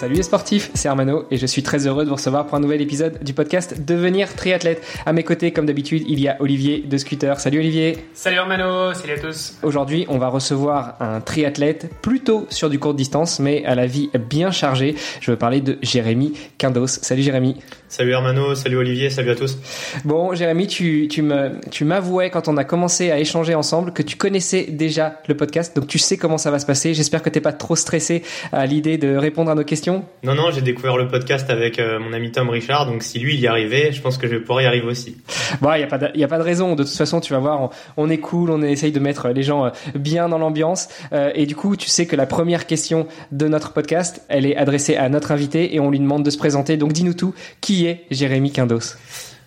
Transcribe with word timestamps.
Salut 0.00 0.14
les 0.14 0.22
sportifs, 0.22 0.70
c'est 0.72 0.88
Armano 0.88 1.26
et 1.30 1.36
je 1.36 1.44
suis 1.44 1.62
très 1.62 1.86
heureux 1.86 2.04
de 2.04 2.08
vous 2.08 2.14
recevoir 2.14 2.46
pour 2.46 2.56
un 2.56 2.60
nouvel 2.60 2.80
épisode 2.80 3.22
du 3.22 3.34
podcast 3.34 3.84
Devenir 3.84 4.34
triathlète. 4.34 4.82
À 5.04 5.12
mes 5.12 5.24
côtés, 5.24 5.52
comme 5.52 5.66
d'habitude, 5.66 6.04
il 6.08 6.18
y 6.20 6.26
a 6.26 6.38
Olivier 6.40 6.78
de 6.78 6.96
Scooter. 6.96 7.38
Salut 7.38 7.58
Olivier. 7.58 7.98
Salut 8.14 8.38
Armano, 8.38 8.94
salut 8.94 9.12
à 9.12 9.18
tous. 9.18 9.58
Aujourd'hui, 9.62 10.06
on 10.08 10.16
va 10.16 10.28
recevoir 10.28 10.96
un 11.00 11.20
triathlète 11.20 11.90
plutôt 12.00 12.46
sur 12.48 12.70
du 12.70 12.78
court 12.78 12.94
distance, 12.94 13.40
mais 13.40 13.62
à 13.66 13.74
la 13.74 13.84
vie 13.84 14.08
bien 14.30 14.50
chargée. 14.50 14.94
Je 15.20 15.32
veux 15.32 15.36
parler 15.36 15.60
de 15.60 15.76
Jérémy 15.82 16.32
Quindos. 16.56 16.86
Salut 16.86 17.20
Jérémy. 17.20 17.56
Salut 17.90 18.14
Armano, 18.14 18.54
salut 18.54 18.76
Olivier, 18.78 19.10
salut 19.10 19.30
à 19.30 19.34
tous. 19.34 19.58
Bon, 20.04 20.32
Jérémy, 20.32 20.68
tu, 20.68 21.08
tu 21.08 21.20
me, 21.22 21.60
tu 21.70 21.84
m'avouais 21.84 22.30
quand 22.30 22.46
on 22.46 22.56
a 22.56 22.64
commencé 22.64 23.10
à 23.10 23.18
échanger 23.18 23.54
ensemble 23.54 23.92
que 23.92 24.02
tu 24.02 24.16
connaissais 24.16 24.62
déjà 24.70 25.20
le 25.26 25.36
podcast, 25.36 25.76
donc 25.76 25.88
tu 25.88 25.98
sais 25.98 26.16
comment 26.16 26.38
ça 26.38 26.52
va 26.52 26.58
se 26.58 26.66
passer. 26.66 26.94
J'espère 26.94 27.20
que 27.20 27.28
t'es 27.28 27.40
pas 27.40 27.52
trop 27.52 27.76
stressé 27.76 28.22
à 28.52 28.64
l'idée 28.64 28.96
de 28.96 29.16
répondre 29.16 29.50
à 29.50 29.56
nos 29.56 29.64
questions. 29.64 29.89
Non, 30.22 30.34
non, 30.34 30.50
j'ai 30.50 30.60
découvert 30.60 30.96
le 30.96 31.08
podcast 31.08 31.48
avec 31.50 31.78
euh, 31.78 31.98
mon 31.98 32.12
ami 32.12 32.30
Tom 32.30 32.50
Richard, 32.50 32.86
donc 32.86 33.02
si 33.02 33.18
lui 33.18 33.34
il 33.34 33.40
y 33.40 33.46
arrivait, 33.46 33.92
je 33.92 34.00
pense 34.00 34.18
que 34.18 34.26
je 34.26 34.34
vais 34.34 34.40
pouvoir 34.40 34.62
y 34.62 34.66
arriver 34.66 34.86
aussi. 34.86 35.16
Bon, 35.60 35.72
il 35.74 35.78
n'y 35.78 35.84
a, 35.84 35.86
pas 35.86 35.98
de, 35.98 36.10
y 36.14 36.24
a 36.24 36.28
pas 36.28 36.38
de 36.38 36.42
raison. 36.42 36.74
De 36.74 36.84
toute 36.84 36.92
façon, 36.92 37.20
tu 37.20 37.32
vas 37.32 37.38
voir, 37.38 37.62
on, 37.62 37.70
on 37.96 38.10
est 38.10 38.18
cool, 38.18 38.50
on 38.50 38.62
essaye 38.62 38.92
de 38.92 39.00
mettre 39.00 39.28
les 39.28 39.42
gens 39.42 39.66
euh, 39.66 39.70
bien 39.94 40.28
dans 40.28 40.38
l'ambiance. 40.38 40.88
Euh, 41.12 41.30
et 41.34 41.46
du 41.46 41.56
coup, 41.56 41.76
tu 41.76 41.88
sais 41.88 42.06
que 42.06 42.16
la 42.16 42.26
première 42.26 42.66
question 42.66 43.06
de 43.32 43.48
notre 43.48 43.72
podcast, 43.72 44.22
elle 44.28 44.46
est 44.46 44.56
adressée 44.56 44.96
à 44.96 45.08
notre 45.08 45.32
invité 45.32 45.74
et 45.74 45.80
on 45.80 45.90
lui 45.90 45.98
demande 45.98 46.24
de 46.24 46.30
se 46.30 46.38
présenter. 46.38 46.76
Donc 46.76 46.92
dis-nous 46.92 47.14
tout, 47.14 47.34
qui 47.60 47.86
est 47.86 48.04
Jérémy 48.10 48.52
Quindos? 48.52 48.96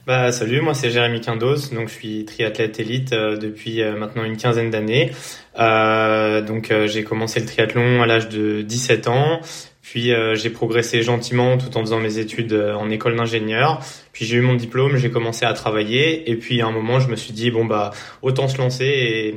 Bah 0.05 0.33
salut, 0.33 0.59
moi 0.59 0.73
c'est 0.73 0.89
Jérémy 0.89 1.21
Quindos, 1.21 1.69
donc 1.73 1.87
je 1.87 1.93
suis 1.93 2.25
triathlète 2.25 2.77
élite 2.77 3.11
depuis 3.11 3.81
maintenant 3.97 4.25
une 4.25 4.35
quinzaine 4.35 4.69
d'années. 4.69 5.13
Euh, 5.57 6.41
donc 6.41 6.73
j'ai 6.87 7.05
commencé 7.05 7.39
le 7.39 7.45
triathlon 7.45 8.01
à 8.01 8.05
l'âge 8.05 8.27
de 8.27 8.63
17 8.63 9.07
ans. 9.07 9.39
Puis 9.83 10.13
euh, 10.13 10.33
j'ai 10.33 10.49
progressé 10.49 11.03
gentiment 11.03 11.57
tout 11.57 11.77
en 11.77 11.81
faisant 11.81 11.99
mes 11.99 12.17
études 12.17 12.53
euh, 12.53 12.73
en 12.73 12.89
école 12.89 13.17
d'ingénieur. 13.17 13.81
Puis 14.13 14.23
j'ai 14.25 14.37
eu 14.37 14.41
mon 14.41 14.55
diplôme, 14.55 14.95
j'ai 14.95 15.11
commencé 15.11 15.45
à 15.45 15.51
travailler. 15.51 16.31
Et 16.31 16.37
puis 16.37 16.61
à 16.61 16.67
un 16.67 16.71
moment, 16.71 17.01
je 17.01 17.09
me 17.09 17.17
suis 17.17 17.33
dit 17.33 17.51
bon 17.51 17.65
bah 17.65 17.91
autant 18.21 18.47
se 18.47 18.57
lancer 18.57 19.35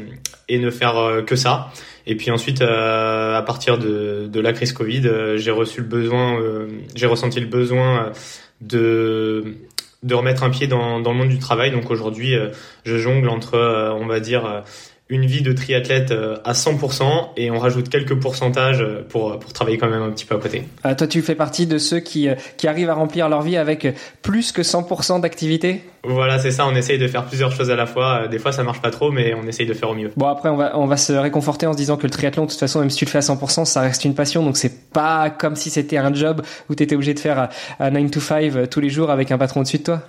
et, 0.49 0.59
ne 0.59 0.71
faire 0.71 0.97
euh, 0.99 1.23
que 1.23 1.35
ça. 1.35 1.73
Et 2.07 2.15
puis 2.15 2.31
ensuite, 2.31 2.63
à 2.63 3.43
partir 3.45 3.77
de, 3.79 4.41
la 4.41 4.53
crise 4.53 4.73
Covid, 4.73 5.11
j'ai 5.35 5.51
reçu 5.51 5.81
le 5.81 5.89
besoin, 5.89 6.39
j'ai 6.95 7.07
ressenti 7.07 7.41
le 7.41 7.49
besoin 7.49 8.13
de 8.61 9.57
remettre 10.09 10.45
un 10.45 10.51
pied 10.51 10.69
dans 10.69 11.01
le 11.01 11.13
monde 11.13 11.29
du 11.29 11.41
travail. 11.41 11.73
Donc 11.73 11.91
aujourd'hui, 11.91 12.37
je 12.85 12.97
jongle 12.97 13.29
entre, 13.29 13.59
on 14.01 14.07
va 14.07 14.21
dire 14.21 14.63
une 15.09 15.25
vie 15.25 15.43
de 15.43 15.53
triathlète 15.53 16.11
euh, 16.11 16.37
à 16.45 16.53
100% 16.53 17.29
et 17.37 17.53
on 17.53 17.61
rajoute 17.61 17.89
quelques 17.89 18.19
pourcentages 18.19 18.81
euh, 18.81 19.07
pour, 19.09 19.39
pour 19.39 19.53
travailler 19.53 19.79
quand 19.79 19.89
même 19.89 20.03
un 20.03 20.11
petit 20.11 20.25
peu 20.25 20.35
à 20.35 20.39
côté. 20.39 20.65
Ah, 20.83 20.97
toi, 20.97 21.07
tu 21.07 21.23
fais 21.23 21.37
partie 21.37 21.69
de 21.69 21.79
ceux 21.79 22.01
qui, 22.01 22.29
euh, 22.29 22.35
qui 22.57 22.67
arrivent 22.67 22.91
à 22.91 22.95
remplir 22.95 23.29
leur 23.29 23.43
vie 23.43 23.57
avec 23.57 23.87
plus 24.23 24.51
que 24.51 24.63
100% 24.63 25.21
d'activité? 25.21 25.83
Voilà, 26.03 26.41
c'est 26.41 26.51
ça, 26.51 26.67
on 26.67 26.75
essaye 26.75 26.99
de 26.99 27.07
faire 27.07 27.25
plusieurs 27.25 27.53
choses 27.53 27.71
à 27.71 27.77
la 27.77 27.87
fois. 27.87 28.27
Des 28.27 28.41
fois, 28.41 28.51
ça 28.51 28.65
marche 28.65 28.83
pas 28.83 28.91
trop, 28.91 29.13
mais 29.13 29.33
on 29.35 29.47
essaye 29.47 29.67
de 29.67 29.75
faire 29.75 29.91
au 29.91 29.95
mieux. 29.95 30.11
Bon, 30.17 30.27
après, 30.27 30.49
on 30.49 30.57
va, 30.57 30.77
on 30.77 30.87
va 30.87 30.97
se 30.97 31.13
réconforter 31.13 31.67
en 31.67 31.73
se 31.73 31.77
disant 31.77 31.97
que 31.97 32.05
le 32.05 32.11
triathlon, 32.11 32.45
de 32.45 32.51
toute 32.51 32.59
façon, 32.59 32.81
même 32.81 32.91
si 32.91 32.99
tu 32.99 33.05
le 33.05 33.11
fais 33.11 33.19
à 33.19 33.23
100%, 33.23 33.65
ça 33.65 33.81
reste 33.83 34.05
une 34.05 34.15
passion. 34.15 34.45
Donc, 34.45 34.57
c'est 34.57 34.91
pas 34.91 35.31
comme 35.31 35.55
si 35.55 35.71
c'était 35.71 35.99
un 35.99 36.13
job 36.13 36.43
où 36.69 36.75
tu 36.75 36.83
étais 36.83 36.97
obligé 36.97 37.15
de 37.15 37.21
faire 37.21 37.49
à 37.79 37.91
9 37.91 38.11
to 38.11 38.21
5 38.21 38.69
tous 38.71 38.81
les 38.81 38.91
jours 38.91 39.11
avec 39.11 39.31
un 39.31 39.39
patron 39.39 39.61
au-dessus 39.61 39.79
de 39.79 39.85
toi. 39.85 40.03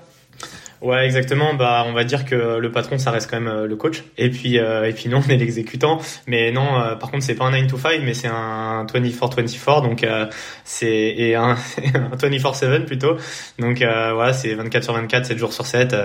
Ouais, 0.81 1.05
exactement. 1.05 1.53
Bah, 1.53 1.83
on 1.87 1.93
va 1.93 2.03
dire 2.03 2.25
que 2.25 2.57
le 2.57 2.71
patron, 2.71 2.97
ça 2.97 3.11
reste 3.11 3.29
quand 3.29 3.39
même 3.39 3.47
euh, 3.47 3.67
le 3.67 3.75
coach. 3.75 4.03
Et 4.17 4.29
puis, 4.29 4.59
euh, 4.59 4.87
et 4.87 4.93
puis 4.93 5.09
non, 5.09 5.21
on 5.25 5.29
est 5.29 5.37
l'exécutant. 5.37 5.99
Mais 6.27 6.51
non, 6.51 6.79
euh, 6.79 6.95
par 6.95 7.09
contre, 7.09 7.23
c'est 7.23 7.35
pas 7.35 7.45
un 7.45 7.51
9 7.51 7.67
to 7.67 7.77
5, 7.77 8.01
mais 8.03 8.13
c'est 8.13 8.27
un 8.27 8.85
24-24. 8.85 9.81
Donc, 9.81 10.05
c'est 10.63 10.87
et 10.87 11.35
un, 11.35 11.51
un 11.95 12.15
24-7 12.15 12.85
plutôt. 12.85 13.17
Donc, 13.59 13.77
voilà, 13.79 14.33
c'est 14.33 14.53
24 14.53 14.83
sur 14.83 14.93
24, 14.93 15.25
7 15.25 15.37
jours 15.37 15.53
sur 15.53 15.65
7 15.65 15.95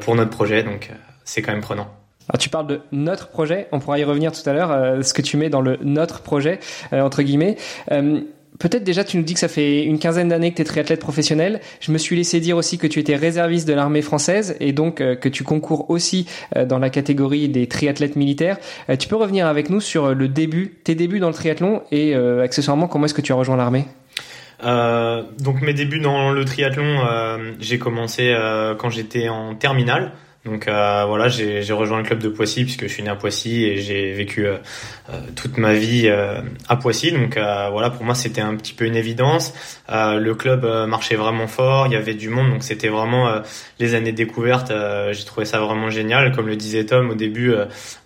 pour 0.00 0.14
notre 0.14 0.30
projet. 0.30 0.62
Donc, 0.62 0.90
c'est 1.24 1.42
quand 1.42 1.52
même 1.52 1.60
prenant. 1.60 1.88
Alors 2.28 2.38
tu 2.38 2.48
parles 2.48 2.68
de 2.68 2.80
notre 2.92 3.28
projet, 3.28 3.66
on 3.72 3.80
pourra 3.80 3.98
y 3.98 4.04
revenir 4.04 4.30
tout 4.30 4.48
à 4.48 4.52
l'heure, 4.52 5.04
ce 5.04 5.12
que 5.12 5.20
tu 5.20 5.36
mets 5.36 5.50
dans 5.50 5.60
le 5.60 5.78
notre 5.82 6.20
projet, 6.20 6.60
entre 6.92 7.22
guillemets. 7.22 7.56
Peut-être 8.60 8.84
déjà 8.84 9.04
tu 9.04 9.16
nous 9.16 9.22
dis 9.22 9.32
que 9.32 9.40
ça 9.40 9.48
fait 9.48 9.82
une 9.84 9.98
quinzaine 9.98 10.28
d'années 10.28 10.50
que 10.50 10.56
tu 10.56 10.62
es 10.62 10.64
triathlète 10.66 11.00
professionnel. 11.00 11.60
Je 11.80 11.92
me 11.92 11.98
suis 11.98 12.14
laissé 12.14 12.40
dire 12.40 12.58
aussi 12.58 12.76
que 12.76 12.86
tu 12.86 13.00
étais 13.00 13.16
réserviste 13.16 13.66
de 13.66 13.72
l'armée 13.72 14.02
française 14.02 14.54
et 14.60 14.72
donc 14.72 15.00
euh, 15.00 15.16
que 15.16 15.30
tu 15.30 15.44
concours 15.44 15.88
aussi 15.88 16.26
euh, 16.56 16.66
dans 16.66 16.78
la 16.78 16.90
catégorie 16.90 17.48
des 17.48 17.66
triathlètes 17.66 18.16
militaires. 18.16 18.58
Euh, 18.90 18.96
tu 18.96 19.08
peux 19.08 19.16
revenir 19.16 19.46
avec 19.46 19.70
nous 19.70 19.80
sur 19.80 20.14
le 20.14 20.28
début, 20.28 20.74
tes 20.84 20.94
débuts 20.94 21.20
dans 21.20 21.28
le 21.28 21.34
triathlon 21.34 21.82
et 21.90 22.14
accessoirement 22.14 22.86
comment 22.86 23.06
est-ce 23.06 23.14
que 23.14 23.22
tu 23.22 23.32
as 23.32 23.34
rejoint 23.34 23.56
l'armée? 23.56 23.86
Donc 24.62 25.62
mes 25.62 25.72
débuts 25.72 26.00
dans 26.00 26.32
le 26.32 26.44
triathlon, 26.44 26.98
j'ai 27.60 27.78
commencé 27.78 28.34
quand 28.78 28.90
j'étais 28.90 29.30
en 29.30 29.54
terminale. 29.54 30.12
Donc 30.46 30.68
euh, 30.68 31.04
voilà, 31.06 31.28
j'ai 31.28 31.72
rejoint 31.72 31.98
le 31.98 32.04
club 32.04 32.18
de 32.18 32.30
Poissy 32.30 32.64
puisque 32.64 32.84
je 32.84 32.88
suis 32.88 33.02
né 33.02 33.10
à 33.10 33.14
Poissy 33.14 33.62
et 33.64 33.82
j'ai 33.82 34.14
vécu 34.14 34.46
euh, 34.46 34.56
euh, 35.10 35.20
toute 35.36 35.58
ma 35.58 35.74
vie 35.74 36.08
à 36.08 36.76
Poissy. 36.76 37.12
Donc 37.12 37.34
voilà, 37.34 37.90
pour 37.90 38.04
moi 38.04 38.14
c'était 38.14 38.40
un 38.40 38.56
petit 38.56 38.72
peu 38.72 38.86
une 38.86 38.96
évidence. 38.96 39.52
le 39.88 40.32
club 40.32 40.64
marchait 40.88 41.16
vraiment 41.16 41.46
fort, 41.46 41.86
il 41.88 41.92
y 41.92 41.96
avait 41.96 42.14
du 42.14 42.30
monde, 42.30 42.50
donc 42.50 42.62
c'était 42.62 42.88
vraiment 42.88 43.42
les 43.78 43.94
années 43.94 44.12
découvertes. 44.12 44.72
j'ai 45.12 45.24
trouvé 45.24 45.44
ça 45.44 45.60
vraiment 45.60 45.90
génial. 45.90 46.34
Comme 46.34 46.46
le 46.46 46.56
disait 46.56 46.86
Tom 46.86 47.10
au 47.10 47.14
début, 47.14 47.54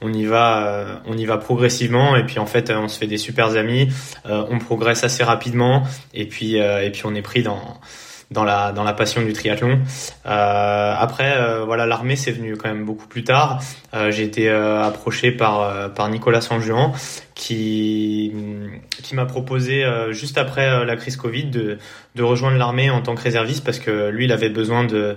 on 0.01 0.13
y 0.13 0.25
va, 0.25 1.03
on 1.07 1.17
y 1.17 1.27
va 1.27 1.39
progressivement 1.39 2.17
et 2.17 2.25
puis 2.25 2.41
en 2.41 2.47
fait 2.47 2.71
on 2.71 2.89
se 2.89 2.99
fait 2.99 3.07
des 3.07 3.19
super 3.19 3.57
amis, 3.57 3.89
on 4.25 4.59
progresse 4.59 5.05
assez 5.05 5.23
rapidement 5.23 5.85
et 6.13 6.27
puis 6.27 6.57
et 6.57 6.91
puis 6.93 7.03
on 7.05 7.15
est 7.15 7.23
pris 7.23 7.45
dans 7.45 7.81
dans 8.31 8.45
la 8.45 8.73
dans 8.73 8.85
la 8.85 8.93
passion 8.93 9.23
du 9.23 9.33
triathlon. 9.33 9.81
Euh, 10.27 10.95
après, 10.99 11.37
euh, 11.37 11.65
voilà, 11.65 11.87
l'armée 11.87 12.17
c'est 12.17 12.33
venu 12.33 12.57
quand 12.57 12.69
même 12.69 12.85
beaucoup 12.85 13.07
plus 13.07 13.25
tard. 13.25 13.61
Euh, 13.95 14.11
j'ai 14.11 14.25
été 14.25 14.49
euh, 14.49 14.83
approché 14.83 15.31
par 15.31 15.61
euh, 15.63 15.89
par 15.89 16.09
Nicolas 16.09 16.41
Sanjuan 16.41 16.93
qui 17.35 18.33
qui 18.91 19.15
m'a 19.15 19.27
proposé 19.27 19.85
juste 20.11 20.39
après 20.39 20.85
la 20.85 20.97
crise 20.97 21.17
Covid 21.17 21.47
de 21.47 21.79
de 22.15 22.23
rejoindre 22.23 22.57
l'armée 22.57 22.91
en 22.91 23.03
tant 23.03 23.17
que 23.17 23.23
réserviste 23.23 23.65
parce 23.65 23.81
que 23.81 24.09
lui 24.09 24.27
il 24.27 24.33
avait 24.33 24.51
besoin 24.51 24.85
de 24.85 25.17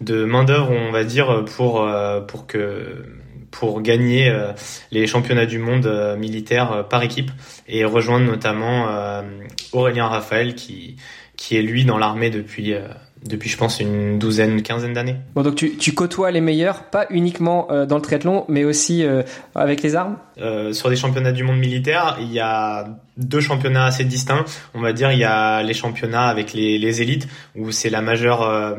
de 0.00 0.24
main 0.24 0.42
d'œuvre 0.42 0.72
on 0.72 0.90
va 0.90 1.04
dire 1.04 1.44
pour 1.56 1.88
pour 2.26 2.48
que 2.48 3.04
pour 3.52 3.80
gagner 3.80 4.34
les 4.90 5.06
championnats 5.06 5.46
du 5.46 5.58
monde 5.58 6.16
militaire 6.18 6.88
par 6.90 7.04
équipe 7.04 7.30
et 7.68 7.84
rejoindre 7.84 8.26
notamment 8.26 8.88
Aurélien 9.72 10.08
Raphaël 10.08 10.56
qui 10.56 10.96
qui 11.42 11.56
est 11.56 11.62
lui 11.62 11.84
dans 11.84 11.98
l'armée 11.98 12.30
depuis 12.30 12.72
euh, 12.72 12.86
depuis 13.26 13.50
je 13.50 13.56
pense 13.56 13.80
une 13.80 14.16
douzaine, 14.16 14.52
une 14.52 14.62
quinzaine 14.62 14.92
d'années. 14.92 15.16
Bon 15.34 15.42
donc 15.42 15.56
tu, 15.56 15.76
tu, 15.76 15.92
côtoies 15.92 16.30
les 16.30 16.40
meilleurs, 16.40 16.84
pas 16.84 17.06
uniquement 17.10 17.66
euh, 17.72 17.84
dans 17.84 17.96
le 17.96 18.02
triathlon, 18.02 18.44
mais 18.48 18.62
aussi 18.62 19.04
euh, 19.04 19.24
avec 19.56 19.82
les 19.82 19.96
armes? 19.96 20.18
sur 20.72 20.88
des 20.88 20.94
championnats 20.94 21.32
du 21.32 21.42
monde 21.42 21.58
militaire, 21.58 22.16
il 22.20 22.32
y 22.32 22.38
a 22.38 22.96
deux 23.16 23.40
championnats 23.40 23.86
assez 23.86 24.04
distincts. 24.04 24.44
On 24.74 24.80
va 24.80 24.92
dire 24.92 25.10
il 25.10 25.18
y 25.18 25.24
a 25.24 25.64
les 25.64 25.74
championnats 25.74 26.28
avec 26.28 26.52
les, 26.52 26.78
les 26.78 27.02
élites 27.02 27.26
où 27.56 27.72
c'est 27.72 27.90
la 27.90 28.02
majeure 28.02 28.76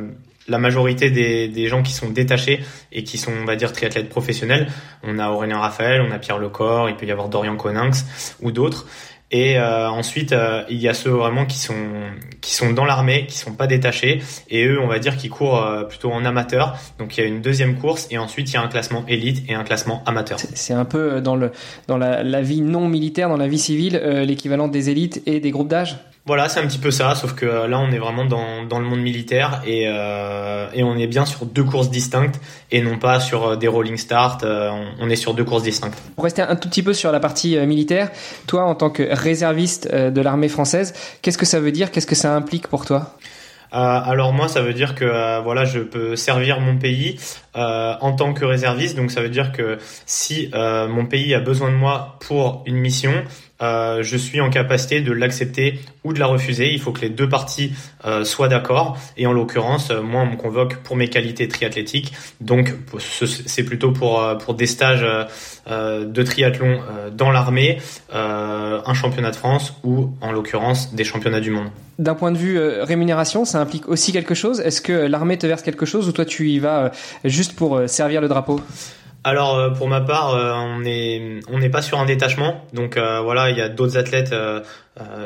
la 0.47 0.59
majorité 0.59 1.09
des, 1.09 1.47
des, 1.47 1.67
gens 1.67 1.83
qui 1.83 1.93
sont 1.93 2.09
détachés 2.09 2.61
et 2.91 3.03
qui 3.03 3.17
sont, 3.17 3.31
on 3.31 3.45
va 3.45 3.55
dire, 3.55 3.71
triathlètes 3.71 4.09
professionnels. 4.09 4.67
On 5.01 5.17
a 5.17 5.29
Aurélien 5.29 5.59
Raphaël, 5.59 6.01
on 6.01 6.11
a 6.11 6.19
Pierre 6.19 6.37
Lecor, 6.37 6.89
il 6.89 6.97
peut 6.97 7.05
y 7.05 7.11
avoir 7.11 7.29
Dorian 7.29 7.55
Coninx 7.55 8.35
ou 8.41 8.51
d'autres. 8.51 8.85
Et 9.33 9.57
euh, 9.57 9.89
ensuite, 9.89 10.31
euh, 10.31 10.63
il 10.69 10.77
y 10.77 10.87
a 10.87 10.93
ceux 10.93 11.09
vraiment 11.09 11.47
qui 11.47 11.57
sont 11.57 12.71
dans 12.73 12.85
l'armée, 12.85 13.25
qui 13.25 13.35
sont 13.35 13.53
pas 13.53 13.65
détachés, 13.65 14.21
et 14.47 14.65
eux, 14.65 14.79
on 14.79 14.85
va 14.85 14.99
dire, 14.99 15.17
qui 15.17 15.27
courent 15.27 15.65
euh, 15.65 15.83
plutôt 15.83 16.11
en 16.11 16.23
amateur. 16.23 16.77
Donc 16.99 17.17
il 17.17 17.21
y 17.21 17.23
a 17.23 17.27
une 17.27 17.41
deuxième 17.41 17.75
course, 17.79 18.07
et 18.11 18.19
ensuite 18.19 18.51
il 18.51 18.53
y 18.53 18.57
a 18.57 18.61
un 18.61 18.67
classement 18.67 19.03
élite 19.07 19.43
et 19.49 19.55
un 19.55 19.63
classement 19.63 20.03
amateur. 20.05 20.37
C'est 20.39 20.75
un 20.75 20.85
peu 20.85 21.19
dans 21.19 21.35
le 21.35 21.51
dans 21.87 21.97
la, 21.97 22.41
vie 22.41 22.61
non 22.61 22.87
militaire, 22.87 23.27
dans 23.27 23.37
la 23.37 23.47
vie 23.47 23.57
civile, 23.57 23.97
l'équivalent 23.97 24.67
des 24.67 24.91
élites 24.91 25.23
et 25.25 25.39
des 25.39 25.49
groupes 25.49 25.67
d'âge? 25.67 25.97
Voilà, 26.25 26.47
c'est 26.47 26.61
un 26.61 26.67
petit 26.67 26.77
peu 26.77 26.89
ça, 26.89 27.15
sauf 27.15 27.33
que 27.33 27.45
là 27.45 27.77
on 27.79 27.91
est 27.91 27.97
vraiment 27.97 28.23
dans, 28.23 28.63
dans 28.63 28.79
le 28.79 28.85
monde 28.85 29.01
militaire 29.01 29.61
et, 29.67 29.89
euh, 29.89 30.69
et 30.73 30.81
on 30.81 30.95
est 30.95 31.07
bien 31.07 31.25
sur 31.25 31.45
deux 31.45 31.65
courses 31.65 31.89
distinctes 31.89 32.39
et 32.71 32.81
non 32.81 32.97
pas 32.97 33.19
sur 33.19 33.45
euh, 33.45 33.55
des 33.57 33.67
rolling 33.67 33.97
start, 33.97 34.45
euh, 34.45 34.71
on, 35.01 35.09
est 35.09 35.17
sur 35.17 35.33
deux 35.33 35.43
courses 35.43 35.63
distinctes. 35.63 36.01
Pour 36.15 36.23
rester 36.23 36.41
un 36.41 36.55
tout 36.55 36.69
petit 36.69 36.81
peu 36.81 36.93
sur 36.93 37.11
la 37.11 37.19
partie 37.19 37.57
militaire, 37.65 38.09
toi 38.47 38.63
en 38.63 38.73
tant 38.73 38.89
que 38.89 39.03
réserviste 39.03 39.93
de 39.93 40.21
l'armée 40.21 40.47
française, 40.47 40.93
qu'est-ce 41.21 41.37
que 41.37 41.45
ça 41.45 41.59
veut 41.59 41.73
dire, 41.73 41.91
qu'est-ce 41.91 42.07
que 42.07 42.15
ça 42.15 42.33
implique 42.33 42.69
pour 42.69 42.85
toi? 42.85 43.17
Alors 43.73 44.33
moi, 44.33 44.47
ça 44.47 44.61
veut 44.61 44.73
dire 44.73 44.93
que 44.93 45.41
voilà, 45.41 45.65
je 45.65 45.79
peux 45.79 46.15
servir 46.15 46.59
mon 46.59 46.77
pays 46.77 47.19
en 47.55 48.13
tant 48.13 48.33
que 48.33 48.45
réserviste. 48.45 48.95
Donc 48.95 49.09
ça 49.09 49.19
veut 49.19 49.29
dire 49.29 49.51
que 49.51 49.79
si 50.05 50.51
mon 50.53 51.07
pays 51.07 51.33
a 51.33 51.39
besoin 51.39 51.71
de 51.71 51.75
moi 51.75 52.17
pour 52.19 52.61
une 52.67 52.75
mission, 52.75 53.23
euh, 53.61 54.03
je 54.03 54.17
suis 54.17 54.41
en 54.41 54.49
capacité 54.49 55.01
de 55.01 55.11
l'accepter 55.11 55.79
ou 56.03 56.13
de 56.13 56.19
la 56.19 56.25
refuser. 56.25 56.73
Il 56.73 56.79
faut 56.79 56.91
que 56.91 57.01
les 57.01 57.09
deux 57.09 57.29
parties 57.29 57.73
euh, 58.05 58.25
soient 58.25 58.47
d'accord. 58.47 58.97
Et 59.15 59.27
en 59.27 59.31
l'occurrence, 59.31 59.91
euh, 59.91 60.01
moi, 60.01 60.21
on 60.21 60.31
me 60.31 60.35
convoque 60.35 60.77
pour 60.77 60.95
mes 60.95 61.07
qualités 61.07 61.47
triathlétiques. 61.47 62.13
Donc, 62.41 62.73
c'est 62.99 63.63
plutôt 63.63 63.91
pour 63.91 64.21
pour 64.39 64.55
des 64.55 64.65
stages 64.67 65.05
de 65.67 66.23
triathlon 66.23 66.81
dans 67.11 67.31
l'armée, 67.31 67.79
un 68.11 68.93
championnat 68.93 69.31
de 69.31 69.35
France 69.35 69.73
ou, 69.83 70.11
en 70.21 70.31
l'occurrence, 70.31 70.93
des 70.93 71.03
championnats 71.03 71.39
du 71.39 71.51
monde. 71.51 71.69
D'un 71.99 72.15
point 72.15 72.31
de 72.31 72.37
vue 72.37 72.59
rémunération, 72.59 73.45
ça 73.45 73.59
implique 73.59 73.87
aussi 73.87 74.11
quelque 74.11 74.33
chose? 74.33 74.59
Est-ce 74.59 74.81
que 74.81 74.93
l'armée 74.93 75.37
te 75.37 75.47
verse 75.47 75.61
quelque 75.61 75.85
chose 75.85 76.07
ou 76.07 76.11
toi, 76.11 76.25
tu 76.25 76.49
y 76.49 76.59
vas 76.59 76.91
juste 77.23 77.55
pour 77.55 77.81
servir 77.87 78.21
le 78.21 78.27
drapeau? 78.27 78.59
Alors 79.23 79.57
euh, 79.57 79.69
pour 79.69 79.87
ma 79.87 80.01
part, 80.01 80.35
euh, 80.35 80.51
on 80.53 80.83
est 80.83 81.39
on 81.49 81.59
n'est 81.59 81.69
pas 81.69 81.81
sur 81.81 81.99
un 81.99 82.05
détachement, 82.05 82.65
donc 82.73 82.97
euh, 82.97 83.21
voilà, 83.21 83.49
il 83.49 83.57
y 83.57 83.61
a 83.61 83.69
d'autres 83.69 83.97
athlètes 83.97 84.35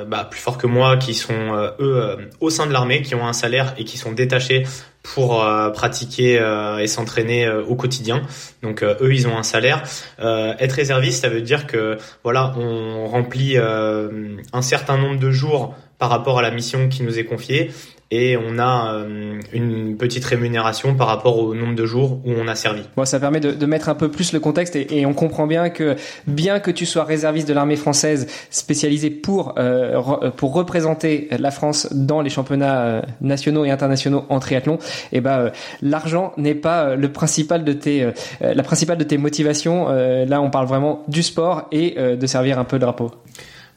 bah, 0.07 0.27
plus 0.29 0.39
forts 0.39 0.57
que 0.57 0.67
moi 0.67 0.97
qui 0.97 1.13
sont 1.13 1.71
eux 1.79 2.29
au 2.39 2.49
sein 2.49 2.67
de 2.67 2.71
l'armée, 2.71 3.01
qui 3.01 3.15
ont 3.15 3.27
un 3.27 3.33
salaire 3.33 3.73
et 3.77 3.83
qui 3.83 3.97
sont 3.97 4.11
détachés 4.11 4.65
pour 5.03 5.45
pratiquer 5.73 6.41
et 6.79 6.88
s'entraîner 6.88 7.49
au 7.49 7.75
quotidien. 7.75 8.21
Donc 8.63 8.83
eux, 8.83 9.13
ils 9.13 9.27
ont 9.27 9.38
un 9.38 9.44
salaire. 9.44 9.83
être 10.19 10.71
réserviste, 10.71 11.21
ça 11.21 11.29
veut 11.29 11.41
dire 11.41 11.67
que 11.67 11.97
voilà, 12.23 12.53
on 12.57 13.07
remplit 13.07 13.57
un 13.57 14.61
certain 14.61 14.97
nombre 14.97 15.19
de 15.19 15.31
jours 15.31 15.75
par 15.99 16.09
rapport 16.09 16.39
à 16.39 16.41
la 16.41 16.51
mission 16.51 16.88
qui 16.88 17.03
nous 17.03 17.19
est 17.19 17.25
confiée 17.25 17.71
et 18.09 18.38
on 18.38 18.57
a 18.57 18.94
euh, 18.94 19.39
une 19.51 19.98
petite 19.98 20.24
rémunération 20.24 20.95
par 20.95 21.07
rapport 21.07 21.39
au 21.39 21.54
nombre 21.54 21.75
de 21.75 21.86
jours 21.86 22.21
où 22.25 22.31
on 22.31 22.48
a 22.48 22.56
servi. 22.56 22.83
Bon, 22.95 23.04
ça 23.04 23.19
permet 23.19 23.39
de, 23.39 23.51
de 23.51 23.65
mettre 23.65 23.89
un 23.89 23.95
peu 23.95 24.09
plus 24.09 24.31
le 24.31 24.39
contexte 24.39 24.75
et, 24.75 25.00
et, 25.00 25.06
on 25.06 25.13
comprend 25.13 25.45
bien 25.45 25.69
que 25.69 25.95
bien 26.25 26.59
que 26.59 26.71
tu 26.71 26.86
sois 26.86 27.04
réserviste 27.04 27.48
de 27.48 27.54
l'armée 27.54 27.75
française 27.75 28.27
spécialisée 28.50 29.09
pour 29.09 29.56
euh, 29.57 30.31
pour 30.31 30.54
représenter 30.54 31.27
la 31.38 31.51
France 31.51 31.89
dans 31.92 32.21
les 32.21 32.30
championnats 32.30 32.81
euh, 32.81 33.01
nationaux 33.19 33.65
et 33.65 33.71
internationaux 33.71 34.25
en 34.30 34.39
triathlon, 34.39 34.75
et 35.12 35.18
eh 35.18 35.21
ben 35.21 35.51
l'argent 35.81 36.33
n'est 36.38 36.56
pas 36.56 36.95
le 36.95 37.12
principal 37.12 37.63
de 37.63 37.74
tes 37.74 38.12
la 38.42 38.63
principale 38.63 38.98
de 38.98 39.04
tes 39.04 39.18
motivations. 39.18 39.88
là, 39.89 40.42
on 40.42 40.50
parle 40.50 40.68
vraiment 40.68 41.04
du 41.07 41.24
sport 41.24 41.68
et 41.71 41.95
de 41.95 42.27
servir 42.27 42.59
un 42.59 42.63
peu 42.63 42.77
de 42.77 42.81
drapeau. 42.81 43.12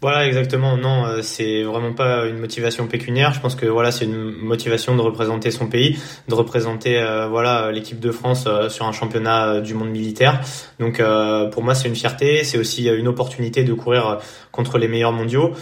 Voilà, 0.02 0.26
exactement. 0.26 0.79
Non, 0.79 1.05
euh, 1.05 1.20
c'est 1.20 1.62
vraiment 1.62 1.93
pas 1.93 2.25
une 2.25 2.38
motivation 2.38 2.87
pécuniaire. 2.87 3.35
Je 3.35 3.41
pense 3.41 3.55
que 3.55 3.67
voilà, 3.67 3.91
c'est 3.91 4.06
une 4.06 4.32
motivation 4.32 4.97
de 4.97 5.02
représenter 5.02 5.50
son 5.50 5.67
pays, 5.67 5.99
de 6.26 6.35
représenter 6.35 6.99
euh, 6.99 7.29
voilà 7.29 7.70
l'équipe 7.70 8.00
de 8.00 8.11
France 8.11 8.44
euh, 8.47 8.70
sur 8.70 8.87
un 8.87 8.93
championnat 8.93 9.61
du 9.61 9.75
monde 9.75 9.91
militaire. 9.91 10.41
Donc 10.79 11.02
pour 11.52 11.62
moi, 11.62 11.75
c'est 11.75 11.88
une 11.88 11.97
fierté. 11.97 12.44
C'est 12.44 12.58
aussi 12.58 12.88
une 12.88 13.08
opportunité 13.08 13.62
de 13.62 13.75
courir 13.75 14.19
contre 14.52 14.79
les 14.79 14.88
meilleurs 14.88 15.12
mondiaux. 15.12 15.52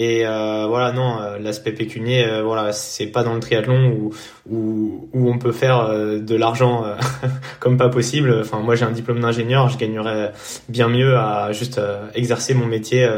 Et 0.00 0.22
voilà, 0.22 0.92
non, 0.92 1.18
l'aspect 1.40 1.72
pécunier, 1.72 2.24
voilà, 2.44 2.72
c'est 2.72 3.08
pas 3.08 3.24
dans 3.24 3.34
le 3.34 3.40
triathlon 3.40 3.88
où 3.88 4.14
où, 4.48 5.08
où 5.12 5.28
on 5.28 5.38
peut 5.38 5.50
faire 5.50 5.88
de 5.88 6.36
l'argent 6.36 6.84
comme 7.60 7.76
pas 7.76 7.88
possible. 7.88 8.38
Enfin, 8.40 8.60
moi, 8.60 8.76
j'ai 8.76 8.84
un 8.84 8.92
diplôme 8.92 9.20
d'ingénieur, 9.20 9.68
je 9.68 9.76
gagnerais 9.76 10.32
bien 10.68 10.88
mieux 10.88 11.16
à 11.16 11.50
juste 11.50 11.80
exercer 12.14 12.54
mon 12.54 12.66
métier 12.66 13.08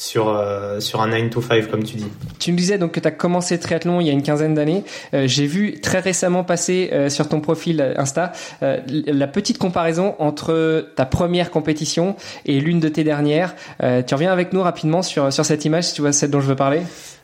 sur, 0.00 0.30
euh, 0.30 0.80
sur 0.80 1.02
un 1.02 1.08
9 1.08 1.28
to 1.28 1.42
5 1.42 1.70
comme 1.70 1.84
tu 1.84 1.96
dis. 1.96 2.06
Tu 2.38 2.52
me 2.52 2.56
disais 2.56 2.78
donc 2.78 2.92
que 2.92 3.00
tu 3.00 3.06
as 3.06 3.10
commencé 3.10 3.54
le 3.56 3.60
triathlon 3.60 4.00
il 4.00 4.06
y 4.06 4.10
a 4.10 4.14
une 4.14 4.22
quinzaine 4.22 4.54
d'années. 4.54 4.82
Euh, 5.12 5.26
j'ai 5.26 5.44
vu 5.44 5.78
très 5.82 6.00
récemment 6.00 6.42
passer 6.42 6.88
euh, 6.92 7.10
sur 7.10 7.28
ton 7.28 7.40
profil 7.40 7.94
Insta 7.96 8.32
la 8.62 9.26
petite 9.26 9.58
comparaison 9.58 10.14
entre 10.18 10.88
ta 10.96 11.04
première 11.04 11.50
compétition 11.50 12.16
et 12.46 12.60
l'une 12.60 12.80
de 12.80 12.88
tes 12.88 13.04
dernières. 13.04 13.54
tu 13.80 14.14
reviens 14.14 14.32
avec 14.32 14.52
nous 14.52 14.62
rapidement 14.62 15.02
sur, 15.02 15.32
sur 15.32 15.44
cette 15.44 15.64
image 15.64 15.84
si 15.84 15.94
tu 15.94 16.00
vois 16.00 16.12
celle 16.12 16.30
dont 16.30 16.40
je 16.40 16.46
veux 16.46 16.56
parler 16.56 16.80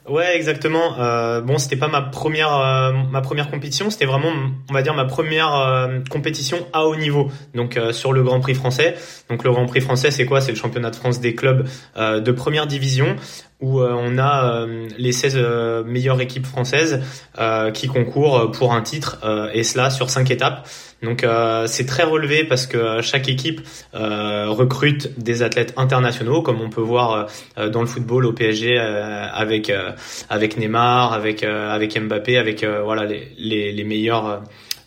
Ouais, 0.08 0.36
exactement. 0.36 0.98
Euh, 1.00 1.40
bon, 1.40 1.58
c'était 1.58 1.76
pas 1.76 1.88
ma 1.88 2.00
première 2.00 2.54
euh, 2.54 2.92
ma 3.10 3.20
première 3.22 3.50
compétition, 3.50 3.90
c'était 3.90 4.04
vraiment, 4.04 4.30
on 4.70 4.72
va 4.72 4.82
dire, 4.82 4.94
ma 4.94 5.04
première 5.04 5.54
euh, 5.54 5.98
compétition 6.08 6.58
à 6.72 6.86
haut 6.86 6.94
niveau. 6.94 7.28
Donc 7.54 7.76
euh, 7.76 7.92
sur 7.92 8.12
le 8.12 8.22
Grand 8.22 8.38
Prix 8.38 8.54
français. 8.54 8.94
Donc 9.28 9.42
le 9.42 9.50
Grand 9.50 9.66
Prix 9.66 9.80
français, 9.80 10.12
c'est 10.12 10.24
quoi? 10.24 10.40
C'est 10.40 10.52
le 10.52 10.58
championnat 10.58 10.90
de 10.90 10.96
France 10.96 11.20
des 11.20 11.34
clubs 11.34 11.66
de 11.96 12.30
première 12.30 12.66
division 12.66 13.16
où 13.60 13.80
on 13.80 14.18
a 14.18 14.66
les 14.98 15.12
16 15.12 15.84
meilleures 15.86 16.20
équipes 16.20 16.46
françaises 16.46 17.00
qui 17.72 17.88
concourent 17.88 18.50
pour 18.52 18.74
un 18.74 18.82
titre 18.82 19.18
et 19.54 19.64
cela 19.64 19.90
sur 19.90 20.10
cinq 20.10 20.30
étapes. 20.30 20.68
Donc 21.02 21.24
euh, 21.24 21.66
c'est 21.66 21.84
très 21.84 22.04
relevé 22.04 22.44
parce 22.44 22.66
que 22.66 22.78
euh, 22.78 23.02
chaque 23.02 23.28
équipe 23.28 23.60
euh, 23.94 24.48
recrute 24.48 25.18
des 25.18 25.42
athlètes 25.42 25.74
internationaux, 25.76 26.40
comme 26.40 26.60
on 26.60 26.70
peut 26.70 26.80
voir 26.80 27.26
dans 27.56 27.80
le 27.80 27.86
football 27.86 28.24
au 28.26 28.32
PSG 28.32 28.78
avec 28.78 29.72
avec 30.28 30.56
Neymar, 30.56 31.12
avec 31.12 31.42
avec 31.42 31.98
Mbappé, 31.98 32.38
avec 32.38 32.64
voilà 32.64 33.04
les, 33.04 33.32
les, 33.38 33.72
les 33.72 33.84
meilleurs 33.84 34.42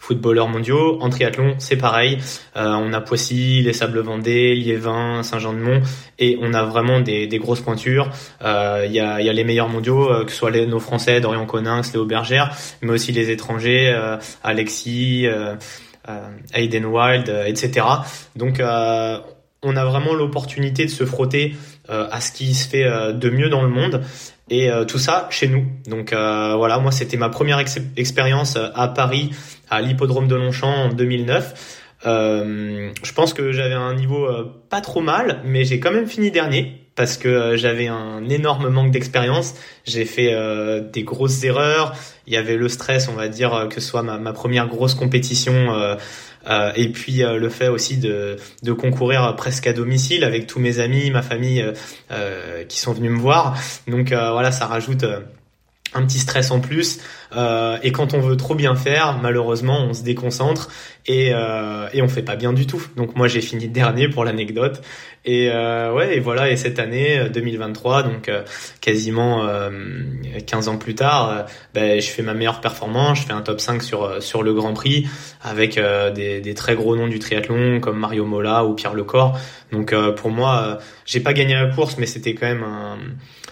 footballeurs 0.09 0.47
mondiaux. 0.47 0.97
En 1.01 1.09
triathlon, 1.09 1.55
c'est 1.59 1.77
pareil. 1.77 2.17
on 2.55 2.91
a 2.93 3.01
Poissy, 3.01 3.61
les 3.61 3.73
Sables 3.73 3.99
Vendée, 3.99 4.55
Liévin, 4.55 5.23
Saint-Jean-de-Mont, 5.23 5.81
et 6.17 6.37
on 6.41 6.53
a 6.53 6.63
vraiment 6.63 6.99
des, 6.99 7.27
des 7.27 7.37
grosses 7.37 7.61
pointures. 7.61 8.09
Il 8.41 8.91
y, 8.91 8.99
a, 8.99 9.21
y, 9.21 9.29
a, 9.29 9.33
les 9.33 9.43
meilleurs 9.43 9.69
mondiaux, 9.69 10.09
que 10.25 10.31
ce 10.31 10.37
soit 10.37 10.51
les, 10.51 10.65
nos 10.65 10.79
Français, 10.79 11.21
Dorian 11.21 11.45
Coninx, 11.45 11.93
Léo 11.93 12.05
Bergère, 12.05 12.55
mais 12.81 12.91
aussi 12.91 13.11
les 13.11 13.29
étrangers, 13.29 13.95
Alexis. 14.43 15.27
Euh, 16.09 16.29
Aiden 16.53 16.85
Wild, 16.85 17.29
euh, 17.29 17.45
etc. 17.45 17.85
Donc 18.35 18.59
euh, 18.59 19.19
on 19.63 19.75
a 19.75 19.85
vraiment 19.85 20.13
l'opportunité 20.13 20.85
de 20.85 20.89
se 20.89 21.05
frotter 21.05 21.55
à 21.87 22.21
ce 22.21 22.31
qui 22.31 22.53
se 22.53 22.67
fait 22.67 22.85
de 23.13 23.29
mieux 23.29 23.49
dans 23.49 23.61
le 23.61 23.69
monde 23.69 24.01
et 24.49 24.69
tout 24.87 24.99
ça 24.99 25.27
chez 25.31 25.47
nous. 25.47 25.65
Donc 25.87 26.11
voilà, 26.13 26.79
moi 26.79 26.91
c'était 26.91 27.17
ma 27.17 27.29
première 27.29 27.59
expérience 27.97 28.57
à 28.57 28.87
Paris, 28.87 29.31
à 29.69 29.81
l'hippodrome 29.81 30.27
de 30.27 30.35
Longchamp 30.35 30.73
en 30.73 30.89
2009. 30.89 31.89
je 32.05 33.13
pense 33.13 33.33
que 33.33 33.51
j'avais 33.51 33.73
un 33.73 33.95
niveau 33.95 34.29
pas 34.69 34.81
trop 34.81 35.01
mal, 35.01 35.41
mais 35.43 35.65
j'ai 35.65 35.79
quand 35.79 35.91
même 35.91 36.07
fini 36.07 36.31
dernier 36.31 36.79
parce 36.99 37.15
que 37.15 37.29
euh, 37.29 37.55
j'avais 37.55 37.87
un 37.87 38.27
énorme 38.27 38.67
manque 38.67 38.91
d'expérience. 38.91 39.55
J'ai 39.85 40.03
fait 40.03 40.33
euh, 40.33 40.81
des 40.81 41.03
grosses 41.03 41.45
erreurs. 41.45 41.95
Il 42.27 42.33
y 42.33 42.35
avait 42.35 42.57
le 42.57 42.67
stress, 42.67 43.07
on 43.07 43.13
va 43.13 43.29
dire, 43.29 43.53
euh, 43.53 43.67
que 43.67 43.79
ce 43.79 43.87
soit 43.87 44.03
ma, 44.03 44.17
ma 44.17 44.33
première 44.33 44.67
grosse 44.67 44.95
compétition. 44.95 45.95
Et 46.75 46.89
puis 46.89 47.17
le 47.17 47.49
fait 47.49 47.67
aussi 47.67 47.97
de, 47.97 48.37
de, 48.63 48.73
concourir 48.73 49.35
presque 49.35 49.67
à 49.67 49.73
domicile 49.73 50.23
avec 50.23 50.47
tous 50.47 50.59
mes 50.59 50.79
amis, 50.79 51.11
ma 51.11 51.21
famille 51.21 51.65
qui 52.67 52.79
sont 52.79 52.93
venus 52.93 53.11
me 53.11 53.19
voir. 53.19 53.57
Donc 53.87 54.09
voilà, 54.09 54.51
ça 54.51 54.65
rajoute 54.65 55.05
un 55.93 56.05
petit 56.05 56.19
stress 56.19 56.51
en 56.51 56.59
plus. 56.59 56.99
Euh, 57.35 57.77
et 57.83 57.91
quand 57.91 58.13
on 58.13 58.19
veut 58.19 58.37
trop 58.37 58.55
bien 58.55 58.75
faire, 58.75 59.19
malheureusement, 59.21 59.81
on 59.83 59.93
se 59.93 60.03
déconcentre 60.03 60.69
et, 61.05 61.31
euh, 61.33 61.87
et 61.93 62.01
on 62.01 62.07
fait 62.07 62.21
pas 62.21 62.35
bien 62.35 62.53
du 62.53 62.65
tout. 62.67 62.81
Donc 62.95 63.15
moi, 63.15 63.27
j'ai 63.27 63.41
fini 63.41 63.67
dernier 63.67 64.09
pour 64.09 64.25
l'anecdote. 64.25 64.81
Et 65.25 65.49
euh, 65.51 65.93
ouais, 65.93 66.17
et 66.17 66.19
voilà. 66.19 66.49
Et 66.49 66.55
cette 66.55 66.79
année 66.79 67.29
2023, 67.29 68.03
donc 68.03 68.29
euh, 68.29 68.43
quasiment 68.81 69.47
15 70.45 70.69
ans 70.69 70.77
plus 70.77 70.95
tard, 70.95 71.45
ben, 71.73 71.99
je 72.01 72.07
fais 72.07 72.21
ma 72.23 72.33
meilleure 72.33 72.61
performance. 72.61 73.19
Je 73.19 73.23
fais 73.25 73.33
un 73.33 73.41
top 73.41 73.59
5 73.59 73.83
sur 73.83 74.21
sur 74.21 74.43
le 74.43 74.53
Grand 74.53 74.73
Prix 74.73 75.07
avec 75.41 75.79
des, 76.15 76.41
des, 76.41 76.53
très 76.53 76.75
gros 76.75 76.95
noms 76.95 77.07
du 77.07 77.19
triathlon 77.19 77.79
comme 77.79 77.99
Mario 77.99 78.25
Mola 78.25 78.65
ou 78.65 78.73
Pierre 78.73 78.93
Lecor. 78.93 79.37
Donc 79.71 79.93
pour 80.15 80.29
moi, 80.29 80.79
j'ai 81.05 81.19
pas 81.19 81.33
gagné 81.33 81.53
la 81.53 81.67
course, 81.67 81.97
mais 81.97 82.05
c'était 82.05 82.33
quand 82.33 82.47
même 82.47 82.63
un 82.63 82.97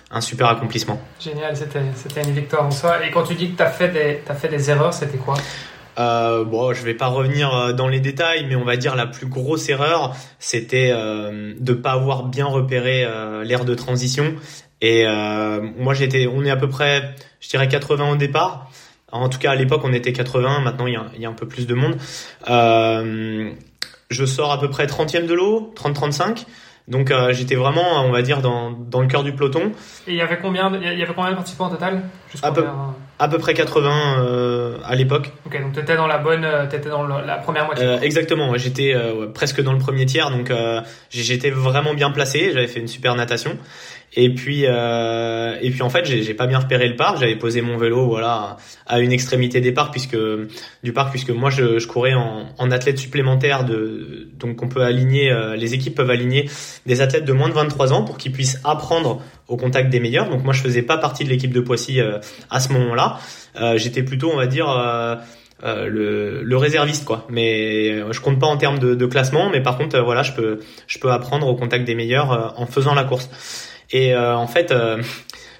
un 0.09 0.21
super 0.21 0.47
accomplissement. 0.47 1.01
Génial, 1.19 1.55
c'était 1.55 2.21
une 2.23 2.31
victoire 2.31 2.65
en 2.65 2.71
soi. 2.71 3.05
Et 3.05 3.11
quand 3.11 3.23
tu 3.23 3.35
dis 3.35 3.51
que 3.51 3.57
tu 3.57 3.63
as, 3.63 3.66
fait 3.69 3.89
des, 3.89 4.21
as 4.27 4.35
fait 4.35 4.49
des 4.49 4.69
erreurs, 4.69 4.93
c'était 4.93 5.17
quoi? 5.17 5.35
Euh, 5.99 6.43
bon, 6.43 6.73
je 6.73 6.83
vais 6.83 6.93
pas 6.93 7.07
revenir 7.07 7.53
euh, 7.55 7.73
dans 7.73 7.87
les 7.87 7.99
détails, 7.99 8.45
mais 8.47 8.55
on 8.55 8.63
va 8.63 8.77
dire 8.77 8.95
la 8.95 9.07
plus 9.07 9.25
grosse 9.25 9.67
erreur, 9.69 10.15
c'était 10.39 10.91
euh, 10.93 11.53
de 11.59 11.73
pas 11.73 11.93
avoir 11.93 12.25
bien 12.25 12.45
repéré 12.45 13.03
euh, 13.03 13.43
l'aire 13.43 13.65
de 13.65 13.73
transition. 13.73 14.35
Et 14.81 15.05
euh, 15.07 15.59
moi, 15.77 15.95
j'étais, 15.95 16.27
on 16.27 16.43
est 16.45 16.51
à 16.51 16.55
peu 16.55 16.69
près, 16.69 17.15
je 17.39 17.49
dirais 17.49 17.67
80 17.67 18.11
au 18.11 18.15
départ. 18.15 18.69
En 19.11 19.29
tout 19.29 19.39
cas, 19.39 19.51
à 19.51 19.55
l'époque, 19.55 19.81
on 19.85 19.93
était 19.93 20.13
80. 20.13 20.59
Maintenant, 20.59 20.85
il 20.85 20.93
y 20.93 20.97
a, 20.97 21.05
il 21.15 21.21
y 21.21 21.25
a 21.25 21.29
un 21.29 21.33
peu 21.33 21.47
plus 21.47 21.65
de 21.65 21.73
monde. 21.73 21.97
je 24.09 24.25
sors 24.25 24.51
à 24.51 24.59
peu 24.59 24.69
près 24.69 24.85
30e 24.85 25.25
de 25.25 25.33
l'eau, 25.33 25.73
30-35. 25.75 26.45
Donc 26.89 27.11
j'étais 27.31 27.55
vraiment, 27.55 28.05
on 28.05 28.11
va 28.11 28.21
dire, 28.21 28.41
dans, 28.41 28.71
dans 28.71 29.01
le 29.01 29.07
cœur 29.07 29.23
du 29.23 29.33
peloton. 29.33 29.71
Et 30.07 30.11
il 30.11 30.15
y 30.15 30.21
avait 30.21 30.37
combien, 30.37 30.71
il 30.75 30.99
y 30.99 31.03
avait 31.03 31.13
combien 31.13 31.31
de 31.31 31.35
participants 31.35 31.67
au 31.67 31.71
total? 31.71 32.03
À 32.43 32.51
peu, 32.51 32.65
à 33.19 33.27
peu 33.27 33.37
près 33.37 33.53
80 33.53 34.19
euh, 34.19 34.77
à 34.85 34.95
l'époque. 34.95 35.31
Ok, 35.45 35.61
donc 35.61 35.73
tu 35.73 35.79
étais 35.79 35.95
dans 35.95 36.07
la 36.07 36.17
bonne, 36.17 36.47
t'étais 36.69 36.89
dans 36.89 37.05
la 37.07 37.37
première 37.37 37.65
moitié. 37.65 37.85
Euh, 37.85 37.99
exactement, 38.01 38.55
j'étais 38.57 38.93
euh, 38.93 39.27
presque 39.27 39.61
dans 39.61 39.73
le 39.73 39.79
premier 39.79 40.05
tiers, 40.05 40.29
donc 40.29 40.51
euh, 40.51 40.81
j'étais 41.09 41.49
vraiment 41.49 41.93
bien 41.93 42.11
placé. 42.11 42.51
J'avais 42.53 42.67
fait 42.67 42.79
une 42.79 42.87
super 42.87 43.15
natation. 43.15 43.57
Et 44.13 44.33
puis, 44.33 44.63
euh, 44.65 45.57
et 45.61 45.69
puis 45.69 45.81
en 45.81 45.89
fait, 45.89 46.05
j'ai 46.05 46.33
pas 46.33 46.47
bien 46.47 46.59
repéré 46.59 46.87
le 46.87 46.95
parc. 46.95 47.19
J'avais 47.19 47.35
posé 47.35 47.61
mon 47.61 47.77
vélo, 47.77 48.07
voilà, 48.07 48.57
à 48.85 48.99
une 48.99 49.11
extrémité 49.11 49.61
des 49.61 49.71
parcs, 49.71 49.91
puisque 49.91 50.17
du 50.83 50.93
parc, 50.93 51.11
puisque 51.11 51.29
moi 51.29 51.49
je, 51.49 51.77
je 51.77 51.87
courais 51.87 52.13
en, 52.13 52.47
en, 52.57 52.71
athlète 52.71 52.97
supplémentaire. 52.97 53.65
De, 53.65 54.27
donc 54.39 54.63
on 54.63 54.69
peut 54.69 54.81
aligner, 54.81 55.31
euh, 55.31 55.55
les 55.55 55.73
équipes 55.73 55.95
peuvent 55.95 56.09
aligner 56.09 56.49
des 56.85 57.01
athlètes 57.01 57.25
de 57.25 57.33
moins 57.33 57.49
de 57.49 57.53
23 57.53 57.93
ans 57.93 58.03
pour 58.03 58.17
qu'ils 58.17 58.31
puissent 58.31 58.59
apprendre 58.63 59.21
au 59.47 59.57
contact 59.57 59.89
des 59.89 59.99
meilleurs. 59.99 60.29
Donc 60.29 60.43
moi, 60.43 60.53
je 60.53 60.61
faisais 60.61 60.81
pas 60.81 60.97
partie 60.97 61.23
de 61.23 61.29
l'équipe 61.29 61.53
de 61.53 61.61
Poissy 61.61 61.99
euh, 61.99 62.19
à 62.49 62.59
ce 62.59 62.71
moment-là. 62.73 63.19
Euh, 63.59 63.77
j'étais 63.77 64.03
plutôt, 64.03 64.31
on 64.31 64.37
va 64.37 64.47
dire. 64.47 64.69
Euh, 64.69 65.15
le, 65.87 66.43
le, 66.43 66.55
réserviste 66.57 67.03
quoi 67.03 67.25
mais 67.31 67.97
je 68.13 68.21
compte 68.21 68.37
pas 68.37 68.45
en 68.45 68.57
termes 68.57 68.77
de, 68.77 68.93
de 68.93 69.05
classement 69.07 69.49
mais 69.49 69.59
par 69.59 69.75
contre 69.75 69.99
voilà 70.01 70.21
je 70.21 70.33
peux 70.33 70.59
je 70.85 70.99
peux 70.99 71.11
apprendre 71.11 71.47
au 71.47 71.55
contact 71.55 71.83
des 71.83 71.95
meilleurs 71.95 72.53
en 72.57 72.67
faisant 72.67 72.93
la 72.93 73.03
course 73.03 73.27
et 73.91 74.13
euh, 74.13 74.35
en 74.35 74.47
fait, 74.47 74.71
euh, 74.71 75.01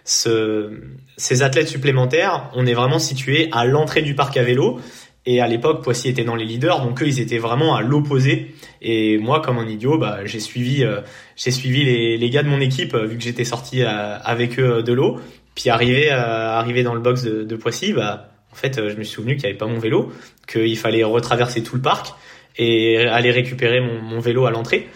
ce, 0.04 0.72
ces 1.18 1.44
athlètes 1.44 1.68
supplémentaires, 1.68 2.50
on 2.56 2.66
est 2.66 2.74
vraiment 2.74 3.00
situé 3.00 3.50
à 3.52 3.66
l'entrée 3.66 4.02
du 4.02 4.16
parc 4.16 4.38
à 4.38 4.44
vélo. 4.44 4.80
Et 5.26 5.42
à 5.42 5.48
l'époque, 5.48 5.84
Poissy 5.84 6.08
était 6.08 6.24
dans 6.24 6.36
les 6.36 6.46
leaders, 6.46 6.82
donc 6.82 7.02
eux, 7.02 7.08
ils 7.08 7.20
étaient 7.20 7.38
vraiment 7.38 7.76
à 7.76 7.82
l'opposé. 7.82 8.56
Et 8.82 9.18
moi, 9.18 9.42
comme 9.42 9.58
un 9.58 9.68
idiot, 9.68 9.98
bah, 9.98 10.20
j'ai 10.24 10.40
suivi, 10.40 10.86
euh, 10.86 11.02
j'ai 11.36 11.52
suivi 11.52 11.84
les, 11.84 12.18
les, 12.18 12.30
gars 12.30 12.44
de 12.44 12.48
mon 12.48 12.62
équipe 12.62 12.96
vu 12.96 13.18
que 13.18 13.24
j'étais 13.24 13.44
sorti 13.44 13.84
avec 13.84 14.58
eux 14.58 14.84
de 14.84 14.94
l'eau. 14.94 15.20
Puis 15.54 15.70
arrivé, 15.70 16.10
arrivé 16.10 16.84
dans 16.84 16.94
le 16.94 17.02
box 17.02 17.24
de, 17.24 17.44
de 17.44 17.56
Poissy, 17.58 17.92
bah, 17.92 18.30
en 18.54 18.56
fait, 18.56 18.76
je 18.76 18.96
me 18.96 19.04
suis 19.04 19.16
souvenu 19.16 19.36
qu'il 19.36 19.44
n'y 19.44 19.50
avait 19.50 19.58
pas 19.58 19.66
mon 19.66 19.80
vélo, 19.80 20.14
qu'il 20.48 20.78
fallait 20.78 21.04
retraverser 21.04 21.62
tout 21.62 21.76
le 21.76 21.82
parc 21.82 22.14
et 22.58 23.00
aller 23.00 23.32
récupérer 23.32 23.82
mon, 23.82 24.02
mon 24.02 24.20
vélo 24.20 24.46
à 24.46 24.52
l'entrée. 24.52 24.88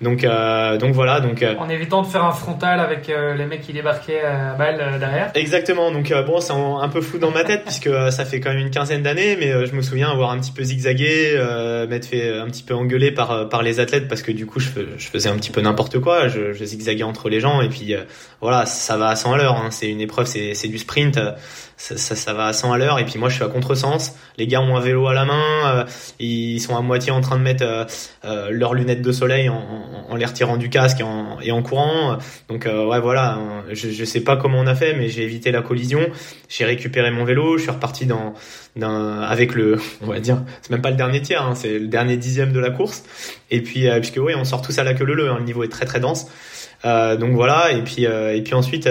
Donc, 0.00 0.24
euh, 0.24 0.76
donc 0.76 0.92
voilà. 0.92 1.20
Donc, 1.20 1.42
euh, 1.42 1.54
en 1.58 1.68
évitant 1.68 2.02
de 2.02 2.06
faire 2.06 2.24
un 2.24 2.32
frontal 2.32 2.80
avec 2.80 3.08
euh, 3.08 3.34
les 3.34 3.46
mecs 3.46 3.62
qui 3.62 3.72
débarquaient 3.72 4.22
à 4.22 4.54
balle 4.54 4.98
derrière. 4.98 5.30
Exactement. 5.34 5.90
Donc 5.92 6.12
bon, 6.26 6.40
c'est 6.40 6.52
un 6.52 6.88
peu 6.88 7.00
flou 7.00 7.18
dans 7.18 7.30
ma 7.30 7.44
tête 7.44 7.64
puisque 7.64 7.90
ça 8.10 8.24
fait 8.24 8.40
quand 8.40 8.50
même 8.50 8.58
une 8.58 8.70
quinzaine 8.70 9.02
d'années, 9.02 9.36
mais 9.38 9.66
je 9.66 9.74
me 9.74 9.82
souviens 9.82 10.10
avoir 10.10 10.30
un 10.30 10.38
petit 10.38 10.52
peu 10.52 10.64
zigzagué, 10.64 11.38
m'être 11.88 12.06
fait 12.06 12.38
un 12.38 12.46
petit 12.46 12.62
peu 12.62 12.74
engueuler 12.74 13.12
par 13.12 13.48
par 13.48 13.62
les 13.62 13.80
athlètes 13.80 14.08
parce 14.08 14.22
que 14.22 14.32
du 14.32 14.46
coup 14.46 14.60
je, 14.60 14.68
je 14.98 15.08
faisais 15.08 15.28
un 15.28 15.36
petit 15.36 15.50
peu 15.50 15.60
n'importe 15.60 16.00
quoi. 16.00 16.28
Je, 16.28 16.52
je, 16.52 16.64
zigzaguais 16.64 17.04
entre 17.04 17.28
les 17.28 17.40
gens 17.40 17.60
et 17.60 17.68
puis 17.68 17.94
voilà, 18.40 18.66
ça 18.66 18.96
va 18.96 19.08
à 19.08 19.16
100 19.16 19.32
à 19.32 19.36
l'heure. 19.36 19.56
Hein. 19.56 19.70
C'est 19.70 19.90
une 19.90 20.00
épreuve, 20.00 20.26
c'est 20.26 20.68
du 20.68 20.78
sprint 20.78 21.18
ça, 21.76 21.96
ça, 21.96 22.14
ça, 22.14 22.32
va 22.32 22.46
à 22.46 22.52
100 22.52 22.72
à 22.72 22.78
l'heure. 22.78 22.98
Et 22.98 23.04
puis 23.04 23.18
moi 23.18 23.28
je 23.28 23.34
suis 23.34 23.44
à 23.44 23.48
contresens. 23.48 24.16
Les 24.38 24.46
gars 24.46 24.60
ont 24.60 24.76
un 24.76 24.80
vélo 24.80 25.06
à 25.06 25.14
la 25.14 25.24
main 25.24 25.42
euh, 25.64 25.84
ils 26.18 26.60
sont 26.60 26.76
à 26.76 26.80
moitié 26.80 27.12
en 27.12 27.20
train 27.20 27.36
de 27.36 27.42
mettre 27.42 27.64
euh, 27.64 27.84
euh 28.24 28.48
leurs 28.50 28.74
lunettes 28.74 29.02
de 29.02 29.12
soleil 29.12 29.48
en, 29.48 29.54
en, 29.54 30.12
en, 30.12 30.16
les 30.16 30.24
retirant 30.24 30.56
du 30.56 30.68
casque 30.68 31.00
et 31.00 31.02
en, 31.02 31.40
et 31.40 31.52
en 31.52 31.62
courant. 31.62 32.18
Donc 32.48 32.66
euh, 32.66 32.86
ouais 32.86 33.00
voilà 33.00 33.38
je, 33.70 33.90
je 33.90 34.04
sais 34.04 34.20
pas 34.20 34.36
comment 34.36 34.58
on 34.58 34.66
a 34.66 34.74
fait 34.74 34.94
mais 34.94 35.08
j'ai 35.08 35.22
évité 35.22 35.50
la 35.50 35.62
collision. 35.62 36.00
J'ai 36.48 36.64
récupéré 36.64 37.10
mon 37.10 37.24
vélo. 37.24 37.56
Je 37.58 37.62
suis 37.62 37.70
reparti 37.70 38.06
dans, 38.06 38.34
dans 38.76 39.20
avec 39.20 39.54
le 39.54 39.78
on 40.02 40.06
va 40.06 40.20
dire 40.20 40.42
c'est 40.62 40.70
même 40.70 40.82
pas 40.82 40.90
le 40.90 40.96
dernier 40.96 41.22
tiers 41.22 41.42
hein, 41.42 41.54
c'est 41.54 41.78
le 41.78 41.88
dernier 41.88 42.16
dixième 42.16 42.52
de 42.52 42.60
la 42.60 42.70
course. 42.70 43.04
Et 43.50 43.62
puis 43.62 43.88
puisque 44.00 44.18
oui 44.18 44.34
on 44.36 44.44
sort 44.44 44.62
tous 44.62 44.78
à 44.78 44.84
la 44.84 44.94
queue 44.94 45.04
leu 45.04 45.30
hein, 45.30 45.36
le 45.38 45.44
niveau 45.44 45.64
est 45.64 45.68
très 45.68 45.86
très 45.86 46.00
dense. 46.00 46.26
Donc 46.84 47.32
voilà. 47.32 47.72
Et 47.72 47.82
puis 47.82 48.04
et 48.04 48.42
puis 48.42 48.54
ensuite 48.54 48.88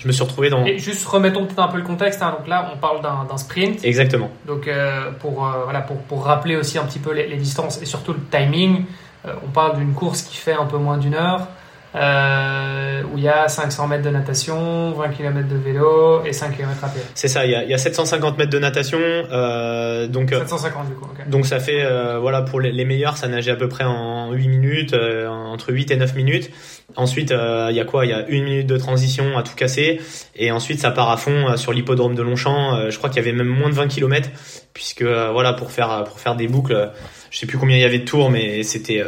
je 0.00 0.06
me 0.06 0.12
suis 0.12 0.22
retrouvé 0.22 0.48
dans. 0.48 0.64
Et 0.64 0.78
juste 0.78 1.06
remettons 1.06 1.44
peut-être 1.44 1.60
un 1.60 1.68
peu 1.68 1.76
le 1.76 1.84
contexte. 1.84 2.22
Hein. 2.22 2.34
Donc 2.38 2.48
là, 2.48 2.70
on 2.74 2.78
parle 2.78 3.02
d'un 3.02 3.36
sprint. 3.36 3.84
Exactement. 3.84 4.30
Donc 4.46 4.66
euh, 4.66 5.10
pour 5.20 5.46
euh, 5.46 5.64
voilà 5.64 5.82
pour, 5.82 5.98
pour 5.98 6.24
rappeler 6.24 6.56
aussi 6.56 6.78
un 6.78 6.84
petit 6.84 6.98
peu 6.98 7.12
les, 7.12 7.26
les 7.28 7.36
distances 7.36 7.80
et 7.82 7.84
surtout 7.84 8.14
le 8.14 8.20
timing, 8.30 8.84
euh, 9.26 9.34
on 9.44 9.50
parle 9.50 9.76
d'une 9.76 9.92
course 9.92 10.22
qui 10.22 10.36
fait 10.36 10.54
un 10.54 10.64
peu 10.64 10.78
moins 10.78 10.96
d'une 10.96 11.14
heure 11.14 11.48
euh, 11.94 13.02
où 13.12 13.18
il 13.18 13.24
y 13.24 13.28
a 13.28 13.48
500 13.48 13.88
mètres 13.88 14.04
de 14.04 14.10
natation, 14.10 14.92
20 14.92 15.08
km 15.08 15.48
de 15.48 15.56
vélo 15.56 16.24
et 16.24 16.32
5 16.32 16.56
km 16.56 16.84
à 16.84 16.88
pied. 16.88 17.02
C'est 17.14 17.26
ça, 17.26 17.44
il 17.44 17.50
y, 17.50 17.54
a, 17.54 17.64
il 17.64 17.70
y, 17.70 17.74
a, 17.74 17.78
750 17.78 18.38
mètres 18.38 18.50
de 18.50 18.58
natation. 18.58 19.00
Euh, 19.00 20.06
donc, 20.06 20.30
750 20.30 20.88
du 20.88 20.94
coup, 20.94 21.06
Donc 21.26 21.46
ça 21.46 21.58
fait, 21.58 21.82
euh, 21.82 22.18
voilà, 22.20 22.42
pour 22.42 22.60
les, 22.60 22.70
les, 22.70 22.84
meilleurs, 22.84 23.16
ça 23.16 23.26
nageait 23.26 23.50
à 23.50 23.56
peu 23.56 23.68
près 23.68 23.84
en 23.84 24.32
8 24.32 24.48
minutes, 24.48 24.94
euh, 24.94 25.26
entre 25.26 25.72
8 25.72 25.90
et 25.90 25.96
9 25.96 26.14
minutes. 26.14 26.50
Ensuite, 26.94 27.32
euh, 27.32 27.68
il 27.70 27.76
y 27.76 27.80
a 27.80 27.84
quoi? 27.84 28.06
Il 28.06 28.10
y 28.10 28.14
a 28.14 28.26
une 28.28 28.44
minute 28.44 28.66
de 28.68 28.76
transition 28.76 29.36
à 29.36 29.42
tout 29.42 29.54
casser. 29.56 30.00
Et 30.36 30.52
ensuite, 30.52 30.78
ça 30.78 30.92
part 30.92 31.10
à 31.10 31.16
fond 31.16 31.56
sur 31.56 31.72
l'hippodrome 31.72 32.14
de 32.14 32.22
Longchamp. 32.22 32.88
je 32.88 32.96
crois 32.98 33.10
qu'il 33.10 33.18
y 33.18 33.26
avait 33.26 33.36
même 33.36 33.48
moins 33.48 33.68
de 33.68 33.74
20 33.74 33.88
km, 33.88 34.28
puisque, 34.74 35.02
voilà, 35.02 35.54
pour 35.54 35.72
faire, 35.72 36.04
pour 36.04 36.20
faire 36.20 36.36
des 36.36 36.46
boucles, 36.46 36.90
je 37.30 37.38
sais 37.38 37.46
plus 37.46 37.58
combien 37.58 37.76
il 37.76 37.80
y 37.80 37.84
avait 37.84 37.98
de 37.98 38.04
tours, 38.04 38.30
mais 38.30 38.62
c'était 38.62 39.04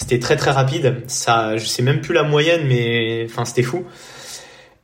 c'était 0.00 0.18
très 0.18 0.36
très 0.36 0.50
rapide. 0.50 1.02
Ça, 1.06 1.56
je 1.56 1.64
sais 1.64 1.82
même 1.82 2.00
plus 2.00 2.14
la 2.14 2.22
moyenne, 2.22 2.62
mais 2.66 3.26
enfin 3.26 3.44
c'était 3.44 3.62
fou. 3.62 3.84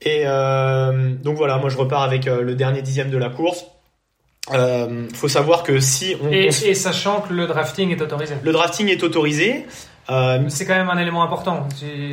Et 0.02 0.22
euh, 0.26 1.14
donc 1.14 1.36
voilà, 1.36 1.56
moi 1.56 1.70
je 1.70 1.76
repars 1.76 2.02
avec 2.02 2.28
euh, 2.28 2.42
le 2.42 2.54
dernier 2.54 2.82
dixième 2.82 3.10
de 3.10 3.16
la 3.16 3.30
course. 3.30 3.64
Euh, 4.52 5.08
faut 5.12 5.26
savoir 5.26 5.64
que 5.64 5.80
si 5.80 6.14
on 6.22 6.30
et, 6.30 6.46
et, 6.46 6.74
sachant 6.74 7.22
que 7.22 7.32
le 7.32 7.46
drafting 7.46 7.90
est 7.90 8.00
autorisé. 8.00 8.34
Le 8.44 8.52
drafting 8.52 8.88
est 8.88 9.02
autorisé. 9.02 9.66
Euh, 10.08 10.44
c'est 10.48 10.66
quand 10.66 10.76
même 10.76 10.90
un 10.90 10.98
élément 10.98 11.24
important. 11.24 11.66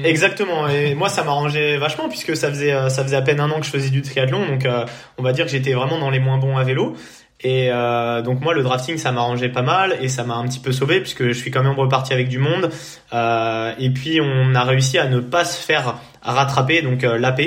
Exactement. 0.03 0.67
Et 0.67 0.95
moi, 0.95 1.09
ça 1.09 1.23
m'arrangeait 1.23 1.77
vachement 1.77 2.09
puisque 2.09 2.35
ça 2.35 2.49
faisait 2.49 2.89
ça 2.89 3.03
faisait 3.03 3.15
à 3.15 3.21
peine 3.21 3.39
un 3.39 3.51
an 3.51 3.59
que 3.59 3.65
je 3.65 3.71
faisais 3.71 3.89
du 3.89 4.01
triathlon, 4.01 4.47
donc 4.47 4.65
euh, 4.65 4.85
on 5.19 5.23
va 5.23 5.31
dire 5.33 5.45
que 5.45 5.51
j'étais 5.51 5.73
vraiment 5.73 5.99
dans 5.99 6.09
les 6.09 6.19
moins 6.19 6.37
bons 6.37 6.57
à 6.57 6.63
vélo. 6.63 6.95
Et 7.43 7.69
euh, 7.71 8.21
donc 8.21 8.39
moi 8.39 8.53
le 8.53 8.63
drafting 8.63 8.97
ça 8.97 9.11
m'arrangeait 9.11 9.49
pas 9.49 9.61
mal 9.61 9.97
et 9.99 10.07
ça 10.07 10.23
m'a 10.23 10.35
un 10.35 10.45
petit 10.45 10.59
peu 10.59 10.71
sauvé 10.71 11.01
puisque 11.01 11.27
je 11.27 11.33
suis 11.33 11.51
quand 11.51 11.61
même 11.61 11.77
reparti 11.77 12.13
avec 12.13 12.29
du 12.29 12.39
monde. 12.39 12.69
Euh, 13.11 13.73
et 13.77 13.89
puis 13.89 14.21
on 14.21 14.55
a 14.55 14.63
réussi 14.63 14.97
à 14.97 15.07
ne 15.07 15.19
pas 15.19 15.43
se 15.43 15.61
faire 15.61 15.95
rattraper 16.21 16.81
donc 16.81 17.03
euh, 17.03 17.17
l'AP 17.17 17.41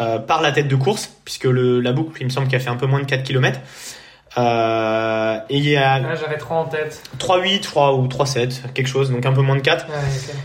euh, 0.00 0.18
par 0.18 0.42
la 0.42 0.50
tête 0.50 0.66
de 0.66 0.76
course 0.76 1.10
puisque 1.24 1.44
le, 1.44 1.80
la 1.80 1.92
boucle 1.92 2.20
il 2.20 2.24
me 2.24 2.30
semble 2.30 2.48
qu'elle 2.48 2.60
fait 2.60 2.70
un 2.70 2.76
peu 2.76 2.86
moins 2.86 3.00
de 3.00 3.06
4 3.06 3.22
km. 3.22 3.60
Euh, 4.36 5.38
et 5.48 5.56
il 5.56 5.68
y 5.68 5.76
a... 5.76 5.94
Ah, 5.94 6.14
J'avais 6.16 6.36
3 6.36 6.56
en 6.56 6.64
tête. 6.64 7.02
3-8 7.18 7.60
3 7.60 7.94
ou 7.94 8.08
3-7 8.08 8.72
quelque 8.72 8.88
chose 8.88 9.10
donc 9.10 9.24
un 9.24 9.32
peu 9.32 9.42
moins 9.42 9.56
de 9.56 9.62
4. 9.62 9.86
Ouais, 9.88 9.94
okay. 9.94 10.38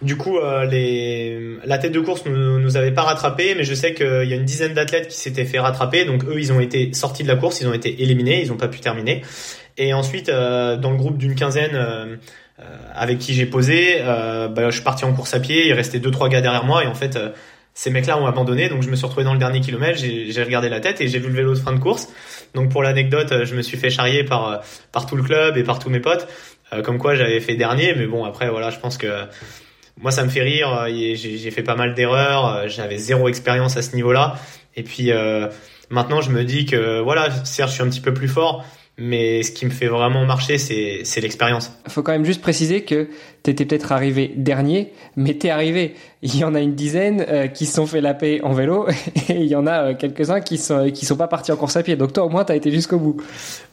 Du 0.00 0.16
coup, 0.16 0.38
euh, 0.38 0.64
les... 0.64 1.58
la 1.64 1.78
tête 1.78 1.90
de 1.92 1.98
course 1.98 2.24
nous, 2.24 2.60
nous 2.60 2.76
avait 2.76 2.92
pas 2.92 3.02
rattrapé, 3.02 3.54
mais 3.56 3.64
je 3.64 3.74
sais 3.74 3.94
qu'il 3.94 4.24
y 4.28 4.32
a 4.32 4.36
une 4.36 4.44
dizaine 4.44 4.72
d'athlètes 4.72 5.08
qui 5.08 5.16
s'étaient 5.16 5.44
fait 5.44 5.58
rattraper. 5.58 6.04
Donc 6.04 6.24
eux, 6.24 6.38
ils 6.38 6.52
ont 6.52 6.60
été 6.60 6.92
sortis 6.92 7.24
de 7.24 7.28
la 7.28 7.34
course, 7.34 7.60
ils 7.60 7.66
ont 7.66 7.74
été 7.74 8.00
éliminés, 8.02 8.40
ils 8.40 8.52
ont 8.52 8.56
pas 8.56 8.68
pu 8.68 8.78
terminer. 8.78 9.22
Et 9.78 9.94
ensuite, 9.94 10.28
euh, 10.28 10.76
dans 10.76 10.90
le 10.90 10.96
groupe 10.96 11.16
d'une 11.16 11.34
quinzaine 11.34 11.74
euh, 11.74 12.16
euh 12.58 12.64
avec 12.94 13.18
qui 13.18 13.32
j'ai 13.32 13.46
posé, 13.46 13.98
euh, 14.00 14.48
bah, 14.48 14.70
je 14.70 14.74
suis 14.74 14.84
parti 14.84 15.04
en 15.04 15.12
course 15.14 15.34
à 15.34 15.40
pied. 15.40 15.68
Il 15.68 15.72
restait 15.72 16.00
deux 16.00 16.10
trois 16.10 16.28
gars 16.28 16.40
derrière 16.40 16.64
moi, 16.64 16.84
et 16.84 16.88
en 16.88 16.94
fait, 16.94 17.16
euh, 17.16 17.30
ces 17.74 17.90
mecs-là 17.90 18.18
ont 18.18 18.26
abandonné. 18.26 18.68
Donc 18.68 18.82
je 18.82 18.90
me 18.90 18.96
suis 18.96 19.06
retrouvé 19.06 19.24
dans 19.24 19.34
le 19.34 19.38
dernier 19.38 19.60
kilomètre. 19.60 19.98
J'ai 19.98 20.42
regardé 20.42 20.68
la 20.68 20.80
tête 20.80 21.00
et 21.00 21.06
j'ai 21.08 21.20
vu 21.20 21.28
le 21.28 21.34
vélo 21.34 21.54
de 21.54 21.60
fin 21.60 21.72
de 21.72 21.78
course. 21.78 22.08
Donc 22.54 22.70
pour 22.70 22.82
l'anecdote, 22.82 23.44
je 23.44 23.54
me 23.54 23.62
suis 23.62 23.76
fait 23.76 23.90
charrier 23.90 24.24
par 24.24 24.62
par 24.90 25.06
tout 25.06 25.14
le 25.14 25.22
club 25.22 25.56
et 25.56 25.62
par 25.62 25.78
tous 25.78 25.90
mes 25.90 26.00
potes, 26.00 26.26
comme 26.82 26.98
quoi 26.98 27.14
j'avais 27.14 27.38
fait 27.38 27.54
dernier. 27.54 27.94
Mais 27.94 28.06
bon, 28.06 28.24
après 28.24 28.50
voilà, 28.50 28.70
je 28.70 28.80
pense 28.80 28.98
que 28.98 29.06
moi 30.00 30.10
ça 30.10 30.24
me 30.24 30.28
fait 30.28 30.42
rire 30.42 30.72
euh, 30.72 30.88
j'ai 30.88 31.50
fait 31.50 31.62
pas 31.62 31.74
mal 31.74 31.94
d'erreurs 31.94 32.46
euh, 32.46 32.68
j'avais 32.68 32.98
zéro 32.98 33.28
expérience 33.28 33.76
à 33.76 33.82
ce 33.82 33.94
niveau 33.94 34.12
là 34.12 34.36
et 34.76 34.82
puis 34.82 35.12
euh, 35.12 35.48
maintenant 35.90 36.20
je 36.20 36.30
me 36.30 36.44
dis 36.44 36.66
que 36.66 37.00
voilà 37.00 37.30
certes 37.44 37.70
je 37.70 37.74
suis 37.74 37.82
un 37.82 37.88
petit 37.88 38.00
peu 38.00 38.14
plus 38.14 38.28
fort 38.28 38.64
mais 38.98 39.44
ce 39.44 39.52
qui 39.52 39.64
me 39.64 39.70
fait 39.70 39.86
vraiment 39.86 40.26
marcher, 40.26 40.58
c'est 40.58 41.20
l'expérience. 41.20 41.72
Il 41.86 41.92
faut 41.92 42.02
quand 42.02 42.10
même 42.10 42.24
juste 42.24 42.42
préciser 42.42 42.82
que 42.82 43.08
tu 43.48 43.62
étais 43.62 43.64
peut-être 43.64 43.92
arrivé 43.92 44.30
dernier, 44.36 44.92
mais 45.16 45.34
t'es 45.34 45.48
arrivé. 45.48 45.94
Il 46.20 46.36
y 46.36 46.44
en 46.44 46.54
a 46.54 46.60
une 46.60 46.74
dizaine 46.74 47.24
euh, 47.28 47.46
qui 47.46 47.64
se 47.64 47.74
sont 47.74 47.86
fait 47.86 48.00
la 48.00 48.12
paix 48.12 48.40
en 48.42 48.52
vélo 48.52 48.88
et 49.28 49.36
il 49.36 49.46
y 49.46 49.54
en 49.54 49.66
a 49.66 49.90
euh, 49.90 49.94
quelques-uns 49.94 50.40
qui 50.40 50.58
sont 50.58 50.90
qui 50.90 51.06
sont 51.06 51.16
pas 51.16 51.28
partis 51.28 51.52
en 51.52 51.56
course 51.56 51.76
à 51.76 51.82
pied. 51.82 51.96
Donc 51.96 52.12
toi 52.12 52.24
au 52.24 52.28
moins 52.28 52.44
t'as 52.44 52.56
été 52.56 52.70
jusqu'au 52.70 52.98
bout. 52.98 53.22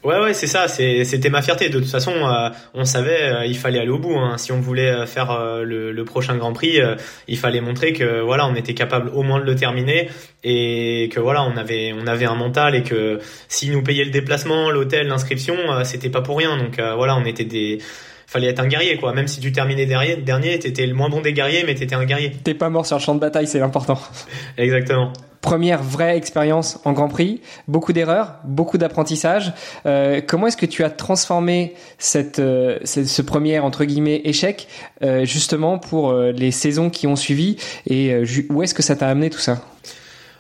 Ouais 0.03 0.20
ouais 0.20 0.34
c'est 0.34 0.48
ça, 0.48 0.67
c'était 0.67 1.29
ma 1.29 1.41
fierté. 1.41 1.70
De 1.70 1.79
toute 1.79 1.89
façon 1.89 2.12
euh, 2.12 2.50
on 2.74 2.86
savait 2.86 3.25
euh, 3.25 3.46
il 3.46 3.58
fallait 3.58 3.79
aller 3.79 3.89
au 3.89 4.00
bout. 4.00 4.15
Hein. 4.15 4.38
Si 4.38 4.51
on 4.51 4.60
voulait 4.60 4.89
euh, 4.89 5.05
faire 5.05 5.32
euh, 5.32 5.63
le, 5.63 5.91
le, 5.91 6.05
prochain 6.05 6.38
Grand 6.38 6.53
Prix, 6.53 6.79
il 7.27 7.38
fallait 7.38 7.62
montrer 7.62 7.94
que 7.94 8.22
voilà 8.22 8.48
on 8.48 8.55
était 8.55 8.74
capable 8.74 9.10
au 9.10 9.24
moins 9.24 9.39
de 9.39 9.46
le 9.46 9.55
terminer 9.55 10.10
et 10.44 11.10
que 11.12 11.20
voilà 11.20 11.44
on 11.44 11.58
avait 11.58 11.94
on 12.00 12.05
avait 12.05 12.25
un 12.25 12.36
mental 12.36 12.75
et 12.75 12.84
que 12.84 13.20
s'ils 13.48 13.72
nous 13.72 13.82
payaient 13.82 14.05
le 14.05 14.12
déplacement, 14.12 14.70
l'hôtel, 14.70 15.08
l'inscription, 15.08 15.55
c'était 15.84 16.10
pas 16.10 16.22
pour 16.22 16.38
rien. 16.38 16.58
Donc 16.58 16.79
voilà 16.79 17.17
on 17.17 17.25
était 17.25 17.46
des 17.46 17.79
fallait 18.27 18.48
être 18.48 18.60
un 18.60 18.67
guerrier 18.67 18.98
quoi. 18.98 19.13
Même 19.13 19.27
si 19.27 19.39
tu 19.39 19.51
terminais 19.51 19.86
dernier, 19.86 20.17
dernier 20.17 20.60
t'étais 20.60 20.86
le 20.86 20.94
moins 20.94 21.10
bon 21.10 21.22
des 21.22 21.34
guerriers, 21.34 21.63
mais 21.65 21.75
t'étais 21.75 21.96
un 21.96 22.05
guerrier. 22.05 22.32
T'es 22.44 22.53
pas 22.53 22.70
mort 22.70 22.86
sur 22.86 22.98
le 22.98 23.01
champ 23.01 23.15
de 23.15 23.20
bataille, 23.20 23.48
c'est 23.48 23.60
l'important. 23.60 24.00
Exactement. 24.58 25.12
Première 25.41 25.84
vraie 25.84 26.17
expérience 26.17 26.79
en 26.86 26.94
Grand 26.94 27.08
Prix, 27.08 27.39
beaucoup 27.67 27.94
d'erreurs, 27.94 28.39
beaucoup 28.46 28.79
d'apprentissage. 28.79 29.53
Euh, 29.86 30.20
comment 30.25 30.48
est-ce 30.48 30.58
que 30.58 30.65
tu 30.65 30.84
as 30.84 30.89
transformé 30.89 31.75
cette, 32.00 32.39
euh, 32.39 32.79
ce 32.84 33.22
premier 33.22 33.60
entre 33.60 33.86
guillemets 33.86 34.22
échec 34.24 34.67
euh, 35.03 35.24
justement 35.24 35.77
pour 35.77 36.10
euh, 36.10 36.32
les 36.32 36.50
saisons 36.50 36.89
qui 36.89 37.05
ont 37.05 37.15
suivi 37.15 37.58
et 37.86 38.12
euh, 38.12 38.25
où 38.50 38.63
est-ce 38.63 38.74
que 38.74 38.82
ça 38.82 38.96
t'a 38.96 39.08
amené 39.08 39.29
tout 39.29 39.38
ça? 39.38 39.62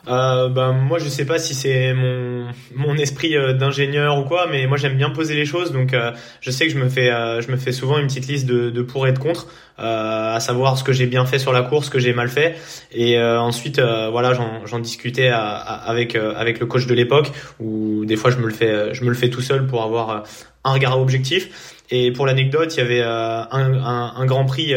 Euh, 0.07 0.49
ben, 0.49 0.71
moi 0.73 0.99
je 0.99 1.09
sais 1.09 1.25
pas 1.25 1.39
si 1.39 1.55
c'est 1.55 1.93
mon 1.93 2.47
mon 2.75 2.95
esprit 2.97 3.35
euh, 3.35 3.53
d'ingénieur 3.53 4.17
ou 4.19 4.23
quoi 4.23 4.47
mais 4.49 4.67
moi 4.67 4.77
j'aime 4.77 4.95
bien 4.95 5.09
poser 5.09 5.35
les 5.35 5.45
choses 5.45 5.71
donc 5.71 5.93
euh, 5.93 6.11
je 6.41 6.51
sais 6.51 6.67
que 6.67 6.73
je 6.73 6.77
me 6.77 6.89
fais 6.89 7.11
euh, 7.11 7.41
je 7.41 7.51
me 7.51 7.57
fais 7.57 7.71
souvent 7.71 7.97
une 7.97 8.07
petite 8.07 8.27
liste 8.27 8.45
de, 8.45 8.69
de 8.69 8.81
pour 8.81 9.07
et 9.07 9.13
de 9.13 9.19
contre 9.19 9.47
à 9.77 10.39
savoir 10.39 10.77
ce 10.77 10.85
que 10.85 10.93
j'ai 10.93 11.05
bien 11.05 11.25
fait 11.25 11.37
sur 11.37 11.51
la 11.51 11.61
course 11.61 11.87
ce 11.87 11.91
que 11.91 11.99
j'ai 11.99 12.13
mal 12.13 12.29
fait. 12.29 12.55
Et 12.93 13.19
ensuite 13.19 13.81
voilà 13.81 14.31
j'en 14.33 14.79
discutais 14.79 15.27
à, 15.27 15.57
avec 15.57 16.15
avec 16.15 16.61
le 16.61 16.65
coach 16.65 16.87
de 16.87 16.93
l'époque 16.93 17.29
ou 17.59 18.05
des 18.05 18.15
fois 18.15 18.31
je 18.31 18.37
me 18.37 18.47
le 18.47 18.53
fais 18.53 18.93
je 18.93 19.03
me 19.03 19.09
le 19.09 19.15
fais 19.15 19.29
tout 19.29 19.41
seul 19.41 19.67
pour 19.67 19.83
avoir 19.83 20.23
un 20.63 20.71
regard 20.71 20.97
objectif. 20.97 21.73
Et 21.91 22.13
pour 22.13 22.25
l'anecdote 22.25 22.73
il 22.77 22.79
y 22.79 22.83
avait 22.83 23.01
un, 23.01 23.49
un, 23.51 24.25
grand 24.25 24.45
prix 24.45 24.73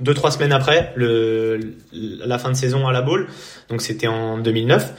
deux 0.00 0.14
trois 0.14 0.30
semaines 0.30 0.52
après 0.52 0.94
la 0.96 2.38
fin 2.38 2.50
de 2.50 2.56
saison 2.56 2.86
à 2.86 2.92
la 2.92 3.02
boule 3.02 3.28
donc 3.68 3.82
c'était 3.82 4.06
en 4.06 4.38
2009. 4.38 4.94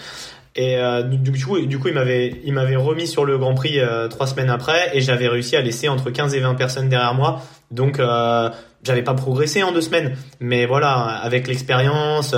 Et 0.55 0.77
euh, 0.77 1.03
du, 1.03 1.45
coup, 1.45 1.59
du 1.59 1.79
coup, 1.79 1.87
il 1.87 1.93
m'avait, 1.93 2.41
il 2.43 2.53
m'avait 2.53 2.75
remis 2.75 3.07
sur 3.07 3.23
le 3.23 3.37
Grand 3.37 3.53
Prix 3.53 3.79
euh, 3.79 4.07
trois 4.07 4.27
semaines 4.27 4.49
après, 4.49 4.89
et 4.93 5.01
j'avais 5.01 5.27
réussi 5.27 5.55
à 5.55 5.61
laisser 5.61 5.87
entre 5.87 6.09
15 6.09 6.33
et 6.33 6.39
20 6.39 6.55
personnes 6.55 6.89
derrière 6.89 7.13
moi. 7.13 7.41
Donc, 7.71 7.99
euh, 7.99 8.49
j'avais 8.83 9.03
pas 9.03 9.13
progressé 9.13 9.63
en 9.63 9.71
deux 9.71 9.81
semaines, 9.81 10.17
mais 10.39 10.65
voilà, 10.65 10.91
avec 10.95 11.47
l'expérience, 11.47 12.33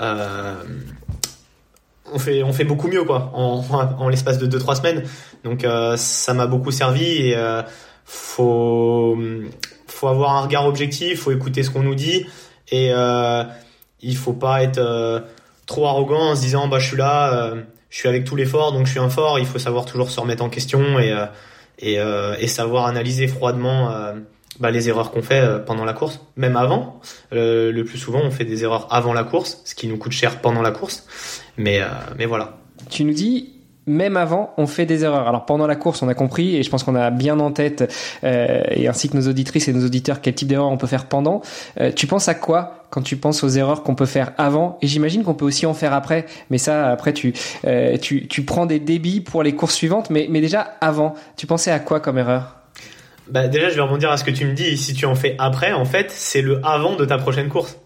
euh, 0.00 0.54
on 2.12 2.18
fait, 2.18 2.42
on 2.42 2.52
fait 2.52 2.64
beaucoup 2.64 2.88
mieux 2.88 3.04
quoi, 3.04 3.32
en, 3.34 3.64
en 3.98 4.08
l'espace 4.08 4.38
de 4.38 4.46
deux 4.46 4.58
trois 4.58 4.76
semaines. 4.76 5.02
Donc, 5.42 5.66
ça 5.96 6.34
m'a 6.34 6.46
beaucoup 6.46 6.70
servi 6.70 7.30
et 7.30 7.36
faut, 8.04 9.18
faut 9.96 10.08
avoir 10.08 10.36
un 10.36 10.42
regard 10.42 10.66
objectif, 10.66 11.20
faut 11.20 11.32
écouter 11.32 11.62
ce 11.62 11.70
qu'on 11.70 11.82
nous 11.82 11.94
dit, 11.94 12.26
et 12.70 12.90
il 14.00 14.16
faut 14.16 14.34
pas 14.34 14.62
être 14.62 14.80
trop 15.66 15.86
arrogant 15.86 16.30
en 16.30 16.36
se 16.36 16.40
disant 16.40 16.68
bah 16.68 16.78
je 16.78 16.86
suis 16.86 16.96
là, 16.96 17.34
euh, 17.34 17.62
je 17.90 17.98
suis 17.98 18.08
avec 18.08 18.24
tout 18.24 18.36
l'effort 18.36 18.72
donc 18.72 18.86
je 18.86 18.92
suis 18.92 19.00
un 19.00 19.10
fort. 19.10 19.38
Il 19.38 19.46
faut 19.46 19.58
savoir 19.58 19.84
toujours 19.84 20.10
se 20.10 20.18
remettre 20.18 20.42
en 20.42 20.48
question 20.48 20.98
et 20.98 21.12
euh, 21.12 21.26
euh, 21.82 22.46
savoir 22.46 22.86
analyser 22.86 23.26
froidement 23.26 23.92
bah, 24.60 24.70
les 24.70 24.88
erreurs 24.88 25.10
qu'on 25.10 25.22
fait 25.22 25.64
pendant 25.66 25.84
la 25.84 25.92
course, 25.92 26.20
même 26.36 26.56
avant. 26.56 27.00
le 27.32 27.82
plus 27.82 27.98
souvent, 27.98 28.20
on 28.22 28.30
fait 28.30 28.44
des 28.44 28.62
erreurs 28.62 28.86
avant 28.90 29.12
la 29.12 29.24
course, 29.24 29.60
ce 29.64 29.74
qui 29.74 29.86
nous 29.86 29.98
coûte 29.98 30.12
cher 30.12 30.40
pendant 30.40 30.62
la 30.62 30.70
course. 30.70 31.06
Mais 31.58 31.80
voilà. 32.26 32.58
Tu 32.88 33.04
nous 33.04 33.12
dis 33.12 33.55
même 33.86 34.16
avant, 34.16 34.52
on 34.56 34.66
fait 34.66 34.86
des 34.86 35.04
erreurs. 35.04 35.28
Alors 35.28 35.46
pendant 35.46 35.66
la 35.66 35.76
course, 35.76 36.02
on 36.02 36.08
a 36.08 36.14
compris 36.14 36.56
et 36.56 36.62
je 36.62 36.70
pense 36.70 36.82
qu'on 36.82 36.94
a 36.94 37.10
bien 37.10 37.38
en 37.40 37.52
tête, 37.52 37.92
euh, 38.24 38.62
et 38.70 38.88
ainsi 38.88 39.08
que 39.08 39.16
nos 39.16 39.28
auditrices 39.28 39.68
et 39.68 39.72
nos 39.72 39.84
auditeurs, 39.84 40.20
quel 40.20 40.34
type 40.34 40.48
d'erreur 40.48 40.68
on 40.70 40.76
peut 40.76 40.86
faire 40.86 41.06
pendant. 41.06 41.42
Euh, 41.80 41.92
tu 41.94 42.06
penses 42.06 42.28
à 42.28 42.34
quoi 42.34 42.84
quand 42.90 43.02
tu 43.02 43.16
penses 43.16 43.42
aux 43.44 43.48
erreurs 43.48 43.82
qu'on 43.82 43.94
peut 43.94 44.06
faire 44.06 44.32
avant? 44.38 44.78
Et 44.82 44.86
j'imagine 44.86 45.22
qu'on 45.22 45.34
peut 45.34 45.44
aussi 45.44 45.66
en 45.66 45.74
faire 45.74 45.92
après. 45.92 46.26
Mais 46.50 46.58
ça, 46.58 46.90
après, 46.90 47.12
tu, 47.12 47.32
euh, 47.66 47.96
tu, 47.98 48.26
tu 48.28 48.42
prends 48.42 48.66
des 48.66 48.78
débits 48.78 49.20
pour 49.20 49.42
les 49.42 49.54
courses 49.54 49.74
suivantes. 49.74 50.10
Mais, 50.10 50.26
mais 50.30 50.40
déjà 50.40 50.60
avant, 50.80 51.14
tu 51.36 51.46
pensais 51.46 51.70
à 51.70 51.78
quoi 51.78 52.00
comme 52.00 52.18
erreur? 52.18 52.56
Bah 53.28 53.48
déjà, 53.48 53.70
je 53.70 53.74
vais 53.74 53.80
rebondir 53.80 54.10
à 54.10 54.16
ce 54.16 54.24
que 54.24 54.30
tu 54.30 54.44
me 54.46 54.52
dis. 54.52 54.76
Si 54.76 54.94
tu 54.94 55.06
en 55.06 55.14
fais 55.14 55.34
après, 55.38 55.72
en 55.72 55.84
fait, 55.84 56.10
c'est 56.10 56.42
le 56.42 56.64
avant 56.64 56.94
de 56.94 57.04
ta 57.04 57.18
prochaine 57.18 57.48
course 57.48 57.76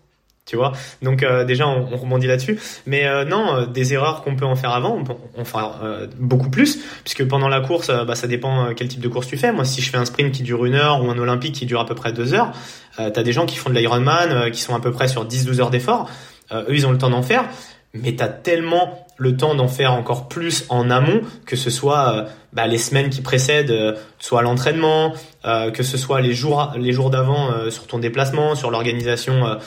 tu 0.47 0.56
vois? 0.56 0.73
Donc 1.02 1.23
euh, 1.23 1.44
déjà 1.44 1.68
on, 1.68 1.88
on, 1.92 1.97
rebondit 1.97 2.26
là-dessus, 2.26 2.59
mais 2.87 3.06
euh, 3.06 3.25
non, 3.25 3.54
euh, 3.54 3.66
des 3.66 3.94
erreurs 3.94 4.23
qu'on 4.23 4.37
peut 4.37 4.44
en 4.44 4.56
faire 4.56 4.73
avant, 4.73 4.97
on 4.97 5.04
peut 5.04 5.14
en 5.38 5.44
faire 5.44 5.73
beaucoup 6.18 6.50
plus, 6.50 6.78
puisque 7.04 7.26
pendant 7.26 7.49
la 7.49 7.61
course, 7.61 7.90
bah, 8.06 8.14
ça 8.14 8.26
dépend 8.26 8.75
quel 8.75 8.88
type 8.88 9.00
de 9.00 9.09
course 9.09 9.26
tu 9.26 9.37
fais. 9.37 9.52
Moi, 9.52 9.64
si 9.64 9.80
je 9.80 9.90
fais 9.90 9.99
un 9.99 10.04
sprint 10.04 10.32
qui 10.32 10.42
dure 10.42 10.64
une 10.64 10.75
heure 10.75 11.04
ou 11.04 11.11
un 11.11 11.18
olympique 11.18 11.54
qui 11.54 11.66
dure 11.66 11.80
à 11.80 11.87
peu 11.87 11.94
près 11.94 12.12
deux 12.12 12.35
heures, 12.35 12.52
t'as 12.97 13.23
des 13.23 13.32
gens 13.32 13.47
qui 13.47 13.56
font 13.56 13.70
de 13.70 13.75
l'Ironman, 13.75 14.50
qui 14.50 14.61
sont 14.61 14.75
à 14.75 14.80
peu 14.80 14.90
près 14.90 15.09
sur 15.09 15.26
10-12 15.26 15.61
heures 15.61 15.70
d'effort. 15.70 16.11
eux, 16.52 16.75
ils 16.75 16.87
ont 16.87 16.92
le 16.92 16.99
temps 16.99 17.11
d'en 17.11 17.23
faire, 17.23 17.44
mais 17.94 18.14
t'as 18.14 18.28
tellement 18.28 19.06
le 19.20 19.37
temps 19.37 19.54
d'en 19.54 19.68
faire 19.68 19.92
encore 19.92 20.28
plus 20.28 20.64
en 20.70 20.90
amont, 20.90 21.20
que 21.44 21.54
ce 21.54 21.70
soit 21.70 22.14
euh, 22.14 22.25
bah, 22.52 22.66
les 22.66 22.78
semaines 22.78 23.11
qui 23.11 23.21
précèdent, 23.23 23.71
euh, 23.71 23.95
soit 24.19 24.42
l'entraînement, 24.42 25.12
euh, 25.45 25.71
que 25.71 25.83
ce 25.83 25.97
soit 25.97 26.21
les 26.21 26.35
jours 26.35 26.73
les 26.76 26.92
jours 26.92 27.11
d'avant 27.11 27.71
sur 27.71 27.87
ton 27.87 27.99
déplacement, 27.99 28.54
sur 28.54 28.71
l'organisation, 28.71 29.59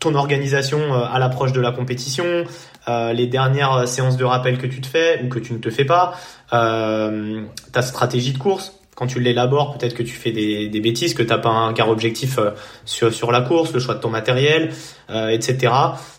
ton 0.00 0.14
organisation 0.14 0.94
à 0.94 1.18
l'approche 1.18 1.52
de 1.52 1.60
la 1.60 1.72
compétition, 1.72 2.44
les 2.86 3.26
dernières 3.26 3.86
séances 3.86 4.16
de 4.16 4.24
rappel 4.24 4.58
que 4.58 4.66
tu 4.66 4.80
te 4.80 4.86
fais 4.86 5.22
ou 5.22 5.28
que 5.28 5.38
tu 5.38 5.52
ne 5.52 5.58
te 5.58 5.70
fais 5.70 5.84
pas, 5.84 6.14
ta 6.50 7.82
stratégie 7.82 8.32
de 8.32 8.38
course 8.38 8.78
quand 8.98 9.06
tu 9.06 9.20
l'élabores, 9.20 9.78
peut-être 9.78 9.94
que 9.94 10.02
tu 10.02 10.12
fais 10.12 10.32
des, 10.32 10.68
des 10.68 10.80
bêtises, 10.80 11.14
que 11.14 11.22
t'as 11.22 11.38
pas 11.38 11.50
un 11.50 11.72
car 11.72 11.88
objectif 11.88 12.36
euh, 12.38 12.50
sur, 12.84 13.14
sur 13.14 13.30
la 13.30 13.42
course, 13.42 13.72
le 13.72 13.78
choix 13.78 13.94
de 13.94 14.00
ton 14.00 14.10
matériel, 14.10 14.72
euh, 15.08 15.28
etc. 15.28 15.72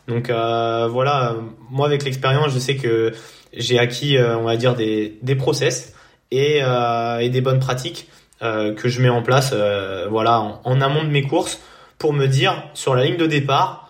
Donc 0.07 0.29
euh, 0.29 0.87
voilà, 0.89 1.35
moi 1.69 1.87
avec 1.87 2.05
l'expérience, 2.05 2.53
je 2.53 2.59
sais 2.59 2.77
que 2.77 3.11
j'ai 3.53 3.79
acquis, 3.79 4.17
on 4.19 4.43
va 4.43 4.57
dire, 4.57 4.75
des, 4.75 5.17
des 5.21 5.35
process 5.35 5.93
et, 6.31 6.59
et 6.59 7.29
des 7.29 7.41
bonnes 7.41 7.59
pratiques 7.59 8.09
que 8.41 8.87
je 8.87 9.01
mets 9.01 9.09
en 9.09 9.21
place, 9.21 9.53
voilà, 10.09 10.59
en, 10.63 10.81
amont 10.81 11.03
de 11.03 11.09
mes 11.09 11.23
courses, 11.23 11.59
pour 11.97 12.13
me 12.13 12.27
dire 12.27 12.63
sur 12.73 12.95
la 12.95 13.03
ligne 13.03 13.17
de 13.17 13.25
départ, 13.25 13.89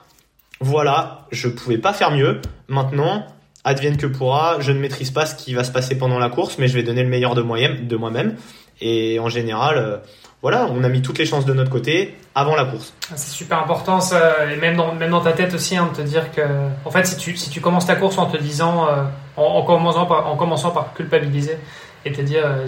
voilà, 0.60 1.28
je 1.32 1.48
pouvais 1.48 1.78
pas 1.78 1.94
faire 1.94 2.12
mieux. 2.12 2.42
Maintenant, 2.68 3.26
advienne 3.64 3.98
que 3.98 4.08
pourra, 4.08 4.58
je 4.60 4.72
ne 4.72 4.80
maîtrise 4.80 5.12
pas 5.12 5.26
ce 5.26 5.36
qui 5.36 5.54
va 5.54 5.64
se 5.64 5.72
passer 5.72 5.98
pendant 5.98 6.20
la 6.20 6.30
course, 6.30 6.58
mais 6.58 6.68
je 6.68 6.74
vais 6.74 6.84
donner 6.84 7.04
le 7.04 7.10
meilleur 7.10 7.36
de 7.36 7.42
moi-même. 7.42 8.36
Et 8.82 9.20
en 9.20 9.30
général, 9.30 9.78
euh, 9.78 9.98
voilà, 10.42 10.68
on 10.72 10.84
a 10.84 10.90
mis 10.90 11.02
toutes 11.02 11.18
les 11.18 11.26
chances 11.26 11.46
de 11.46 11.54
notre 11.54 11.70
côté 11.70 12.16
avant 12.34 12.56
la 12.56 12.66
course. 12.66 12.94
Ah, 13.12 13.18
c'est 13.18 13.32
super 13.32 13.60
important, 13.60 14.00
ça, 14.00 14.52
et 14.52 14.56
même 14.56 14.78
dans, 14.78 14.94
même 14.96 15.12
dans 15.12 15.22
ta 15.22 15.34
tête 15.34 15.54
aussi, 15.54 15.76
hein, 15.76 15.90
de 15.92 16.02
te 16.02 16.08
dire 16.08 16.32
que, 16.32 16.42
en 16.86 16.92
fait, 16.92 17.06
si 17.06 17.18
tu, 17.18 17.36
si 17.36 17.50
tu 17.50 17.60
commences 17.60 17.86
ta 17.86 17.96
course 17.96 18.18
en 18.18 18.28
te 18.28 18.38
disant, 18.38 18.88
euh, 18.88 19.04
en, 19.40 19.64
commençant 19.64 20.72
par, 20.72 20.94
culpabiliser 20.94 21.58
et 22.06 22.12
te 22.12 22.22
dire, 22.22 22.44
euh, 22.46 22.66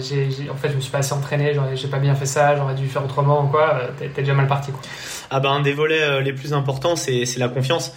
en 0.50 0.56
fait, 0.56 0.70
je 0.70 0.76
me 0.76 0.80
suis 0.80 0.90
pas 0.90 0.98
assez 0.98 1.14
entraîné, 1.14 1.54
j'ai 1.74 1.88
pas 1.88 1.98
bien 1.98 2.14
fait 2.14 2.26
ça, 2.26 2.56
j'aurais 2.56 2.74
dû 2.74 2.86
faire 2.86 3.04
autrement 3.04 3.44
ou 3.44 3.48
quoi, 3.48 3.80
t'es, 3.98 4.08
déjà 4.08 4.34
mal 4.34 4.46
parti. 4.46 4.72
Quoi. 4.72 4.80
Ah 5.30 5.40
ben, 5.40 5.50
un 5.50 5.60
des 5.60 5.72
volets 5.72 6.20
les 6.20 6.32
plus 6.34 6.52
importants, 6.52 6.96
c'est, 6.96 7.24
la 7.38 7.48
confiance. 7.48 7.94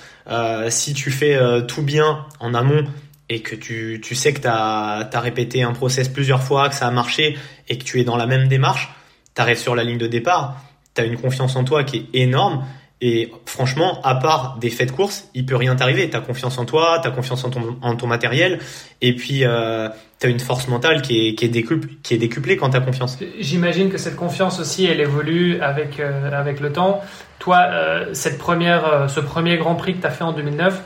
si 0.69 0.93
tu 0.93 1.11
fais 1.11 1.37
tout 1.67 1.81
bien 1.81 2.25
en 2.39 2.53
amont, 2.53 2.85
et 3.29 3.41
que 3.41 3.55
tu, 3.55 4.15
sais 4.15 4.33
que 4.33 4.41
tu 4.41 4.47
as, 4.47 5.09
répété 5.13 5.63
un 5.63 5.73
process 5.73 6.09
plusieurs 6.09 6.43
fois, 6.43 6.69
que 6.69 6.75
ça 6.75 6.87
a 6.87 6.91
marché 6.91 7.37
et 7.67 7.77
que 7.77 7.83
tu 7.83 7.99
es 7.99 8.03
dans 8.03 8.17
la 8.17 8.27
même 8.27 8.47
démarche, 8.47 8.93
tu 9.35 9.41
arrives 9.41 9.57
sur 9.57 9.75
la 9.75 9.83
ligne 9.83 9.97
de 9.97 10.07
départ, 10.07 10.61
tu 10.93 11.01
as 11.01 11.05
une 11.05 11.17
confiance 11.17 11.55
en 11.55 11.63
toi 11.63 11.83
qui 11.83 11.97
est 11.97 12.19
énorme. 12.19 12.65
Et 13.01 13.31
franchement, 13.45 13.99
à 14.03 14.15
part 14.15 14.57
des 14.59 14.69
faits 14.69 14.89
de 14.89 14.93
course, 14.93 15.29
il 15.33 15.45
peut 15.45 15.57
rien 15.57 15.75
t'arriver. 15.75 16.09
Tu 16.09 16.15
as 16.15 16.21
confiance 16.21 16.57
en 16.57 16.65
toi, 16.65 16.99
tu 17.01 17.07
as 17.07 17.11
confiance 17.11 17.43
en 17.43 17.49
ton, 17.49 17.77
en 17.81 18.07
matériel, 18.07 18.59
et 19.01 19.13
puis 19.15 19.43
euh, 19.43 19.89
tu 20.19 20.27
as 20.27 20.29
une 20.29 20.39
force 20.39 20.67
mentale 20.69 21.01
qui 21.01 21.27
est, 21.27 21.35
qui 21.35 21.45
est, 21.45 22.01
qui 22.03 22.17
décuplée 22.17 22.55
quand 22.55 22.69
tu 22.69 22.77
as 22.77 22.81
confiance. 22.81 23.17
J'imagine 23.39 23.89
que 23.89 23.97
cette 23.97 24.15
confiance 24.15 24.59
aussi, 24.59 24.85
elle 24.85 25.01
évolue 25.01 25.59
avec, 25.59 25.99
euh, 25.99 26.53
le 26.61 26.71
temps. 26.71 27.01
Toi, 27.39 27.65
euh, 27.69 28.13
cette 28.13 28.37
première, 28.37 28.87
euh, 28.87 29.07
ce 29.07 29.19
premier 29.19 29.57
Grand 29.57 29.75
Prix 29.75 29.95
que 29.95 30.01
tu 30.01 30.07
as 30.07 30.11
fait 30.11 30.23
en 30.23 30.31
2009, 30.31 30.81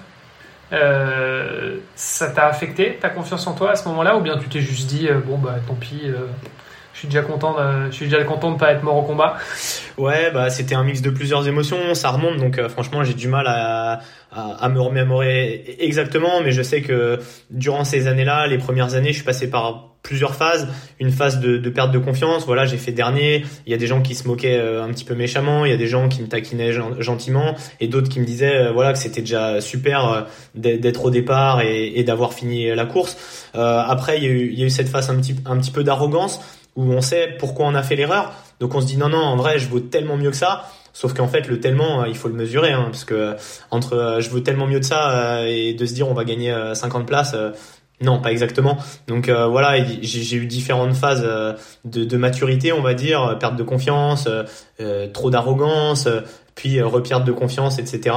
euh, 0.74 1.78
ça 1.96 2.32
t'a 2.32 2.48
affecté 2.48 2.98
ta 3.00 3.10
confiance 3.10 3.46
en 3.48 3.54
toi 3.54 3.72
à 3.72 3.76
ce 3.76 3.88
moment-là 3.90 4.18
ou 4.18 4.22
bien 4.22 4.38
tu 4.38 4.50
t'es 4.50 4.62
juste 4.62 4.88
dit 4.88 5.08
bon 5.26 5.40
bah 5.40 5.56
tant 5.68 5.74
pis 5.74 6.02
je 7.00 7.06
suis 7.06 7.08
déjà 7.08 7.22
content 7.22 7.54
de, 7.54 7.86
je 7.92 7.96
suis 7.96 8.06
déjà 8.08 8.22
content 8.26 8.52
de 8.52 8.58
pas 8.58 8.74
être 8.74 8.84
mort 8.84 8.98
au 8.98 9.04
combat 9.04 9.38
ouais 9.98 10.32
bah 10.32 10.50
c'était 10.50 10.76
un 10.76 10.84
mix 10.84 11.02
de 11.02 11.10
plusieurs 11.10 11.48
émotions 11.48 11.94
ça 11.94 12.10
remonte 12.10 12.38
donc 12.38 12.62
franchement 12.68 13.06
j'ai 13.06 13.14
du 13.14 13.30
mal 13.30 13.48
à, 13.48 14.02
à, 14.34 14.68
me 14.68 14.82
remémorer 14.82 15.78
exactement 15.80 16.42
mais 16.44 16.52
je 16.52 16.62
sais 16.62 16.82
que 16.82 17.20
durant 17.52 17.86
ces 17.86 18.08
années-là 18.08 18.48
les 18.48 18.58
premières 18.58 18.96
années 18.96 19.12
je 19.12 19.16
suis 19.16 19.24
passé 19.24 19.50
par 19.50 19.90
plusieurs 20.02 20.36
phases. 20.36 20.68
Une 21.00 21.12
phase 21.12 21.40
de, 21.40 21.58
de, 21.58 21.70
perte 21.70 21.92
de 21.92 22.00
confiance. 22.00 22.46
Voilà, 22.46 22.66
j'ai 22.66 22.78
fait 22.78 22.92
dernier. 22.92 23.46
Il 23.66 23.72
y 23.72 23.76
a 23.76 23.78
des 23.78 23.88
gens 23.88 24.02
qui 24.02 24.16
se 24.16 24.28
moquaient 24.28 24.58
euh, 24.58 24.84
un 24.84 24.90
petit 24.90 25.06
peu 25.06 25.16
méchamment. 25.16 25.66
Il 25.66 25.72
y 25.72 25.74
a 25.74 25.78
des 25.78 25.88
gens 25.88 26.08
qui 26.10 26.22
me 26.22 26.28
taquinaient 26.28 26.72
gentiment 27.00 27.56
et 27.80 27.88
d'autres 27.88 28.10
qui 28.10 28.20
me 28.20 28.26
disaient 28.26 28.56
euh, 28.56 28.72
voilà 28.72 28.94
que 28.94 29.00
c'était 29.00 29.22
déjà 29.22 29.62
super 29.62 30.06
euh, 30.06 30.22
d'être 30.56 31.06
au 31.06 31.10
départ 31.10 31.62
et, 31.62 32.00
et 32.00 32.04
d'avoir 32.04 32.34
fini 32.34 32.74
la 32.74 32.86
course. 32.86 33.18
après, 33.54 34.18
il 34.18 34.24
y, 34.24 34.28
a 34.28 34.30
eu, 34.30 34.50
il 34.52 34.60
y 34.60 34.64
a 34.64 34.66
eu 34.66 34.70
cette 34.70 34.90
phase 34.90 35.10
un 35.10 35.16
petit, 35.16 35.36
un 35.46 35.58
petit 35.58 35.72
peu 35.72 35.84
d'arrogance 35.84 36.40
où 36.80 36.94
on 36.94 37.02
sait 37.02 37.36
pourquoi 37.40 37.66
on 37.68 37.76
a 37.76 37.84
fait 37.84 37.96
l'erreur. 37.96 38.34
Donc 38.60 38.76
on 38.76 38.82
se 38.82 38.86
dit 38.88 38.98
non 38.98 39.10
non 39.10 39.18
en 39.18 39.36
vrai 39.36 39.60
je 39.60 39.68
vaux 39.68 39.80
tellement 39.80 40.18
mieux 40.18 40.32
que 40.32 40.38
ça. 40.38 40.66
Sauf 40.92 41.14
qu'en 41.14 41.28
fait, 41.28 41.48
le 41.48 41.60
tellement, 41.60 42.04
il 42.04 42.18
faut 42.18 42.28
le 42.28 42.34
mesurer, 42.34 42.72
hein, 42.72 42.88
parce 42.92 43.06
que 43.06 43.36
entre 43.70 44.18
je 44.20 44.30
veux 44.32 44.42
tellement 44.42 44.66
mieux 44.66 44.80
de 44.80 44.86
ça 44.86 45.48
et 45.48 45.74
de 45.74 45.86
se 45.86 45.94
dire 45.94 46.10
on 46.10 46.16
va 46.16 46.26
gagner 46.26 46.54
50 46.74 47.06
places, 47.06 47.36
non, 48.02 48.20
pas 48.20 48.32
exactement. 48.32 48.78
Donc 49.08 49.28
euh, 49.28 49.48
voilà, 49.48 49.84
j'ai 50.02 50.38
eu 50.38 50.46
différentes 50.46 50.94
phases 50.94 51.24
euh, 51.26 51.54
de, 51.84 52.06
de, 52.06 52.18
maturité, 52.18 52.72
on 52.72 52.82
va 52.82 52.94
dire, 52.94 53.24
euh, 53.24 53.36
perte 53.36 53.58
de 53.58 53.64
confiance, 53.64 54.28
trop 55.14 55.30
d'arrogance, 55.30 56.08
puis 56.56 56.82
reperte 56.82 57.26
de 57.26 57.32
confiance, 57.32 57.80
etc. 57.80 58.16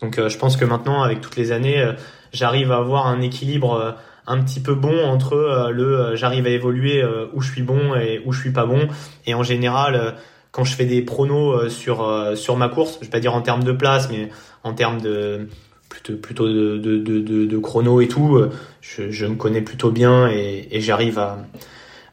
Donc 0.00 0.18
je 0.26 0.38
pense 0.38 0.56
que 0.56 0.64
maintenant, 0.64 1.02
avec 1.02 1.20
toutes 1.20 1.36
les 1.36 1.52
années, 1.52 1.84
j'arrive 2.32 2.72
à 2.72 2.76
avoir 2.76 3.06
un 3.06 3.20
équilibre 3.20 3.96
un 4.30 4.40
petit 4.42 4.60
peu 4.60 4.74
bon 4.74 5.04
entre 5.04 5.70
le 5.72 6.14
j'arrive 6.14 6.46
à 6.46 6.50
évoluer 6.50 7.04
où 7.34 7.40
je 7.40 7.50
suis 7.50 7.62
bon 7.62 7.94
et 7.96 8.22
où 8.24 8.32
je 8.32 8.40
suis 8.40 8.52
pas 8.52 8.64
bon. 8.64 8.88
Et 9.26 9.34
en 9.34 9.42
général, 9.42 10.14
quand 10.52 10.64
je 10.64 10.74
fais 10.74 10.84
des 10.86 11.02
pronos 11.02 11.68
sur 11.68 12.56
ma 12.56 12.68
course, 12.68 12.98
je 13.00 13.06
vais 13.06 13.10
pas 13.10 13.20
dire 13.20 13.34
en 13.34 13.42
termes 13.42 13.64
de 13.64 13.72
place, 13.72 14.08
mais 14.10 14.28
en 14.62 14.72
termes 14.72 15.00
de 15.00 15.48
plutôt 15.88 16.16
plutôt 16.16 16.48
de, 16.48 16.78
de, 16.78 17.58
chrono 17.58 18.00
et 18.00 18.08
tout, 18.08 18.40
je, 18.80 19.26
me 19.26 19.34
connais 19.34 19.62
plutôt 19.62 19.90
bien 19.90 20.28
et, 20.28 20.68
et 20.70 20.80
j'arrive 20.80 21.18
à, 21.18 21.38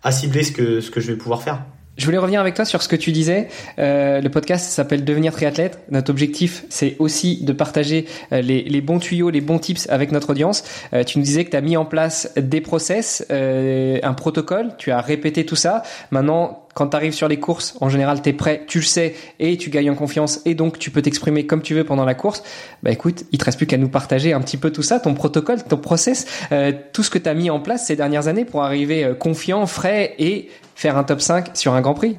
à 0.04 0.12
cibler 0.12 0.44
ce 0.44 0.52
que 0.52 0.82
ce 0.82 0.90
que 0.90 1.00
je 1.00 1.12
vais 1.12 1.18
pouvoir 1.18 1.42
faire. 1.44 1.62
Je 1.98 2.06
voulais 2.06 2.20
revenir 2.20 2.40
avec 2.40 2.54
toi 2.54 2.64
sur 2.64 2.84
ce 2.84 2.88
que 2.88 2.96
tu 2.96 3.12
disais. 3.12 3.48
Euh, 3.80 4.22
le 4.22 4.30
podcast 4.30 4.70
s'appelle 4.70 5.04
Devenir 5.04 5.34
triathlète. 5.34 5.80
Notre 5.90 6.12
objectif, 6.12 6.64
c'est 6.70 6.96
aussi 7.00 7.44
de 7.44 7.52
partager 7.54 8.06
euh, 8.32 8.42
les, 8.42 8.82
bons 8.82 9.00
tuyaux, 9.00 9.32
les 9.32 9.42
bons 9.42 9.58
tips 9.58 9.90
avec 9.90 10.12
notre 10.12 10.30
audience. 10.30 10.64
Euh, 10.94 11.04
tu 11.04 11.18
nous 11.18 11.24
disais 11.24 11.44
que 11.44 11.50
tu 11.50 11.58
as 11.58 11.62
mis 11.62 11.76
en 11.76 11.86
place 11.86 12.32
des 12.38 12.62
process, 12.62 13.26
euh, 13.32 13.98
un 14.04 14.14
protocole, 14.14 14.76
tu 14.78 14.92
as 14.92 15.02
répété 15.02 15.44
tout 15.44 15.56
ça. 15.56 15.82
Maintenant, 16.12 16.68
quand 16.78 16.90
tu 16.90 16.96
arrives 16.96 17.14
sur 17.14 17.28
les 17.28 17.40
courses, 17.40 17.76
en 17.82 17.90
général, 17.90 18.22
tu 18.22 18.30
es 18.30 18.34
prêt, 18.34 18.62
tu 18.68 18.78
le 18.78 18.84
sais, 18.84 19.16
et 19.40 19.58
tu 19.58 19.72
gagnes 19.72 19.90
en 19.90 19.96
confiance, 19.96 20.42
et 20.46 20.54
donc 20.54 20.78
tu 20.78 20.92
peux 20.92 21.02
t'exprimer 21.02 21.48
comme 21.48 21.64
tu 21.64 21.74
veux 21.74 21.84
pendant 21.84 22.06
la 22.06 22.14
course. 22.14 22.44
Bah 22.84 22.92
écoute, 22.92 23.24
il 23.32 23.40
te 23.40 23.46
reste 23.46 23.58
plus 23.58 23.66
qu'à 23.66 23.78
nous 23.78 23.90
partager 23.90 24.32
un 24.32 24.42
petit 24.42 24.58
peu 24.58 24.70
tout 24.70 24.84
ça, 24.84 25.00
ton 25.00 25.16
protocole, 25.16 25.64
ton 25.64 25.78
process, 25.78 26.28
euh, 26.52 26.72
tout 26.94 27.02
ce 27.02 27.10
que 27.10 27.18
tu 27.18 27.28
as 27.28 27.34
mis 27.34 27.50
en 27.50 27.60
place 27.60 27.88
ces 27.88 27.96
dernières 27.96 28.28
années 28.28 28.46
pour 28.46 28.62
arriver 28.62 29.04
euh, 29.04 29.16
confiant, 29.16 29.66
frais 29.66 30.14
et 30.20 30.50
faire 30.78 30.96
un 30.96 31.04
top 31.04 31.22
5 31.22 31.58
sur 31.58 31.74
un 31.74 31.82
Grand 31.82 31.96
Prix. 31.96 32.18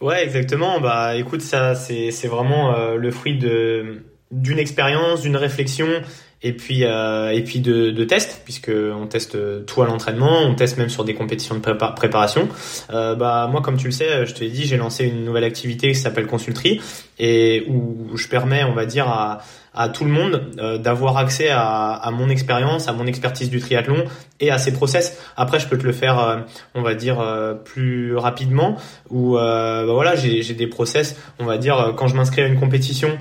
Ouais, 0.00 0.24
exactement. 0.24 0.80
Bah, 0.80 1.16
écoute, 1.16 1.42
ça, 1.42 1.74
c'est, 1.74 2.10
vraiment 2.26 2.74
euh, 2.74 2.96
le 2.96 3.10
fruit 3.10 3.38
d'une 3.38 4.58
expérience, 4.58 5.20
d'une 5.20 5.36
réflexion 5.36 5.86
et 6.42 6.54
puis 6.54 6.84
euh, 6.84 7.28
et 7.28 7.44
puis 7.44 7.60
de, 7.60 7.90
de 7.90 8.04
tests 8.04 8.40
puisque 8.44 8.70
on 8.70 9.06
teste 9.06 9.36
tout 9.66 9.82
à 9.82 9.86
l'entraînement, 9.86 10.40
on 10.44 10.54
teste 10.54 10.78
même 10.78 10.88
sur 10.88 11.04
des 11.04 11.12
compétitions 11.12 11.54
de 11.54 11.60
préparation. 11.60 12.48
Euh, 12.90 13.14
bah 13.14 13.46
moi 13.52 13.60
comme 13.60 13.76
tu 13.76 13.84
le 13.88 13.90
sais, 13.90 14.24
je 14.24 14.32
te 14.32 14.40
l'ai 14.40 14.48
dit, 14.48 14.64
j'ai 14.64 14.78
lancé 14.78 15.04
une 15.04 15.22
nouvelle 15.22 15.44
activité 15.44 15.88
qui 15.88 15.98
s'appelle 15.98 16.26
Consulterie 16.26 16.80
et 17.18 17.66
où 17.68 18.16
je 18.16 18.26
permets, 18.26 18.64
on 18.64 18.72
va 18.72 18.86
dire 18.86 19.06
à 19.06 19.42
à 19.74 19.88
tout 19.88 20.04
le 20.04 20.10
monde 20.10 20.50
euh, 20.58 20.78
d'avoir 20.78 21.16
accès 21.16 21.48
à, 21.48 21.92
à 21.92 22.10
mon 22.10 22.28
expérience, 22.28 22.88
à 22.88 22.92
mon 22.92 23.06
expertise 23.06 23.50
du 23.50 23.60
triathlon 23.60 24.04
et 24.40 24.50
à 24.50 24.58
ses 24.58 24.72
process. 24.72 25.18
Après, 25.36 25.60
je 25.60 25.68
peux 25.68 25.78
te 25.78 25.84
le 25.84 25.92
faire, 25.92 26.18
euh, 26.18 26.36
on 26.74 26.82
va 26.82 26.94
dire, 26.94 27.20
euh, 27.20 27.54
plus 27.54 28.16
rapidement. 28.16 28.76
Ou 29.10 29.34
bah 29.34 29.84
voilà, 29.86 30.14
j'ai 30.16 30.54
des 30.54 30.66
process, 30.66 31.16
on 31.38 31.44
va 31.44 31.58
dire, 31.58 31.94
quand 31.96 32.06
je 32.06 32.14
m'inscris 32.14 32.42
à 32.42 32.46
une 32.46 32.58
compétition, 32.58 33.18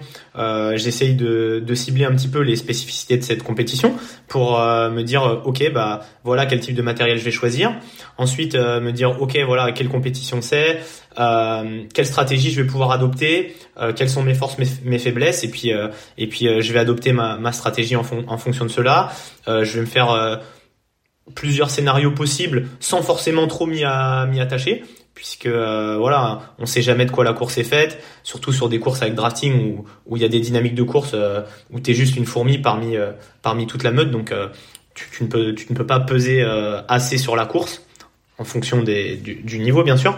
j'essaye 0.75 1.15
de, 1.15 1.61
de, 1.65 1.73
cibler 1.73 2.05
un 2.05 2.11
petit 2.11 2.27
peu 2.27 2.39
les 2.41 2.55
spécificités 2.55 3.17
de 3.17 3.23
cette 3.23 3.43
compétition 3.43 3.95
pour 4.27 4.59
me 4.59 5.01
dire, 5.01 5.41
ok, 5.45 5.71
bah 5.73 6.01
voilà 6.23 6.45
quel 6.45 6.59
type 6.59 6.75
de 6.75 6.81
matériel 6.81 7.17
je 7.17 7.23
vais 7.23 7.31
choisir. 7.31 7.73
Ensuite, 8.17 8.55
me 8.55 8.91
dire, 8.91 9.19
ok, 9.21 9.37
voilà 9.45 9.71
quelle 9.71 9.89
compétition 9.89 10.41
c'est, 10.41 10.79
euh, 11.17 11.83
quelle 11.93 12.05
stratégie 12.05 12.51
je 12.51 12.61
vais 12.61 12.67
pouvoir 12.67 12.91
adopter, 12.91 13.55
euh, 13.79 13.93
quelles 13.93 14.09
sont 14.09 14.23
mes 14.23 14.35
forces, 14.35 14.57
mes, 14.83 14.99
faiblesses, 14.99 15.43
et 15.43 15.49
puis 15.49 15.73
euh, 15.73 15.87
et 16.17 16.27
puis 16.27 16.47
je 16.61 16.73
vais 16.73 16.79
adopter 16.79 17.13
ma, 17.13 17.37
ma 17.37 17.51
stratégie 17.51 17.95
en, 17.95 18.05
en, 18.27 18.37
fonction 18.37 18.65
de 18.65 18.69
cela. 18.69 19.11
je 19.47 19.73
vais 19.73 19.81
me 19.81 19.85
faire 19.85 20.39
plusieurs 21.35 21.69
scénarios 21.69 22.11
possibles 22.11 22.67
sans 22.79 23.01
forcément 23.01 23.47
trop 23.47 23.65
m'y 23.65 23.83
attacher 23.83 24.83
puisque 25.15 25.47
voilà, 25.47 26.53
on 26.59 26.65
sait 26.65 26.81
jamais 26.81 27.05
de 27.05 27.11
quoi 27.11 27.25
la 27.25 27.33
course 27.33 27.57
est 27.57 27.63
faite, 27.63 28.01
surtout 28.23 28.53
sur 28.53 28.69
des 28.69 28.79
courses 28.79 29.01
avec 29.01 29.15
drafting 29.15 29.77
où 29.77 29.85
où 30.05 30.15
il 30.15 30.21
y 30.21 30.25
a 30.25 30.29
des 30.29 30.39
dynamiques 30.39 30.75
de 30.75 30.83
course 30.83 31.15
où 31.71 31.79
tu 31.79 31.91
es 31.91 31.93
juste 31.93 32.15
une 32.15 32.25
fourmi 32.25 32.59
parmi 32.59 32.95
parmi 33.41 33.67
toute 33.67 33.83
la 33.83 33.91
meute, 33.91 34.11
donc 34.11 34.33
tu, 34.93 35.05
tu, 35.11 35.23
ne 35.23 35.29
peux 35.29 35.55
tu 35.55 35.65
ne 35.71 35.75
peux 35.75 35.87
pas 35.87 35.99
peser 35.99 36.43
assez 36.87 37.17
sur 37.17 37.35
la 37.35 37.45
course 37.45 37.83
en 38.37 38.45
fonction 38.45 38.81
des, 38.81 39.17
du, 39.17 39.35
du 39.35 39.59
niveau 39.59 39.83
bien 39.83 39.97
sûr. 39.97 40.17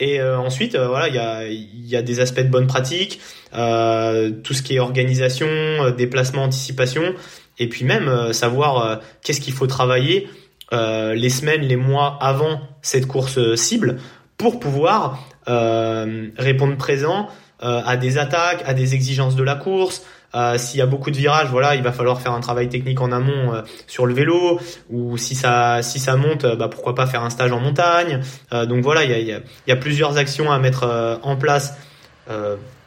Et 0.00 0.18
euh, 0.18 0.38
ensuite, 0.38 0.74
euh, 0.74 0.88
voilà, 0.88 1.08
il 1.48 1.86
y 1.86 1.94
a, 1.94 2.02
des 2.02 2.20
aspects 2.20 2.40
de 2.40 2.48
bonne 2.48 2.66
pratique, 2.66 3.20
euh, 3.54 4.30
tout 4.30 4.54
ce 4.54 4.62
qui 4.62 4.76
est 4.76 4.78
organisation, 4.80 5.46
déplacement, 5.90 6.44
anticipation, 6.44 7.14
et 7.58 7.68
puis 7.68 7.84
même 7.84 8.32
savoir 8.32 9.00
qu'est-ce 9.22 9.40
qu'il 9.42 9.52
faut 9.52 9.66
travailler 9.66 10.28
les 10.72 11.28
semaines, 11.28 11.60
les 11.60 11.76
mois 11.76 12.16
avant 12.22 12.62
cette 12.80 13.06
course 13.06 13.54
cible 13.54 13.98
pour 14.38 14.58
pouvoir 14.60 15.22
répondre 15.46 16.76
présent 16.78 17.28
à 17.58 17.98
des 17.98 18.16
attaques, 18.16 18.62
à 18.64 18.72
des 18.72 18.94
exigences 18.94 19.36
de 19.36 19.42
la 19.42 19.56
course, 19.56 20.06
euh, 20.34 20.58
S'il 20.58 20.78
y 20.78 20.82
a 20.82 20.86
beaucoup 20.86 21.10
de 21.10 21.16
virages, 21.16 21.48
voilà, 21.48 21.74
il 21.74 21.82
va 21.82 21.92
falloir 21.92 22.20
faire 22.20 22.32
un 22.32 22.40
travail 22.40 22.68
technique 22.68 23.00
en 23.00 23.10
amont 23.10 23.52
euh, 23.52 23.62
sur 23.86 24.06
le 24.06 24.14
vélo. 24.14 24.60
Ou 24.90 25.16
si 25.16 25.34
ça, 25.34 25.82
si 25.82 25.98
ça 25.98 26.16
monte, 26.16 26.44
euh, 26.44 26.56
bah, 26.56 26.68
pourquoi 26.68 26.94
pas 26.94 27.06
faire 27.06 27.24
un 27.24 27.30
stage 27.30 27.52
en 27.52 27.60
montagne. 27.60 28.20
Donc 28.52 28.82
voilà, 28.82 29.04
il 29.04 29.42
y 29.66 29.72
a, 29.72 29.76
plusieurs 29.76 30.18
actions 30.18 30.50
à 30.50 30.58
mettre 30.58 31.18
en 31.22 31.36
place 31.36 31.74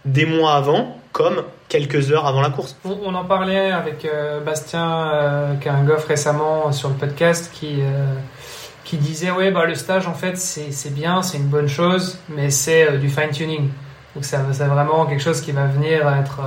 des 0.06 0.26
mois 0.26 0.56
avant, 0.56 0.98
comme 1.12 1.44
quelques 1.70 2.12
heures 2.12 2.28
avant 2.28 2.42
la 2.42 2.50
course. 2.50 2.78
On, 2.86 3.14
en 3.14 3.26
parlait 3.26 3.72
avec 3.72 4.08
Bastien 4.46 5.58
Karingoff 5.62 6.06
récemment 6.06 6.72
sur 6.72 6.90
le 6.90 6.96
podcast 6.96 7.52
qui 7.54 7.80
qui 8.84 8.98
disait 8.98 9.32
ouais 9.32 9.50
bah 9.50 9.66
le 9.66 9.76
stage 9.76 10.08
en 10.08 10.14
fait 10.14 10.38
c'est 10.38 10.94
bien, 10.94 11.22
c'est 11.24 11.38
une 11.38 11.48
bonne 11.48 11.70
chose, 11.70 12.20
mais 12.30 12.50
c'est 12.50 12.98
du 12.98 13.10
fine 13.10 13.32
tuning. 13.32 13.70
Donc 14.16 14.26
c'est 14.26 14.38
vraiment 14.38 15.06
quelque 15.06 15.24
chose 15.24 15.42
qui 15.42 15.52
va 15.52 15.66
venir 15.66 16.08
être 16.08 16.42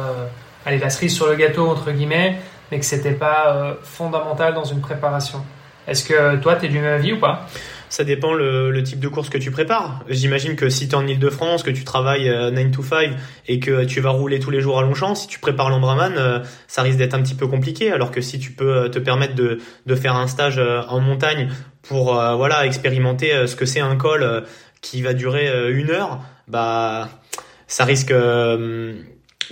allez, 0.67 0.79
la 0.79 0.91
cerise 0.91 1.15
sur 1.15 1.27
le 1.29 1.37
gâteau, 1.37 1.69
entre 1.69 1.91
guillemets, 1.93 2.37
mais 2.71 2.79
que 2.79 2.85
c'était 2.85 3.13
pas 3.13 3.57
euh, 3.57 3.75
fondamental 3.83 4.53
dans 4.53 4.65
une 4.65 4.81
préparation. 4.81 5.43
Est-ce 5.87 6.05
que 6.05 6.37
toi, 6.37 6.57
tu 6.57 6.67
es 6.67 6.69
du 6.69 6.81
même 6.81 6.93
avis 6.93 7.13
ou 7.13 7.21
pas? 7.21 7.47
Ça 7.89 8.03
dépend 8.03 8.35
le, 8.35 8.73
le, 8.73 8.83
type 8.83 8.99
de 8.99 9.07
course 9.07 9.31
que 9.31 9.39
tu 9.39 9.53
prépares. 9.53 10.03
J'imagine 10.09 10.57
que 10.57 10.69
si 10.69 10.89
tu 10.89 10.93
es 10.93 10.97
en 10.97 11.07
Ile-de-France, 11.07 11.63
que 11.63 11.71
tu 11.71 11.85
travailles 11.85 12.29
9 12.29 12.53
euh, 12.53 12.71
to 12.73 12.83
5 12.83 13.11
et 13.47 13.61
que 13.61 13.85
tu 13.85 14.01
vas 14.01 14.11
rouler 14.11 14.41
tous 14.41 14.51
les 14.51 14.61
jours 14.61 14.81
à 14.81 14.83
Longchamp, 14.83 15.15
si 15.15 15.29
tu 15.29 15.39
prépares 15.39 15.71
l'Ambraman, 15.71 16.15
euh, 16.19 16.41
ça 16.67 16.83
risque 16.83 16.99
d'être 16.99 17.15
un 17.15 17.23
petit 17.23 17.37
peu 17.37 17.47
compliqué. 17.47 17.93
Alors 17.93 18.11
que 18.11 18.21
si 18.21 18.41
tu 18.41 18.51
peux 18.51 18.91
te 18.91 18.99
permettre 18.99 19.37
de, 19.37 19.61
de 19.87 19.95
faire 19.95 20.17
un 20.17 20.27
stage 20.27 20.61
en 20.89 20.99
montagne 20.99 21.49
pour 21.83 22.15
voilà 22.15 22.67
expérimenter 22.67 23.47
ce 23.47 23.55
que 23.55 23.65
c'est 23.65 23.79
un 23.79 23.95
col 23.95 24.45
qui 24.81 25.01
va 25.03 25.15
durer 25.15 25.71
une 25.71 25.91
heure, 25.91 26.19
bah 26.49 27.09
ça 27.69 27.85
risque 27.85 28.13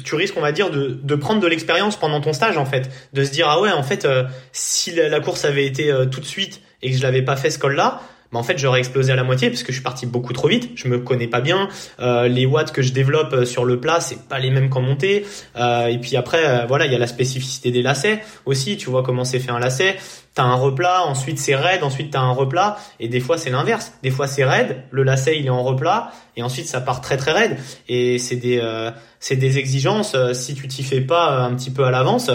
tu 0.03 0.15
risques, 0.15 0.37
on 0.37 0.41
va 0.41 0.53
dire, 0.53 0.71
de, 0.71 0.99
de 1.03 1.15
prendre 1.15 1.41
de 1.41 1.47
l'expérience 1.47 1.97
pendant 1.97 2.21
ton 2.21 2.33
stage, 2.33 2.57
en 2.57 2.65
fait. 2.65 2.91
De 3.13 3.25
se 3.25 3.31
dire, 3.31 3.47
ah 3.49 3.61
ouais, 3.61 3.71
en 3.71 3.83
fait, 3.83 4.05
euh, 4.05 4.25
si 4.53 4.93
la, 4.93 5.21
course 5.21 5.45
avait 5.45 5.67
été 5.67 5.91
euh, 5.91 6.07
tout 6.07 6.21
de 6.21 6.25
suite 6.25 6.61
et 6.83 6.91
que 6.91 6.97
je 6.97 7.03
l'avais 7.03 7.23
pas 7.23 7.37
fait 7.37 7.51
ce 7.51 7.59
col-là, 7.59 8.01
bah 8.33 8.41
en 8.41 8.43
fait, 8.43 8.59
j'aurais 8.59 8.81
explosé 8.81 9.13
à 9.13 9.17
la 9.17 9.23
moitié 9.23 9.49
parce 9.49 9.63
que 9.63 9.69
je 9.69 9.75
suis 9.75 9.83
parti 9.85 10.07
beaucoup 10.07 10.33
trop 10.33 10.49
vite. 10.49 10.71
Je 10.75 10.89
me 10.89 10.99
connais 10.99 11.29
pas 11.29 11.41
bien. 11.41 11.69
Euh, 12.01 12.27
les 12.27 12.47
watts 12.47 12.73
que 12.73 12.83
je 12.83 12.93
développe 12.93 13.45
sur 13.45 13.65
le 13.65 13.79
plat, 13.79 14.01
c'est 14.01 14.29
pas 14.29 14.41
les 14.41 14.51
mêmes 14.51 14.71
qu'en 14.71 14.81
montée. 14.81 15.25
et 15.57 15.99
puis 16.03 16.17
après, 16.17 16.67
voilà, 16.67 16.87
il 16.87 16.93
y 16.93 16.97
a 16.97 16.99
la 16.99 17.07
spécificité 17.07 17.71
des 17.71 17.83
lacets 17.83 18.23
aussi. 18.45 18.77
Tu 18.77 18.91
vois 18.91 19.05
comment 19.05 19.25
c'est 19.25 19.39
fait 19.39 19.53
un 19.53 19.61
lacet 19.61 19.97
t'as 20.35 20.43
un 20.43 20.55
replat, 20.55 21.05
ensuite 21.07 21.39
c'est 21.39 21.55
raide, 21.55 21.85
ensuite 21.85 22.11
t'as 22.11 22.21
un 22.21 22.33
replat, 22.33 22.77
et 22.99 23.09
des 23.09 23.21
fois 23.21 23.39
c'est 23.39 23.51
l'inverse. 23.51 23.93
Des 24.03 24.11
fois 24.11 24.27
c'est 24.27 24.45
raide, 24.45 24.83
le 24.91 25.05
lacet 25.05 25.39
il 25.39 25.47
est 25.47 25.51
en 25.51 25.63
replat, 25.63 26.11
et 26.37 26.43
ensuite 26.43 26.67
ça 26.67 26.81
part 26.81 27.01
très 27.01 27.17
très 27.17 27.33
raide. 27.33 27.57
Et 27.89 28.19
c'est 28.19 28.37
des 28.37 28.59
euh, 28.61 28.91
c'est 29.25 29.37
des 29.37 29.59
exigences. 29.59 30.15
Euh, 30.15 30.35
si 30.35 30.55
tu 30.55 30.69
t'y 30.69 30.83
fais 30.83 31.01
pas 31.01 31.33
euh, 31.33 31.45
un 31.45 31.55
petit 31.55 31.71
peu 31.71 31.85
à 31.85 31.91
l'avance, 31.91 32.31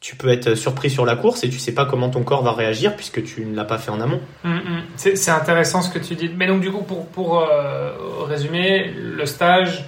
tu 0.00 0.16
peux 0.16 0.28
être 0.28 0.54
surpris 0.54 0.90
sur 0.90 1.04
la 1.04 1.16
course 1.16 1.44
et 1.44 1.50
tu 1.50 1.58
sais 1.58 1.72
pas 1.72 1.84
comment 1.84 2.08
ton 2.08 2.22
corps 2.22 2.42
va 2.42 2.52
réagir 2.52 2.96
puisque 2.96 3.22
tu 3.22 3.44
ne 3.44 3.54
l'as 3.54 3.64
pas 3.64 3.78
fait 3.78 3.90
en 3.90 4.00
amont. 4.00 4.20
Mm, 4.44 4.54
mm. 4.54 4.82
C'est 4.96 5.30
intéressant 5.30 5.82
ce 5.82 5.90
que 5.90 5.98
tu 5.98 6.14
dis. 6.14 6.30
Mais 6.36 6.46
donc 6.46 6.60
du 6.60 6.70
coup 6.70 6.82
pour 6.82 7.06
pour 7.06 7.46
résumer, 8.26 8.90
le 8.96 9.26
stage 9.26 9.84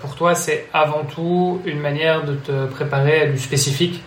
pour 0.00 0.14
toi 0.14 0.34
c'est 0.34 0.68
avant 0.72 1.04
tout 1.04 1.60
une 1.64 1.80
manière 1.80 2.24
de 2.24 2.34
te 2.34 2.66
préparer 2.66 3.22
à 3.22 3.26
du 3.26 3.38
spécifique 3.38 4.02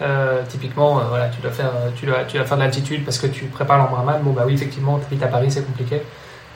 euh, 0.00 0.42
typiquement, 0.48 1.00
euh, 1.00 1.04
voilà, 1.08 1.28
tu 1.28 1.40
dois 1.40 1.50
faire, 1.50 1.72
euh, 1.74 1.90
tu 1.96 2.06
dois, 2.06 2.24
tu 2.24 2.36
dois 2.36 2.46
faire 2.46 2.56
de 2.56 2.62
l'altitude 2.62 3.04
parce 3.04 3.18
que 3.18 3.26
tu 3.26 3.46
prépares 3.46 3.78
l'embrayage. 3.78 4.22
Bon, 4.22 4.30
bah 4.32 4.44
oui, 4.46 4.54
effectivement, 4.54 4.98
tu 4.98 5.06
habites 5.06 5.22
à 5.22 5.28
Paris, 5.28 5.50
c'est 5.50 5.64
compliqué. 5.64 6.02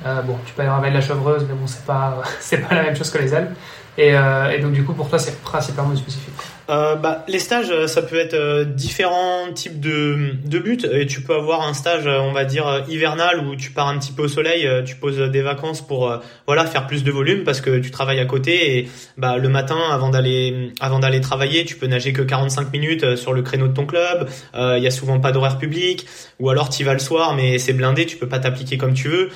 bon, 0.04 0.36
tu 0.46 0.52
peux 0.54 0.62
aller 0.62 0.70
en 0.70 0.80
de 0.80 0.86
la 0.86 1.00
chevreuse, 1.00 1.44
mais 1.48 1.54
bon, 1.54 1.66
c'est 1.66 1.84
pas, 1.84 2.22
c'est 2.40 2.58
pas 2.58 2.74
la 2.74 2.82
même 2.82 2.96
chose 2.96 3.10
que 3.10 3.18
les 3.18 3.34
Alpes. 3.34 3.56
Et, 3.98 4.08
et 4.10 4.58
donc, 4.58 4.72
du 4.72 4.84
coup, 4.84 4.94
pour 4.94 5.08
toi, 5.08 5.18
c'est 5.18 5.40
principalement 5.42 5.94
spécifique 5.94 6.32
euh, 6.70 6.96
bah, 6.96 7.24
Les 7.28 7.38
stages, 7.38 7.70
euh, 7.70 7.86
ça 7.86 8.02
peut 8.02 8.18
être 8.18 8.34
euh, 8.34 8.64
différents 8.64 9.52
types 9.52 9.80
de, 9.80 10.34
de 10.44 10.58
buts. 10.58 10.78
Et 10.92 11.06
tu 11.06 11.20
peux 11.22 11.34
avoir 11.34 11.62
un 11.62 11.74
stage, 11.74 12.06
euh, 12.06 12.20
on 12.20 12.32
va 12.32 12.44
dire, 12.44 12.84
hivernal 12.88 13.40
où 13.40 13.56
tu 13.56 13.70
pars 13.70 13.88
un 13.88 13.98
petit 13.98 14.12
peu 14.12 14.22
au 14.22 14.28
soleil, 14.28 14.68
tu 14.84 14.96
poses 14.96 15.18
des 15.18 15.42
vacances 15.42 15.80
pour 15.86 16.12
voilà 16.46 16.64
faire 16.66 16.86
plus 16.86 17.04
de 17.04 17.10
volume 17.10 17.44
parce 17.44 17.60
que 17.60 17.78
tu 17.78 17.90
travailles 17.90 18.20
à 18.20 18.24
côté 18.24 18.78
et 18.78 18.88
bah, 19.16 19.36
le 19.36 19.48
matin, 19.48 19.78
avant 19.90 20.10
d'aller 20.10 20.72
avant 20.80 20.98
d'aller 20.98 21.20
travailler, 21.20 21.64
tu 21.64 21.76
peux 21.76 21.86
nager 21.86 22.12
que 22.12 22.22
45 22.22 22.72
minutes 22.72 23.16
sur 23.16 23.32
le 23.32 23.42
créneau 23.42 23.68
de 23.68 23.74
ton 23.74 23.86
club. 23.86 24.28
Il 24.54 24.82
y 24.82 24.86
a 24.86 24.90
souvent 24.90 25.20
pas 25.20 25.32
d'horaire 25.32 25.58
public. 25.58 26.06
Ou 26.40 26.50
alors 26.50 26.68
tu 26.68 26.84
vas 26.84 26.92
le 26.92 26.98
soir, 26.98 27.34
mais 27.34 27.58
c'est 27.58 27.72
blindé, 27.72 28.06
tu 28.06 28.16
peux 28.16 28.28
pas 28.28 28.38
t'appliquer 28.38 28.78
comme 28.78 28.94
tu 28.94 29.08
veux. 29.08 29.30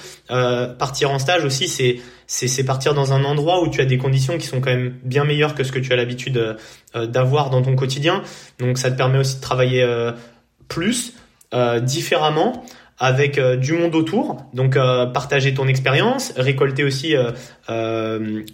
partir 0.79 1.11
en 1.11 1.19
stage 1.19 1.45
aussi, 1.45 1.69
c'est 1.69 1.97
c'est 2.26 2.64
partir 2.64 2.94
dans 2.94 3.12
un 3.12 3.24
endroit 3.24 3.62
où 3.62 3.68
tu 3.68 3.80
as 3.80 3.84
des 3.84 3.98
conditions 3.98 4.38
qui 4.38 4.46
sont 4.46 4.60
quand 4.60 4.70
même 4.70 4.94
bien 5.04 5.24
meilleures 5.24 5.54
que 5.54 5.64
ce 5.64 5.72
que 5.72 5.78
tu 5.78 5.92
as 5.92 5.96
l'habitude 5.96 6.56
euh, 6.94 7.06
d'avoir 7.06 7.50
dans 7.50 7.62
ton 7.62 7.76
quotidien. 7.76 8.22
Donc 8.58 8.78
ça 8.78 8.90
te 8.90 8.96
permet 8.96 9.18
aussi 9.18 9.36
de 9.36 9.40
travailler 9.40 9.82
euh, 9.82 10.12
plus, 10.68 11.14
euh, 11.54 11.80
différemment. 11.80 12.64
avec 12.98 13.38
du 13.38 13.74
monde 13.74 13.94
autour, 13.94 14.38
donc 14.54 14.78
partager 15.12 15.52
ton 15.52 15.68
expérience, 15.68 16.32
récolter 16.34 16.82
aussi 16.82 17.14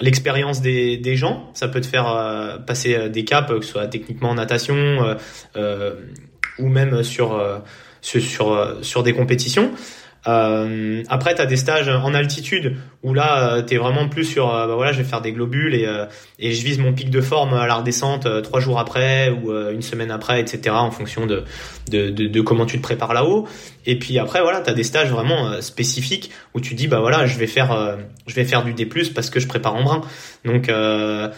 l'expérience 0.01 0.61
des, 0.61 0.97
des 0.97 1.15
gens. 1.15 1.49
Ça 1.55 1.69
peut 1.69 1.81
te 1.81 1.87
faire 1.87 2.59
passer 2.67 3.09
des 3.09 3.25
caps, 3.25 3.49
que 3.49 3.61
ce 3.61 3.71
soit 3.71 3.87
techniquement 3.87 4.31
en 4.31 4.35
natation 4.35 5.17
ou 6.59 6.67
même 6.67 7.05
sur, 7.05 7.41
sur, 8.01 8.79
sur 8.83 9.03
des 9.05 9.13
compétitions. 9.13 9.71
Euh, 10.29 11.03
après, 11.09 11.35
tu 11.35 11.41
as 11.41 11.47
des 11.47 11.57
stages 11.57 11.89
en 11.89 12.15
altitude 12.15 12.77
où 13.03 13.15
là, 13.15 13.55
euh, 13.55 13.63
tu 13.63 13.75
es 13.75 13.79
vraiment 13.79 14.09
plus 14.09 14.25
sur, 14.25 14.55
euh, 14.55 14.67
bah 14.67 14.75
voilà, 14.77 14.93
je 14.93 14.99
vais 14.99 15.05
faire 15.05 15.21
des 15.21 15.33
globules 15.33 15.75
et, 15.75 15.87
euh, 15.87 16.07
et 16.39 16.53
je 16.53 16.65
vise 16.65 16.79
mon 16.79 16.93
pic 16.93 17.11
de 17.11 17.21
forme 17.21 17.55
à 17.55 17.67
la 17.67 17.75
redescente 17.75 18.29
trois 18.43 18.61
jours 18.61 18.79
après 18.79 19.31
ou 19.31 19.53
une 19.53 19.83
semaine 19.83 20.11
après, 20.11 20.41
etc. 20.41 20.75
en 20.77 20.91
fonction 20.91 21.27
de, 21.27 21.43
de, 21.91 22.11
de, 22.11 22.27
de 22.29 22.41
comment 22.41 22.67
tu 22.67 22.77
te 22.79 22.83
prépares 22.83 23.15
là-haut. 23.15 23.49
Et 23.87 23.99
puis 23.99 24.19
après, 24.19 24.41
voilà, 24.41 24.61
tu 24.61 24.71
as 24.71 24.75
des 24.75 24.85
stages 24.85 25.11
vraiment 25.11 25.61
spécifiques 25.61 26.31
où 26.55 26.61
tu 26.61 26.75
dis, 26.75 26.87
bah 26.87 27.01
voilà, 27.01 27.27
je 27.27 27.37
vais 27.39 27.49
faire, 27.49 27.99
je 28.27 28.35
vais 28.35 28.45
faire 28.45 28.63
du 28.63 28.75
D+, 28.75 28.89
parce 29.15 29.31
que 29.31 29.41
je 29.41 29.49
prépare 29.49 29.75
en 29.75 29.83
brin. 29.83 30.01
Donc, 30.45 30.69
euh, 30.69 31.29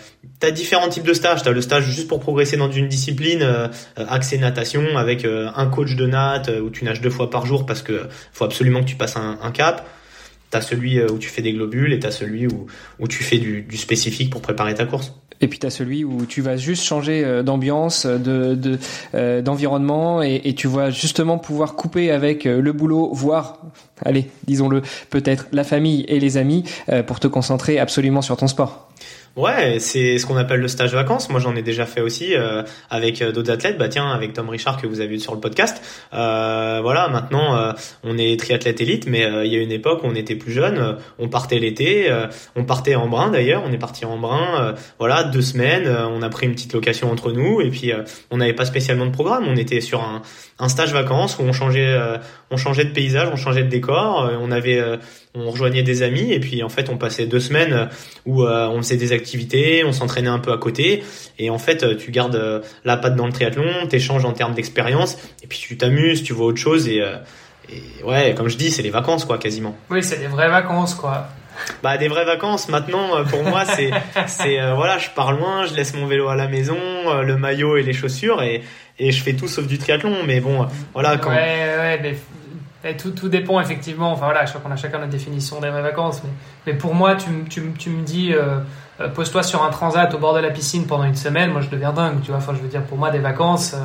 tu 0.40 0.52
différents 0.52 0.88
types 0.88 1.06
de 1.06 1.14
stages. 1.14 1.42
Tu 1.42 1.48
as 1.48 1.52
le 1.52 1.62
stage 1.62 1.84
juste 1.84 2.08
pour 2.08 2.20
progresser 2.20 2.56
dans 2.56 2.70
une 2.70 2.88
discipline, 2.88 3.42
euh, 3.42 3.68
accès 3.96 4.36
natation 4.36 4.96
avec 4.96 5.24
un 5.24 5.66
coach 5.66 5.94
de 5.94 6.06
natte 6.06 6.50
où 6.62 6.68
tu 6.70 6.84
nages 6.84 7.00
deux 7.00 7.10
fois 7.10 7.30
par 7.30 7.46
jour 7.46 7.64
parce 7.64 7.82
que 7.82 8.08
faut 8.32 8.44
absolument 8.44 8.73
que 8.80 8.88
tu 8.88 8.96
passes 8.96 9.16
un, 9.16 9.50
cap. 9.52 9.86
T'as 10.50 10.60
celui 10.60 11.02
où 11.02 11.18
tu 11.18 11.28
fais 11.28 11.42
des 11.42 11.52
globules 11.52 11.92
et 11.92 11.98
t'as 11.98 12.12
celui 12.12 12.46
où, 12.46 12.66
où 13.00 13.08
tu 13.08 13.24
fais 13.24 13.38
du, 13.38 13.66
spécifique 13.76 14.30
pour 14.30 14.40
préparer 14.40 14.74
ta 14.74 14.84
course. 14.84 15.12
Et 15.40 15.48
puis 15.48 15.58
tu 15.58 15.66
as 15.66 15.70
celui 15.70 16.04
où 16.04 16.26
tu 16.26 16.42
vas 16.42 16.56
juste 16.56 16.84
changer 16.84 17.42
d'ambiance, 17.42 18.06
de, 18.06 18.54
de 18.54 18.78
euh, 19.14 19.42
d'environnement 19.42 20.22
et, 20.22 20.54
tu 20.54 20.68
vas 20.68 20.90
justement 20.90 21.38
pouvoir 21.38 21.74
couper 21.74 22.12
avec 22.12 22.44
le 22.44 22.72
boulot, 22.72 23.10
voire, 23.12 23.58
allez, 24.04 24.30
disons-le, 24.46 24.82
peut-être 25.10 25.46
la 25.52 25.64
famille 25.64 26.04
et 26.06 26.20
les 26.20 26.36
amis 26.36 26.62
euh, 26.88 27.02
pour 27.02 27.18
te 27.18 27.26
concentrer 27.26 27.80
absolument 27.80 28.22
sur 28.22 28.36
ton 28.36 28.46
sport. 28.46 28.88
Ouais, 29.36 29.80
c'est 29.80 30.18
ce 30.18 30.26
qu'on 30.26 30.36
appelle 30.36 30.60
le 30.60 30.68
stage 30.68 30.94
vacances. 30.94 31.28
Moi, 31.28 31.40
j'en 31.40 31.56
ai 31.56 31.62
déjà 31.62 31.86
fait 31.86 32.00
aussi 32.00 32.36
euh, 32.36 32.62
avec 32.88 33.20
euh, 33.20 33.32
d'autres 33.32 33.50
athlètes. 33.50 33.76
Bah 33.76 33.88
tiens, 33.88 34.12
avec 34.12 34.32
Tom 34.32 34.48
Richard 34.48 34.80
que 34.80 34.86
vous 34.86 35.00
avez 35.00 35.08
vu 35.08 35.18
sur 35.18 35.34
le 35.34 35.40
podcast. 35.40 35.82
Euh, 36.12 36.78
voilà, 36.80 37.08
maintenant 37.08 37.74
on 38.04 38.16
est 38.16 38.38
triathlète 38.38 38.80
élite, 38.80 39.06
mais 39.06 39.28
il 39.44 39.52
y 39.52 39.56
a 39.56 39.60
une 39.60 39.72
époque 39.72 40.04
où 40.04 40.06
on 40.06 40.14
était 40.14 40.36
plus 40.36 40.52
jeune. 40.52 40.98
on 41.18 41.28
partait 41.28 41.58
l'été, 41.58 42.10
on 42.54 42.64
partait 42.64 42.94
en 42.94 43.08
brin 43.08 43.30
d'ailleurs. 43.30 43.62
On 43.66 43.72
est 43.72 43.78
parti 43.78 44.04
en 44.04 44.18
brin. 44.18 44.74
voilà, 44.98 45.24
deux 45.24 45.42
semaines. 45.42 45.88
on 45.88 46.22
a 46.22 46.28
pris 46.28 46.46
une 46.46 46.52
petite 46.52 46.72
location 46.72 47.10
entre 47.10 47.32
nous 47.32 47.60
et 47.60 47.70
puis 47.70 47.92
on 48.30 48.36
n'avait 48.36 48.52
pas 48.52 48.64
spécialement 48.64 49.06
de 49.06 49.12
programme. 49.12 49.44
On 49.48 49.56
était 49.56 49.80
sur 49.80 50.00
un, 50.00 50.22
un 50.58 50.68
stage 50.68 50.92
vacances 50.92 51.38
où 51.38 51.42
on 51.42 51.52
changeait, 51.52 51.98
on 52.50 52.56
changeait 52.56 52.84
de 52.84 52.92
paysage, 52.92 53.28
on 53.32 53.36
changeait 53.36 53.64
de 53.64 53.68
décor. 53.68 54.30
on 54.40 54.50
avait 54.50 54.80
on 55.34 55.50
rejoignait 55.50 55.82
des 55.82 56.02
amis 56.02 56.32
et 56.32 56.38
puis 56.38 56.62
en 56.62 56.68
fait 56.68 56.88
on 56.88 56.96
passait 56.96 57.26
deux 57.26 57.40
semaines 57.40 57.88
où 58.24 58.44
euh, 58.44 58.68
on 58.68 58.78
faisait 58.78 58.96
des 58.96 59.12
activités, 59.12 59.84
on 59.84 59.92
s'entraînait 59.92 60.28
un 60.28 60.38
peu 60.38 60.52
à 60.52 60.58
côté 60.58 61.02
et 61.38 61.50
en 61.50 61.58
fait 61.58 61.82
euh, 61.82 61.96
tu 61.96 62.12
gardes 62.12 62.36
euh, 62.36 62.60
la 62.84 62.96
patte 62.96 63.16
dans 63.16 63.26
le 63.26 63.32
triathlon, 63.32 63.86
t'échanges 63.88 64.24
en 64.24 64.32
termes 64.32 64.54
d'expérience 64.54 65.16
et 65.42 65.46
puis 65.48 65.58
tu 65.58 65.76
t'amuses, 65.76 66.22
tu 66.22 66.32
vois 66.32 66.46
autre 66.46 66.58
chose 66.58 66.86
et, 66.88 67.02
et 67.68 68.04
ouais 68.04 68.34
comme 68.36 68.48
je 68.48 68.56
dis 68.56 68.70
c'est 68.70 68.82
les 68.82 68.90
vacances 68.90 69.24
quoi 69.24 69.38
quasiment. 69.38 69.76
Oui 69.90 70.04
c'est 70.04 70.18
des 70.18 70.28
vraies 70.28 70.48
vacances 70.50 70.94
quoi. 70.94 71.28
Bah 71.82 71.96
des 71.98 72.08
vraies 72.08 72.24
vacances 72.24 72.68
maintenant 72.68 73.24
pour 73.24 73.44
moi 73.44 73.64
c'est 73.64 73.90
c'est 74.26 74.58
voilà 74.74 74.98
je 74.98 75.10
pars 75.10 75.32
loin, 75.32 75.66
je 75.66 75.74
laisse 75.74 75.94
mon 75.94 76.06
vélo 76.06 76.28
à 76.28 76.36
la 76.36 76.48
maison, 76.48 76.78
le 77.22 77.36
maillot 77.36 77.76
et 77.76 77.82
les 77.82 77.92
chaussures 77.92 78.42
et 78.42 78.62
et 78.98 79.12
je 79.12 79.22
fais 79.22 79.34
tout 79.34 79.48
sauf 79.48 79.66
du 79.66 79.78
triathlon 79.78 80.24
mais 80.24 80.40
bon 80.40 80.66
voilà 80.92 81.16
quand 81.16 81.30
ouais 81.30 81.36
ouais 81.36 82.00
mais 82.02 82.16
tout, 82.92 83.12
tout, 83.12 83.28
dépend 83.30 83.60
effectivement. 83.60 84.12
Enfin 84.12 84.26
voilà, 84.26 84.44
je 84.44 84.50
crois 84.50 84.60
qu'on 84.60 84.70
a 84.70 84.76
chacun 84.76 84.98
notre 84.98 85.10
définition 85.10 85.58
des 85.58 85.70
vraies 85.70 85.82
vacances. 85.82 86.20
Mais, 86.22 86.30
mais 86.66 86.78
pour 86.78 86.94
moi, 86.94 87.16
tu, 87.16 87.30
tu, 87.48 87.72
tu 87.78 87.90
me 87.90 88.02
dis, 88.02 88.34
euh, 88.34 88.58
euh, 89.00 89.08
pose-toi 89.08 89.42
sur 89.42 89.64
un 89.64 89.70
transat 89.70 90.12
au 90.12 90.18
bord 90.18 90.34
de 90.34 90.40
la 90.40 90.50
piscine 90.50 90.86
pendant 90.86 91.04
une 91.04 91.16
semaine. 91.16 91.50
Moi, 91.50 91.62
je 91.62 91.70
deviens 91.70 91.92
dingue. 91.92 92.20
Tu 92.22 92.28
vois, 92.28 92.38
enfin, 92.38 92.52
je 92.54 92.60
veux 92.60 92.68
dire, 92.68 92.82
pour 92.82 92.98
moi, 92.98 93.10
des 93.10 93.18
vacances, 93.18 93.72
euh, 93.74 93.78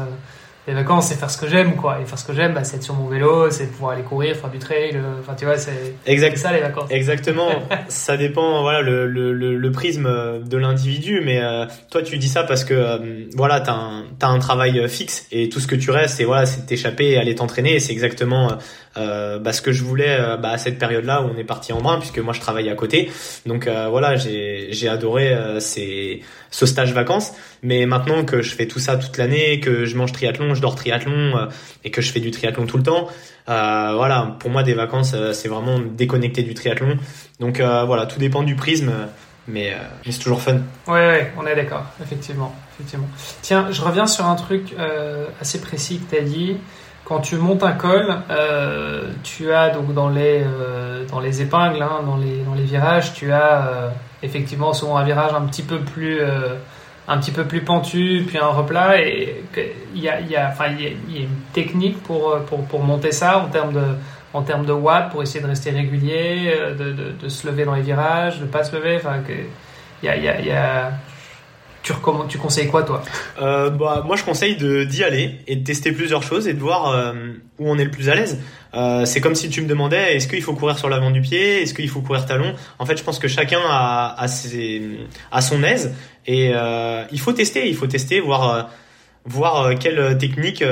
les 0.68 0.74
vacances, 0.74 1.08
c'est 1.08 1.16
faire 1.16 1.32
ce 1.32 1.38
que 1.38 1.48
j'aime, 1.48 1.76
quoi. 1.76 2.00
Et 2.02 2.06
faire 2.06 2.20
ce 2.20 2.26
que 2.26 2.34
j'aime, 2.34 2.54
bah, 2.54 2.64
c'est 2.64 2.78
être 2.78 2.84
sur 2.84 2.94
mon 2.94 3.08
vélo, 3.08 3.50
c'est 3.50 3.68
pouvoir 3.68 3.94
aller 3.94 4.04
courir, 4.04 4.36
faire 4.36 4.50
du 4.50 4.60
trail. 4.60 4.92
Euh, 4.94 5.20
enfin, 5.20 5.34
tu 5.36 5.46
vois, 5.46 5.58
c'est 5.58 5.96
ça 6.36 6.54
les 6.54 6.62
vacances. 6.62 6.90
Exactement. 6.92 7.50
ça 7.88 8.18
dépend, 8.18 8.62
voilà, 8.62 8.82
le, 8.82 9.08
le, 9.08 9.34
le, 9.34 9.72
prisme 9.72 10.44
de 10.44 10.58
l'individu. 10.58 11.22
Mais 11.26 11.42
euh, 11.42 11.66
toi, 11.90 12.02
tu 12.04 12.18
dis 12.18 12.28
ça 12.28 12.44
parce 12.44 12.64
que, 12.64 12.74
euh, 12.74 12.98
voilà, 13.36 13.62
t'as 13.62 13.74
un, 13.74 14.04
as 14.22 14.28
un 14.28 14.40
travail 14.40 14.88
fixe 14.88 15.26
et 15.32 15.50
tout 15.50 15.60
ce 15.60 15.68
que 15.68 15.76
tu 15.76 15.92
restes, 15.92 16.18
c'est 16.18 16.26
voilà, 16.26 16.46
c'est 16.46 16.66
t'échapper 16.66 17.12
et 17.12 17.18
aller 17.18 17.36
t'entraîner. 17.36 17.80
C'est 17.80 17.94
exactement 17.94 18.50
euh, 18.98 19.40
bah, 19.40 19.54
ce 19.54 19.62
que 19.62 19.72
je 19.72 19.84
voulais 19.84 20.18
bah, 20.42 20.50
à 20.50 20.58
cette 20.58 20.80
période-là 20.80 21.22
où 21.22 21.30
on 21.34 21.38
est 21.38 21.44
parti 21.44 21.74
en 21.74 21.82
brin, 21.82 22.00
puisque 22.00 22.20
moi 22.20 22.34
je 22.34 22.42
travaillais 22.42 22.72
à 22.72 22.76
côté. 22.76 23.12
Donc 23.46 23.68
voilà, 23.68 24.16
j'ai 24.16 24.88
adoré 24.88 25.36
ces, 25.60 26.22
ce 26.52 26.66
stage 26.66 26.94
vacances. 26.94 27.34
Mais 27.64 27.86
maintenant 27.86 28.24
que 28.24 28.42
je 28.42 28.56
fais 28.56 28.68
tout 28.68 28.80
ça 28.80 28.98
toute 28.98 29.18
l'année, 29.18 29.60
que 29.60 29.86
je 29.86 29.96
mange 29.96 30.12
triathlon, 30.12 30.54
je 30.56 30.62
dors 30.62 30.76
triathlon 30.76 31.38
euh, 31.38 31.46
et 31.84 31.92
que 31.92 32.02
je 32.02 32.12
fais 32.12 32.20
du 32.20 32.32
triathlon 32.32 32.66
tout 32.66 32.78
le 32.78 32.84
temps, 32.84 33.08
euh, 33.50 33.94
voilà, 33.96 34.38
pour 34.40 34.50
moi 34.50 34.64
des 34.64 34.74
vacances, 34.74 35.14
euh, 35.14 35.34
c'est 35.34 35.48
vraiment 35.48 35.80
déconnecté 35.80 36.44
du 36.44 36.54
triathlon. 36.54 36.98
Donc 37.40 37.60
voilà, 37.62 38.06
tout 38.06 38.20
dépend 38.20 38.44
du 38.44 38.56
prisme, 38.56 38.92
mais, 39.48 39.74
c'est 40.10 40.20
toujours 40.20 40.42
fun. 40.42 40.60
Ouais, 40.88 40.94
ouais, 40.94 41.34
on 41.38 41.48
est 41.48 41.56
d'accord, 41.56 41.86
effectivement, 42.04 42.54
effectivement. 42.76 43.08
Tiens, 43.42 43.68
je 43.72 43.82
reviens 43.82 44.08
sur 44.08 44.26
un 44.26 44.36
truc 44.36 44.76
assez 45.40 45.62
précis 45.62 46.00
que 46.00 46.16
tu 46.16 46.22
as 46.22 46.26
dit. 46.26 46.58
Quand 47.10 47.20
tu 47.20 47.36
montes 47.38 47.64
un 47.64 47.72
col, 47.72 48.16
tu 49.24 49.52
as 49.52 49.70
donc 49.72 49.94
dans 49.94 50.10
les 50.10 50.46
dans 51.10 51.20
les 51.20 51.42
épingles, 51.42 51.82
hein, 51.82 52.04
dans 52.06 52.18
les 52.18 52.44
dans 52.44 52.54
les 52.54 52.64
virages, 52.64 53.14
tu 53.14 53.32
as 53.32 53.92
effectivement 54.22 54.74
souvent 54.74 54.96
un 54.98 55.04
virage 55.04 55.34
un 55.34 55.42
petit 55.48 55.64
peu 55.64 55.80
plus 55.80 56.22
un 57.10 57.18
petit 57.18 57.32
peu 57.32 57.46
plus 57.46 57.62
pentu, 57.62 58.24
puis 58.28 58.38
un 58.38 58.48
replat. 58.48 59.02
Et 59.02 59.44
il 59.96 60.02
y 60.02 60.08
a, 60.08 60.22
y, 60.22 60.36
a, 60.36 60.50
enfin, 60.50 60.68
y, 60.68 60.84
y 61.12 61.18
a 61.18 61.22
une 61.22 61.40
technique 61.54 62.02
pour, 62.04 62.38
pour, 62.46 62.64
pour 62.66 62.84
monter 62.84 63.12
ça 63.12 63.40
en 63.40 63.48
termes 63.48 63.74
de, 63.74 63.96
en 64.34 64.44
termes 64.44 64.66
de 64.66 64.72
watts 64.72 65.10
pour 65.12 65.24
essayer 65.24 65.42
de 65.42 65.48
rester 65.48 65.72
régulier, 65.72 66.54
euh, 66.56 66.76
de, 66.76 67.14
de, 67.20 67.30
se 67.30 67.48
lever 67.48 67.66
dans 67.66 67.74
les 67.74 67.82
virages, 67.82 68.40
de 68.40 68.46
pas 68.46 68.64
se 68.64 68.76
lever. 68.76 68.98
Enfin, 68.98 69.18
il 70.04 70.06
y 70.06 70.10
a, 70.10 70.16
y 70.18 70.46
y 70.46 70.52
a 70.52 70.92
tu, 71.94 72.28
tu 72.30 72.38
conseilles 72.38 72.68
quoi, 72.68 72.84
toi? 72.84 73.04
Euh, 73.42 73.70
bah, 73.70 74.04
Moi, 74.06 74.16
je 74.16 74.24
conseille 74.24 74.56
d'y 74.56 75.04
aller 75.04 75.36
et 75.48 75.56
de 75.56 75.64
tester 75.64 75.92
plusieurs 75.92 76.24
choses 76.24 76.48
et 76.48 76.54
de 76.54 76.60
voir 76.60 76.90
euh, 76.90 77.14
où 77.58 77.70
on 77.70 77.78
est 77.78 77.84
le 77.84 77.92
plus 77.92 78.10
à 78.10 78.16
l'aise. 78.16 78.40
Euh, 78.74 79.06
c'est 79.06 79.22
comme 79.22 79.36
si 79.36 79.50
tu 79.50 79.62
me 79.62 79.68
demandais 79.68 80.16
est-ce 80.16 80.28
qu'il 80.28 80.44
faut 80.44 80.54
courir 80.54 80.78
sur 80.78 80.90
l'avant 80.90 81.12
du 81.12 81.22
pied, 81.22 81.64
est-ce 81.64 81.74
qu'il 81.74 81.90
faut 81.90 82.02
courir 82.02 82.26
talon? 82.26 82.54
En 82.78 82.86
fait, 82.86 82.98
je 82.98 83.04
pense 83.04 83.20
que 83.20 83.28
chacun 83.28 83.62
a, 83.64 84.16
a, 84.18 85.42
son 85.42 85.64
aise 85.64 85.96
et 86.28 86.52
il 87.12 87.20
faut 87.20 87.34
tester, 87.34 87.68
il 87.68 87.76
faut 87.76 87.88
tester, 87.88 88.20
voir, 88.20 88.70
voir 89.26 89.74
quelle 89.80 90.18
technique 90.20 90.64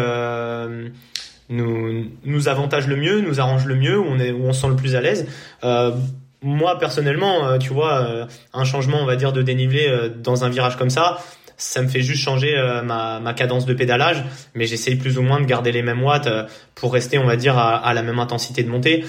nous, 1.49 2.05
nous 2.23 2.47
avantage 2.47 2.87
le 2.87 2.97
mieux, 2.97 3.21
nous 3.21 3.39
arrange 3.39 3.65
le 3.65 3.75
mieux, 3.75 3.97
où 3.97 4.05
on, 4.05 4.19
est, 4.19 4.31
où 4.31 4.45
on 4.45 4.53
se 4.53 4.61
sent 4.61 4.67
le 4.67 4.75
plus 4.75 4.95
à 4.95 5.01
l'aise 5.01 5.27
moi 6.41 6.77
personnellement, 6.77 7.47
euh, 7.47 7.57
tu 7.57 7.73
vois, 7.73 8.01
euh, 8.01 8.25
un 8.53 8.63
changement, 8.63 8.97
on 9.01 9.05
va 9.05 9.15
dire, 9.15 9.33
de 9.33 9.41
dénivelé 9.41 9.87
euh, 9.87 10.09
dans 10.09 10.43
un 10.43 10.49
virage 10.49 10.77
comme 10.77 10.89
ça, 10.89 11.17
ça 11.59 11.81
me 11.81 11.87
fait 11.87 12.01
juste 12.01 12.21
changer 12.21 12.55
ma, 12.85 13.19
ma, 13.19 13.33
cadence 13.33 13.65
de 13.65 13.73
pédalage, 13.73 14.23
mais 14.53 14.67
j'essaye 14.67 14.95
plus 14.95 15.17
ou 15.17 15.23
moins 15.23 15.41
de 15.41 15.45
garder 15.47 15.71
les 15.71 15.81
mêmes 15.81 16.03
watts 16.03 16.29
pour 16.75 16.93
rester, 16.93 17.17
on 17.17 17.25
va 17.25 17.35
dire, 17.35 17.57
à, 17.57 17.95
la 17.95 18.03
même 18.03 18.19
intensité 18.19 18.61
de 18.61 18.69
montée. 18.69 19.03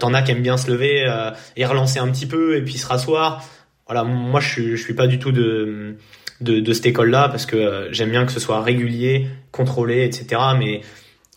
T'en 0.00 0.12
as 0.12 0.20
qui 0.20 0.32
aiment 0.32 0.42
bien 0.42 0.58
se 0.58 0.70
lever 0.70 1.10
et 1.56 1.64
relancer 1.64 2.00
un 2.00 2.08
petit 2.08 2.26
peu 2.26 2.58
et 2.58 2.60
puis 2.60 2.74
se 2.74 2.86
rasseoir. 2.86 3.42
Voilà, 3.86 4.04
moi 4.04 4.38
je 4.40 4.48
suis, 4.50 4.76
je 4.76 4.82
suis 4.82 4.92
pas 4.92 5.06
du 5.06 5.18
tout 5.18 5.32
de, 5.32 5.96
de, 6.42 6.72
cette 6.74 6.84
école-là 6.84 7.30
parce 7.30 7.46
que 7.46 7.88
j'aime 7.90 8.10
bien 8.10 8.26
que 8.26 8.32
ce 8.32 8.40
soit 8.40 8.60
régulier, 8.60 9.26
contrôlé, 9.50 10.04
etc. 10.04 10.42
Mais 10.58 10.82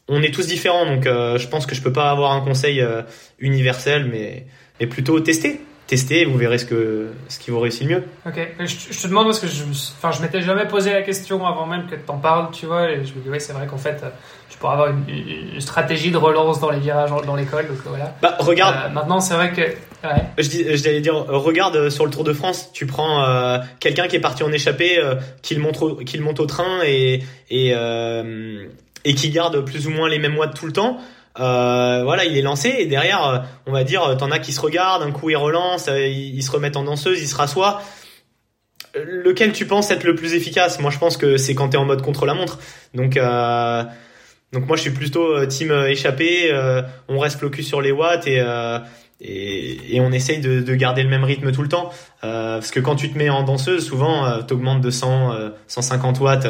on 0.10 0.22
est 0.22 0.34
tous 0.34 0.48
différents, 0.48 0.86
donc 0.86 1.06
je 1.06 1.48
pense 1.48 1.66
que 1.66 1.76
je 1.76 1.82
peux 1.82 1.94
pas 1.94 2.12
avoir 2.12 2.34
un 2.34 2.42
conseil 2.42 2.86
universel, 3.40 4.10
mais 4.12 4.48
et 4.80 4.88
plutôt 4.88 5.20
tester. 5.20 5.62
Tester, 5.88 6.26
vous 6.26 6.38
verrez 6.38 6.58
ce, 6.58 6.66
que, 6.66 7.08
ce 7.30 7.40
qui 7.40 7.50
vous 7.50 7.62
réussit 7.62 7.84
le 7.84 7.96
mieux. 7.96 8.04
Ok, 8.26 8.38
je, 8.60 9.02
te 9.02 9.08
demande 9.08 9.28
parce 9.28 9.40
que 9.40 9.48
je, 9.48 9.64
enfin, 9.64 10.12
je 10.12 10.22
m'étais 10.22 10.42
jamais 10.42 10.68
posé 10.68 10.92
la 10.92 11.02
question 11.02 11.46
avant 11.46 11.66
même 11.66 11.88
que 11.88 11.96
tu 11.96 12.02
en 12.10 12.18
parles, 12.18 12.50
tu 12.52 12.66
vois, 12.66 12.92
et 12.92 13.06
je 13.06 13.14
me 13.14 13.22
dis, 13.24 13.30
ouais, 13.30 13.40
c'est 13.40 13.54
vrai 13.54 13.68
qu'en 13.68 13.78
fait, 13.78 14.04
tu 14.50 14.58
pourrais 14.58 14.74
avoir 14.74 14.90
une, 14.90 15.62
stratégie 15.62 16.12
de 16.12 16.18
relance 16.18 16.60
dans 16.60 16.72
les 16.72 16.80
virages 16.80 17.12
dans 17.26 17.36
l'école, 17.38 17.68
donc 17.68 17.78
voilà. 17.86 18.14
Bah, 18.22 18.36
regarde. 18.40 18.76
Euh, 18.76 18.90
maintenant, 18.90 19.22
c'est 19.22 19.36
vrai 19.36 19.54
que. 19.54 19.62
Ouais. 19.62 20.24
Je, 20.38 20.50
dis, 20.50 20.64
je 20.64 21.00
dire, 21.00 21.16
regarde 21.16 21.90
sur 21.90 22.06
le 22.06 22.12
Tour 22.12 22.26
de 22.26 22.34
France, 22.34 22.72
tu 22.74 22.86
prends 22.86 23.24
euh, 23.24 23.60
quelqu'un 23.80 24.08
qui 24.08 24.18
est 24.18 24.22
parti 24.22 24.44
en 24.44 24.52
échappée, 24.52 25.00
euh, 25.00 25.16
qui, 25.42 25.56
le 25.56 25.62
monte 25.62 25.82
au, 25.82 25.96
qui 25.96 26.18
le 26.18 26.24
monte 26.24 26.42
au 26.42 26.48
train 26.48 26.82
et, 26.86 27.24
et, 27.50 27.74
et 29.06 29.16
qui 29.16 29.30
garde 29.30 29.64
plus 29.64 29.88
ou 29.88 29.92
moins 29.92 30.10
les 30.10 30.20
mêmes 30.20 30.38
watts 30.38 30.54
tout 30.54 30.66
le 30.66 30.74
temps. 30.74 30.98
Euh, 31.40 32.02
voilà, 32.04 32.26
il 32.26 32.38
est 32.38 32.42
lancé 32.42 32.74
et 32.80 32.86
derrière, 32.86 33.28
euh, 33.28 33.38
on 33.66 33.72
va 33.72 33.84
dire, 33.84 34.04
euh, 34.04 34.16
t'en 34.16 34.32
as 34.32 34.40
qui 34.40 34.54
se 34.54 34.62
regardent, 34.62 35.04
un 35.04 35.12
coup 35.12 35.30
ils 35.30 35.36
relancent, 35.36 35.88
ils, 35.88 36.42
se 36.42 36.52
remettent 36.52 36.78
en 36.78 36.84
danseuse, 36.84 37.22
ils 37.22 37.28
se 37.28 37.36
rassoient. 37.36 37.82
Lequel 38.96 39.52
tu 39.52 39.68
penses 39.68 39.92
être 39.92 40.04
le 40.04 40.16
plus 40.16 40.34
efficace? 40.34 40.80
Moi, 40.80 40.90
je 40.90 40.98
pense 40.98 41.18
que 41.18 41.38
c'est 41.38 41.54
quand 41.54 41.70
t'es 41.70 41.78
en 41.78 41.86
mode 41.86 42.02
contre 42.02 42.26
la 42.26 42.34
montre. 42.34 42.58
Donc, 42.96 43.20
Donc 44.54 44.66
moi 44.66 44.78
je 44.78 44.82
suis 44.82 44.92
plutôt 44.92 45.46
team 45.46 45.72
échappé, 45.88 46.52
on 47.08 47.20
reste 47.20 47.40
focus 47.40 47.68
sur 47.68 47.82
les 47.82 47.92
watts 47.92 48.28
et 48.28 48.42
et, 49.20 50.00
on 50.00 50.12
essaye 50.12 50.40
de, 50.40 50.62
de, 50.62 50.76
garder 50.76 51.02
le 51.02 51.10
même 51.10 51.24
rythme 51.24 51.52
tout 51.52 51.64
le 51.64 51.68
temps 51.68 51.92
parce 52.22 52.72
que 52.72 52.80
quand 52.80 52.96
tu 52.96 53.12
te 53.12 53.18
mets 53.18 53.30
en 53.30 53.44
danseuse 53.44 53.86
souvent 53.86 54.42
tu 54.48 54.54
augmentes 54.54 54.82
de 54.82 54.90
100 54.90 55.52
150 55.68 56.20
watts 56.22 56.48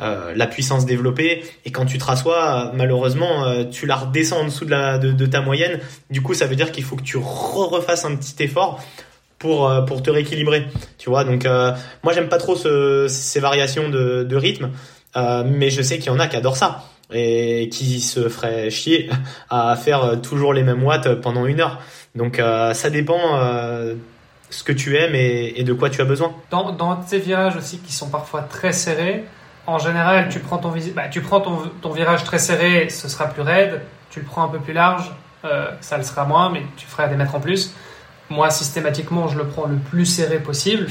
euh, 0.00 0.32
la 0.36 0.46
puissance 0.46 0.86
développée. 0.86 1.42
Et 1.64 1.72
quand 1.72 1.84
tu 1.84 1.98
te 1.98 2.04
rassois 2.04 2.70
malheureusement 2.72 3.44
euh, 3.44 3.64
tu 3.64 3.84
la 3.84 3.96
redescends 3.96 4.42
en 4.42 4.44
dessous 4.44 4.64
de, 4.64 5.26
ta 5.26 5.40
moyenne. 5.40 5.80
Du 6.08 6.22
coup 6.22 6.34
ça 6.34 6.46
veut 6.46 6.54
dire 6.54 6.70
qu'il 6.70 6.84
faut 6.84 6.94
que 6.94 7.02
tu 7.02 7.16
re 7.16 7.68
refasses 7.68 8.04
un 8.04 8.14
petit 8.14 8.40
effort 8.44 8.80
pour 9.40 9.68
euh, 9.68 9.82
te 9.82 10.10
rééquilibrer. 10.10 10.66
Tu 10.98 11.10
vois 11.10 11.24
donc 11.24 11.48
moi 12.04 12.12
j'aime 12.12 12.28
pas 12.28 12.38
trop 12.38 12.54
ce, 12.54 13.06
ces 13.08 13.40
variations 13.40 13.88
de, 13.88 14.36
rythme 14.36 14.70
mais 15.16 15.70
je 15.70 15.82
sais 15.82 15.98
qu'il 15.98 16.12
y 16.12 16.14
en 16.14 16.20
a 16.20 16.28
qui 16.28 16.36
adorent 16.36 16.56
ça 16.56 16.84
et 17.12 17.68
qui 17.72 18.00
se 18.00 18.28
feraient 18.28 18.70
chier 18.70 19.10
à 19.50 19.74
faire 19.74 20.20
toujours 20.20 20.54
les 20.54 20.62
mêmes 20.62 20.84
watts 20.84 21.12
pendant 21.20 21.44
une 21.44 21.60
heure. 21.60 21.80
Donc 22.14 22.40
ça 22.72 22.90
dépend 22.90 23.40
ce 24.50 24.62
que 24.62 24.72
tu 24.72 24.96
aimes 24.96 25.16
et, 25.16 25.64
de 25.64 25.72
quoi 25.72 25.90
tu 25.90 26.00
as 26.00 26.04
besoin. 26.04 26.32
Dans 26.52 27.02
ces 27.04 27.18
virages 27.18 27.56
aussi 27.56 27.78
qui 27.78 27.92
sont 27.92 28.10
parfois 28.10 28.42
très 28.42 28.72
serrés 28.72 29.24
en 29.68 29.78
général, 29.78 30.28
tu 30.30 30.40
prends 30.40 30.56
ton, 30.56 30.72
bah, 30.96 31.02
ton, 31.82 31.90
virage 31.90 32.24
très 32.24 32.38
serré, 32.38 32.88
ce 32.88 33.06
sera 33.06 33.26
plus 33.26 33.42
raide. 33.42 33.82
Tu 34.10 34.20
le 34.20 34.24
prends 34.24 34.42
un 34.42 34.48
peu 34.48 34.58
plus 34.58 34.72
large, 34.72 35.12
euh, 35.44 35.70
ça 35.82 35.98
le 35.98 36.04
sera 36.04 36.24
moins, 36.24 36.50
mais 36.50 36.62
tu 36.78 36.86
feras 36.86 37.06
des 37.06 37.16
mètres 37.16 37.34
en 37.34 37.40
plus. 37.40 37.74
Moi, 38.30 38.48
systématiquement, 38.48 39.28
je 39.28 39.36
le 39.36 39.44
prends 39.44 39.66
le 39.66 39.76
plus 39.76 40.06
serré 40.06 40.38
possible. 40.38 40.86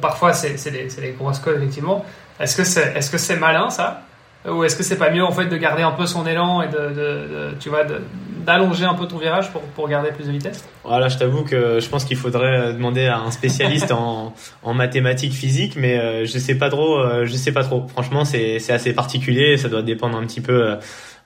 Parfois, 0.00 0.32
c'est 0.32 0.70
des, 0.70 1.14
grosses 1.18 1.40
codes, 1.40 1.56
effectivement. 1.56 2.04
Est-ce 2.38 2.56
que 2.56 2.62
c'est 2.64 2.94
est 2.94 3.00
-ce 3.00 3.18
c'est 3.18 3.36
malin, 3.36 3.68
ça? 3.70 4.02
Ou 4.46 4.62
est-ce 4.64 4.76
que 4.76 4.82
c'est 4.82 4.98
pas 4.98 5.10
mieux, 5.10 5.24
en 5.24 5.32
fait, 5.32 5.46
de 5.46 5.56
garder 5.56 5.82
un 5.82 5.92
peu 5.92 6.06
son 6.06 6.26
élan 6.26 6.60
et 6.60 6.68
de, 6.68 6.72
de 6.72 7.54
tu 7.58 7.70
vois, 7.70 7.84
de, 7.84 8.00
d'allonger 8.44 8.84
un 8.84 8.94
peu 8.94 9.06
ton 9.06 9.18
virage 9.18 9.50
pour, 9.50 9.62
pour 9.62 9.88
garder 9.88 10.10
plus 10.12 10.26
de 10.26 10.32
vitesse? 10.32 10.64
Voilà, 10.84 11.08
je 11.08 11.16
t'avoue 11.16 11.44
que 11.44 11.80
je 11.80 11.88
pense 11.88 12.04
qu'il 12.04 12.16
faudrait 12.16 12.74
demander 12.74 13.06
à 13.06 13.18
un 13.18 13.30
spécialiste 13.30 13.90
en, 13.90 14.34
en 14.62 14.74
mathématiques 14.74 15.32
physiques, 15.32 15.76
mais 15.76 15.98
euh, 15.98 16.26
je 16.26 16.38
sais 16.38 16.56
pas 16.56 16.68
trop. 16.68 16.98
Euh, 16.98 17.24
je 17.24 17.34
sais 17.34 17.52
pas 17.52 17.64
trop. 17.64 17.86
Franchement, 17.88 18.24
c'est 18.24 18.58
c'est 18.58 18.72
assez 18.72 18.92
particulier. 18.92 19.56
Ça 19.56 19.68
doit 19.68 19.82
dépendre 19.82 20.16
un 20.16 20.26
petit 20.26 20.40
peu. 20.40 20.72
Euh, 20.72 20.76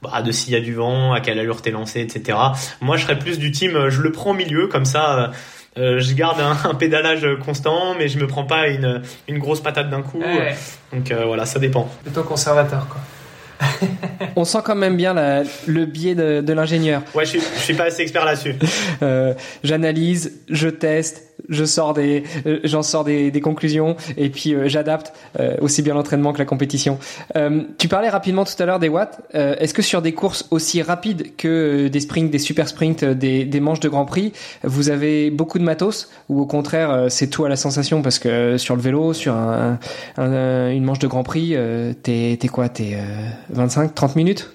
bah, 0.01 0.23
de 0.23 0.31
s'il 0.31 0.53
y 0.53 0.57
a 0.57 0.61
du 0.61 0.75
vent, 0.75 1.13
à 1.13 1.21
quelle 1.21 1.41
allure 1.41 1.61
t'es 1.61 1.73
lancé, 1.73 2.01
etc. 2.01 2.39
Moi, 2.81 2.97
je 2.97 3.03
serais 3.03 3.19
plus 3.19 3.37
du 3.41 3.51
team, 3.51 3.89
je 3.89 4.01
le 4.01 4.13
prends 4.13 4.31
au 4.31 4.35
milieu, 4.35 4.69
comme 4.69 4.85
ça, 4.85 5.33
euh, 5.79 6.01
je 6.01 6.15
garde 6.15 6.41
un, 6.41 6.75
pédalage 6.75 7.27
constant, 7.45 7.95
mais 7.97 8.09
je 8.09 8.19
me 8.19 8.27
prends 8.27 8.45
pas 8.45 8.69
une, 8.69 9.03
une 9.29 9.39
grosse 9.39 9.61
patate 9.61 9.91
d'un 9.91 10.03
coup. 10.03 10.23
Donc 10.93 11.13
voilà, 11.13 11.47
ça 11.47 11.59
dépend. 11.59 11.89
Plutôt 12.03 12.23
conservateur, 12.23 12.87
quoi. 12.89 13.01
On 14.37 14.45
sent 14.45 14.59
quand 14.65 14.75
même 14.75 14.97
bien 14.97 15.15
le 15.67 15.85
biais 15.85 16.15
de, 16.15 16.53
l'ingénieur. 16.53 17.03
Ouais, 17.15 17.25
je 17.25 17.31
suis, 17.31 17.41
suis 17.41 17.75
pas 17.75 17.85
assez 17.85 18.03
expert 18.03 18.25
là-dessus. 18.25 18.55
Euh, 19.03 19.35
j'analyse, 19.63 20.41
je 20.49 20.69
teste, 20.69 21.28
je 21.49 21.65
sors 21.65 21.95
des, 21.95 22.25
euh, 22.47 22.61
j'en 22.65 22.83
sors 22.83 23.05
des, 23.05 23.33
conclusions 23.43 23.97
et 24.17 24.31
puis 24.31 24.55
euh, 24.55 24.69
j'adapte 24.69 25.13
aussi 25.61 25.83
bien 25.83 25.95
l'entraînement 25.95 26.33
que 26.33 26.39
la 26.39 26.45
compétition. 26.45 26.99
tu 27.79 27.89
parlais 27.89 28.09
rapidement 28.09 28.45
tout 28.45 28.61
à 28.61 28.67
l'heure 28.67 28.79
des 28.79 28.89
watts. 28.89 29.21
Est-ce 29.33 29.73
que 29.73 29.83
sur 29.83 30.03
des 30.03 30.13
courses 30.13 30.47
aussi 30.51 30.83
rapides 30.83 31.37
que 31.37 31.89
des 31.89 32.01
sprints, 32.01 32.31
des 32.31 32.39
super 32.39 32.69
sprints, 32.69 33.05
des, 33.05 33.45
des 33.45 33.61
manches 33.61 33.81
de 33.81 33.89
Grand 33.89 34.05
Prix, 34.05 34.33
vous 34.65 34.91
avez 34.91 35.31
beaucoup 35.31 35.59
de 35.59 35.65
matos 35.65 36.11
ou 36.29 36.41
au 36.41 36.47
contraire 36.47 37.07
c'est 37.09 37.29
tout 37.29 37.45
à 37.45 37.49
la 37.49 37.57
sensation 37.57 38.03
parce 38.03 38.19
que 38.19 38.59
sur 38.59 38.75
le 38.75 38.83
vélo, 38.83 39.13
sur 39.13 39.35
un, 39.35 39.79
une 40.19 40.85
manche 40.85 40.99
de 40.99 41.07
Grand 41.07 41.23
Prix, 41.23 41.57
t'es, 42.03 42.37
t'es 42.41 42.49
quoi, 42.49 42.69
t'es 42.69 42.99
25, 43.51 43.95
30 43.95 44.17
minutes? 44.17 44.51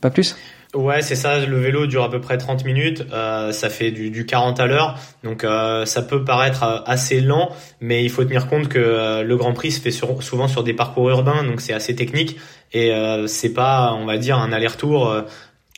Pas 0.00 0.10
plus? 0.10 0.36
Ouais, 0.74 1.00
c'est 1.00 1.14
ça. 1.14 1.38
Le 1.38 1.58
vélo 1.58 1.86
dure 1.86 2.02
à 2.04 2.10
peu 2.10 2.20
près 2.20 2.36
30 2.36 2.64
minutes. 2.66 3.02
Euh, 3.12 3.52
ça 3.52 3.70
fait 3.70 3.90
du, 3.90 4.10
du 4.10 4.26
40 4.26 4.60
à 4.60 4.66
l'heure. 4.66 4.98
Donc 5.24 5.42
euh, 5.42 5.86
ça 5.86 6.02
peut 6.02 6.24
paraître 6.24 6.62
euh, 6.62 6.78
assez 6.84 7.20
lent, 7.22 7.50
mais 7.80 8.04
il 8.04 8.10
faut 8.10 8.22
tenir 8.22 8.48
compte 8.48 8.68
que 8.68 9.22
le 9.22 9.36
Grand 9.36 9.54
Prix 9.54 9.72
se 9.72 9.80
fait 9.80 9.90
souvent 9.90 10.46
sur 10.46 10.64
des 10.64 10.74
parcours 10.74 11.08
urbains, 11.08 11.42
donc 11.42 11.62
c'est 11.62 11.72
assez 11.72 11.96
technique. 11.96 12.38
Et 12.74 12.92
c'est 13.28 13.54
pas, 13.54 13.94
on 13.98 14.04
va 14.04 14.18
dire, 14.18 14.36
un 14.36 14.52
aller-retour. 14.52 15.24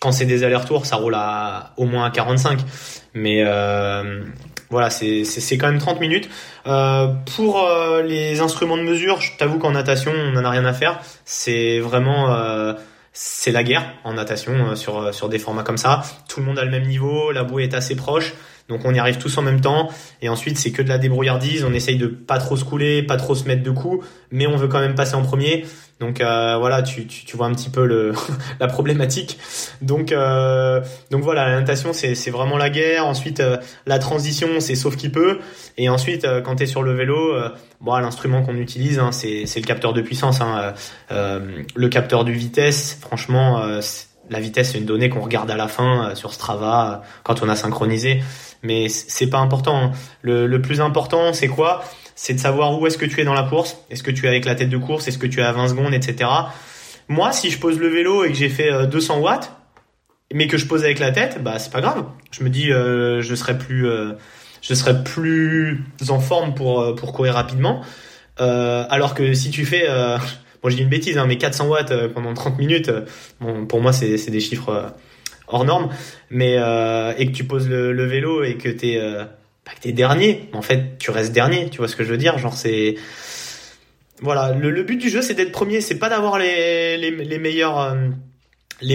quand 0.01 0.11
c'est 0.11 0.25
des 0.25 0.43
allers-retours, 0.43 0.87
ça 0.87 0.97
roule 0.97 1.15
à 1.15 1.73
au 1.77 1.85
moins 1.85 2.05
à 2.05 2.11
45. 2.11 2.59
Mais 3.15 3.45
voilà, 4.71 4.91
c'est 4.91 5.25
quand 5.57 5.69
même 5.69 5.79
30 5.79 6.01
minutes. 6.01 6.29
pour 6.65 7.69
les 8.05 8.41
instruments 8.41 8.77
de 8.77 8.83
mesure, 8.83 9.21
je 9.21 9.37
t'avoue 9.37 9.61
qu'en 9.61 9.71
natation, 9.71 10.11
on 10.13 10.33
n'en 10.33 10.45
a 10.45 10.51
rien 10.51 10.65
à 10.65 10.73
faire. 10.73 10.99
C'est 11.25 11.79
vraiment 11.79 12.75
c'est 13.13 13.51
la 13.53 13.63
guerre 13.65 13.95
en 14.05 14.15
natation 14.15 14.53
euh, 14.53 14.75
sur, 14.77 14.99
euh, 14.99 15.13
sur 15.13 15.29
des 15.29 15.39
formats 15.39 15.63
comme 15.63 15.79
ça. 15.79 16.03
Tout 16.29 16.41
le 16.41 16.47
monde 16.47 16.59
a 16.59 16.65
le 16.65 16.71
même 16.71 16.87
niveau, 16.87 17.33
la 17.33 17.45
bouée 17.45 17.65
est 17.65 17.75
assez 17.75 17.97
proche, 17.97 18.35
donc 18.69 18.85
on 18.85 18.95
y 18.95 18.99
arrive 18.99 19.19
tous 19.19 19.37
en 19.39 19.43
même 19.43 19.61
temps. 19.61 19.91
Et 20.23 20.29
ensuite, 20.29 20.59
c'est 20.59 20.71
que 20.71 20.83
de 20.83 20.89
la 20.89 20.99
débrouillardise. 20.99 21.65
On 21.65 21.73
essaye 21.73 21.97
de 21.97 22.07
pas 22.07 22.39
trop 22.39 22.57
se 22.57 22.65
couler, 22.65 23.03
pas 23.03 23.17
trop 23.17 23.35
se 23.35 23.45
mettre 23.45 23.63
de 23.63 23.71
coups, 23.71 24.07
mais 24.31 24.47
on 24.47 24.57
veut 24.57 24.69
quand 24.69 24.81
même 24.81 24.95
passer 24.95 25.15
en 25.15 25.23
premier. 25.23 25.67
Donc 26.01 26.23
euh, 26.23 26.57
voilà, 26.59 26.83
tu, 26.83 27.07
tu, 27.07 27.27
tu, 27.27 27.37
vois 27.37 27.47
un 27.47 27.53
petit 27.53 27.69
peu 27.69 27.85
le, 27.85 28.15
la 28.61 28.67
problématique. 28.67 29.39
Donc 29.83 30.13
euh, 30.13 30.81
donc 31.11 31.23
voilà, 31.23 31.47
la 31.47 31.61
natation 31.61 31.93
c'est 31.93 32.15
c'est 32.15 32.31
vraiment 32.31 32.57
la 32.57 32.71
guerre. 32.71 33.07
Ensuite 33.07 33.41
euh, 33.41 33.59
la 33.85 33.99
transition 33.99 34.49
c'est 34.61 34.75
sauf 34.75 34.97
qui 34.97 35.11
peut. 35.11 35.41
Et 35.77 35.91
ensuite 35.91 36.25
euh, 36.25 36.41
quand 36.41 36.57
tu 36.57 36.67
sur 36.67 36.83
le 36.83 36.95
vélo, 36.95 37.35
bon 37.83 37.97
l'instrument 37.99 38.43
qu'on 38.43 38.57
utilise 38.57 38.99
hein, 38.99 39.13
c'est 39.13 39.45
c'est 39.45 39.61
le 39.61 39.67
capteur 39.67 39.93
de 39.93 40.01
puissance. 40.01 40.41
Hein, 40.41 40.73
le 41.11 41.89
capteur 41.89 42.25
de 42.25 42.33
vitesse, 42.33 42.99
franchement 43.01 43.63
la 44.31 44.41
vitesse 44.41 44.73
c'est 44.73 44.79
une 44.79 44.87
donnée 44.87 45.11
qu'on 45.11 45.21
regarde 45.21 45.51
à 45.51 45.57
la 45.57 45.69
fin 45.69 46.15
sur 46.15 46.33
Strava 46.33 47.03
quand 47.25 47.43
on 47.43 47.49
a 47.49 47.57
synchronisé. 47.57 48.23
Mais 48.63 48.89
c'est 48.89 49.29
pas 49.29 49.39
important. 49.39 49.77
Hein. 49.77 49.93
Le, 50.23 50.47
le 50.47 50.63
plus 50.63 50.81
important 50.81 51.33
c'est 51.33 51.49
quoi? 51.49 51.83
C'est 52.23 52.35
de 52.35 52.39
savoir 52.39 52.79
où 52.79 52.87
est-ce 52.87 52.99
que 52.99 53.07
tu 53.07 53.19
es 53.23 53.25
dans 53.25 53.33
la 53.33 53.45
course. 53.45 53.79
Est-ce 53.89 54.03
que 54.03 54.11
tu 54.11 54.27
es 54.27 54.29
avec 54.29 54.45
la 54.45 54.55
tête 54.55 54.69
de 54.69 54.77
course? 54.77 55.09
Est-ce 55.09 55.17
que 55.17 55.27
tu 55.27 55.41
es 55.41 55.43
à 55.43 55.53
20 55.53 55.69
secondes, 55.69 55.95
etc. 55.95 56.29
Moi, 57.09 57.33
si 57.33 57.51
je 57.51 57.59
pose 57.59 57.79
le 57.79 57.89
vélo 57.89 58.25
et 58.25 58.29
que 58.29 58.35
j'ai 58.35 58.51
fait 58.51 58.87
200 58.87 59.17
euh, 59.17 59.21
watts, 59.23 59.51
mais 60.31 60.47
que 60.47 60.59
je 60.59 60.67
pose 60.67 60.85
avec 60.85 60.99
la 60.99 61.13
tête, 61.13 61.43
bah 61.43 61.59
c'est 61.59 61.73
pas 61.73 61.81
grave. 61.81 62.05
Je 62.31 62.45
me 62.45 62.51
dis, 62.51 62.71
euh, 62.71 63.23
je 63.23 63.35
serai 63.35 63.57
plus, 63.57 63.89
euh, 63.89 64.13
je 64.61 64.75
serai 64.75 65.03
plus 65.03 65.83
en 66.11 66.21
forme 66.21 66.53
pour 66.53 66.95
pour 66.95 67.15
courir 67.15 67.33
rapidement. 67.33 67.81
alors 68.37 69.15
que 69.15 69.33
si 69.33 69.51
tu 69.51 69.65
fais, 69.65 69.89
bon, 70.63 70.69
je 70.69 70.77
dis 70.77 70.83
une 70.83 70.91
bêtise, 70.91 71.17
hein, 71.17 71.25
mais 71.27 71.39
400 71.39 71.69
watts 71.69 72.09
pendant 72.09 72.35
30 72.35 72.59
minutes, 72.59 72.91
bon, 73.41 73.65
pour 73.65 73.81
moi 73.81 73.95
c'est 73.95 74.19
c'est 74.19 74.31
des 74.31 74.41
chiffres 74.41 74.93
hors 75.49 75.65
normes. 75.65 75.89
Mais 76.29 76.57
et 77.17 77.27
que 77.27 77.33
tu 77.33 77.45
poses 77.45 77.67
le, 77.67 77.95
le 77.95 78.05
vélo 78.05 78.45
et 78.45 78.59
que 78.59 78.69
t'es 78.69 79.01
t'es 79.81 79.93
dernier, 79.93 80.49
en 80.53 80.63
fait, 80.63 80.99
tu 80.99 81.11
restes 81.11 81.33
dernier, 81.33 81.71
tu 81.71 81.79
vois 81.79 81.89
ce 81.89 81.97
que 81.97 82.05
je 82.05 82.11
veux 82.11 82.19
dire 82.19 82.39
Genre, 82.39 82.55
c'est. 82.55 82.97
Voilà, 84.23 84.53
le, 84.53 84.83
but 84.83 84.97
du 84.97 85.09
jeu, 85.09 85.23
c'est 85.23 85.35
d'être 85.35 85.53
premier, 85.53 85.81
c'est 85.81 85.99
pas 85.99 86.09
d'avoir 86.09 86.39
les. 86.39 86.99
Euh, 86.99 88.11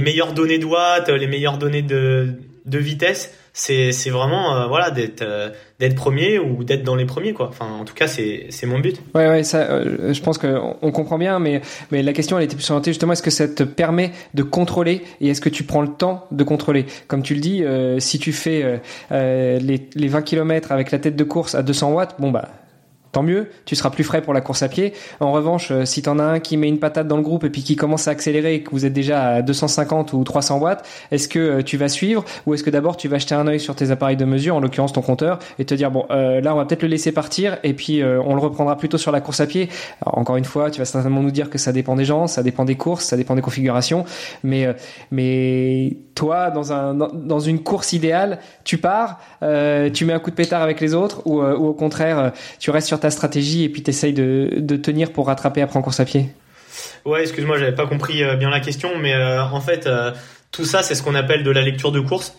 meilleures 0.02 0.34
données 0.34 0.60
de 0.60 0.66
watts, 0.66 1.10
les 1.10 1.28
meilleures 1.28 1.58
données 1.58 1.82
de 1.82 2.38
vitesse, 2.66 3.32
c'est 3.58 3.94
c'est 3.94 4.10
vraiment 4.10 4.54
euh, 4.54 4.68
voilà 4.68 4.92
d'être 4.92 5.22
euh, 5.22 5.50
d'être 5.80 5.96
premier 5.96 6.40
ou 6.40 6.66
d'être 6.66 6.84
dans 6.84 6.96
les 6.96 7.06
premiers 7.06 7.34
quoi. 7.34 7.48
Enfin 7.48 7.66
en 7.66 7.86
tout 7.86 7.94
cas 7.94 8.06
c'est 8.06 8.48
c'est 8.50 8.68
mon 8.68 8.80
but. 8.80 9.02
Ouais 9.16 9.30
ouais 9.30 9.44
ça 9.44 9.60
euh, 9.60 10.14
je 10.14 10.22
pense 10.22 10.38
que 10.38 10.60
on 10.82 10.92
comprend 10.92 11.18
bien 11.18 11.40
mais 11.40 11.62
mais 11.90 12.04
la 12.04 12.12
question 12.12 12.38
elle 12.38 12.44
était 12.44 12.58
plus 12.58 12.70
orientée 12.70 12.92
justement 12.92 13.14
est-ce 13.14 13.24
que 13.24 13.32
ça 13.32 13.48
te 13.48 13.64
permet 13.64 14.12
de 14.34 14.44
contrôler 14.44 15.04
et 15.22 15.30
est-ce 15.30 15.40
que 15.40 15.48
tu 15.48 15.64
prends 15.64 15.82
le 15.82 15.88
temps 15.88 16.28
de 16.32 16.44
contrôler? 16.44 16.86
Comme 17.08 17.24
tu 17.24 17.34
le 17.34 17.40
dis 17.40 17.64
si 18.00 18.20
tu 18.20 18.34
fais 18.34 18.82
les 19.10 19.90
les 19.96 20.08
20 20.08 20.22
km 20.24 20.74
avec 20.74 20.92
la 20.92 21.00
tête 21.00 21.16
de 21.16 21.24
course 21.24 21.56
à 21.56 21.64
200 21.64 21.94
watts 21.94 22.16
bon 22.20 22.32
bah 22.32 22.50
tant 23.16 23.24
mieux, 23.24 23.48
tu 23.64 23.78
seras 23.78 23.92
plus 23.92 24.04
frais 24.04 24.22
pour 24.22 24.34
la 24.34 24.42
course 24.42 24.62
à 24.62 24.68
pied. 24.68 24.92
En 25.22 25.32
revanche, 25.32 25.72
euh, 25.72 25.86
si 25.86 26.02
t'en 26.02 26.20
as 26.20 26.24
un 26.24 26.40
qui 26.42 26.58
met 26.58 26.68
une 26.68 26.80
patate 26.80 27.08
dans 27.08 27.16
le 27.16 27.24
groupe 27.24 27.46
et 27.46 27.50
puis 27.50 27.64
qui 27.64 27.78
commence 27.78 28.10
à 28.10 28.12
accélérer 28.12 28.56
et 28.56 28.62
que 28.62 28.72
vous 28.72 28.86
êtes 28.86 28.92
déjà 28.92 29.36
à 29.36 29.42
250 29.42 30.12
ou 30.12 30.22
300 30.26 30.60
watts, 30.60 30.86
est-ce 31.12 31.30
que 31.30 31.40
euh, 31.40 31.64
tu 31.64 31.78
vas 31.78 31.88
suivre 31.88 32.26
ou 32.46 32.54
est-ce 32.54 32.62
que 32.62 32.70
d'abord 32.70 32.98
tu 32.98 33.08
vas 33.08 33.18
jeter 33.18 33.34
un 33.34 33.48
œil 33.48 33.62
sur 33.62 33.74
tes 33.74 33.90
appareils 33.90 34.18
de 34.18 34.26
mesure, 34.26 34.58
en 34.58 34.60
l'occurrence 34.60 34.92
ton 34.92 35.02
compteur, 35.02 35.40
et 35.60 35.64
te 35.64 35.74
dire 35.74 35.92
bon 35.92 36.06
euh, 36.12 36.42
là 36.42 36.54
on 36.54 36.58
va 36.58 36.66
peut-être 36.66 36.82
le 36.82 36.90
laisser 36.90 37.14
partir 37.14 37.58
et 37.64 37.74
puis 37.74 38.04
on 38.04 38.36
le 38.36 38.42
reprendra 38.42 38.76
plutôt 38.76 38.98
sur 38.98 39.14
la 39.14 39.22
course 39.22 39.40
à 39.40 39.48
pied. 39.48 39.70
encore 40.06 40.36
une 40.36 40.44
fois, 40.44 40.70
tu 40.70 40.80
vas 40.80 40.86
certainement 40.86 41.22
nous 41.22 41.32
dire 41.32 41.50
que 41.50 41.58
ça 41.58 41.72
dépend 41.72 41.96
des 41.96 42.04
gens, 42.04 42.28
ça 42.28 42.44
dépend 42.44 42.66
des 42.66 42.76
courses, 42.76 43.06
ça 43.06 43.16
dépend 43.16 43.36
des 43.36 43.42
configurations, 43.42 44.04
mais 44.44 44.76
mais 45.12 45.96
toi 46.16 46.52
dans 46.52 46.74
un 46.74 46.94
dans 46.94 47.40
une 47.40 47.64
course 47.64 47.94
idéale, 47.94 48.40
tu 48.66 48.78
pars, 48.78 49.20
tu 49.40 50.06
mets 50.06 50.14
un 50.14 50.20
coup 50.20 50.32
de 50.32 50.36
pétard 50.36 50.62
avec 50.62 50.82
les 50.82 50.94
autres 50.94 51.22
ou, 51.26 51.42
ou 51.42 51.68
au 51.68 51.74
contraire 51.74 52.34
tu 52.60 52.72
restes 52.72 52.88
sur 52.88 53.00
ta 53.00 53.05
stratégie 53.12 53.64
et 53.64 53.70
puis 53.70 53.84
tu 53.84 53.90
essayes 53.90 54.14
de, 54.14 54.50
de, 54.58 54.76
tenir 54.78 55.12
pour 55.12 55.28
rattraper 55.28 55.62
après 55.62 55.78
en 55.78 55.82
course 55.82 56.00
à 56.00 56.06
pied 56.06 56.30
Ouais, 57.06 57.22
excuse-moi, 57.22 57.58
j'avais 57.58 57.76
pas 57.76 57.88
compris 57.88 58.24
euh, 58.24 58.36
bien 58.36 58.50
la 58.50 58.60
question, 58.60 58.98
mais 59.00 59.14
euh, 59.14 59.44
en 59.44 59.62
fait, 59.62 59.86
euh, 59.86 60.12
tout 60.52 60.66
ça, 60.66 60.82
c'est 60.84 60.96
ce 60.96 61.04
qu'on 61.04 61.16
appelle 61.16 61.44
de 61.44 61.52
la 61.52 61.62
lecture 61.62 61.92
de 61.92 62.00
course. 62.00 62.34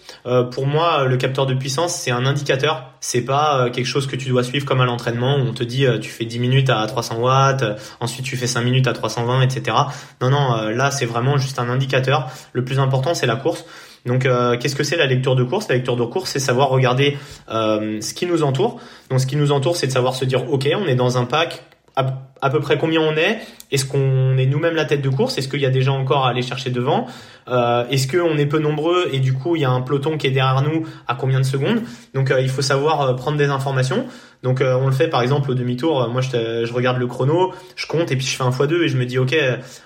Pour 0.51 0.67
moi, 0.67 1.05
le 1.05 1.19
capteur 1.19 1.45
de 1.45 1.53
puissance, 1.53 1.95
c'est 1.95 2.11
un 2.11 2.25
indicateur. 2.25 2.91
C'est 3.01 3.21
pas 3.21 3.69
quelque 3.71 3.87
chose 3.87 4.07
que 4.07 4.17
tu 4.17 4.31
dois 4.31 4.43
suivre 4.43 4.64
comme 4.64 4.81
à 4.81 4.87
l'entraînement 4.87 5.37
où 5.37 5.41
on 5.41 5.53
te 5.53 5.62
dit 5.62 5.87
tu 6.01 6.09
fais 6.09 6.25
10 6.25 6.39
minutes 6.39 6.71
à 6.71 6.85
300 6.87 7.19
watts, 7.19 7.62
ensuite 8.01 8.25
tu 8.25 8.39
fais 8.39 8.47
5 8.47 8.62
minutes 8.62 8.87
à 8.87 8.95
320, 8.95 9.43
etc. 9.43 9.77
Non, 10.23 10.31
non, 10.31 10.71
là 10.71 10.91
c'est 10.91 11.05
vraiment 11.05 11.37
juste 11.37 11.59
un 11.59 11.69
indicateur. 11.69 12.31
Le 12.55 12.64
plus 12.64 12.79
important, 12.79 13.12
c'est 13.12 13.27
la 13.27 13.37
course. 13.37 13.67
Donc, 14.07 14.23
qu'est-ce 14.61 14.77
que 14.77 14.85
c'est 14.85 14.97
la 14.97 15.07
lecture 15.07 15.37
de 15.37 15.43
course? 15.45 15.69
La 15.69 15.75
lecture 15.75 15.97
de 15.97 16.05
course, 16.05 16.31
c'est 16.31 16.39
savoir 16.39 16.69
regarder 16.69 17.17
ce 17.49 18.15
qui 18.15 18.27
nous 18.27 18.43
entoure. 18.43 18.81
Donc, 19.11 19.21
ce 19.21 19.27
qui 19.27 19.37
nous 19.37 19.53
entoure, 19.53 19.77
c'est 19.77 19.89
de 19.89 19.93
savoir 19.93 20.15
se 20.15 20.25
dire, 20.25 20.51
ok, 20.51 20.69
on 20.77 20.87
est 20.87 20.95
dans 20.95 21.19
un 21.19 21.25
pack 21.25 21.63
à, 21.97 22.51
peu 22.51 22.61
près 22.61 22.77
combien 22.79 23.01
on 23.01 23.17
est 23.17 23.39
Est-ce 23.73 23.87
qu'on 23.87 24.37
est 24.37 24.47
nous-mêmes 24.47 24.75
la 24.75 24.85
tête 24.85 25.01
de 25.01 25.09
course 25.09 25.39
Est-ce 25.39 25.49
qu'il 25.49 25.61
y 25.61 25.67
a 25.67 25.71
des 25.71 25.83
gens 25.83 25.99
encore 25.99 26.27
à 26.27 26.31
aller 26.31 26.43
chercher 26.43 26.71
devant 26.71 27.07
euh, 27.49 27.87
Est-ce 27.89 28.07
qu'on 28.07 28.37
est 28.37 28.47
peu 28.47 28.59
nombreux 28.59 29.09
et 29.13 29.19
du 29.19 29.33
coup 29.33 29.57
il 29.57 29.63
y 29.63 29.65
a 29.65 29.71
un 29.71 29.81
peloton 29.81 30.19
qui 30.19 30.27
est 30.27 30.31
derrière 30.31 30.63
nous 30.63 30.87
à 31.09 31.15
combien 31.15 31.41
de 31.41 31.47
secondes 31.47 31.83
Donc 32.15 32.31
euh, 32.31 32.41
il 32.41 32.51
faut 32.51 32.63
savoir 32.63 33.01
euh, 33.01 33.15
prendre 33.15 33.39
des 33.39 33.47
informations. 33.47 34.07
Donc 34.43 34.63
on 34.63 34.87
le 34.87 34.93
fait 34.93 35.09
par 35.09 35.23
exemple 35.23 35.51
au 35.51 35.55
demi-tour. 35.55 36.09
Moi 36.09 36.21
je, 36.21 36.65
je, 36.65 36.73
regarde 36.73 36.99
le 36.99 37.07
chrono, 37.07 37.53
je 37.75 37.87
compte 37.87 38.13
et 38.13 38.17
puis 38.17 38.27
je 38.27 38.37
fais 38.37 38.45
un 38.45 38.51
x2 38.51 38.83
et 38.83 38.89
je 38.89 38.97
me 38.97 39.07
dis 39.07 39.19
ok 39.19 39.35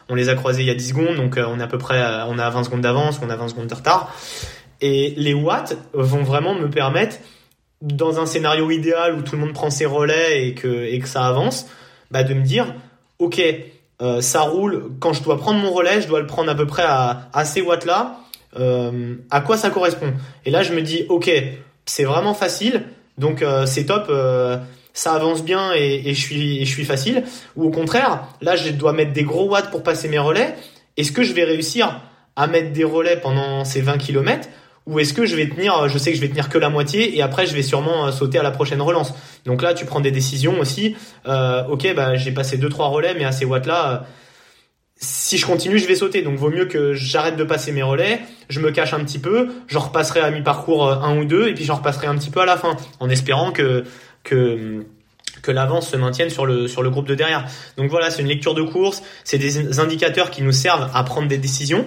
on 0.08 0.14
les 0.14 0.28
a 0.28 0.34
croisés 0.34 0.62
il 0.62 0.66
y 0.66 0.70
a 0.70 0.74
10 0.74 0.88
secondes 0.88 1.16
donc 1.16 1.38
on 1.38 1.60
est 1.60 1.62
à 1.62 1.68
peu 1.68 1.78
près 1.78 2.02
on 2.28 2.38
a 2.38 2.50
20 2.50 2.64
secondes 2.64 2.80
d'avance, 2.80 3.20
on 3.22 3.30
a 3.30 3.36
20 3.36 3.48
secondes 3.48 3.68
de 3.68 3.74
retard. 3.74 4.14
Et 4.82 5.14
les 5.16 5.34
watts 5.34 5.76
vont 5.92 6.22
vraiment 6.22 6.54
me 6.54 6.68
permettre 6.68 7.16
dans 7.80 8.20
un 8.20 8.26
scénario 8.26 8.70
idéal 8.70 9.14
où 9.14 9.22
tout 9.22 9.36
le 9.36 9.40
monde 9.40 9.54
prend 9.54 9.70
ses 9.70 9.86
relais 9.86 10.46
et 10.46 10.54
que, 10.54 10.84
et 10.84 10.98
que 10.98 11.08
ça 11.08 11.26
avance, 11.26 11.66
bah, 12.10 12.22
de 12.22 12.34
me 12.34 12.42
dire, 12.42 12.74
ok, 13.18 13.40
euh, 14.02 14.20
ça 14.20 14.42
roule, 14.42 14.92
quand 14.98 15.12
je 15.12 15.22
dois 15.22 15.38
prendre 15.38 15.60
mon 15.60 15.72
relais, 15.72 16.00
je 16.00 16.08
dois 16.08 16.20
le 16.20 16.26
prendre 16.26 16.50
à 16.50 16.54
peu 16.54 16.66
près 16.66 16.84
à, 16.84 17.28
à 17.32 17.44
ces 17.44 17.60
watts-là, 17.60 18.20
euh, 18.58 19.16
à 19.30 19.40
quoi 19.40 19.56
ça 19.56 19.70
correspond? 19.70 20.12
Et 20.44 20.50
là, 20.50 20.62
je 20.62 20.72
me 20.72 20.82
dis, 20.82 21.04
ok, 21.08 21.30
c'est 21.86 22.04
vraiment 22.04 22.34
facile, 22.34 22.84
donc 23.18 23.42
euh, 23.42 23.66
c'est 23.66 23.86
top, 23.86 24.10
ça 24.92 25.12
avance 25.12 25.44
bien 25.44 25.72
et, 25.74 26.02
et, 26.06 26.14
je 26.14 26.20
suis, 26.20 26.62
et 26.62 26.64
je 26.64 26.70
suis 26.70 26.84
facile. 26.84 27.24
Ou 27.56 27.64
au 27.64 27.70
contraire, 27.70 28.24
là, 28.40 28.56
je 28.56 28.70
dois 28.70 28.92
mettre 28.92 29.12
des 29.12 29.24
gros 29.24 29.48
watts 29.48 29.70
pour 29.70 29.82
passer 29.82 30.08
mes 30.08 30.18
relais. 30.18 30.54
Est-ce 30.96 31.12
que 31.12 31.22
je 31.22 31.32
vais 31.32 31.44
réussir 31.44 32.00
à 32.36 32.46
mettre 32.46 32.72
des 32.72 32.84
relais 32.84 33.16
pendant 33.16 33.64
ces 33.64 33.80
20 33.80 33.98
km 33.98 34.48
ou 34.90 34.98
est-ce 34.98 35.14
que 35.14 35.24
je 35.24 35.36
vais 35.36 35.48
tenir, 35.48 35.88
je 35.88 35.96
sais 35.98 36.10
que 36.10 36.16
je 36.16 36.20
vais 36.20 36.28
tenir 36.28 36.48
que 36.48 36.58
la 36.58 36.68
moitié 36.68 37.16
et 37.16 37.22
après 37.22 37.46
je 37.46 37.54
vais 37.54 37.62
sûrement 37.62 38.08
euh, 38.08 38.10
sauter 38.10 38.38
à 38.38 38.42
la 38.42 38.50
prochaine 38.50 38.82
relance. 38.82 39.14
Donc 39.46 39.62
là, 39.62 39.72
tu 39.72 39.84
prends 39.86 40.00
des 40.00 40.10
décisions 40.10 40.58
aussi. 40.58 40.96
Euh, 41.26 41.64
ok, 41.68 41.94
bah 41.94 42.16
j'ai 42.16 42.32
passé 42.32 42.58
deux 42.58 42.68
trois 42.68 42.88
relais, 42.88 43.14
mais 43.16 43.24
à 43.24 43.30
ces 43.30 43.44
watts 43.44 43.66
là, 43.66 43.92
euh, 43.92 43.98
si 44.96 45.38
je 45.38 45.46
continue, 45.46 45.78
je 45.78 45.86
vais 45.86 45.94
sauter. 45.94 46.22
Donc 46.22 46.36
vaut 46.36 46.50
mieux 46.50 46.66
que 46.66 46.92
j'arrête 46.92 47.36
de 47.36 47.44
passer 47.44 47.70
mes 47.70 47.84
relais, 47.84 48.20
je 48.48 48.58
me 48.58 48.72
cache 48.72 48.92
un 48.92 49.04
petit 49.04 49.20
peu, 49.20 49.50
j'en 49.68 49.80
repasserai 49.80 50.20
à 50.20 50.30
mi-parcours 50.32 50.90
un 50.90 51.16
ou 51.16 51.24
deux 51.24 51.46
et 51.46 51.54
puis 51.54 51.64
j'en 51.64 51.76
repasserai 51.76 52.08
un 52.08 52.16
petit 52.16 52.30
peu 52.30 52.40
à 52.40 52.46
la 52.46 52.56
fin, 52.56 52.76
en 52.98 53.08
espérant 53.08 53.52
que 53.52 53.84
que 54.24 54.84
que 55.42 55.52
l'avance 55.52 55.88
se 55.88 55.96
maintienne 55.96 56.30
sur 56.30 56.46
le 56.46 56.66
sur 56.66 56.82
le 56.82 56.90
groupe 56.90 57.06
de 57.06 57.14
derrière. 57.14 57.46
Donc 57.76 57.90
voilà, 57.90 58.10
c'est 58.10 58.22
une 58.22 58.28
lecture 58.28 58.54
de 58.54 58.62
course, 58.62 59.04
c'est 59.22 59.38
des 59.38 59.78
indicateurs 59.78 60.32
qui 60.32 60.42
nous 60.42 60.52
servent 60.52 60.90
à 60.92 61.04
prendre 61.04 61.28
des 61.28 61.38
décisions. 61.38 61.86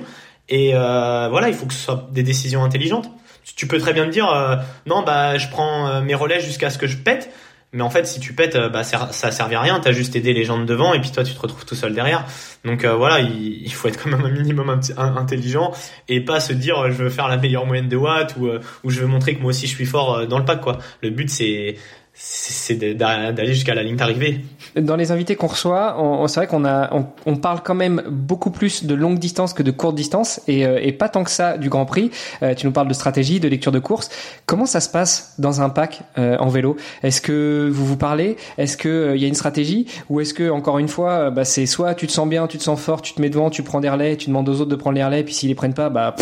Et 0.49 0.71
euh, 0.73 1.27
voilà, 1.29 1.49
il 1.49 1.55
faut 1.55 1.65
que 1.65 1.73
ce 1.73 1.79
soit 1.79 2.09
des 2.11 2.23
décisions 2.23 2.63
intelligentes. 2.63 3.09
Tu 3.55 3.67
peux 3.67 3.77
très 3.77 3.93
bien 3.93 4.05
te 4.05 4.11
dire, 4.11 4.29
euh, 4.31 4.55
non, 4.85 5.03
bah 5.03 5.37
je 5.37 5.47
prends 5.49 5.87
euh, 5.87 6.01
mes 6.01 6.15
relais 6.15 6.39
jusqu'à 6.39 6.69
ce 6.69 6.77
que 6.77 6.87
je 6.87 6.97
pète. 6.97 7.29
Mais 7.75 7.81
en 7.81 7.89
fait, 7.89 8.05
si 8.05 8.19
tu 8.19 8.33
pètes, 8.33 8.55
bah 8.71 8.83
ça, 8.83 9.11
ça 9.11 9.31
servait 9.31 9.55
à 9.55 9.61
rien. 9.61 9.79
T'as 9.79 9.93
juste 9.93 10.15
aidé 10.15 10.31
les 10.33 10.43
gens 10.43 10.59
de 10.59 10.65
devant 10.65 10.93
et 10.93 11.01
puis 11.01 11.11
toi, 11.11 11.23
tu 11.23 11.33
te 11.33 11.39
retrouves 11.39 11.65
tout 11.65 11.73
seul 11.73 11.95
derrière. 11.95 12.23
Donc 12.63 12.85
voilà, 12.85 13.19
il, 13.19 13.73
faut 13.73 13.87
être 13.87 13.99
quand 13.99 14.11
même 14.11 14.23
un 14.23 14.29
minimum 14.29 14.79
intelligent 14.95 15.73
et 16.07 16.21
pas 16.21 16.39
se 16.39 16.53
dire 16.53 16.91
je 16.91 16.97
veux 16.97 17.09
faire 17.09 17.27
la 17.27 17.37
meilleure 17.37 17.65
moyenne 17.65 17.89
de 17.89 17.95
watts 17.95 18.35
ou, 18.37 18.47
ou 18.83 18.89
je 18.91 18.99
veux 18.99 19.07
montrer 19.07 19.33
que 19.33 19.41
moi 19.41 19.49
aussi 19.49 19.65
je 19.65 19.73
suis 19.73 19.87
fort 19.87 20.27
dans 20.27 20.37
le 20.37 20.45
pack 20.45 20.61
quoi. 20.61 20.77
Le 21.01 21.09
but 21.09 21.31
c'est 21.31 21.77
c'est 22.15 22.75
d'aller 22.75 23.53
jusqu'à 23.53 23.73
la 23.73 23.81
ligne 23.81 23.95
d'arrivée. 23.95 24.41
Dans 24.75 24.95
les 24.95 25.11
invités 25.11 25.35
qu'on 25.35 25.47
reçoit, 25.47 25.99
on, 25.99 26.27
c'est 26.27 26.41
vrai 26.41 26.47
qu'on 26.47 26.63
a, 26.63 26.91
on, 27.25 27.35
parle 27.35 27.61
quand 27.63 27.73
même 27.73 28.03
beaucoup 28.07 28.51
plus 28.51 28.85
de 28.85 28.93
longue 28.93 29.17
distance 29.17 29.53
que 29.53 29.63
de 29.63 29.71
courte 29.71 29.95
distance 29.95 30.39
et, 30.47 30.65
euh, 30.65 30.79
et 30.81 30.91
pas 30.91 31.09
tant 31.09 31.23
que 31.23 31.31
ça 31.31 31.57
du 31.57 31.69
Grand 31.69 31.85
Prix. 31.85 32.11
Euh, 32.43 32.53
tu 32.53 32.67
nous 32.67 32.71
parles 32.71 32.87
de 32.87 32.93
stratégie, 32.93 33.39
de 33.39 33.47
lecture 33.47 33.71
de 33.71 33.79
course. 33.79 34.09
Comment 34.45 34.67
ça 34.67 34.79
se 34.79 34.89
passe 34.89 35.33
dans 35.39 35.61
un 35.61 35.69
pack 35.69 36.01
euh, 36.19 36.37
en 36.37 36.49
vélo? 36.49 36.77
Est-ce 37.01 37.19
que 37.19 37.67
vous 37.71 37.85
vous 37.85 37.97
parlez? 37.97 38.37
Est-ce 38.59 38.77
que 38.77 39.13
il 39.15 39.21
y 39.21 39.25
a 39.25 39.27
une 39.27 39.33
stratégie? 39.33 39.87
Ou 40.09 40.21
est-ce 40.21 40.35
que 40.35 40.51
encore 40.51 40.77
une 40.77 40.87
fois, 40.87 41.31
bah, 41.31 41.45
c'est 41.45 41.65
soit 41.65 41.95
tu 41.95 42.05
te 42.05 42.11
sens 42.11 42.29
bien, 42.29 42.45
tu 42.45 42.59
te 42.59 42.63
sens 42.63 42.79
fort, 42.79 43.01
tu 43.01 43.13
te 43.13 43.21
mets 43.21 43.31
devant, 43.31 43.49
tu 43.49 43.63
prends 43.63 43.79
des 43.79 43.89
relais, 43.89 44.17
tu 44.17 44.27
demandes 44.27 44.47
aux 44.49 44.61
autres 44.61 44.71
de 44.71 44.75
prendre 44.75 44.95
les 44.95 45.03
relais, 45.03 45.23
puis 45.23 45.33
s'ils 45.33 45.49
les 45.49 45.55
prennent 45.55 45.73
pas, 45.73 45.89
bah 45.89 46.15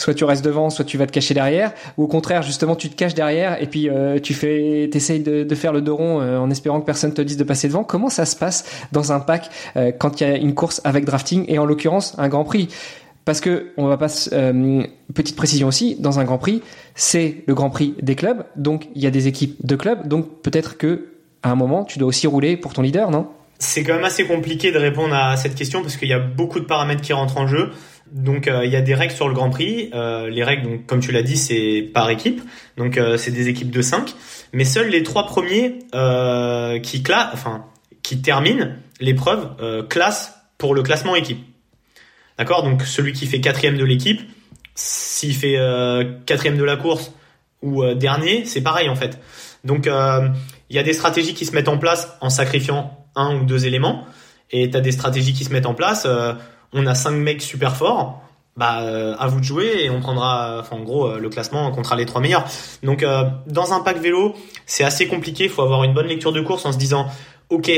soit 0.00 0.14
tu 0.14 0.24
restes 0.24 0.44
devant, 0.44 0.70
soit 0.70 0.84
tu 0.84 0.96
vas 0.96 1.06
te 1.06 1.12
cacher 1.12 1.34
derrière, 1.34 1.72
ou 1.96 2.04
au 2.04 2.06
contraire 2.06 2.42
justement 2.42 2.74
tu 2.74 2.88
te 2.88 2.96
caches 2.96 3.14
derrière 3.14 3.62
et 3.62 3.66
puis 3.66 3.88
euh, 3.88 4.18
tu 4.18 4.34
fais, 4.34 4.88
t'essayes 4.90 5.20
de, 5.20 5.54
faire 5.54 5.72
le 5.72 5.82
dos 5.82 5.96
rond 5.96 6.20
euh, 6.20 6.38
en 6.38 6.50
espérant 6.50 6.80
que 6.80 6.86
personne 6.86 7.12
te 7.12 7.20
dise 7.20 7.36
de 7.36 7.44
passer 7.44 7.68
devant. 7.68 7.84
Comment 7.84 8.08
ça 8.08 8.24
se 8.24 8.34
passe 8.34 8.64
dans 8.92 9.12
un 9.12 9.20
pack 9.20 9.50
euh, 9.76 9.92
quand 9.96 10.20
il 10.20 10.28
y 10.28 10.30
a 10.30 10.36
une 10.36 10.54
course 10.54 10.80
avec 10.84 11.04
drafting 11.04 11.44
et 11.48 11.58
en 11.58 11.66
l'occurrence 11.66 12.14
un 12.18 12.28
Grand 12.28 12.44
Prix? 12.44 12.68
Parce 13.26 13.40
que 13.40 13.72
on 13.76 13.86
va 13.86 13.98
pas 13.98 14.08
petite 14.08 15.36
précision 15.36 15.68
aussi 15.68 15.96
dans 16.00 16.18
un 16.18 16.24
Grand 16.24 16.38
Prix, 16.38 16.62
c'est 16.94 17.44
le 17.46 17.54
Grand 17.54 17.68
Prix 17.68 17.94
des 18.00 18.14
clubs, 18.14 18.44
donc 18.56 18.88
il 18.94 19.02
y 19.02 19.06
a 19.06 19.10
des 19.10 19.28
équipes 19.28 19.56
de 19.64 19.76
clubs, 19.76 20.08
donc 20.08 20.40
peut-être 20.42 20.78
que 20.78 21.08
à 21.42 21.50
un 21.50 21.54
moment 21.54 21.84
tu 21.84 21.98
dois 21.98 22.08
aussi 22.08 22.26
rouler 22.26 22.56
pour 22.56 22.72
ton 22.72 22.80
leader, 22.80 23.10
non? 23.10 23.28
C'est 23.58 23.84
quand 23.84 23.94
même 23.94 24.04
assez 24.04 24.24
compliqué 24.24 24.72
de 24.72 24.78
répondre 24.78 25.14
à 25.14 25.36
cette 25.36 25.54
question 25.54 25.82
parce 25.82 25.98
qu'il 25.98 26.08
y 26.08 26.14
a 26.14 26.18
beaucoup 26.18 26.60
de 26.60 26.64
paramètres 26.64 27.02
qui 27.02 27.12
rentrent 27.12 27.36
en 27.36 27.46
jeu. 27.46 27.72
Donc 28.12 28.48
euh, 28.48 28.64
il 28.64 28.72
y 28.72 28.76
a 28.76 28.80
des 28.80 28.94
règles 28.94 29.14
sur 29.14 29.28
le 29.28 29.34
Grand 29.34 29.50
Prix. 29.50 29.90
Euh, 29.94 30.28
les 30.28 30.42
règles, 30.42 30.64
donc 30.64 30.86
comme 30.86 31.00
tu 31.00 31.12
l'as 31.12 31.22
dit, 31.22 31.36
c'est 31.36 31.88
par 31.94 32.10
équipe. 32.10 32.40
Donc 32.76 32.98
euh, 32.98 33.16
c'est 33.16 33.30
des 33.30 33.48
équipes 33.48 33.70
de 33.70 33.82
5. 33.82 34.14
Mais 34.52 34.64
seuls 34.64 34.88
les 34.88 35.02
trois 35.02 35.26
premiers 35.26 35.78
qui 36.82 37.02
cla 37.02 37.30
enfin 37.32 37.66
qui 38.02 38.20
terminent 38.20 38.74
l'épreuve 39.00 39.86
classent 39.88 40.34
pour 40.58 40.74
le 40.74 40.82
classement 40.82 41.14
équipe. 41.14 41.38
D'accord? 42.36 42.64
Donc 42.64 42.82
celui 42.82 43.12
qui 43.12 43.26
fait 43.26 43.40
quatrième 43.40 43.76
de 43.76 43.84
l'équipe, 43.84 44.20
s'il 44.74 45.34
fait 45.34 45.56
quatrième 46.26 46.56
de 46.56 46.64
la 46.64 46.76
course 46.76 47.12
ou 47.62 47.84
dernier, 47.94 48.44
c'est 48.44 48.62
pareil 48.62 48.88
en 48.88 48.96
fait. 48.96 49.20
Donc 49.62 49.86
il 49.86 50.76
y 50.76 50.78
a 50.78 50.82
des 50.82 50.94
stratégies 50.94 51.34
qui 51.34 51.46
se 51.46 51.52
mettent 51.52 51.68
en 51.68 51.78
place 51.78 52.16
en 52.20 52.30
sacrifiant 52.30 53.06
un 53.14 53.36
ou 53.36 53.44
deux 53.44 53.66
éléments. 53.66 54.04
Et 54.50 54.68
tu 54.68 54.76
as 54.76 54.80
des 54.80 54.90
stratégies 54.90 55.32
qui 55.32 55.44
se 55.44 55.52
mettent 55.52 55.66
en 55.66 55.74
place 55.74 56.08
on 56.72 56.86
a 56.86 56.94
cinq 56.94 57.12
mecs 57.12 57.42
super 57.42 57.76
forts, 57.76 58.22
bah 58.56 58.82
euh, 58.82 59.14
à 59.18 59.26
vous 59.28 59.40
de 59.40 59.44
jouer 59.44 59.84
et 59.84 59.90
on 59.90 60.00
prendra, 60.00 60.58
enfin 60.60 60.76
en 60.76 60.82
gros 60.82 61.06
euh, 61.06 61.18
le 61.18 61.28
classement 61.28 61.70
comptera 61.70 61.96
les 61.96 62.06
trois 62.06 62.20
meilleurs. 62.20 62.44
Donc 62.82 63.02
euh, 63.02 63.24
dans 63.46 63.72
un 63.72 63.80
pack 63.80 63.98
vélo, 63.98 64.34
c'est 64.66 64.84
assez 64.84 65.08
compliqué. 65.08 65.44
Il 65.44 65.50
faut 65.50 65.62
avoir 65.62 65.84
une 65.84 65.94
bonne 65.94 66.06
lecture 66.06 66.32
de 66.32 66.40
course 66.40 66.66
en 66.66 66.72
se 66.72 66.78
disant, 66.78 67.06
ok, 67.48 67.70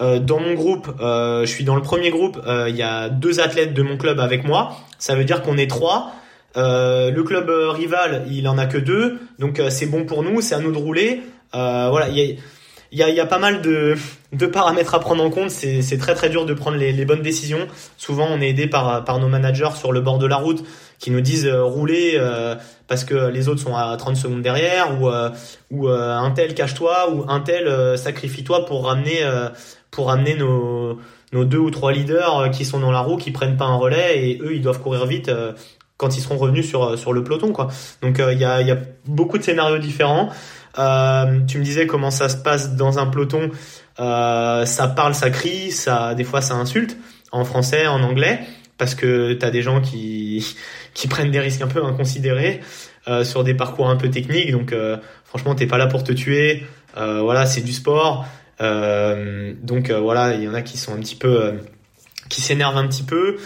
dans 0.00 0.40
mon 0.40 0.54
groupe, 0.54 0.90
je 0.98 1.44
suis 1.46 1.62
dans 1.62 1.76
le 1.76 1.82
premier 1.82 2.10
groupe, 2.10 2.40
il 2.68 2.74
y 2.74 2.82
a 2.82 3.10
deux 3.10 3.38
athlètes 3.38 3.74
de 3.74 3.82
mon 3.82 3.98
club 3.98 4.18
avec 4.18 4.44
moi. 4.44 4.72
Ça 4.98 5.14
veut 5.14 5.24
dire 5.24 5.42
qu'on 5.42 5.58
est 5.58 5.68
trois. 5.68 6.12
le 6.56 7.20
club 7.20 7.50
rival, 7.50 8.24
il 8.30 8.48
en 8.48 8.56
a 8.56 8.64
que 8.64 8.78
deux, 8.78 9.20
donc 9.38 9.60
c'est 9.68 9.86
bon 9.86 10.04
pour 10.04 10.22
nous, 10.22 10.40
c'est 10.40 10.54
à 10.54 10.58
nous 10.58 10.72
de 10.72 10.78
rouler. 10.78 11.20
voilà, 11.52 12.08
il 12.08 12.18
y 12.18 12.32
a 12.32 12.34
il 12.92 12.98
y 12.98 13.02
a, 13.02 13.10
y 13.10 13.20
a, 13.20 13.26
pas 13.26 13.38
mal 13.38 13.62
de, 13.62 13.94
de, 14.32 14.46
paramètres 14.46 14.94
à 14.94 15.00
prendre 15.00 15.22
en 15.22 15.30
compte. 15.30 15.50
C'est 15.50 15.98
très 15.98 16.14
très 16.14 16.28
dur 16.28 16.44
de 16.44 16.54
prendre 16.54 16.76
les, 16.76 16.92
les, 16.92 17.04
bonnes 17.04 17.22
décisions. 17.22 17.68
Souvent, 17.96 18.26
on 18.28 18.40
est 18.40 18.48
aidé 18.48 18.66
par, 18.66 19.04
par 19.04 19.18
nos 19.18 19.28
managers 19.28 19.76
sur 19.76 19.92
le 19.92 20.00
bord 20.00 20.18
de 20.18 20.26
la 20.26 20.36
route 20.36 20.64
qui 21.00 21.10
nous 21.10 21.22
disent 21.22 21.46
euh, 21.46 21.64
rouler 21.64 22.12
euh, 22.16 22.54
parce 22.86 23.04
que 23.04 23.14
les 23.14 23.48
autres 23.48 23.60
sont 23.60 23.74
à 23.74 23.96
30 23.96 24.16
secondes 24.16 24.42
derrière 24.42 25.00
ou, 25.00 25.08
euh, 25.08 25.30
ou 25.70 25.88
un 25.88 26.30
tel 26.32 26.54
cache-toi 26.54 27.10
ou 27.12 27.24
un 27.28 27.40
tel 27.40 27.96
sacrifie-toi 27.96 28.66
pour 28.66 28.86
ramener, 28.86 29.20
pour 29.90 30.08
ramener 30.08 30.34
nos, 30.34 30.98
nos 31.32 31.44
deux 31.44 31.58
ou 31.58 31.70
trois 31.70 31.92
leaders 31.92 32.50
qui 32.50 32.64
sont 32.64 32.80
dans 32.80 32.90
la 32.90 33.00
roue, 33.00 33.16
qui 33.16 33.30
prennent 33.30 33.56
pas 33.56 33.64
un 33.64 33.76
relais 33.76 34.28
et 34.28 34.38
eux, 34.42 34.54
ils 34.54 34.62
doivent 34.62 34.80
courir 34.80 35.06
vite 35.06 35.30
quand 35.96 36.16
ils 36.16 36.20
seront 36.20 36.36
revenus 36.36 36.68
sur, 36.68 36.98
sur 36.98 37.12
le 37.12 37.22
peloton. 37.22 37.52
Quoi. 37.52 37.68
Donc, 38.02 38.16
il 38.18 38.38
y, 38.38 38.44
a, 38.44 38.60
y 38.60 38.70
a 38.72 38.78
beaucoup 39.06 39.38
de 39.38 39.44
scénarios 39.44 39.78
différents. 39.78 40.30
Euh, 40.78 41.40
tu 41.46 41.58
me 41.58 41.64
disais 41.64 41.86
comment 41.86 42.10
ça 42.10 42.28
se 42.28 42.36
passe 42.36 42.76
dans 42.76 42.98
un 42.98 43.06
peloton. 43.06 43.50
Euh, 43.98 44.64
ça 44.64 44.88
parle, 44.88 45.14
ça 45.14 45.30
crie, 45.30 45.70
ça, 45.72 46.14
des 46.14 46.24
fois 46.24 46.40
ça 46.40 46.54
insulte 46.54 46.96
en 47.32 47.44
français, 47.44 47.86
en 47.86 48.02
anglais, 48.02 48.40
parce 48.78 48.94
que 48.94 49.34
t'as 49.34 49.50
des 49.50 49.62
gens 49.62 49.80
qui 49.80 50.56
qui 50.94 51.08
prennent 51.08 51.30
des 51.30 51.40
risques 51.40 51.62
un 51.62 51.68
peu 51.68 51.84
inconsidérés 51.84 52.60
euh, 53.08 53.24
sur 53.24 53.44
des 53.44 53.54
parcours 53.54 53.88
un 53.88 53.96
peu 53.96 54.10
techniques. 54.10 54.52
Donc 54.52 54.74
franchement, 55.24 55.54
t'es 55.54 55.66
pas 55.66 55.78
là 55.78 55.86
pour 55.86 56.04
te 56.04 56.12
tuer. 56.12 56.66
Voilà, 56.96 57.46
c'est 57.46 57.62
du 57.62 57.72
sport. 57.72 58.26
donc 58.60 59.90
voilà, 59.90 60.34
il 60.34 60.42
y 60.42 60.48
en 60.48 60.54
a 60.54 60.62
qui 60.62 60.78
sont 60.78 60.94
un 60.94 61.00
petit 61.00 61.16
peu 61.16 61.54
qui 62.28 62.40
s'énervent 62.40 62.76
un 62.76 62.86
petit 62.86 63.02
peu. 63.02 63.36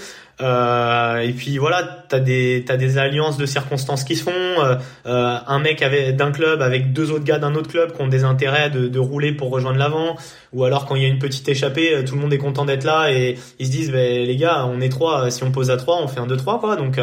Euh, 0.41 1.18
et 1.18 1.32
puis 1.32 1.59
voilà, 1.59 2.05
t'as 2.09 2.18
des 2.18 2.64
t'as 2.66 2.76
des 2.76 2.99
alliances 2.99 3.37
de 3.37 3.47
circonstances 3.47 4.03
qui 4.03 4.16
se 4.16 4.24
font. 4.24 4.32
Euh, 4.32 4.76
euh 5.07 5.39
un 5.47 5.59
mec 5.61 5.80
avec 5.82 6.16
d'un 6.16 6.32
club 6.32 6.61
avec 6.61 6.93
deux 6.93 7.12
autres 7.12 7.24
gars 7.24 7.39
d'un 7.39 7.55
autre 7.55 7.70
club 7.70 7.95
qui 7.95 8.03
ont 8.03 8.09
des 8.09 8.24
intérêts 8.24 8.68
de, 8.68 8.89
de 8.89 8.99
rouler 8.99 9.32
pour 9.32 9.51
rejoindre 9.51 9.78
l'avant. 9.78 10.16
Ou 10.53 10.64
alors 10.64 10.87
quand 10.87 10.97
il 10.97 11.03
y 11.03 11.05
a 11.05 11.09
une 11.09 11.20
petite 11.20 11.49
échappée, 11.49 11.95
euh, 11.95 12.05
tout 12.05 12.16
le 12.16 12.20
monde 12.20 12.32
est 12.32 12.39
content 12.39 12.64
d'être 12.64 12.85
là 12.85 13.12
et 13.12 13.37
ils 13.59 13.66
se 13.66 13.70
disent 13.70 13.93
bah, 13.93 13.99
les 13.99 14.37
gars, 14.37 14.66
on 14.66 14.80
est 14.80 14.89
trois. 14.89 15.30
Si 15.30 15.45
on 15.45 15.53
pose 15.53 15.70
à 15.70 15.76
trois, 15.76 16.03
on 16.03 16.09
fait 16.09 16.20
un 16.20 16.26
deux 16.26 16.37
trois 16.37 16.59
quoi. 16.59 16.76
Donc 16.76 16.99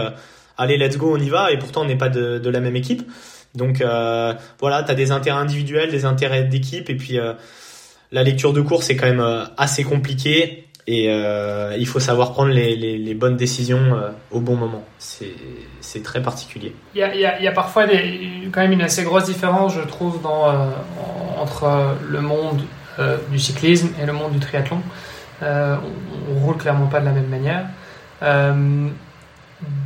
allez, 0.61 0.77
let's 0.77 0.97
go, 0.97 1.15
on 1.15 1.19
y 1.19 1.29
va, 1.29 1.51
et 1.51 1.57
pourtant 1.57 1.81
on 1.81 1.85
n'est 1.85 1.97
pas 1.97 2.09
de, 2.09 2.37
de, 2.39 2.49
la 2.49 2.59
même 2.59 2.75
équipe. 2.75 3.03
Donc 3.55 3.81
euh, 3.81 4.33
voilà, 4.59 4.83
tu 4.83 4.91
as 4.91 4.95
des 4.95 5.11
intérêts 5.11 5.39
individuels, 5.39 5.91
des 5.91 6.05
intérêts 6.05 6.43
d'équipe, 6.43 6.89
et 6.89 6.95
puis 6.95 7.19
euh, 7.19 7.33
la 8.11 8.23
lecture 8.23 8.53
de 8.53 8.61
cours 8.61 8.83
c'est 8.83 8.95
quand 8.95 9.07
même 9.07 9.19
euh, 9.19 9.43
assez 9.57 9.83
compliqué, 9.83 10.67
et 10.93 11.05
euh, 11.07 11.73
il 11.79 11.87
faut 11.87 12.01
savoir 12.01 12.33
prendre 12.33 12.51
les, 12.51 13.13
bonnes 13.13 13.37
décisions 13.37 13.95
euh, 13.95 14.09
au 14.29 14.41
bon 14.41 14.57
moment. 14.57 14.83
C'est 14.97 16.03
très 16.03 16.21
particulier. 16.21 16.75
Il 16.93 16.99
y 16.99 17.47
a, 17.47 17.51
parfois 17.53 17.85
quand 18.51 18.59
même 18.59 18.73
une 18.73 18.81
assez 18.81 19.03
grosse 19.03 19.23
différence, 19.23 19.73
je 19.73 19.87
trouve, 19.87 20.19
euh, 20.25 20.69
entre 21.39 21.95
le 22.09 22.19
monde 22.19 22.63
du 23.31 23.39
cyclisme 23.39 23.87
et 24.03 24.05
le 24.05 24.11
monde 24.11 24.33
du 24.33 24.39
triathlon. 24.39 24.81
on, 25.41 25.77
on 26.29 26.39
roule 26.45 26.57
clairement 26.57 26.87
pas 26.87 26.99
de 26.99 27.05
la 27.05 27.13
même 27.13 27.29
manière. 27.29 27.67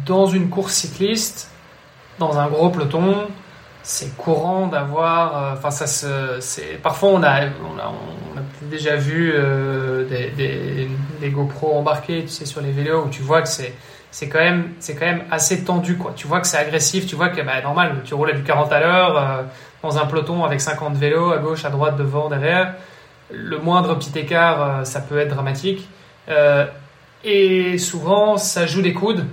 dans 0.07 0.25
une 0.25 0.49
course 0.49 0.73
cycliste, 0.73 1.51
dans 2.17 2.39
un 2.39 2.47
gros 2.47 2.71
peloton, 2.71 3.27
c'est 3.85 4.17
courant 4.17 4.65
d'avoir. 4.65 5.53
Enfin, 5.53 5.69
ça 5.69 5.85
se. 5.85 6.37
C'est 6.39 6.81
parfois 6.81 7.09
on 7.09 7.23
a, 7.23 7.41
on 7.45 7.77
a, 7.79 7.93
déjà 8.63 8.95
vu 8.95 9.31
euh, 9.33 10.05
des, 10.09 10.89
des, 11.19 11.29
GoPro 11.29 11.77
embarqués, 11.77 12.23
tu 12.23 12.29
sais, 12.29 12.45
sur 12.45 12.61
les 12.61 12.71
vélos 12.71 13.05
où 13.05 13.09
tu 13.09 13.21
vois 13.21 13.41
que 13.41 13.47
c'est 13.47 13.73
c'est 14.09 14.27
quand 14.27 14.39
même 14.39 14.73
c'est 14.79 14.95
quand 14.95 15.05
même 15.05 15.23
assez 15.29 15.63
tendu 15.63 15.97
quoi. 15.97 16.13
Tu 16.15 16.25
vois 16.27 16.41
que 16.41 16.47
c'est 16.47 16.57
agressif, 16.57 17.05
tu 17.05 17.15
vois 17.15 17.29
que 17.29 17.41
bah, 17.41 17.61
normal, 17.61 18.01
tu 18.03 18.15
roules 18.15 18.31
à 18.31 18.33
du 18.33 18.43
40 18.43 18.71
à 18.71 18.79
l'heure 18.79 19.17
euh, 19.17 19.43
dans 19.83 19.97
un 19.99 20.05
peloton 20.07 20.43
avec 20.43 20.61
50 20.61 20.95
vélos 20.95 21.31
à 21.31 21.37
gauche, 21.37 21.63
à 21.63 21.69
droite, 21.69 21.95
devant, 21.95 22.27
derrière. 22.27 22.73
Le 23.31 23.59
moindre 23.59 23.95
petit 23.95 24.17
écart, 24.17 24.61
euh, 24.61 24.83
ça 24.83 24.99
peut 25.01 25.19
être 25.19 25.29
dramatique. 25.29 25.87
et 27.23 27.77
souvent, 27.77 28.37
ça 28.37 28.65
joue 28.65 28.81
des 28.81 28.93
coudes. 28.93 29.25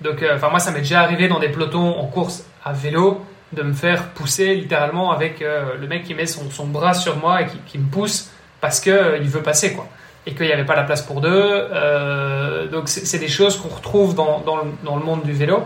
Donc, 0.00 0.24
enfin 0.34 0.48
moi, 0.48 0.60
ça 0.60 0.70
m'est 0.70 0.80
déjà 0.80 1.02
arrivé 1.02 1.28
dans 1.28 1.40
des 1.40 1.48
pelotons 1.48 1.98
en 1.98 2.06
course 2.06 2.44
à 2.64 2.72
vélo 2.72 3.22
de 3.52 3.62
me 3.62 3.72
faire 3.72 4.10
pousser 4.10 4.54
littéralement 4.54 5.10
avec 5.10 5.40
euh, 5.40 5.76
le 5.80 5.86
mec 5.86 6.04
qui 6.04 6.14
met 6.14 6.26
son, 6.26 6.66
bras 6.66 6.94
sur 6.94 7.16
moi 7.16 7.42
et 7.42 7.46
qui, 7.66 7.78
me 7.78 7.88
pousse 7.88 8.30
parce 8.60 8.80
qu'il 8.80 8.92
euh, 8.92 9.18
veut 9.22 9.42
passer 9.42 9.72
quoi 9.72 9.86
et 10.26 10.34
qu'il 10.34 10.46
n'y 10.46 10.52
avait 10.52 10.66
pas 10.66 10.76
la 10.76 10.84
place 10.84 11.00
pour 11.00 11.22
deux. 11.22 11.30
Euh, 11.32 12.66
donc 12.66 12.88
c'est 12.88 13.18
des 13.18 13.28
choses 13.28 13.56
qu'on 13.56 13.74
retrouve 13.74 14.14
dans, 14.14 14.40
dans, 14.40 14.56
le, 14.56 14.64
dans, 14.84 14.96
le, 14.96 15.04
monde 15.04 15.22
du 15.22 15.32
vélo. 15.32 15.62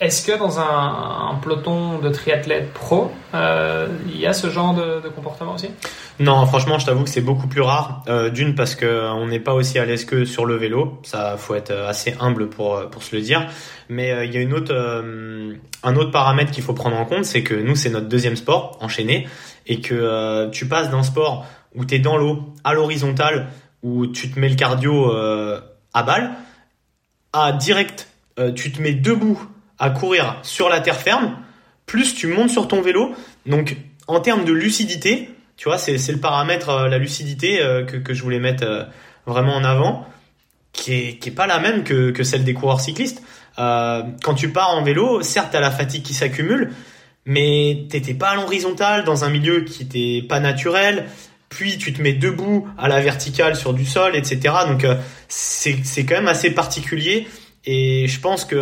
Euh, 0.00 0.04
Est-ce 0.04 0.26
que 0.26 0.38
dans 0.38 0.58
un, 0.58 1.34
peloton 1.42 1.98
de 1.98 2.08
triathlètes 2.08 2.72
pro, 2.72 3.10
euh, 3.34 3.88
il 4.06 4.18
y 4.18 4.26
a 4.26 4.32
ce 4.32 4.48
genre 4.50 4.74
de, 4.74 5.08
comportement 5.08 5.54
aussi? 5.54 5.70
Non, 6.20 6.46
franchement, 6.46 6.78
je 6.78 6.86
t'avoue 6.86 7.04
que 7.04 7.10
c'est 7.10 7.20
beaucoup 7.20 7.46
plus 7.46 7.60
rare. 7.60 8.02
Euh, 8.08 8.30
D'une 8.30 8.54
parce 8.54 8.74
que 8.74 9.10
on 9.12 9.26
n'est 9.26 9.40
pas 9.40 9.54
aussi 9.54 9.78
à 9.78 9.84
l'aise 9.84 10.04
que 10.04 10.24
sur 10.24 10.46
le 10.46 10.56
vélo. 10.56 10.98
Ça, 11.02 11.36
faut 11.36 11.54
être 11.54 11.72
assez 11.72 12.14
humble 12.20 12.48
pour 12.48 12.88
pour 12.90 13.02
se 13.02 13.14
le 13.14 13.22
dire. 13.22 13.46
Mais 13.88 14.26
il 14.26 14.34
y 14.34 14.36
a 14.38 14.40
une 14.40 14.54
autre 14.54 14.74
un 15.82 15.96
autre 15.96 16.10
paramètre 16.10 16.50
qu'il 16.50 16.62
faut 16.62 16.72
prendre 16.72 16.96
en 16.96 17.04
compte, 17.04 17.24
c'est 17.24 17.42
que 17.42 17.54
nous 17.54 17.76
c'est 17.76 17.90
notre 17.90 18.08
deuxième 18.08 18.36
sport 18.36 18.78
enchaîné 18.80 19.28
et 19.66 19.80
que 19.80 20.48
tu 20.50 20.66
passes 20.66 20.90
d'un 20.90 21.02
sport 21.02 21.46
où 21.74 21.84
tu 21.84 21.96
es 21.96 21.98
dans 21.98 22.16
l'eau, 22.16 22.54
à 22.62 22.74
l'horizontale, 22.74 23.48
où 23.82 24.06
tu 24.06 24.30
te 24.30 24.38
mets 24.38 24.48
le 24.48 24.54
cardio 24.54 25.12
euh, 25.12 25.60
à 25.92 26.02
balle, 26.02 26.32
à 27.32 27.52
direct, 27.52 28.08
euh, 28.38 28.52
tu 28.52 28.72
te 28.72 28.80
mets 28.80 28.94
debout 28.94 29.40
à 29.84 29.90
courir 29.90 30.38
sur 30.42 30.70
la 30.70 30.80
terre 30.80 30.96
ferme, 30.96 31.36
plus 31.84 32.14
tu 32.14 32.26
montes 32.26 32.48
sur 32.48 32.68
ton 32.68 32.80
vélo. 32.80 33.14
Donc, 33.44 33.76
en 34.06 34.20
termes 34.20 34.46
de 34.46 34.52
lucidité, 34.52 35.28
tu 35.58 35.68
vois, 35.68 35.76
c'est 35.76 36.10
le 36.10 36.18
paramètre, 36.18 36.70
euh, 36.70 36.88
la 36.88 36.96
lucidité 36.96 37.60
euh, 37.60 37.84
que, 37.84 38.14
je 38.14 38.22
voulais 38.22 38.38
mettre 38.38 38.64
euh, 38.64 38.84
vraiment 39.26 39.54
en 39.54 39.62
avant, 39.62 40.06
qui 40.72 40.94
est, 40.94 41.34
pas 41.36 41.46
la 41.46 41.58
même 41.58 41.84
que, 41.84 42.22
celle 42.24 42.44
des 42.44 42.54
coureurs 42.54 42.80
cyclistes. 42.80 43.22
quand 43.56 44.34
tu 44.34 44.48
pars 44.52 44.70
en 44.70 44.82
vélo, 44.82 45.22
certes, 45.22 45.50
tu 45.50 45.56
as 45.58 45.60
la 45.60 45.70
fatigue 45.70 46.02
qui 46.02 46.14
s'accumule, 46.14 46.72
mais 47.26 47.84
t'étais 47.90 48.14
pas 48.14 48.30
à 48.30 48.34
l'horizontale 48.36 49.04
dans 49.04 49.24
un 49.24 49.30
milieu 49.30 49.60
qui 49.60 49.82
était 49.82 50.26
pas 50.26 50.40
naturel 50.40 51.06
puis 51.50 51.78
tu 51.78 51.92
te 51.92 52.02
mets 52.02 52.14
debout 52.14 52.66
à 52.76 52.88
la 52.88 53.00
verticale 53.00 53.54
sur 53.54 53.74
du 53.74 53.84
sol, 53.84 54.16
etc. 54.16 54.52
Donc 54.66 54.84
c'est 55.28 56.04
quand 56.04 56.16
même 56.16 56.26
assez 56.26 56.50
particulier 56.50 57.28
et 57.64 58.08
je 58.08 58.18
pense 58.18 58.44
que 58.44 58.56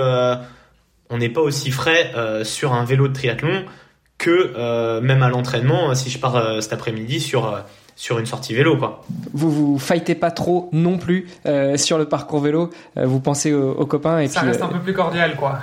on 1.13 1.19
n'est 1.19 1.29
pas 1.29 1.41
aussi 1.41 1.71
frais 1.71 2.13
euh, 2.17 2.45
sur 2.45 2.73
un 2.73 2.85
vélo 2.85 3.09
de 3.09 3.13
triathlon 3.13 3.65
que 4.19 4.53
euh, 4.57 5.01
même 5.01 5.23
à 5.23 5.29
l'entraînement 5.29 5.95
si 5.95 6.11
je 6.11 6.19
pars 6.19 6.37
euh, 6.37 6.61
cet 6.61 6.73
après-midi 6.73 7.21
sur 7.21 7.63
sur 7.97 8.19
une 8.19 8.27
sortie 8.27 8.55
vélo 8.55 8.77
quoi. 8.77 9.05
Vous 9.33 9.51
vous 9.51 9.79
fightez 9.79 10.15
pas 10.15 10.31
trop 10.31 10.69
non 10.73 10.99
plus 10.99 11.29
euh, 11.47 11.77
sur 11.77 11.99
le 11.99 12.07
parcours 12.07 12.41
vélo, 12.41 12.71
euh, 12.97 13.07
vous 13.07 13.21
pensez 13.21 13.53
aux, 13.53 13.73
aux, 13.73 13.87
copains 13.87 14.21
et 14.21 14.29
ça 14.29 14.41
puis, 14.41 14.49
reste 14.49 14.63
un 14.63 14.69
peu 14.69 14.81
plus 14.81 14.95
cordial 14.95 15.37
quoi. 15.37 15.61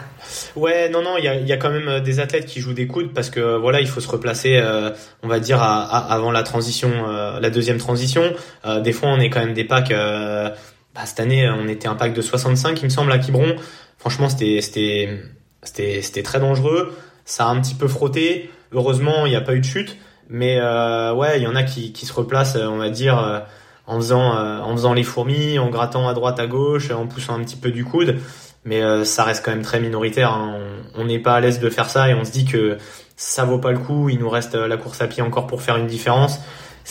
Ouais, 0.55 0.89
non 0.89 1.01
non, 1.01 1.17
il 1.17 1.23
y 1.23 1.27
a, 1.27 1.35
y 1.35 1.51
a, 1.51 1.57
quand 1.57 1.71
même 1.71 2.01
des 2.01 2.19
athlètes 2.19 2.45
qui 2.45 2.59
jouent 2.59 2.73
des 2.73 2.87
coudes 2.87 3.13
parce 3.13 3.29
que 3.29 3.57
voilà, 3.57 3.81
il 3.81 3.87
faut 3.87 3.99
se 3.99 4.07
replacer 4.07 4.57
euh, 4.57 4.91
on 5.23 5.27
va 5.27 5.39
dire 5.39 5.61
à, 5.61 5.83
à, 5.83 6.13
avant 6.13 6.31
la 6.31 6.43
transition 6.43 6.89
la 7.07 7.49
deuxième 7.49 7.77
transition. 7.77 8.23
des 8.83 8.93
fois 8.93 9.09
on 9.09 9.19
est 9.19 9.29
quand 9.29 9.39
même 9.39 9.53
des 9.53 9.63
packs 9.63 9.91
bah, 9.91 11.05
cette 11.05 11.19
année 11.19 11.49
on 11.49 11.67
était 11.67 11.87
un 11.87 11.95
pack 11.95 12.13
de 12.13 12.21
65 12.21 12.79
il 12.81 12.85
me 12.85 12.89
semble 12.89 13.11
à 13.11 13.17
Quiberon. 13.17 13.55
Franchement, 13.97 14.29
c'était 14.29 14.61
c'était 14.61 15.09
c'était 15.64 16.24
très 16.24 16.39
dangereux, 16.39 16.95
ça 17.26 17.45
a 17.45 17.49
un 17.49 17.60
petit 17.62 17.76
peu 17.76 17.88
frotté. 17.88 18.49
Heureusement, 18.72 19.26
il 19.26 19.30
n'y 19.30 19.36
a 19.36 19.41
pas 19.41 19.53
eu 19.55 19.60
de 19.60 19.66
chute. 19.66 19.97
Mais 20.30 20.60
euh, 20.60 21.14
ouais, 21.14 21.39
il 21.39 21.43
y 21.43 21.47
en 21.47 21.55
a 21.55 21.64
qui, 21.64 21.91
qui 21.91 22.05
se 22.05 22.14
replacent, 22.14 22.55
on 22.55 22.78
va 22.78 22.89
dire, 22.89 23.18
euh, 23.18 23.39
en 23.88 23.97
faisant 23.97 24.38
euh, 24.38 24.60
en 24.60 24.72
faisant 24.74 24.93
les 24.93 25.03
fourmis, 25.03 25.57
en 25.57 25.70
grattant 25.70 26.07
à 26.07 26.14
droite 26.14 26.39
à 26.39 26.45
gauche, 26.45 26.91
en 26.91 27.07
poussant 27.07 27.36
un 27.36 27.43
petit 27.43 27.55
peu 27.55 27.72
du 27.72 27.84
coude. 27.84 28.18
Mais 28.64 28.84
euh, 28.84 29.03
ça 29.03 29.24
reste 29.24 29.43
quand 29.43 29.51
même 29.51 29.64
très 29.64 29.80
minoritaire. 29.80 30.32
Hein. 30.34 30.60
On 30.95 31.05
n'est 31.05 31.20
pas 31.20 31.34
à 31.34 31.39
l'aise 31.39 31.60
de 31.60 31.70
faire 31.70 31.89
ça 31.89 32.10
et 32.10 32.14
on 32.14 32.24
se 32.24 32.32
dit 32.32 32.45
que 32.45 32.78
ça 33.16 33.43
vaut 33.43 33.57
pas 33.57 33.72
le 33.72 33.80
coup. 33.80 34.10
Il 34.10 34.20
nous 34.20 34.30
reste 34.30 34.53
la 34.53 34.78
course 34.78 35.01
à 35.01 35.07
pied 35.07 35.24
encore 35.24 35.47
pour 35.47 35.64
faire 35.64 35.78
une 35.78 35.88
différence 35.88 36.39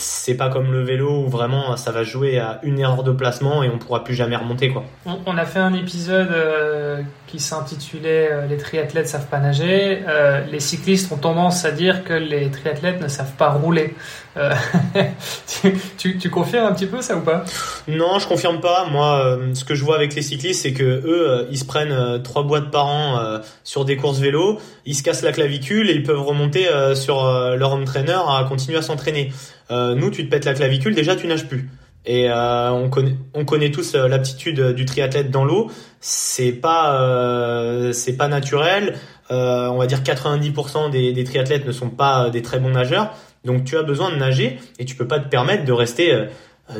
c'est 0.01 0.35
pas 0.35 0.47
comme 0.47 0.71
le 0.71 0.81
vélo 0.81 1.25
où 1.25 1.27
vraiment 1.27 1.75
ça 1.75 1.91
va 1.91 2.03
jouer 2.03 2.39
à 2.39 2.59
une 2.63 2.79
erreur 2.79 3.03
de 3.03 3.11
placement 3.11 3.63
et 3.63 3.69
on 3.69 3.77
pourra 3.77 4.05
plus 4.05 4.13
jamais 4.15 4.37
remonter 4.37 4.69
quoi. 4.69 4.85
On, 5.25 5.37
a 5.37 5.45
fait 5.45 5.59
un 5.59 5.73
épisode 5.73 6.31
euh, 6.31 7.01
qui 7.27 7.39
s'intitulait 7.39 8.29
euh, 8.31 8.47
Les 8.47 8.55
triathlètes 8.55 9.09
savent 9.09 9.27
pas 9.27 9.39
nager. 9.39 10.01
Euh, 10.07 10.45
les 10.49 10.61
cyclistes 10.61 11.11
ont 11.11 11.17
tendance 11.17 11.65
à 11.65 11.71
dire 11.71 12.05
que 12.05 12.13
les 12.13 12.49
triathlètes 12.49 13.01
ne 13.01 13.09
savent 13.09 13.33
pas 13.33 13.49
rouler. 13.49 13.93
Euh, 14.37 14.53
tu, 15.97 16.17
tu, 16.17 16.29
confirmes 16.29 16.67
un 16.67 16.73
petit 16.73 16.85
peu 16.85 17.01
ça 17.01 17.17
ou 17.17 17.21
pas? 17.21 17.43
Non, 17.87 18.19
je 18.19 18.27
confirme 18.27 18.59
pas. 18.59 18.85
Moi, 18.89 19.19
euh, 19.23 19.55
ce 19.55 19.65
que 19.65 19.75
je 19.75 19.83
vois 19.83 19.95
avec 19.95 20.15
les 20.15 20.21
cyclistes, 20.21 20.61
c'est 20.61 20.73
que 20.73 20.83
eux, 20.83 21.29
euh, 21.29 21.47
ils 21.51 21.57
se 21.57 21.65
prennent 21.65 22.21
trois 22.23 22.43
boîtes 22.43 22.71
par 22.71 22.87
an 22.87 23.39
sur 23.63 23.85
des 23.85 23.97
courses 23.97 24.19
vélo, 24.19 24.59
ils 24.85 24.95
se 24.95 25.03
cassent 25.03 25.23
la 25.23 25.31
clavicule 25.31 25.89
et 25.89 25.93
ils 25.93 26.03
peuvent 26.03 26.21
remonter 26.21 26.67
sur 26.95 27.23
leur 27.23 27.73
home 27.73 27.85
trainer 27.85 28.19
à 28.27 28.45
continuer 28.47 28.77
à 28.77 28.81
s'entraîner. 28.81 29.31
nous, 29.69 30.09
tu 30.11 30.25
te 30.25 30.29
pètes 30.29 30.45
la 30.45 30.53
clavicule, 30.53 30.95
déjà 30.95 31.15
tu 31.15 31.27
nages 31.27 31.47
plus. 31.47 31.69
Et 32.05 32.29
euh, 32.29 32.71
on 32.71 32.89
connaît, 32.89 33.15
on 33.33 33.45
connaît 33.45 33.71
tous 33.71 33.93
l'aptitude 33.95 34.73
du 34.73 34.85
triathlète 34.85 35.31
dans 35.31 35.43
l'eau. 35.43 35.69
C'est 35.99 36.53
pas, 36.53 37.01
euh, 37.01 37.91
c'est 37.91 38.17
pas 38.17 38.27
naturel. 38.27 38.95
Euh, 39.31 39.67
on 39.67 39.77
va 39.77 39.85
dire 39.85 40.01
90% 40.01 40.89
des, 40.89 41.13
des, 41.13 41.23
triathlètes 41.23 41.67
ne 41.67 41.71
sont 41.71 41.89
pas 41.89 42.29
des 42.29 42.41
très 42.41 42.59
bons 42.59 42.71
nageurs. 42.71 43.15
Donc 43.45 43.63
tu 43.63 43.77
as 43.77 43.83
besoin 43.83 44.11
de 44.11 44.17
nager 44.17 44.59
et 44.79 44.85
tu 44.85 44.95
peux 44.95 45.07
pas 45.07 45.19
te 45.19 45.27
permettre 45.27 45.65
de 45.65 45.71
rester 45.71 46.13
euh, 46.13 46.25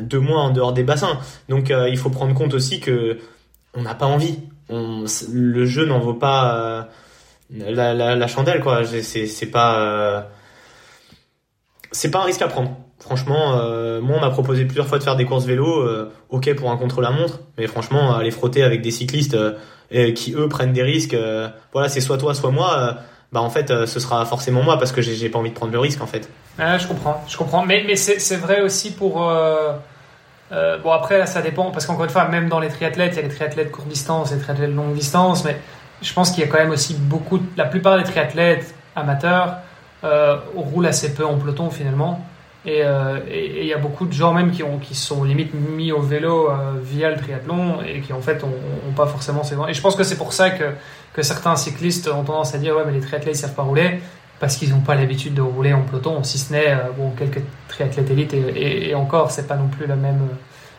deux 0.02 0.20
mois 0.20 0.42
en 0.42 0.50
dehors 0.52 0.74
des 0.74 0.84
bassins. 0.84 1.20
Donc 1.48 1.72
euh, 1.72 1.90
il 1.90 1.98
faut 1.98 2.10
prendre 2.10 2.34
compte 2.34 2.54
aussi 2.54 2.80
que 2.80 3.20
on 3.74 3.82
n'a 3.82 3.96
pas 3.96 4.06
envie. 4.06 4.40
Le 4.70 5.66
jeu 5.66 5.86
n'en 5.86 6.00
vaut 6.00 6.14
pas 6.14 6.56
euh, 6.56 6.84
la, 7.72 8.28
chandelle 8.28 8.62
quoi. 8.62 8.84
C'est 8.86 9.52
pas 9.52 10.30
c'est 11.92 12.12
pas 12.12 12.20
un 12.20 12.26
risque 12.26 12.42
à 12.42 12.48
prendre. 12.48 12.78
Franchement, 13.00 13.58
euh, 13.60 14.02
moi 14.02 14.18
on 14.18 14.22
m'a 14.22 14.30
proposé 14.30 14.66
plusieurs 14.66 14.88
fois 14.88 15.00
de 15.00 15.04
faire 15.04 15.16
des 15.16 15.26
courses 15.26 15.46
vélo, 15.46 15.82
euh, 15.82 16.12
ok 16.30 16.54
pour 16.56 16.70
un 16.70 16.78
contre-la-montre, 16.78 17.40
mais 17.58 17.66
franchement 17.66 18.14
aller 18.14 18.32
frotter 18.32 18.62
avec 18.62 18.82
des 18.82 18.92
cyclistes 18.92 19.36
euh, 19.36 20.12
qui 20.12 20.34
eux 20.34 20.50
prennent 20.50 20.74
des 20.74 20.84
risques, 20.84 21.16
voilà 21.72 21.88
c'est 21.88 22.02
soit 22.02 22.18
toi 22.18 22.34
soit 22.34 22.52
moi, 22.52 22.98
bah 23.32 23.42
en 23.42 23.50
fait 23.50 23.68
ce 23.86 24.00
sera 24.00 24.26
forcément 24.26 24.64
moi 24.64 24.78
parce 24.78 24.92
que 24.92 25.02
j'ai 25.02 25.30
pas 25.30 25.40
envie 25.40 25.52
de 25.52 25.56
prendre 25.56 25.72
le 25.72 25.80
risque 25.80 26.02
en 26.02 26.08
fait. 26.08 26.30
Je 26.58 26.88
comprends, 26.88 27.24
je 27.28 27.38
comprends, 27.38 27.66
mais, 27.66 27.84
mais 27.86 27.96
c'est 27.96 28.36
vrai 28.38 28.62
aussi 28.62 28.92
pour 28.92 29.32
bon 30.52 30.92
après 30.92 31.26
ça 31.28 31.42
dépend 31.42 31.72
parce 31.72 31.86
qu'encore 31.86 32.06
une 32.06 32.10
fois 32.10 32.28
même 32.28 32.50
dans 32.50 32.60
les 32.60 32.70
triathlètes 32.70 33.14
il 33.14 33.18
y 33.18 33.20
a 33.20 33.22
les 33.24 33.34
triathlètes 33.34 33.72
courte 33.72 33.88
distance, 33.88 34.32
les 34.32 34.40
triathlètes 34.40 34.74
longue 34.74 34.94
distance, 34.94 35.46
mais 35.46 35.58
je 36.02 36.12
pense 36.14 36.32
qu'il 36.32 36.44
y 36.44 36.48
a 36.48 36.50
quand 36.50 36.58
même 36.58 36.72
aussi 36.72 36.96
beaucoup, 36.96 37.40
la 37.56 37.66
plupart 37.66 37.98
des 37.98 38.04
triathlètes 38.04 38.74
amateurs 38.96 39.58
roulent 40.56 40.88
assez 40.88 41.14
peu 41.14 41.26
en 41.26 41.38
peloton 41.38 41.70
finalement. 41.70 42.26
Et 42.66 42.80
il 42.80 42.84
euh, 42.84 43.64
y 43.64 43.74
a 43.74 43.78
beaucoup 43.78 44.06
de 44.06 44.12
gens 44.12 44.34
même 44.34 44.52
qui, 44.52 44.64
ont, 44.64 44.80
qui 44.80 44.94
sont 44.94 45.24
limite 45.24 45.54
mis 45.54 45.94
au 45.94 46.02
vélo 46.02 46.50
euh, 46.50 46.74
via 46.84 47.10
le 47.10 47.16
triathlon 47.16 47.82
et 47.82 48.02
qui 48.02 48.12
en 48.12 48.20
fait 48.20 48.44
ont, 48.44 48.92
pas 48.96 49.08
forcément 49.08 49.44
ces 49.44 49.56
Et 49.70 49.74
je 49.74 49.82
pense 49.82 49.96
que 49.96 50.04
c'est 50.04 50.18
pour 50.18 50.34
ça 50.34 50.50
que, 50.50 50.66
que 51.14 51.22
certains 51.22 51.56
cyclistes 51.56 52.10
ont 52.10 52.24
tendance 52.24 52.54
à 52.54 52.58
dire 52.58 52.76
ouais 52.76 52.84
mais 52.86 52.92
les 52.92 53.00
triathlètes 53.00 53.36
ils 53.36 53.40
savent 53.40 53.56
pas 53.56 53.64
rouler 53.64 54.02
parce 54.42 54.58
qu'ils 54.58 54.72
n'ont 54.72 54.82
pas 54.82 54.96
l'habitude 54.96 55.34
de 55.36 55.42
rouler 55.42 55.74
en 55.74 55.82
peloton, 55.82 56.22
si 56.24 56.38
ce 56.38 56.52
n'est 56.52 56.72
euh, 56.72 56.92
bon 56.98 57.12
quelques 57.12 57.42
triathlètes 57.70 58.12
élites 58.12 58.34
et, 58.34 58.40
et, 58.40 58.90
et 58.90 58.96
encore 58.96 59.32
c'est 59.32 59.48
pas 59.48 59.56
non 59.56 59.68
plus 59.70 59.88
la 59.88 59.96
même 59.96 60.28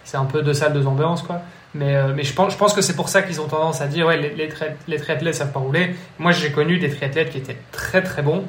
c'est 0.04 0.16
un 0.16 0.24
peu 0.24 0.42
deux 0.42 0.54
salles, 0.54 0.72
deux 0.72 0.86
ambiances, 0.86 1.22
quoi. 1.22 1.40
Mais, 1.72 1.94
euh, 1.94 2.12
mais 2.14 2.24
je, 2.24 2.34
pense, 2.34 2.52
je 2.52 2.58
pense 2.58 2.74
que 2.74 2.82
c'est 2.82 2.96
pour 2.96 3.08
ça 3.08 3.22
qu'ils 3.22 3.40
ont 3.40 3.46
tendance 3.46 3.80
à 3.80 3.86
dire 3.86 4.06
ouais, 4.06 4.16
les, 4.16 4.30
les, 4.34 4.48
les 4.88 4.98
triathlètes 4.98 5.36
savent 5.36 5.52
pas 5.52 5.60
rouler. 5.60 5.94
Moi, 6.18 6.32
j'ai 6.32 6.50
connu 6.50 6.78
des 6.78 6.90
triathlètes 6.90 7.30
qui 7.30 7.38
étaient 7.38 7.58
très 7.70 8.02
très 8.02 8.22
bons, 8.22 8.44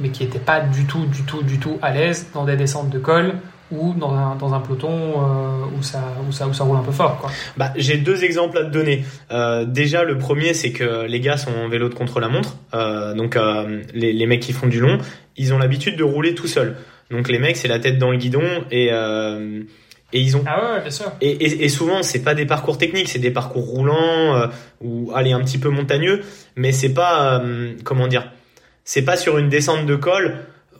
mais 0.00 0.10
qui 0.10 0.24
n'étaient 0.24 0.38
pas 0.38 0.60
du 0.60 0.84
tout, 0.84 1.06
du 1.06 1.22
tout, 1.22 1.42
du 1.42 1.58
tout 1.58 1.78
à 1.82 1.92
l'aise 1.92 2.28
dans 2.34 2.44
des 2.44 2.56
descentes 2.56 2.90
de 2.90 2.98
col 2.98 3.34
ou 3.70 3.94
dans 3.94 4.12
un, 4.14 4.36
dans 4.36 4.52
un 4.54 4.60
peloton 4.60 4.90
euh, 4.90 5.64
où, 5.76 5.82
ça, 5.82 6.02
où, 6.28 6.32
ça, 6.32 6.46
où 6.46 6.52
ça 6.52 6.64
roule 6.64 6.76
un 6.76 6.82
peu 6.82 6.92
fort. 6.92 7.18
Quoi. 7.18 7.30
Bah, 7.56 7.72
j'ai 7.76 7.96
deux 7.96 8.24
exemples 8.24 8.58
à 8.58 8.64
te 8.64 8.70
donner. 8.70 9.04
Euh, 9.30 9.64
déjà, 9.64 10.04
le 10.04 10.18
premier, 10.18 10.54
c'est 10.54 10.72
que 10.72 11.06
les 11.06 11.20
gars 11.20 11.36
sont 11.36 11.52
en 11.52 11.68
vélo 11.68 11.88
de 11.88 11.94
contre-la-montre. 11.94 12.56
Euh, 12.74 13.14
donc, 13.14 13.38
les, 13.94 14.12
les 14.12 14.26
mecs 14.26 14.40
qui 14.40 14.52
font 14.52 14.66
du 14.66 14.80
long, 14.80 14.98
ils 15.36 15.54
ont 15.54 15.58
l'habitude 15.58 15.96
de 15.96 16.04
rouler 16.04 16.34
tout 16.34 16.46
seuls. 16.46 16.76
Donc, 17.10 17.28
les 17.28 17.38
mecs, 17.38 17.56
c'est 17.56 17.68
la 17.68 17.78
tête 17.78 17.98
dans 17.98 18.10
le 18.10 18.18
guidon 18.18 18.64
et 18.70 18.90
et 20.14 20.20
ils 20.20 20.36
ont. 20.36 20.44
Ah 20.46 20.74
ouais, 20.74 20.80
bien 20.80 20.90
sûr. 20.90 21.12
Et, 21.20 21.30
et, 21.30 21.64
et 21.64 21.68
souvent, 21.68 22.02
c'est 22.02 22.22
pas 22.22 22.34
des 22.34 22.46
parcours 22.46 22.78
techniques, 22.78 23.08
c'est 23.08 23.18
des 23.18 23.32
parcours 23.32 23.64
roulants 23.64 24.36
euh, 24.36 24.46
ou 24.80 25.10
aller 25.12 25.32
un 25.32 25.40
petit 25.40 25.58
peu 25.58 25.70
montagneux, 25.70 26.22
mais 26.56 26.70
c'est 26.70 26.94
pas 26.94 27.40
euh, 27.40 27.72
comment 27.82 28.06
dire, 28.06 28.30
c'est 28.84 29.02
pas 29.02 29.16
sur 29.16 29.38
une 29.38 29.48
descente 29.48 29.86
de 29.86 29.96
col 29.96 30.36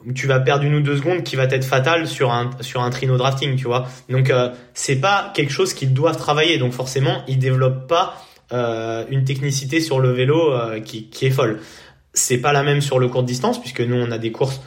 où 0.07 0.13
tu 0.13 0.27
vas 0.27 0.39
perdre 0.39 0.65
une 0.65 0.75
ou 0.75 0.81
deux 0.81 0.97
secondes 0.97 1.23
qui 1.23 1.35
va 1.37 1.45
être 1.45 1.65
fatale 1.65 2.07
sur 2.07 2.31
un 2.31 2.51
sur 2.61 2.83
un 2.83 2.91
trino 2.91 3.17
drafting, 3.17 3.57
tu 3.57 3.65
vois. 3.65 3.87
Donc 4.09 4.31
euh, 4.31 4.51
c'est 4.75 4.97
pas 4.97 5.33
quelque 5.35 5.53
chose 5.53 5.73
qu'ils 5.75 5.95
doivent 5.95 6.19
travailler, 6.19 6.59
donc 6.59 6.73
forcément 6.73 7.23
ils 7.27 7.39
développent 7.39 7.89
pas 7.89 8.23
euh, 8.53 9.05
une 9.11 9.25
technicité 9.25 9.81
sur 9.81 10.01
le 10.01 10.13
vélo 10.13 10.53
euh, 10.53 10.81
qui, 10.81 11.09
qui 11.09 11.27
est 11.27 11.31
folle. 11.31 11.61
C'est 12.13 12.39
pas 12.39 12.53
la 12.53 12.63
même 12.63 12.81
sur 12.81 12.99
le 12.99 13.09
court 13.09 13.25
distance 13.25 13.61
puisque 13.61 13.81
nous 13.81 13.97
on 13.97 14.11
a 14.11 14.19
des 14.19 14.33
courses 14.33 14.61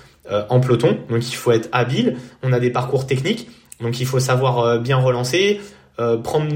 en 0.49 0.59
peloton, 0.59 0.99
donc 1.09 1.25
il 1.29 1.35
faut 1.35 1.53
être 1.53 1.69
habile. 1.71 2.17
On 2.43 2.51
a 2.51 2.59
des 2.59 2.69
parcours 2.69 3.07
techniques 3.07 3.47
donc 3.81 3.99
il 3.99 4.05
faut 4.05 4.19
savoir 4.19 4.59
euh, 4.59 4.77
bien 4.79 4.97
relancer, 4.97 5.61
euh, 5.99 6.17
prendre 6.17 6.51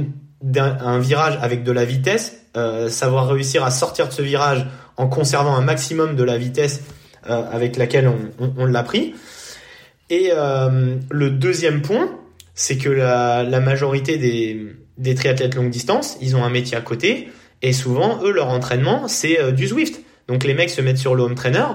un, 0.58 1.00
virage 1.00 1.38
avec 1.42 1.64
de 1.64 1.72
la 1.72 1.86
vitesse, 1.86 2.42
euh, 2.58 2.90
savoir 2.90 3.28
réussir 3.30 3.64
à 3.64 3.72
sortir 3.72 4.08
de 4.08 4.14
ce 4.14 4.22
virage 4.22 4.66
en 4.98 5.08
conservant 5.08 5.56
un 5.56 5.62
maximum 5.62 6.16
de 6.16 6.24
la 6.24 6.38
vitesse 6.38 6.82
avec 7.24 7.78
laquelle 7.78 8.08
on, 8.08 8.54
on, 8.58 8.66
l'a 8.66 8.82
pris. 8.82 9.14
Et 10.10 10.32
le 10.32 11.30
deuxième 11.30 11.84
point, 11.84 12.10
c'est 12.56 12.78
que 12.78 12.90
la, 12.90 13.44
la 13.44 13.60
majorité 13.60 14.18
des, 14.18 14.76
des 14.98 15.14
triathlètes 15.14 15.54
longue 15.54 15.70
distance, 15.70 16.18
ils 16.20 16.36
ont 16.36 16.44
un 16.44 16.50
métier 16.50 16.76
à 16.76 16.82
côté, 16.82 17.30
et 17.62 17.74
souvent, 17.74 18.24
eux, 18.24 18.32
leur 18.32 18.50
entraînement, 18.50 19.08
c'est 19.08 19.54
du 19.54 19.68
Zwift. 19.68 20.02
Donc 20.28 20.44
les 20.44 20.54
mecs 20.54 20.70
se 20.72 20.82
mettent 20.82 20.98
sur 20.98 21.14
le 21.14 21.24
home 21.24 21.36
trainer. 21.36 21.66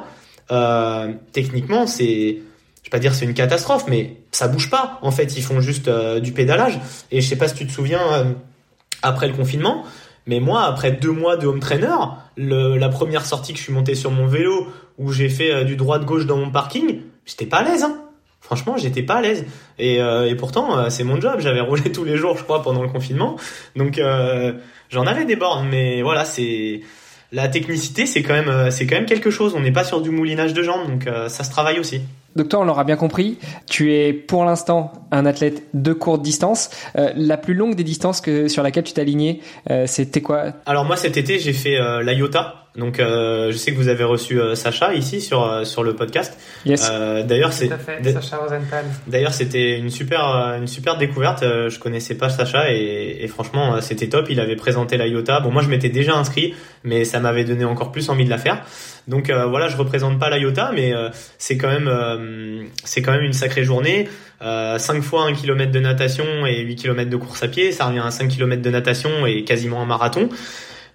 Euh, 0.50 1.12
techniquement, 1.32 1.86
c'est 1.86 2.38
je 2.82 2.88
vais 2.88 2.90
pas 2.90 2.98
dire 2.98 3.14
c'est 3.14 3.24
une 3.24 3.34
catastrophe, 3.34 3.86
mais 3.88 4.18
ça 4.30 4.48
bouge 4.48 4.70
pas. 4.70 4.98
En 5.02 5.10
fait, 5.10 5.36
ils 5.36 5.42
font 5.42 5.60
juste 5.60 5.88
euh, 5.88 6.20
du 6.20 6.32
pédalage. 6.32 6.78
Et 7.10 7.20
je 7.20 7.28
sais 7.28 7.36
pas 7.36 7.48
si 7.48 7.54
tu 7.54 7.66
te 7.66 7.72
souviens, 7.72 8.12
euh, 8.12 8.24
après 9.06 9.28
le 9.28 9.34
confinement, 9.34 9.84
mais 10.26 10.40
moi, 10.40 10.64
après 10.64 10.92
deux 10.92 11.12
mois 11.12 11.36
de 11.36 11.46
home 11.46 11.60
trainer, 11.60 11.94
la 12.36 12.88
première 12.88 13.24
sortie 13.24 13.52
que 13.52 13.58
je 13.58 13.64
suis 13.64 13.72
monté 13.72 13.94
sur 13.94 14.10
mon 14.10 14.26
vélo, 14.26 14.66
où 14.98 15.12
j'ai 15.12 15.28
fait 15.28 15.52
euh, 15.52 15.64
du 15.64 15.76
droit 15.76 15.98
de 15.98 16.04
gauche 16.04 16.26
dans 16.26 16.36
mon 16.36 16.50
parking, 16.50 17.00
j'étais 17.24 17.46
pas 17.46 17.58
à 17.58 17.62
l'aise. 17.62 17.84
Hein. 17.84 18.02
Franchement, 18.40 18.76
j'étais 18.76 19.02
pas 19.02 19.16
à 19.16 19.22
l'aise. 19.22 19.44
Et, 19.78 19.96
et 19.96 20.34
pourtant, 20.36 20.88
c'est 20.88 21.02
mon 21.02 21.20
job. 21.20 21.40
J'avais 21.40 21.60
roulé 21.68 21.90
tous 21.90 22.04
les 22.04 22.16
jours, 22.16 22.38
je 22.38 22.44
crois, 22.44 22.62
pendant 22.62 22.80
le 22.82 22.88
confinement. 22.88 23.36
Donc, 23.74 24.00
j'en 24.88 25.06
avais 25.06 25.24
des 25.24 25.34
bornes. 25.34 25.66
Mais 25.68 26.00
voilà, 26.02 26.24
c'est 26.24 26.82
la 27.32 27.48
technicité, 27.48 28.06
c'est 28.06 28.22
quand 28.22 28.34
même, 28.34 28.70
c'est 28.70 28.86
quand 28.86 28.94
même 28.94 29.06
quelque 29.06 29.30
chose. 29.30 29.54
On 29.56 29.60
n'est 29.60 29.72
pas 29.72 29.82
sur 29.82 30.00
du 30.00 30.10
moulinage 30.10 30.54
de 30.54 30.62
jambes, 30.62 30.86
donc 30.86 31.08
ça 31.28 31.42
se 31.42 31.50
travaille 31.50 31.80
aussi. 31.80 32.02
Donc 32.36 32.50
toi, 32.50 32.60
on 32.60 32.64
l'aura 32.64 32.84
bien 32.84 32.96
compris, 32.96 33.38
tu 33.68 33.94
es 33.94 34.12
pour 34.12 34.44
l'instant 34.44 34.92
un 35.10 35.24
athlète 35.24 35.64
de 35.72 35.92
courte 35.92 36.22
distance. 36.22 36.70
Euh, 36.96 37.10
la 37.16 37.38
plus 37.38 37.54
longue 37.54 37.74
des 37.74 37.84
distances 37.84 38.20
que 38.20 38.46
sur 38.48 38.62
laquelle 38.62 38.84
tu 38.84 38.92
t'es 38.92 39.00
aligné, 39.00 39.40
euh, 39.70 39.86
c'était 39.86 40.20
quoi? 40.20 40.52
Alors 40.66 40.84
moi 40.84 40.96
cet 40.96 41.16
été, 41.16 41.38
j'ai 41.38 41.54
fait 41.54 41.76
euh, 41.76 42.02
l'IOTA. 42.02 42.65
Donc 42.76 43.00
euh, 43.00 43.50
je 43.52 43.56
sais 43.56 43.72
que 43.72 43.76
vous 43.76 43.88
avez 43.88 44.04
reçu 44.04 44.40
euh, 44.40 44.54
Sacha 44.54 44.94
ici 44.94 45.20
sur 45.20 45.44
euh, 45.44 45.64
sur 45.64 45.82
le 45.82 45.94
podcast. 45.94 46.38
Yes. 46.64 46.90
d'ailleurs 47.24 47.52
c'est 47.52 47.68
Sacha 47.68 48.36
Rosenthal. 48.36 48.84
D'ailleurs 49.06 49.32
c'était 49.32 49.78
une 49.78 49.90
super 49.90 50.22
une 50.58 50.66
super 50.66 50.98
découverte. 50.98 51.42
je 51.42 51.78
connaissais 51.78 52.16
pas 52.16 52.28
Sacha 52.28 52.72
et, 52.72 53.18
et 53.20 53.28
franchement 53.28 53.80
c'était 53.80 54.08
top. 54.08 54.26
Il 54.30 54.40
avait 54.40 54.56
présenté 54.56 54.96
l'IOTA. 54.98 55.40
Bon 55.40 55.50
moi 55.50 55.62
je 55.62 55.68
m'étais 55.68 55.88
déjà 55.88 56.14
inscrit, 56.16 56.54
mais 56.84 57.04
ça 57.04 57.20
m'avait 57.20 57.44
donné 57.44 57.64
encore 57.64 57.92
plus 57.92 58.08
envie 58.08 58.24
de 58.24 58.30
la 58.30 58.38
faire. 58.38 58.64
Donc 59.08 59.30
voilà, 59.30 59.68
je 59.68 59.76
représente 59.76 60.18
pas 60.18 60.30
l'IOTA, 60.30 60.72
mais 60.74 60.92
c'est 61.38 61.56
quand 61.56 61.68
même 61.68 62.68
c'est 62.84 63.02
quand 63.02 63.12
même 63.12 63.22
une 63.22 63.32
sacrée 63.32 63.64
journée. 63.64 64.08
Euh, 64.42 64.78
5 64.78 65.02
fois 65.02 65.24
1 65.24 65.34
km 65.34 65.72
de 65.72 65.80
natation 65.80 66.46
et 66.46 66.60
8 66.60 66.76
km 66.76 67.10
de 67.10 67.16
course 67.16 67.42
à 67.42 67.48
pied, 67.48 67.72
ça 67.72 67.86
revient 67.86 68.02
à 68.04 68.10
5 68.10 68.28
km 68.28 68.60
de 68.60 68.70
natation 68.70 69.26
et 69.26 69.44
quasiment 69.44 69.80
un 69.80 69.86
marathon. 69.86 70.28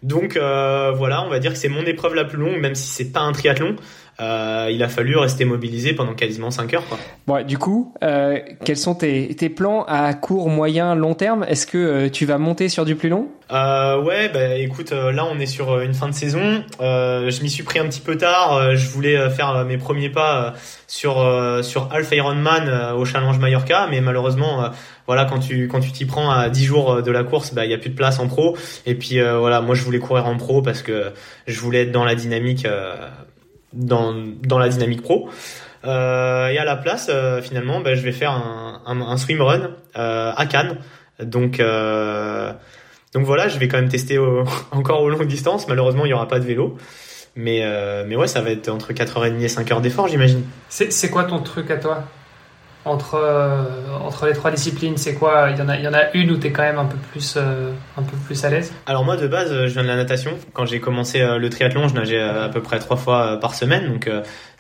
Donc 0.03 0.35
euh, 0.35 0.91
voilà, 0.91 1.23
on 1.23 1.29
va 1.29 1.39
dire 1.39 1.51
que 1.51 1.57
c'est 1.57 1.69
mon 1.69 1.85
épreuve 1.85 2.15
la 2.15 2.25
plus 2.25 2.37
longue, 2.37 2.59
même 2.59 2.75
si 2.75 2.87
c'est 2.87 3.11
pas 3.11 3.21
un 3.21 3.31
triathlon. 3.31 3.75
Euh, 4.21 4.69
il 4.71 4.83
a 4.83 4.87
fallu 4.87 5.17
rester 5.17 5.45
mobilisé 5.45 5.93
pendant 5.93 6.13
quasiment 6.13 6.51
5 6.51 6.73
heures. 6.75 6.85
Quoi. 6.87 6.99
Bon, 7.25 7.45
du 7.45 7.57
coup, 7.57 7.93
euh, 8.03 8.37
quels 8.63 8.77
sont 8.77 8.93
tes, 8.93 9.33
tes, 9.35 9.49
plans 9.49 9.83
à 9.87 10.13
court, 10.13 10.47
moyen, 10.49 10.93
long 10.93 11.15
terme? 11.15 11.43
Est-ce 11.47 11.65
que 11.65 11.77
euh, 11.77 12.09
tu 12.09 12.25
vas 12.25 12.37
monter 12.37 12.69
sur 12.69 12.85
du 12.85 12.95
plus 12.95 13.09
long? 13.09 13.27
Euh, 13.51 14.01
Ouais, 14.01 14.29
bah 14.29 14.55
écoute, 14.55 14.91
euh, 14.91 15.11
là 15.11 15.25
on 15.25 15.39
est 15.39 15.45
sur 15.45 15.79
une 15.79 15.93
fin 15.93 16.07
de 16.07 16.13
saison. 16.13 16.63
je 16.79 17.43
m'y 17.43 17.49
suis 17.49 17.63
pris 17.63 17.79
un 17.79 17.85
petit 17.85 17.99
peu 17.99 18.15
tard. 18.15 18.75
je 18.75 18.89
voulais 18.89 19.29
faire 19.29 19.65
mes 19.65 19.77
premiers 19.77 20.09
pas 20.09 20.53
sur 20.87 21.15
sur 21.63 21.89
Half 21.91 22.11
Ironman 22.11 22.93
au 22.95 23.05
Challenge 23.05 23.37
Mallorca, 23.39 23.87
mais 23.89 24.01
malheureusement, 24.01 24.69
voilà, 25.07 25.25
quand 25.25 25.39
tu 25.39 25.67
quand 25.67 25.79
tu 25.79 25.91
t'y 25.91 26.05
prends 26.05 26.31
à 26.31 26.49
10 26.49 26.63
jours 26.63 27.03
de 27.03 27.11
la 27.11 27.23
course, 27.23 27.53
bah 27.53 27.65
il 27.65 27.71
y 27.71 27.73
a 27.73 27.77
plus 27.77 27.89
de 27.89 27.95
place 27.95 28.19
en 28.19 28.27
pro. 28.27 28.55
Et 28.85 28.95
puis 28.95 29.19
voilà, 29.19 29.61
moi 29.61 29.75
je 29.75 29.83
voulais 29.83 29.99
courir 29.99 30.27
en 30.27 30.37
pro 30.37 30.61
parce 30.61 30.81
que 30.81 31.11
je 31.47 31.59
voulais 31.59 31.83
être 31.83 31.91
dans 31.91 32.05
la 32.05 32.15
dynamique 32.15 32.65
dans, 33.73 34.13
dans 34.43 34.59
la 34.59 34.69
dynamique 34.69 35.01
pro. 35.01 35.29
Euh, 35.83 36.47
et 36.49 36.57
à 36.57 36.65
la 36.65 36.75
place, 36.75 37.07
euh, 37.09 37.41
finalement, 37.41 37.81
bah, 37.81 37.95
je 37.95 38.01
vais 38.01 38.11
faire 38.11 38.31
un, 38.31 38.81
un, 38.85 39.01
un 39.01 39.17
swimrun 39.17 39.71
euh, 39.97 40.31
à 40.35 40.45
Cannes. 40.45 40.77
Donc, 41.21 41.59
euh, 41.59 42.53
donc 43.13 43.25
voilà, 43.25 43.47
je 43.47 43.57
vais 43.59 43.67
quand 43.67 43.77
même 43.77 43.89
tester 43.89 44.17
au, 44.17 44.43
encore 44.71 45.01
aux 45.01 45.09
longues 45.09 45.27
distances. 45.27 45.67
Malheureusement, 45.67 46.05
il 46.05 46.09
n'y 46.09 46.13
aura 46.13 46.27
pas 46.27 46.39
de 46.39 46.45
vélo. 46.45 46.77
Mais, 47.35 47.61
euh, 47.63 48.03
mais 48.05 48.15
ouais, 48.15 48.27
ça 48.27 48.41
va 48.41 48.49
être 48.51 48.67
entre 48.69 48.91
4h30 48.91 49.39
et 49.39 49.47
5h 49.47 49.81
d'effort, 49.81 50.07
j'imagine. 50.07 50.43
C'est 50.69 51.09
quoi 51.09 51.23
ton 51.23 51.39
truc 51.39 51.71
à 51.71 51.77
toi? 51.77 52.03
Entre, 52.85 53.15
euh, 53.15 53.63
entre 54.03 54.25
les 54.25 54.33
trois 54.33 54.51
disciplines, 54.51 54.97
c'est 54.97 55.13
quoi? 55.13 55.49
Il 55.51 55.57
y, 55.57 55.61
en 55.61 55.69
a, 55.69 55.77
il 55.77 55.83
y 55.83 55.87
en 55.87 55.93
a 55.93 56.11
une 56.13 56.31
où 56.31 56.37
tu 56.37 56.47
es 56.47 56.51
quand 56.51 56.63
même 56.63 56.79
un 56.79 56.85
peu 56.85 56.97
plus, 57.11 57.35
euh, 57.37 57.71
un 57.97 58.01
peu 58.01 58.17
plus 58.25 58.43
à 58.43 58.49
l'aise? 58.49 58.73
Alors 58.85 59.05
moi 59.05 59.17
de 59.17 59.27
base 59.27 59.51
je 59.51 59.73
viens 59.73 59.83
de 59.83 59.87
la 59.87 59.95
natation. 59.95 60.31
Quand 60.53 60.65
j'ai 60.65 60.79
commencé 60.79 61.21
euh, 61.21 61.37
le 61.37 61.49
triathlon 61.49 61.87
je 61.87 61.93
nageais 61.95 62.21
à 62.21 62.49
peu 62.49 62.61
près 62.61 62.79
trois 62.79 62.97
fois 62.97 63.39
par 63.39 63.53
semaine. 63.53 63.87
Donc 63.87 64.09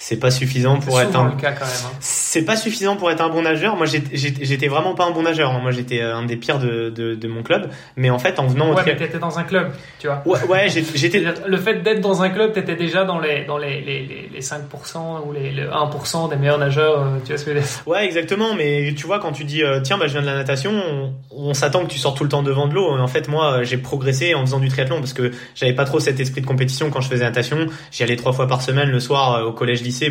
c'est 0.03 0.17
pas 0.17 0.31
suffisant 0.31 0.79
pour 0.79 0.99
être 0.99 1.15
un... 1.15 1.29
le 1.29 1.35
cas 1.35 1.51
quand 1.51 1.65
même. 1.65 1.75
Hein. 1.85 1.97
C'est 1.99 2.43
pas 2.43 2.55
suffisant 2.55 2.95
pour 2.95 3.11
être 3.11 3.21
un 3.21 3.29
bon 3.29 3.43
nageur. 3.43 3.75
Moi 3.75 3.85
j'étais 3.85 4.67
vraiment 4.67 4.95
pas 4.95 5.05
un 5.05 5.11
bon 5.11 5.21
nageur. 5.21 5.53
Moi 5.61 5.69
j'étais 5.69 6.01
un 6.01 6.25
des 6.25 6.37
pires 6.37 6.57
de, 6.57 6.89
de, 6.89 7.13
de, 7.13 7.27
mon 7.27 7.43
club. 7.43 7.69
Mais 7.95 8.09
en 8.09 8.17
fait 8.17 8.39
en 8.39 8.47
venant 8.47 8.73
ouais, 8.73 8.81
au 8.81 8.83
t'étais 8.83 9.19
dans 9.19 9.37
un 9.37 9.43
club, 9.43 9.71
tu 9.99 10.07
vois. 10.07 10.23
Ouais, 10.25 10.43
ouais 10.45 10.69
j'étais... 10.69 11.23
Le 11.47 11.57
fait 11.57 11.83
d'être 11.83 12.01
dans 12.01 12.23
un 12.23 12.29
club 12.29 12.51
t'étais 12.53 12.75
déjà 12.75 13.05
dans 13.05 13.19
les, 13.19 13.45
dans 13.45 13.59
les, 13.59 13.81
les, 13.81 14.29
les 14.33 14.41
5% 14.41 15.27
ou 15.27 15.33
les, 15.33 15.51
les 15.51 15.65
1% 15.65 16.29
des 16.29 16.35
meilleurs 16.35 16.57
nageurs, 16.57 17.05
tu 17.23 17.29
vois 17.29 17.37
ce 17.37 17.45
que 17.45 17.51
je 17.51 17.55
veux 17.57 17.61
dire 17.61 17.69
Ouais 17.85 18.03
exactement 18.03 18.55
mais 18.55 18.93
tu 18.95 19.05
vois, 19.05 19.19
quand 19.19 19.31
tu 19.31 19.43
dis, 19.43 19.63
euh, 19.63 19.79
tiens, 19.81 19.97
bah, 19.97 20.07
je 20.07 20.13
viens 20.13 20.21
de 20.21 20.25
la 20.25 20.35
natation, 20.35 20.71
on, 20.71 21.13
on 21.31 21.53
s'attend 21.53 21.83
que 21.85 21.91
tu 21.91 21.99
sors 21.99 22.13
tout 22.13 22.23
le 22.23 22.29
temps 22.29 22.43
devant 22.43 22.67
de 22.67 22.73
l'eau. 22.73 22.89
En 22.97 23.07
fait, 23.07 23.27
moi, 23.27 23.63
j'ai 23.63 23.77
progressé 23.77 24.33
en 24.33 24.41
faisant 24.41 24.59
du 24.59 24.69
triathlon 24.69 24.99
parce 24.99 25.13
que 25.13 25.31
j'avais 25.55 25.73
pas 25.73 25.85
trop 25.85 25.99
cet 25.99 26.19
esprit 26.19 26.41
de 26.41 26.45
compétition 26.45 26.89
quand 26.89 27.01
je 27.01 27.09
faisais 27.09 27.23
natation. 27.23 27.67
J'y 27.91 28.03
allais 28.03 28.15
trois 28.15 28.33
fois 28.33 28.47
par 28.47 28.61
semaine 28.61 28.89
le 28.89 28.99
soir 28.99 29.35
euh, 29.35 29.43
au 29.45 29.51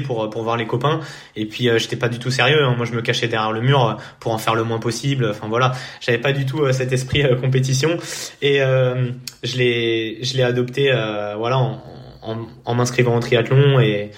pour, 0.02 0.24
euh, 0.24 0.30
pour 0.30 0.42
voir 0.42 0.56
les 0.56 0.66
copains. 0.66 1.00
Et 1.36 1.46
puis, 1.46 1.68
j'étais 1.76 1.96
pas 1.96 2.08
du 2.08 2.18
tout 2.18 2.30
sérieux. 2.30 2.62
Hein. 2.62 2.74
Moi, 2.76 2.86
je 2.86 2.92
me 2.92 3.02
cachais 3.02 3.28
derrière 3.28 3.52
le 3.52 3.60
mur 3.60 3.96
pour 4.18 4.32
en 4.32 4.38
faire 4.38 4.54
le 4.54 4.64
moins 4.64 4.78
possible. 4.78 5.28
Enfin, 5.30 5.48
voilà. 5.48 5.72
J'avais 6.00 6.18
pas 6.18 6.32
du 6.32 6.46
tout 6.46 6.70
cet 6.72 6.92
esprit 6.92 7.24
compétition. 7.40 7.96
Et 8.42 8.58
je 8.58 9.56
l'ai, 9.56 10.18
je 10.22 10.36
l'ai 10.36 10.42
adopté, 10.42 10.92
voilà, 11.38 11.58
en, 11.58 11.82
en, 12.22 12.78
en 12.78 13.20
triathlon 13.20 13.80
et, 13.80 14.10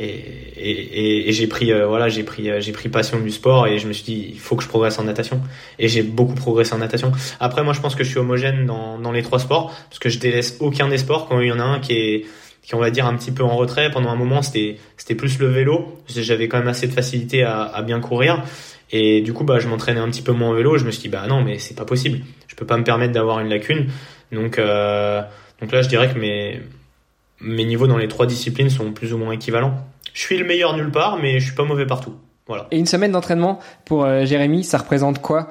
et, 0.00 1.28
et, 1.28 1.32
j'ai 1.32 1.46
pris 1.48 1.72
euh, 1.72 1.86
voilà 1.86 2.06
pris 2.24 2.50
euh, 2.50 2.60
pris 2.72 2.88
passion 2.88 3.18
du 3.18 3.30
sport 3.30 3.66
et 3.66 3.78
je 3.78 3.88
me 3.88 3.92
suis 3.92 4.04
dit 4.04 4.28
il 4.32 4.38
faut 4.38 4.54
que 4.54 4.62
je 4.62 4.68
progresse 4.68 4.98
en 4.98 5.04
natation 5.04 5.40
et 5.78 5.88
j'ai 5.88 6.02
beaucoup 6.02 6.34
progressé 6.34 6.74
en 6.74 6.78
natation 6.78 7.10
après 7.40 7.64
moi 7.64 7.72
je 7.72 7.80
pense 7.80 7.96
que 7.96 8.04
je 8.04 8.10
suis 8.10 8.18
homogène 8.18 8.64
dans, 8.66 8.98
dans 8.98 9.10
les 9.10 9.22
trois 9.22 9.40
sports 9.40 9.74
parce 9.88 9.98
que 9.98 10.08
je 10.08 10.20
délaisse 10.20 10.56
aucun 10.60 10.88
des 10.88 10.98
sports 10.98 11.28
quand 11.28 11.40
il 11.40 11.48
y 11.48 11.52
en 11.52 11.58
a 11.58 11.64
un 11.64 11.80
qui 11.80 11.94
est 11.94 12.26
qui 12.68 12.74
on 12.74 12.78
va 12.78 12.90
dire 12.90 13.06
un 13.06 13.16
petit 13.16 13.32
peu 13.32 13.42
en 13.42 13.56
retrait. 13.56 13.90
Pendant 13.90 14.10
un 14.10 14.14
moment 14.14 14.42
c'était 14.42 14.76
c'était 14.98 15.14
plus 15.14 15.38
le 15.38 15.46
vélo. 15.46 15.96
J'avais 16.06 16.48
quand 16.48 16.58
même 16.58 16.68
assez 16.68 16.86
de 16.86 16.92
facilité 16.92 17.42
à, 17.42 17.82
bien 17.82 17.98
courir. 17.98 18.44
Et 18.90 19.22
du 19.22 19.32
coup 19.32 19.44
bah 19.44 19.58
je 19.58 19.68
m'entraînais 19.68 20.00
un 20.00 20.10
petit 20.10 20.20
peu 20.20 20.32
moins 20.32 20.50
en 20.50 20.52
vélo. 20.52 20.76
Je 20.76 20.84
me 20.84 20.90
suis 20.90 21.00
dit 21.00 21.08
bah 21.08 21.26
non 21.26 21.42
mais 21.42 21.58
c'est 21.58 21.74
pas 21.74 21.86
possible. 21.86 22.20
Je 22.46 22.54
peux 22.56 22.66
pas 22.66 22.76
me 22.76 22.84
permettre 22.84 23.14
d'avoir 23.14 23.40
une 23.40 23.48
lacune. 23.48 23.88
Donc 24.32 24.58
euh, 24.58 25.22
donc 25.62 25.72
là 25.72 25.80
je 25.80 25.88
dirais 25.88 26.12
que 26.12 26.18
mes 26.18 26.60
mes 27.40 27.64
niveaux 27.64 27.86
dans 27.86 27.96
les 27.96 28.08
trois 28.08 28.26
disciplines 28.26 28.68
sont 28.68 28.92
plus 28.92 29.14
ou 29.14 29.18
moins 29.18 29.32
équivalents. 29.32 29.74
Je 30.12 30.20
suis 30.20 30.36
le 30.36 30.44
meilleur 30.44 30.76
nulle 30.76 30.90
part, 30.90 31.16
mais 31.16 31.40
je 31.40 31.46
suis 31.46 31.54
pas 31.54 31.64
mauvais 31.64 31.86
partout. 31.86 32.16
Voilà. 32.48 32.66
Et 32.70 32.78
une 32.78 32.86
semaine 32.86 33.12
d'entraînement 33.12 33.60
pour 33.86 34.06
Jérémy, 34.24 34.64
ça 34.64 34.78
représente 34.78 35.20
quoi 35.20 35.48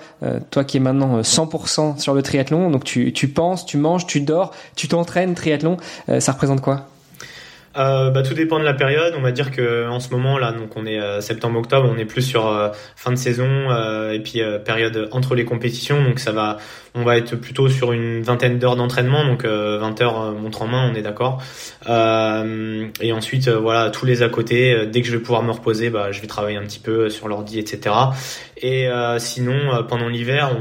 Toi 0.49 0.63
qui 0.63 0.77
es 0.77 0.79
maintenant 0.79 1.21
100% 1.21 1.99
sur 1.99 2.13
le 2.13 2.23
triathlon, 2.23 2.71
donc 2.71 2.83
tu, 2.83 3.13
tu 3.13 3.27
penses, 3.27 3.65
tu 3.65 3.77
manges, 3.77 4.07
tu 4.07 4.19
dors, 4.19 4.51
tu 4.75 4.87
t'entraînes 4.87 5.35
triathlon, 5.35 5.77
ça 6.19 6.31
représente 6.31 6.59
quoi? 6.61 6.87
Euh, 7.77 8.09
bah, 8.09 8.23
tout 8.23 8.33
dépend 8.33 8.59
de 8.59 8.63
la 8.63 8.73
période. 8.73 9.13
On 9.17 9.21
va 9.21 9.31
dire 9.31 9.51
que 9.51 9.87
en 9.87 9.99
ce 9.99 10.09
moment 10.09 10.37
là, 10.37 10.51
donc 10.51 10.75
on 10.75 10.85
est 10.85 10.99
euh, 10.99 11.21
septembre-octobre, 11.21 11.89
on 11.91 11.97
est 11.97 12.05
plus 12.05 12.21
sur 12.21 12.47
euh, 12.47 12.69
fin 12.95 13.11
de 13.11 13.17
saison 13.17 13.47
euh, 13.47 14.11
et 14.11 14.19
puis 14.19 14.41
période 14.65 15.09
entre 15.11 15.35
les 15.35 15.45
compétitions. 15.45 16.03
Donc 16.03 16.19
ça 16.19 16.31
va, 16.31 16.57
on 16.95 17.03
va 17.03 17.17
être 17.17 17.35
plutôt 17.35 17.69
sur 17.69 17.91
une 17.91 18.21
vingtaine 18.21 18.59
d'heures 18.59 18.75
d'entraînement, 18.75 19.25
donc 19.25 19.45
20 19.45 20.01
heures 20.01 20.31
montre 20.33 20.63
en 20.63 20.67
main, 20.67 20.89
on 20.91 20.95
est 20.95 21.01
d'accord. 21.01 21.41
et 21.87 23.11
ensuite 23.11 23.49
voilà 23.49 23.89
tous 23.89 24.05
les 24.05 24.23
à 24.23 24.29
côté. 24.29 24.87
dès 24.87 25.01
que 25.01 25.07
je 25.07 25.15
vais 25.15 25.21
pouvoir 25.21 25.43
me 25.43 25.51
reposer, 25.51 25.89
bah, 25.89 26.11
je 26.11 26.21
vais 26.21 26.27
travailler 26.27 26.57
un 26.57 26.63
petit 26.63 26.79
peu 26.79 27.09
sur 27.09 27.27
l'ordi, 27.27 27.59
etc. 27.59 27.95
Et 28.57 28.89
sinon 29.19 29.83
pendant 29.87 30.07
l'hiver, 30.07 30.51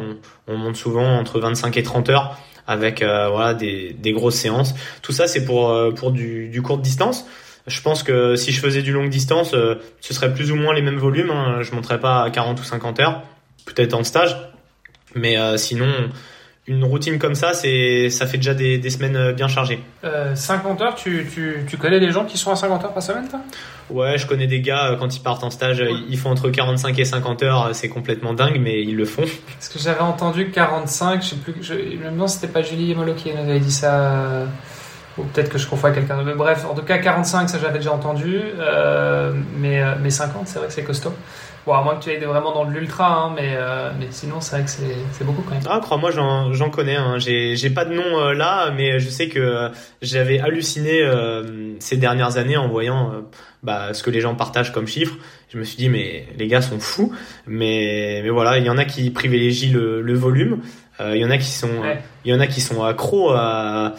on, 0.48 0.52
on 0.52 0.56
monte 0.56 0.76
souvent 0.76 1.16
entre 1.18 1.40
25 1.40 1.76
et 1.76 1.82
30 1.82 2.10
heures 2.10 2.36
avec 2.66 3.02
euh, 3.02 3.28
voilà 3.28 3.54
des, 3.54 3.92
des, 3.92 4.12
grosses 4.12 4.36
séances. 4.36 4.74
Tout 5.02 5.12
ça 5.12 5.26
c'est 5.26 5.44
pour 5.44 5.70
euh, 5.70 5.92
pour 5.92 6.12
du, 6.12 6.48
du 6.48 6.62
courte 6.62 6.82
distance. 6.82 7.26
Je 7.66 7.80
pense 7.80 8.02
que 8.02 8.36
si 8.36 8.52
je 8.52 8.60
faisais 8.60 8.82
du 8.82 8.92
longue 8.92 9.10
distance, 9.10 9.52
euh, 9.54 9.76
ce 10.00 10.14
serait 10.14 10.32
plus 10.32 10.52
ou 10.52 10.56
moins 10.56 10.74
les 10.74 10.82
mêmes 10.82 10.98
volumes. 10.98 11.30
Hein. 11.30 11.62
Je 11.62 11.74
monterais 11.74 12.00
pas 12.00 12.22
à 12.22 12.30
40 12.30 12.60
ou 12.60 12.64
50 12.64 13.00
heures, 13.00 13.22
peut-être 13.64 13.94
en 13.94 14.04
stage, 14.04 14.36
mais 15.14 15.36
sinon 15.58 15.88
une 16.68 16.84
routine 16.84 17.18
comme 17.18 17.34
ça, 17.34 17.54
c'est 17.54 18.10
ça 18.10 18.26
fait 18.26 18.38
déjà 18.38 18.54
des, 18.54 18.78
des 18.78 18.90
semaines 18.90 19.32
bien 19.32 19.46
chargées. 19.46 19.80
Euh, 20.04 20.34
50 20.34 20.82
heures, 20.82 20.94
tu, 20.96 21.26
tu, 21.32 21.64
tu 21.68 21.76
connais 21.76 22.00
des 22.00 22.10
gens 22.10 22.24
qui 22.24 22.38
sont 22.38 22.50
à 22.50 22.56
50 22.56 22.84
heures 22.84 22.92
par 22.92 23.02
semaine, 23.02 23.28
toi? 23.28 23.40
Ouais, 23.88 24.18
je 24.18 24.26
connais 24.26 24.48
des 24.48 24.60
gars, 24.60 24.90
euh, 24.90 24.96
quand 24.96 25.14
ils 25.14 25.20
partent 25.20 25.44
en 25.44 25.50
stage, 25.50 25.82
ils 26.08 26.18
font 26.18 26.30
entre 26.30 26.50
45 26.50 26.98
et 26.98 27.04
50 27.04 27.42
heures, 27.44 27.70
c'est 27.72 27.88
complètement 27.88 28.34
dingue, 28.34 28.58
mais 28.60 28.82
ils 28.82 28.96
le 28.96 29.04
font. 29.04 29.22
Parce 29.54 29.68
que 29.68 29.78
j'avais 29.78 30.00
entendu 30.00 30.50
45, 30.50 31.22
je 31.22 31.28
sais 31.28 31.36
plus, 31.36 31.54
je, 31.60 31.74
me 31.74 32.26
c'était 32.26 32.48
pas 32.48 32.62
Julie 32.62 32.94
Molo 32.94 33.14
qui 33.14 33.32
m'avait 33.32 33.60
dit 33.60 33.70
ça, 33.70 34.00
euh, 34.00 34.46
ou 35.18 35.24
peut-être 35.24 35.50
que 35.50 35.58
je 35.58 35.66
confonds 35.66 35.88
avec 35.88 36.00
quelqu'un 36.00 36.22
d'autre. 36.22 36.36
Bref, 36.36 36.64
en 36.68 36.74
tout 36.74 36.82
cas, 36.82 36.98
45, 36.98 37.48
ça 37.48 37.58
j'avais 37.58 37.78
déjà 37.78 37.92
entendu, 37.92 38.40
euh, 38.58 39.32
mais, 39.58 39.82
euh, 39.82 39.94
mais 40.00 40.10
50, 40.10 40.48
c'est 40.48 40.58
vrai 40.58 40.68
que 40.68 40.74
c'est 40.74 40.84
costaud. 40.84 41.14
Bon, 41.66 41.72
à 41.74 41.82
moins 41.82 41.96
que 41.96 42.04
tu 42.04 42.10
aies 42.10 42.18
vraiment 42.18 42.52
dans 42.52 42.64
de 42.64 42.70
l'ultra, 42.70 43.12
hein, 43.12 43.32
mais, 43.34 43.54
euh, 43.56 43.90
mais 43.98 44.06
sinon, 44.10 44.40
c'est 44.40 44.54
vrai 44.54 44.64
que 44.64 44.70
c'est 44.70 45.24
beaucoup 45.24 45.42
quand 45.42 45.56
même. 45.56 45.64
Ah, 45.68 45.80
crois-moi, 45.82 46.12
j'en 46.12 46.70
connais. 46.70 46.94
Hein. 46.94 47.18
J'ai 47.18 47.70
pas 47.70 47.84
de 47.84 47.92
nom 47.92 48.20
euh, 48.20 48.34
là, 48.34 48.70
mais 48.70 49.00
je 49.00 49.10
sais 49.10 49.28
que 49.28 49.40
euh, 49.40 49.68
j'avais 50.00 50.38
halluciné 50.38 51.02
ces 51.80 51.96
dernières 51.96 52.36
années 52.36 52.56
en 52.56 52.68
voyant 52.68 53.10
bah, 53.64 53.94
ce 53.94 54.04
que 54.04 54.10
les 54.10 54.20
gens 54.20 54.36
partagent 54.36 54.72
comme 54.72 54.86
chiffres. 54.86 55.16
Je 55.48 55.58
me 55.58 55.64
suis 55.64 55.76
dit, 55.76 55.88
mais 55.88 56.28
les 56.38 56.46
gars 56.46 56.62
sont 56.62 56.78
fous. 56.78 57.12
Mais, 57.48 58.20
mais 58.22 58.30
voilà, 58.30 58.58
il 58.58 58.64
y 58.64 58.70
en 58.70 58.78
a 58.78 58.84
qui 58.84 59.10
privilégient 59.10 59.72
le, 59.72 60.02
le 60.02 60.14
volume. 60.14 60.60
Il 61.00 61.16
y 61.16 61.24
en 61.24 61.30
a 61.30 61.36
qui 61.36 61.50
sont, 61.50 61.82
il 62.24 62.32
y 62.32 62.34
en 62.34 62.40
a 62.40 62.46
qui 62.46 62.60
sont 62.60 62.84
accros 62.84 63.32
à 63.32 63.96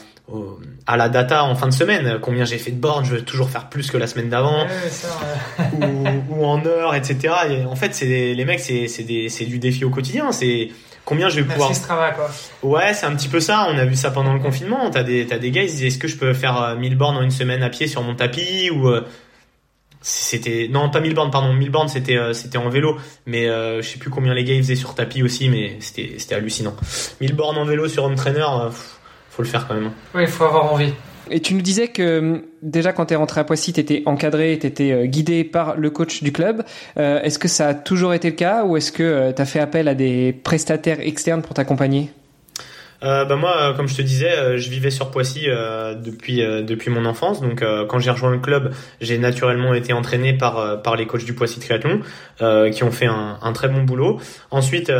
à 0.86 0.98
la 0.98 1.10
data 1.10 1.44
en 1.44 1.56
fin 1.56 1.68
de 1.68 1.74
semaine. 1.74 2.20
Combien 2.22 2.46
j'ai 2.46 2.58
fait 2.58 2.72
de 2.72 2.80
bornes, 2.80 3.06
je 3.06 3.16
veux 3.16 3.22
toujours 3.22 3.50
faire 3.50 3.70
plus 3.70 3.90
que 3.90 3.98
la 3.98 4.08
semaine 4.08 4.30
d'avant. 4.30 4.66
ou, 6.30 6.46
en 6.46 6.66
heure, 6.66 6.96
etc. 6.96 7.34
Et 7.50 7.66
en 7.66 7.76
fait, 7.76 7.94
c'est 7.94 8.34
les 8.34 8.46
mecs, 8.46 8.60
c'est 8.60 9.46
du 9.46 9.60
défi 9.60 9.86
au 9.86 9.90
quotidien. 9.90 10.32
C'est 10.32 10.70
combien 11.06 11.30
je 11.30 11.40
vais 11.40 11.44
pouvoir. 11.44 11.72
quoi. 11.88 12.30
Ouais, 12.62 12.94
c'est 12.94 13.06
un 13.06 13.16
petit 13.16 13.30
peu 13.30 13.40
ça. 13.40 13.68
On 13.70 13.78
a 13.78 13.86
vu 13.86 13.96
ça 13.96 14.12
pendant 14.12 14.34
le 14.34 14.40
confinement. 14.40 14.90
T'as 14.90 15.04
des, 15.04 15.32
as 15.32 15.40
des 15.40 15.52
gars, 15.52 15.64
ils 15.64 15.70
disent 15.70 15.86
est-ce 15.86 15.98
que 15.98 16.08
je 16.08 16.18
peux 16.18 16.34
faire 16.34 16.76
1000 16.78 16.94
euh, 16.94 16.96
bornes 16.96 17.18
en 17.18 17.22
une 17.22 17.32
semaine 17.32 17.64
à 17.64 17.70
pied 17.70 17.88
sur 17.88 18.04
mon 18.04 18.14
tapis 18.14 18.70
ou 18.70 18.90
euh, 18.90 19.06
c'était 20.02 20.68
non 20.70 20.90
pas 20.90 21.00
1000 21.00 21.16
bornes 21.16 21.32
pardon 21.32 21.54
1000 21.54 21.70
bornes 21.70 21.88
c'était 21.88 22.18
euh, 22.18 22.32
c'était 22.32 22.60
en 22.60 22.70
vélo 22.70 22.98
mais 23.26 23.48
je 23.48 23.82
sais 23.82 23.98
plus 23.98 24.12
combien 24.12 24.34
les 24.34 24.44
gars 24.44 24.54
ils 24.54 24.62
faisaient 24.62 24.76
sur 24.76 24.94
tapis 24.94 25.24
aussi 25.24 25.50
mais 25.50 25.78
c'était 25.80 26.14
c'était 26.20 26.36
hallucinant 26.36 26.76
1000 27.20 27.36
bornes 27.36 27.58
en 27.58 27.66
vélo 27.66 27.88
sur 27.88 28.04
home 28.04 28.16
trainer 28.16 28.46
faut 29.38 29.44
le 29.44 29.50
faire 29.50 29.68
quand 29.68 29.76
même. 29.76 29.92
Oui, 30.16 30.24
il 30.24 30.28
faut 30.28 30.46
avoir 30.46 30.74
envie. 30.74 30.92
Et 31.30 31.42
tu 31.42 31.54
nous 31.54 31.62
disais 31.62 31.90
que 31.90 32.20
hum, 32.20 32.42
déjà 32.64 32.92
quand 32.92 33.08
tu 33.08 33.14
es 33.14 33.18
rentré 33.18 33.40
à 33.42 33.44
Poissy, 33.44 33.72
tu 33.72 33.80
étais 33.80 34.02
encadré, 34.08 34.58
tu 34.60 34.66
étais 34.66 34.92
euh, 34.92 35.06
guidé 35.06 35.44
par 35.44 35.78
le 35.78 35.92
coach 35.92 36.24
du 36.24 36.32
club. 36.32 36.64
Euh, 36.98 37.22
est-ce 37.22 37.38
que 37.38 37.48
ça 37.48 37.68
a 37.68 37.74
toujours 37.76 38.16
été 38.16 38.30
le 38.30 38.36
cas 38.36 38.64
ou 38.64 38.78
est-ce 38.78 38.92
que 38.92 39.04
euh, 39.04 39.32
tu 39.34 39.42
as 39.42 39.46
fait 39.46 39.60
appel 39.60 39.88
à 39.88 39.94
des 39.94 40.34
prestataires 40.34 41.00
externes 41.02 41.44
pour 41.44 41.54
t'accompagner? 41.54 42.10
Euh, 43.04 43.26
bah 43.26 43.36
moi, 43.36 43.56
euh, 43.58 43.74
comme 43.74 43.88
je 43.88 43.95
te 43.95 44.02
disais, 44.02 44.32
euh, 44.32 44.58
je 44.58 44.70
vivais 44.70 44.89
sur 44.89 45.12
Poissy 45.12 45.45
euh, 45.48 45.93
depuis 45.93 46.38
depuis 46.38 46.89
mon 46.89 47.06
enfance. 47.06 47.41
Donc, 47.41 47.64
quand 47.88 48.00
j'ai 48.00 48.12
rejoint 48.12 48.32
le 48.32 48.39
club, 48.39 48.74
j'ai 49.02 49.18
naturellement 49.18 49.74
été 49.74 49.93
entraîné 49.93 50.34
par 50.34 50.82
par 50.82 50.95
les 50.95 51.06
coachs 51.06 51.26
du 51.26 51.34
Poissy 51.34 51.60
Triathlon, 51.60 52.02
qui 52.72 52.84
ont 52.84 52.91
fait 52.91 53.06
un, 53.06 53.38
un, 53.41 53.54
très 53.54 53.68
bon 53.68 53.84
boulot. 53.84 54.20
Ensuite, 54.52 54.91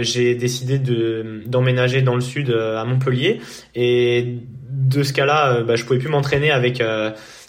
j'ai 0.00 0.34
décidé 0.34 0.78
de 0.78 1.42
d'emménager 1.46 2.02
dans 2.02 2.14
le 2.14 2.20
sud 2.20 2.50
à 2.50 2.84
Montpellier, 2.84 3.40
et 3.74 4.38
de 4.68 5.02
ce 5.02 5.12
cas-là, 5.12 5.62
bah, 5.62 5.76
je 5.76 5.84
pouvais 5.84 5.98
plus 5.98 6.08
m'entraîner 6.08 6.50
avec 6.50 6.82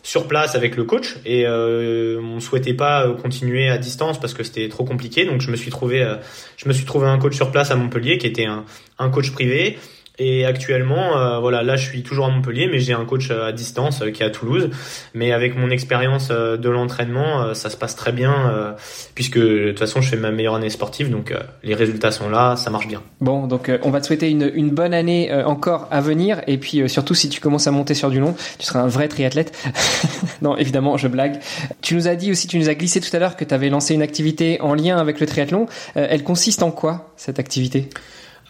sur 0.08 0.26
place 0.26 0.56
avec 0.56 0.78
le 0.78 0.86
coach 0.86 1.18
et 1.26 1.46
euh, 1.46 2.22
on 2.22 2.40
souhaitait 2.40 2.74
pas 2.74 3.12
continuer 3.22 3.68
à 3.68 3.78
distance 3.78 4.18
parce 4.22 4.34
que 4.34 4.42
c'était 4.42 4.70
trop 4.70 4.86
compliqué. 4.86 5.26
Donc 5.26 5.42
je 5.42 5.52
me 5.52 5.58
suis 5.58 5.70
trouvé 5.70 6.02
euh, 6.02 6.16
je 6.56 6.70
me 6.70 6.74
suis 6.74 6.86
trouvé 6.86 7.08
un 7.08 7.18
coach 7.18 7.36
sur 7.36 7.52
place 7.52 7.72
à 7.72 7.76
Montpellier 7.76 8.18
qui 8.18 8.26
était 8.26 8.46
un, 8.46 8.64
un 9.00 9.10
coach 9.10 9.32
privé 9.32 9.78
et 10.20 10.46
actuellement, 10.46 11.16
euh, 11.18 11.40
voilà, 11.40 11.62
là, 11.62 11.76
je 11.76 11.88
suis 11.88 12.02
toujours 12.02 12.26
à 12.26 12.30
Montpellier, 12.30 12.68
mais 12.72 12.80
j'ai 12.80 12.94
un 12.94 13.06
coach 13.06 13.30
euh, 13.30 13.48
à 13.48 13.52
distance 13.52 14.02
euh, 14.02 14.10
qui 14.10 14.24
est 14.24 14.26
à 14.26 14.32
Toulouse. 14.32 14.72
Mais 15.14 15.32
avec 15.32 15.56
mon 15.56 15.70
expérience 15.70 16.30
de 16.30 16.70
l'entraînement, 16.70 17.54
ça 17.54 17.70
se 17.70 17.78
passe 17.78 17.96
très 17.96 18.12
bien, 18.12 18.76
puisque 19.16 19.38
de 19.38 19.70
toute 19.70 19.80
façon, 19.80 20.02
je 20.02 20.10
fais 20.10 20.18
ma 20.18 20.32
meilleure 20.32 20.56
année 20.56 20.70
sportive, 20.70 21.10
donc 21.10 21.34
les 21.64 21.74
résultats 21.74 22.12
sont 22.12 22.30
là, 22.30 22.56
ça 22.56 22.70
marche 22.70 22.88
bien. 22.88 23.02
Bon, 23.22 23.48
donc 23.48 23.72
on 23.84 23.90
va 23.90 24.02
te 24.02 24.08
souhaiter 24.08 24.30
une, 24.30 24.52
une 24.54 24.70
bonne 24.70 24.94
année 24.94 25.34
encore 25.46 25.88
à 25.92 26.02
venir, 26.02 26.42
et 26.48 26.58
puis 26.58 26.88
surtout 26.90 27.16
si 27.16 27.30
tu 27.30 27.40
commences 27.40 27.68
à 27.68 27.72
monter 27.72 27.94
sur 27.94 28.10
du 28.10 28.20
long, 28.20 28.36
tu 28.60 28.66
seras 28.66 28.82
un 28.82 28.88
vrai 28.88 29.08
triathlète. 29.08 29.58
non, 30.42 30.58
évidemment, 30.58 30.98
je 30.98 31.08
blague. 31.08 31.40
Tu 31.82 31.96
nous 31.96 32.08
as 32.08 32.16
dit 32.16 32.32
aussi, 32.32 32.48
tu 32.48 32.58
nous 32.60 32.70
as 32.70 32.76
glissé 32.76 33.00
tout 33.00 33.16
à 33.16 33.20
l'heure 33.20 33.36
que 33.36 33.46
tu 33.46 33.54
avais 33.54 33.70
lancé 33.70 33.94
une 33.94 34.02
activité 34.02 34.62
en 34.62 34.74
lien 34.74 34.98
avec 34.98 35.20
le 35.20 35.26
triathlon. 35.26 35.68
elle 35.96 36.24
consiste 36.24 36.64
en 36.64 36.72
quoi 36.72 37.12
cette 37.18 37.40
activité? 37.40 37.90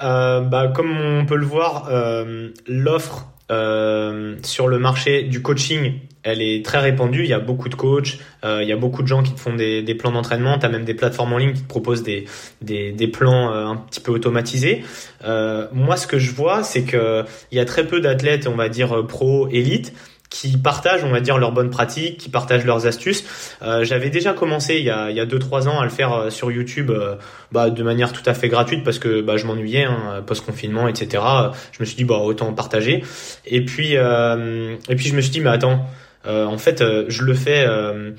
Euh, 0.02 0.42
bah, 0.42 0.68
Comme 0.68 0.92
on 0.92 1.26
peut 1.26 1.38
le 1.38 1.46
voir, 1.46 1.88
euh, 1.90 2.50
l'offre 2.68 3.28
euh, 3.50 4.36
sur 4.44 4.68
le 4.68 4.78
marché 4.78 5.24
du 5.24 5.42
coaching, 5.42 5.94
elle 6.24 6.42
est 6.42 6.66
très 6.66 6.80
répandue. 6.80 7.24
Il 7.24 7.30
y 7.30 7.34
a 7.34 7.40
beaucoup 7.40 7.70
de 7.70 7.76
coachs, 7.76 8.20
euh, 8.44 8.60
il 8.62 8.68
y 8.68 8.74
a 8.74 8.76
beaucoup 8.76 9.02
de 9.02 9.08
gens 9.08 9.24
qui 9.24 9.34
te 9.34 9.40
font 9.40 9.56
des, 9.56 9.82
des 9.82 9.96
plans 9.96 10.12
d'entraînement. 10.12 10.60
Tu 10.60 10.66
as 10.66 10.70
même 10.70 10.84
des 10.84 10.94
plateformes 10.94 11.32
en 11.32 11.38
ligne 11.38 11.54
qui 11.54 11.62
te 11.62 11.68
proposent 11.68 12.04
des, 12.04 12.26
des, 12.62 12.92
des 12.92 13.08
plans 13.08 13.54
euh, 13.54 13.66
un 13.66 13.78
petit 13.78 14.02
peu 14.02 14.12
automatisés. 14.12 14.84
Euh, 15.24 15.68
moi, 15.72 15.96
ce 15.96 16.08
que 16.08 16.20
je 16.20 16.32
vois, 16.32 16.64
c'est 16.64 16.84
que 16.84 17.24
il 17.52 17.58
y 17.58 17.62
a 17.62 17.66
très 17.66 17.88
peu 17.88 18.02
d'athlètes, 18.02 18.48
on 18.48 18.56
va 18.56 18.68
dire 18.68 19.08
pro 19.08 19.48
élite, 19.48 19.94
qui 20.30 20.58
partagent, 20.58 21.04
on 21.04 21.10
va 21.10 21.22
dire, 21.22 21.38
leurs 21.38 21.52
bonnes 21.52 21.70
pratiques, 21.70 22.18
qui 22.18 22.30
partagent 22.30 22.66
leurs 22.66 22.86
astuces. 22.86 23.24
Euh, 23.62 23.84
J'avais 23.84 24.10
déjà 24.10 24.34
commencé 24.34 24.76
il 24.76 24.84
y 24.84 24.90
a, 24.90 25.10
il 25.10 25.16
y 25.16 25.20
a 25.20 25.26
deux 25.26 25.40
trois 25.40 25.68
ans 25.68 25.80
à 25.80 25.84
le 25.84 25.90
faire 25.90 26.14
euh, 26.14 26.30
sur 26.30 26.52
YouTube, 26.52 26.92
euh, 26.92 27.16
bah, 27.52 27.70
de 27.70 27.84
manière 27.84 28.12
tout 28.12 28.24
à 28.26 28.34
fait 28.34 28.50
gratuite 28.50 28.84
parce 28.84 29.00
que 29.00 29.22
bah, 29.22 29.38
je 29.38 29.46
m'ennuyais 29.46 29.86
hein, 29.86 30.24
post 30.26 30.46
confinement, 30.46 30.88
etc. 30.88 31.24
Je 31.72 31.78
me 31.80 31.86
suis 31.86 31.96
dit 31.96 32.04
bah 32.04 32.18
autant 32.18 32.52
partager. 32.54 33.04
Et 33.46 33.64
puis 33.64 33.96
euh, 33.96 34.76
et 34.90 34.96
puis 34.96 35.08
je 35.08 35.16
me 35.16 35.22
suis 35.22 35.32
dit 35.32 35.40
mais 35.42 35.50
attends, 35.50 35.86
en 36.26 36.58
fait 36.58 36.84
je 37.08 37.24
le 37.24 37.34
fais 37.34 37.66
euh, 37.66 38.12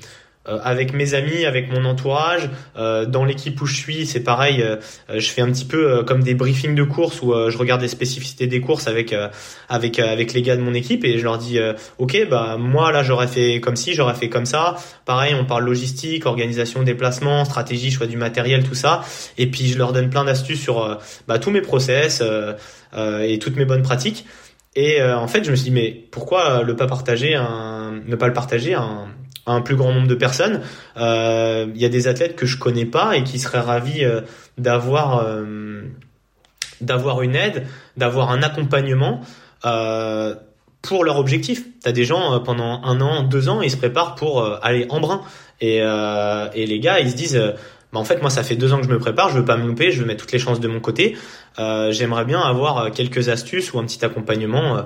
avec 0.63 0.93
mes 0.93 1.13
amis, 1.13 1.45
avec 1.45 1.71
mon 1.71 1.85
entourage, 1.85 2.49
euh, 2.77 3.05
dans 3.05 3.25
l'équipe 3.25 3.59
où 3.61 3.65
je 3.65 3.75
suis, 3.75 4.05
c'est 4.05 4.21
pareil. 4.21 4.61
Euh, 4.61 4.77
je 5.13 5.29
fais 5.29 5.41
un 5.41 5.51
petit 5.51 5.65
peu 5.65 6.03
comme 6.03 6.23
des 6.23 6.33
briefings 6.33 6.75
de 6.75 6.83
course 6.83 7.21
où 7.21 7.33
je 7.49 7.57
regarde 7.57 7.81
les 7.81 7.87
spécificités 7.87 8.47
des 8.47 8.61
courses 8.61 8.87
avec 8.87 9.15
avec 9.67 9.99
avec 9.99 10.33
les 10.33 10.41
gars 10.41 10.55
de 10.55 10.61
mon 10.61 10.73
équipe 10.73 11.03
et 11.03 11.17
je 11.17 11.23
leur 11.23 11.37
dis 11.37 11.59
ok 11.97 12.27
bah 12.29 12.57
moi 12.57 12.91
là 12.91 13.03
j'aurais 13.03 13.27
fait 13.27 13.59
comme 13.59 13.75
ci, 13.75 13.93
j'aurais 13.93 14.13
fait 14.13 14.29
comme 14.29 14.45
ça. 14.45 14.75
Pareil, 15.05 15.35
on 15.35 15.45
parle 15.45 15.65
logistique, 15.65 16.25
organisation, 16.25 16.83
déplacement, 16.83 17.45
stratégie, 17.45 17.91
choix 17.91 18.07
du 18.07 18.17
matériel, 18.17 18.63
tout 18.63 18.75
ça. 18.75 19.01
Et 19.37 19.47
puis 19.47 19.67
je 19.67 19.77
leur 19.77 19.93
donne 19.93 20.09
plein 20.09 20.25
d'astuces 20.25 20.61
sur 20.61 20.99
bah, 21.27 21.39
tous 21.39 21.51
mes 21.51 21.61
process 21.61 22.23
et 22.97 23.39
toutes 23.39 23.55
mes 23.55 23.65
bonnes 23.65 23.83
pratiques. 23.83 24.25
Et 24.75 25.01
en 25.01 25.27
fait, 25.27 25.43
je 25.43 25.51
me 25.51 25.55
suis 25.55 25.65
dit 25.65 25.71
mais 25.71 25.91
pourquoi 26.11 26.63
le 26.63 26.75
pas 26.75 26.87
partager 26.87 27.35
un, 27.35 28.01
ne 28.05 28.15
pas 28.15 28.27
le 28.27 28.33
partager 28.33 28.75
un 28.75 29.07
un 29.49 29.61
plus 29.61 29.75
grand 29.75 29.91
nombre 29.91 30.07
de 30.07 30.15
personnes? 30.15 30.61
Euh, 30.97 31.67
il 31.73 31.81
y 31.81 31.85
a 31.85 31.89
des 31.89 32.07
athlètes 32.07 32.35
que 32.35 32.45
je 32.45 32.57
connais 32.57 32.85
pas 32.85 33.17
et 33.17 33.23
qui 33.23 33.39
seraient 33.39 33.59
ravis 33.59 34.03
euh, 34.03 34.21
d'avoir 34.57 35.25
euh, 35.25 35.81
d'avoir 36.81 37.21
une 37.21 37.35
aide, 37.35 37.65
d'avoir 37.97 38.31
un 38.31 38.41
accompagnement 38.41 39.21
pour 40.81 41.03
leur 41.03 41.17
objectif. 41.17 41.65
T'as 41.83 41.91
des 41.91 42.05
gens 42.05 42.39
pendant 42.39 42.81
un 42.83 43.01
an, 43.01 43.23
deux 43.23 43.49
ans, 43.49 43.61
ils 43.61 43.69
se 43.69 43.75
préparent 43.75 44.15
pour 44.15 44.45
aller 44.63 44.85
en 44.89 45.01
brun 45.01 45.21
et, 45.59 45.79
et 45.79 46.65
les 46.65 46.79
gars 46.79 47.01
ils 47.01 47.11
se 47.11 47.17
disent 47.17 47.53
bah 47.91 47.99
en 47.99 48.03
fait 48.03 48.21
moi 48.21 48.29
ça 48.29 48.43
fait 48.43 48.55
deux 48.55 48.73
ans 48.73 48.77
que 48.77 48.85
je 48.85 48.89
me 48.89 48.99
prépare, 48.99 49.29
je 49.29 49.37
veux 49.39 49.45
pas 49.45 49.57
me 49.57 49.65
louper, 49.65 49.91
je 49.91 50.01
veux 50.01 50.05
mettre 50.05 50.21
toutes 50.21 50.31
les 50.31 50.39
chances 50.39 50.59
de 50.59 50.67
mon 50.67 50.79
côté. 50.79 51.17
J'aimerais 51.57 52.23
bien 52.23 52.39
avoir 52.39 52.91
quelques 52.91 53.29
astuces 53.29 53.73
ou 53.73 53.79
un 53.79 53.83
petit 53.83 54.05
accompagnement 54.05 54.85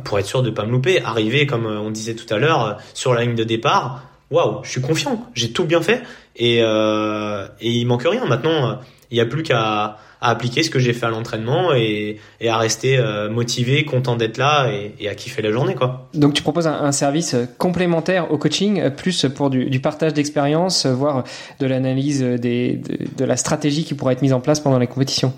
pour 0.00 0.18
être 0.18 0.26
sûr 0.26 0.42
de 0.42 0.50
pas 0.50 0.64
me 0.64 0.72
louper, 0.72 1.00
arriver 1.02 1.46
comme 1.46 1.66
euh, 1.66 1.78
on 1.78 1.90
disait 1.90 2.14
tout 2.14 2.32
à 2.32 2.38
l'heure 2.38 2.66
euh, 2.66 2.72
sur 2.94 3.14
la 3.14 3.22
ligne 3.22 3.34
de 3.34 3.44
départ, 3.44 4.02
waouh, 4.30 4.60
je 4.64 4.70
suis 4.70 4.80
confiant, 4.80 5.26
j'ai 5.34 5.52
tout 5.52 5.64
bien 5.64 5.82
fait 5.82 6.02
et 6.36 6.60
euh, 6.62 7.46
et 7.60 7.70
il 7.70 7.84
manque 7.86 8.04
rien. 8.04 8.24
Maintenant, 8.24 8.80
il 9.10 9.14
n'y 9.14 9.20
a 9.20 9.26
plus 9.26 9.42
qu'à 9.42 9.98
à 10.24 10.30
appliquer 10.30 10.62
ce 10.62 10.70
que 10.70 10.78
j'ai 10.78 10.94
fait 10.94 11.06
à 11.06 11.10
l'entraînement 11.10 11.74
et, 11.74 12.18
et, 12.40 12.48
à 12.48 12.56
rester 12.56 12.96
euh, 12.96 13.28
motivé, 13.28 13.84
content 13.84 14.16
d'être 14.16 14.38
là 14.38 14.68
et, 14.70 14.94
et, 14.98 15.08
à 15.08 15.14
kiffer 15.14 15.42
la 15.42 15.52
journée 15.52 15.74
quoi. 15.74 16.08
Donc 16.14 16.32
tu 16.32 16.42
proposes 16.42 16.66
un, 16.66 16.80
un 16.80 16.92
service 16.92 17.36
complémentaire 17.58 18.32
au 18.32 18.38
coaching, 18.38 18.90
plus 18.90 19.26
pour 19.26 19.50
du, 19.50 19.66
du 19.66 19.80
partage 19.80 20.14
d'expérience, 20.14 20.86
voire 20.86 21.24
de 21.60 21.66
l'analyse 21.66 22.22
des, 22.22 22.72
de, 22.72 22.98
de, 23.16 23.24
la 23.24 23.36
stratégie 23.36 23.84
qui 23.84 23.94
pourrait 23.94 24.14
être 24.14 24.22
mise 24.22 24.32
en 24.32 24.40
place 24.40 24.60
pendant 24.60 24.78
les 24.78 24.86
compétitions? 24.86 25.34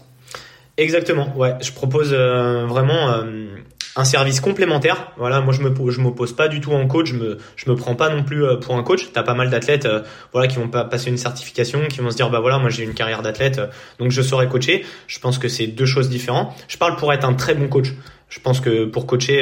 Exactement, 0.76 1.34
ouais. 1.36 1.54
Je 1.60 1.72
propose 1.72 2.10
euh, 2.12 2.66
vraiment 2.66 3.10
euh, 3.10 3.46
un 3.96 4.04
service 4.04 4.40
complémentaire. 4.40 5.12
Voilà, 5.16 5.40
moi 5.40 5.54
je 5.54 5.62
me 5.62 5.90
je 5.90 6.00
m'oppose 6.00 6.34
pas 6.34 6.48
du 6.48 6.60
tout 6.60 6.72
en 6.72 6.86
coach, 6.86 7.08
je 7.08 7.14
me 7.14 7.38
je 7.56 7.70
me 7.70 7.74
prends 7.74 7.94
pas 7.94 8.10
non 8.10 8.22
plus 8.22 8.44
euh, 8.44 8.56
pour 8.56 8.76
un 8.76 8.82
coach. 8.82 9.08
T'as 9.12 9.22
pas 9.22 9.34
mal 9.34 9.48
d'athlètes 9.48 9.86
euh, 9.86 10.02
voilà 10.32 10.46
qui 10.48 10.56
vont 10.56 10.68
pas 10.68 10.84
passer 10.84 11.08
une 11.08 11.16
certification, 11.16 11.86
qui 11.88 12.00
vont 12.00 12.10
se 12.10 12.16
dire 12.16 12.28
bah 12.28 12.40
voilà, 12.40 12.58
moi 12.58 12.68
j'ai 12.68 12.84
une 12.84 12.94
carrière 12.94 13.22
d'athlète 13.22 13.58
euh, 13.58 13.66
donc 13.98 14.10
je 14.10 14.20
saurais 14.20 14.48
coacher. 14.48 14.84
Je 15.06 15.18
pense 15.18 15.38
que 15.38 15.48
c'est 15.48 15.66
deux 15.66 15.86
choses 15.86 16.10
différentes. 16.10 16.52
Je 16.68 16.76
parle 16.76 16.96
pour 16.96 17.12
être 17.12 17.24
un 17.24 17.32
très 17.32 17.54
bon 17.54 17.68
coach. 17.68 17.88
Je 18.28 18.40
pense 18.40 18.60
que 18.60 18.84
pour 18.84 19.06
coacher 19.06 19.40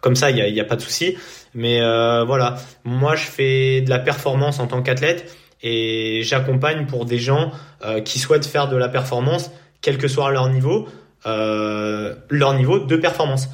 comme 0.00 0.14
ça, 0.14 0.30
il 0.30 0.36
y 0.36 0.40
a, 0.40 0.46
y 0.46 0.60
a 0.60 0.64
pas 0.64 0.76
de 0.76 0.80
souci, 0.80 1.16
mais 1.54 1.80
voilà, 1.80 2.54
moi 2.84 3.16
je 3.16 3.24
fais 3.24 3.80
de 3.80 3.90
la 3.90 3.98
performance 3.98 4.60
en 4.60 4.68
tant 4.68 4.80
qu'athlète 4.80 5.36
et 5.60 6.20
j'accompagne 6.22 6.86
pour 6.86 7.04
des 7.04 7.18
gens 7.18 7.50
qui 8.04 8.20
souhaitent 8.20 8.46
faire 8.46 8.68
de 8.68 8.76
la 8.76 8.88
performance 8.88 9.50
quel 9.80 9.98
que 9.98 10.06
soit 10.06 10.30
leur 10.30 10.48
niveau, 10.50 10.86
leur 11.24 12.54
niveau 12.54 12.78
de 12.78 12.96
performance. 12.96 13.48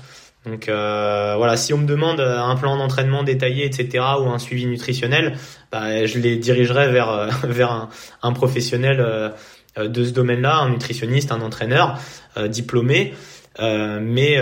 Donc 0.49 0.69
euh, 0.69 1.35
voilà, 1.37 1.57
si 1.57 1.75
on 1.75 1.79
me 1.79 1.87
demande 1.87 2.21
un 2.21 2.57
plan 2.57 2.77
d'entraînement 2.77 3.23
détaillé, 3.23 3.67
etc., 3.67 4.05
ou 4.21 4.29
un 4.29 4.39
suivi 4.39 4.67
nutritionnel, 4.67 5.37
bah, 5.71 6.07
je 6.07 6.19
les 6.19 6.37
dirigerai 6.37 6.91
vers 6.91 7.11
euh, 7.11 7.29
vers 7.45 7.89
un, 8.23 8.33
professionnel 8.33 8.99
euh, 9.01 9.31
de 9.77 10.05
ce 10.05 10.11
domaine-là, 10.11 10.57
un 10.57 10.71
nutritionniste, 10.71 11.31
un 11.33 11.41
entraîneur 11.43 11.99
euh, 12.37 12.49
diplômé. 12.49 13.15
mais 13.61 14.39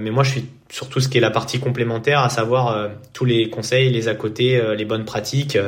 mais 0.00 0.10
moi, 0.10 0.22
je 0.22 0.30
suis 0.30 0.44
sur 0.70 0.88
tout 0.88 1.00
ce 1.00 1.08
qui 1.08 1.18
est 1.18 1.20
la 1.20 1.30
partie 1.30 1.58
complémentaire, 1.58 2.20
à 2.20 2.28
savoir 2.28 2.90
tous 3.12 3.24
les 3.24 3.50
conseils, 3.50 3.90
les 3.90 4.06
à 4.06 4.14
côté, 4.14 4.60
les 4.76 4.84
bonnes 4.84 5.04
pratiques 5.04 5.58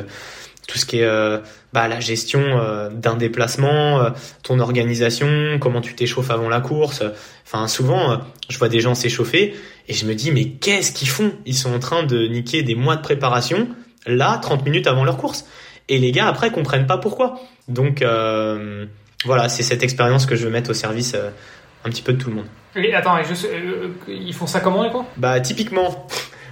tout 0.72 0.78
ce 0.78 0.86
qui 0.86 1.00
est 1.00 1.04
euh, 1.04 1.38
bah, 1.74 1.86
la 1.86 2.00
gestion 2.00 2.40
euh, 2.40 2.88
d'un 2.88 3.14
déplacement, 3.14 4.00
euh, 4.00 4.10
ton 4.42 4.58
organisation, 4.58 5.58
comment 5.60 5.82
tu 5.82 5.94
t'échauffes 5.94 6.30
avant 6.30 6.48
la 6.48 6.62
course. 6.62 7.02
Enfin, 7.44 7.68
souvent, 7.68 8.22
je 8.48 8.56
vois 8.56 8.70
des 8.70 8.80
gens 8.80 8.94
s'échauffer 8.94 9.54
et 9.88 9.92
je 9.92 10.06
me 10.06 10.14
dis, 10.14 10.30
mais 10.30 10.46
qu'est-ce 10.46 10.92
qu'ils 10.92 11.10
font? 11.10 11.34
Ils 11.44 11.54
sont 11.54 11.74
en 11.74 11.78
train 11.78 12.04
de 12.04 12.26
niquer 12.26 12.62
des 12.62 12.74
mois 12.74 12.96
de 12.96 13.02
préparation, 13.02 13.68
là, 14.06 14.38
30 14.40 14.64
minutes 14.64 14.86
avant 14.86 15.04
leur 15.04 15.18
course. 15.18 15.44
Et 15.90 15.98
les 15.98 16.10
gars, 16.10 16.26
après, 16.26 16.50
comprennent 16.50 16.86
pas 16.86 16.96
pourquoi. 16.96 17.38
Donc, 17.68 18.02
voilà, 19.26 19.48
c'est 19.50 19.62
cette 19.62 19.82
expérience 19.82 20.24
que 20.24 20.36
je 20.36 20.44
veux 20.46 20.50
mettre 20.50 20.70
au 20.70 20.74
service 20.74 21.14
un 21.84 21.90
petit 21.90 22.00
peu 22.00 22.14
de 22.14 22.18
tout 22.18 22.30
le 22.30 22.36
monde. 22.36 22.46
Et 22.76 22.94
attends, 22.94 23.18
et 23.18 23.24
je, 23.24 23.34
ils 24.08 24.32
font 24.32 24.46
ça 24.46 24.60
comment, 24.60 24.82
les 24.82 24.90
quoi 24.90 25.04
Bah, 25.18 25.38
typiquement, 25.40 26.06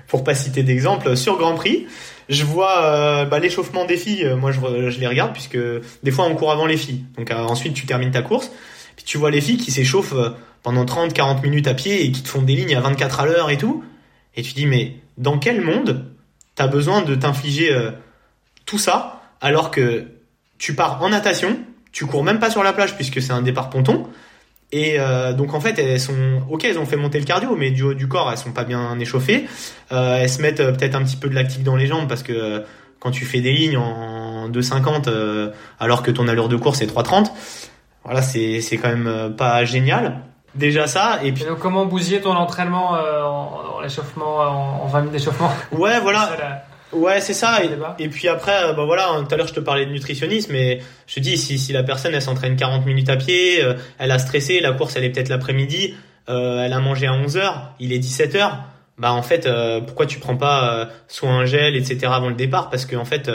pour 0.08 0.24
pas 0.24 0.34
citer 0.34 0.62
d'exemple, 0.62 1.16
sur 1.16 1.38
Grand 1.38 1.54
Prix, 1.54 1.86
je 2.30 2.44
vois 2.44 2.84
euh, 2.84 3.24
bah, 3.26 3.40
l'échauffement 3.40 3.84
des 3.84 3.96
filles, 3.96 4.24
euh, 4.24 4.36
moi 4.36 4.52
je, 4.52 4.98
les 4.98 5.06
regarde 5.06 5.32
puisque 5.32 5.58
des 6.02 6.10
fois 6.12 6.26
on 6.26 6.34
court 6.36 6.52
avant 6.52 6.64
les 6.64 6.76
filles. 6.76 7.04
Donc 7.18 7.30
euh, 7.30 7.36
ensuite 7.36 7.74
tu 7.74 7.86
termines 7.86 8.12
ta 8.12 8.22
course, 8.22 8.50
puis 8.96 9.04
tu 9.04 9.18
vois 9.18 9.32
les 9.32 9.40
filles 9.40 9.58
qui 9.58 9.72
s'échauffent 9.72 10.14
pendant 10.62 10.84
30 10.84 11.12
40 11.12 11.42
minutes 11.42 11.66
à 11.66 11.74
pied 11.74 12.06
et 12.06 12.12
qui 12.12 12.22
te 12.22 12.28
font 12.28 12.42
des 12.42 12.54
lignes 12.54 12.76
à 12.76 12.80
24 12.80 13.20
à 13.20 13.26
l'heure 13.26 13.50
et 13.50 13.58
tout. 13.58 13.84
Et 14.36 14.42
tu 14.42 14.52
dis 14.54 14.66
mais 14.66 14.96
dans 15.18 15.38
quel 15.38 15.60
monde 15.60 16.06
t'as 16.54 16.68
besoin 16.68 17.02
de 17.02 17.16
t'infliger 17.16 17.76
tout 18.64 18.78
ça 18.78 19.22
alors 19.40 19.72
que 19.72 20.06
tu 20.58 20.74
pars 20.74 21.02
en 21.02 21.08
natation, 21.08 21.58
tu 21.90 22.06
cours 22.06 22.22
même 22.22 22.38
pas 22.38 22.50
sur 22.50 22.62
la 22.62 22.72
plage 22.72 22.94
puisque 22.94 23.20
c'est 23.20 23.32
un 23.32 23.42
départ 23.42 23.70
ponton 23.70 24.06
et 24.72 25.00
euh, 25.00 25.32
donc 25.32 25.54
en 25.54 25.60
fait, 25.60 25.78
elles 25.78 26.00
sont 26.00 26.42
ok, 26.48 26.64
elles 26.64 26.78
ont 26.78 26.86
fait 26.86 26.96
monter 26.96 27.18
le 27.18 27.24
cardio, 27.24 27.56
mais 27.56 27.70
du 27.70 27.82
haut 27.82 27.94
du 27.94 28.06
corps, 28.06 28.30
elles 28.30 28.38
sont 28.38 28.52
pas 28.52 28.64
bien 28.64 28.98
échauffées. 29.00 29.46
Euh, 29.90 30.18
elles 30.20 30.30
se 30.30 30.40
mettent 30.40 30.60
euh, 30.60 30.72
peut-être 30.72 30.94
un 30.94 31.02
petit 31.02 31.16
peu 31.16 31.28
de 31.28 31.34
lactique 31.34 31.64
dans 31.64 31.76
les 31.76 31.86
jambes 31.86 32.08
parce 32.08 32.22
que 32.22 32.32
euh, 32.32 32.60
quand 33.00 33.10
tu 33.10 33.24
fais 33.24 33.40
des 33.40 33.52
lignes 33.52 33.76
en 33.78 34.48
2,50 34.48 35.08
euh, 35.08 35.50
alors 35.80 36.02
que 36.02 36.10
ton 36.10 36.28
allure 36.28 36.48
de 36.48 36.56
course 36.56 36.82
est 36.82 36.94
3,30, 36.94 37.32
voilà, 38.04 38.22
c'est 38.22 38.60
c'est 38.60 38.76
quand 38.76 38.94
même 38.94 39.34
pas 39.36 39.64
génial. 39.64 40.20
Déjà 40.54 40.86
ça, 40.86 41.20
et 41.22 41.32
puis. 41.32 41.44
Et 41.44 41.46
donc 41.46 41.58
comment 41.58 41.86
bousiller 41.86 42.20
ton 42.20 42.32
entraînement 42.34 42.90
en, 42.92 43.76
en 43.76 43.80
l'échauffement, 43.80 44.36
en, 44.38 44.84
en 44.84 44.86
20 44.86 44.98
minutes 45.00 45.12
d'échauffement? 45.12 45.50
Ouais, 45.72 46.00
voilà. 46.00 46.64
Ouais, 46.93 47.20
c'est 47.20 47.34
ça. 47.34 47.61
Et, 47.64 48.05
et, 48.05 48.09
puis 48.09 48.26
après, 48.28 48.74
bah 48.74 48.84
voilà, 48.84 49.22
tout 49.26 49.32
à 49.32 49.36
l'heure 49.36 49.47
je 49.47 49.55
te 49.55 49.61
parlais 49.61 49.86
de 49.86 49.93
nutritionnisme, 49.93 50.53
mais 50.53 50.80
je 51.07 51.14
te 51.14 51.20
dis 51.20 51.36
si, 51.38 51.59
si 51.59 51.72
la 51.72 51.84
personne 51.84 52.14
elle 52.14 52.22
s'entraîne 52.22 52.57
40 52.57 52.84
minutes 52.84 53.09
à 53.09 53.16
pied, 53.16 53.62
euh, 53.62 53.74
elle 53.99 54.11
a 54.11 54.18
stressé, 54.18 54.61
la 54.61 54.72
course 54.72 54.97
elle 54.97 55.05
est 55.05 55.11
peut-être 55.11 55.28
l'après-midi, 55.28 55.95
euh, 56.30 56.64
elle 56.64 56.72
a 56.72 56.80
mangé 56.80 57.07
à 57.07 57.14
11 57.14 57.36
h 57.36 57.55
il 57.80 57.93
est 57.93 57.99
17 57.99 58.34
h 58.34 58.53
bah 58.99 59.12
en 59.12 59.22
fait 59.22 59.47
euh, 59.47 59.80
pourquoi 59.80 60.07
tu 60.07 60.18
prends 60.18 60.36
pas 60.36 60.74
euh, 60.74 60.86
soit 61.09 61.30
un 61.30 61.47
gel 61.47 61.74
etc 61.74 62.07
avant 62.12 62.28
le 62.28 62.34
départ? 62.34 62.70
Parce 62.70 62.84
que 62.84 62.95
en 62.95 63.05
fait 63.05 63.30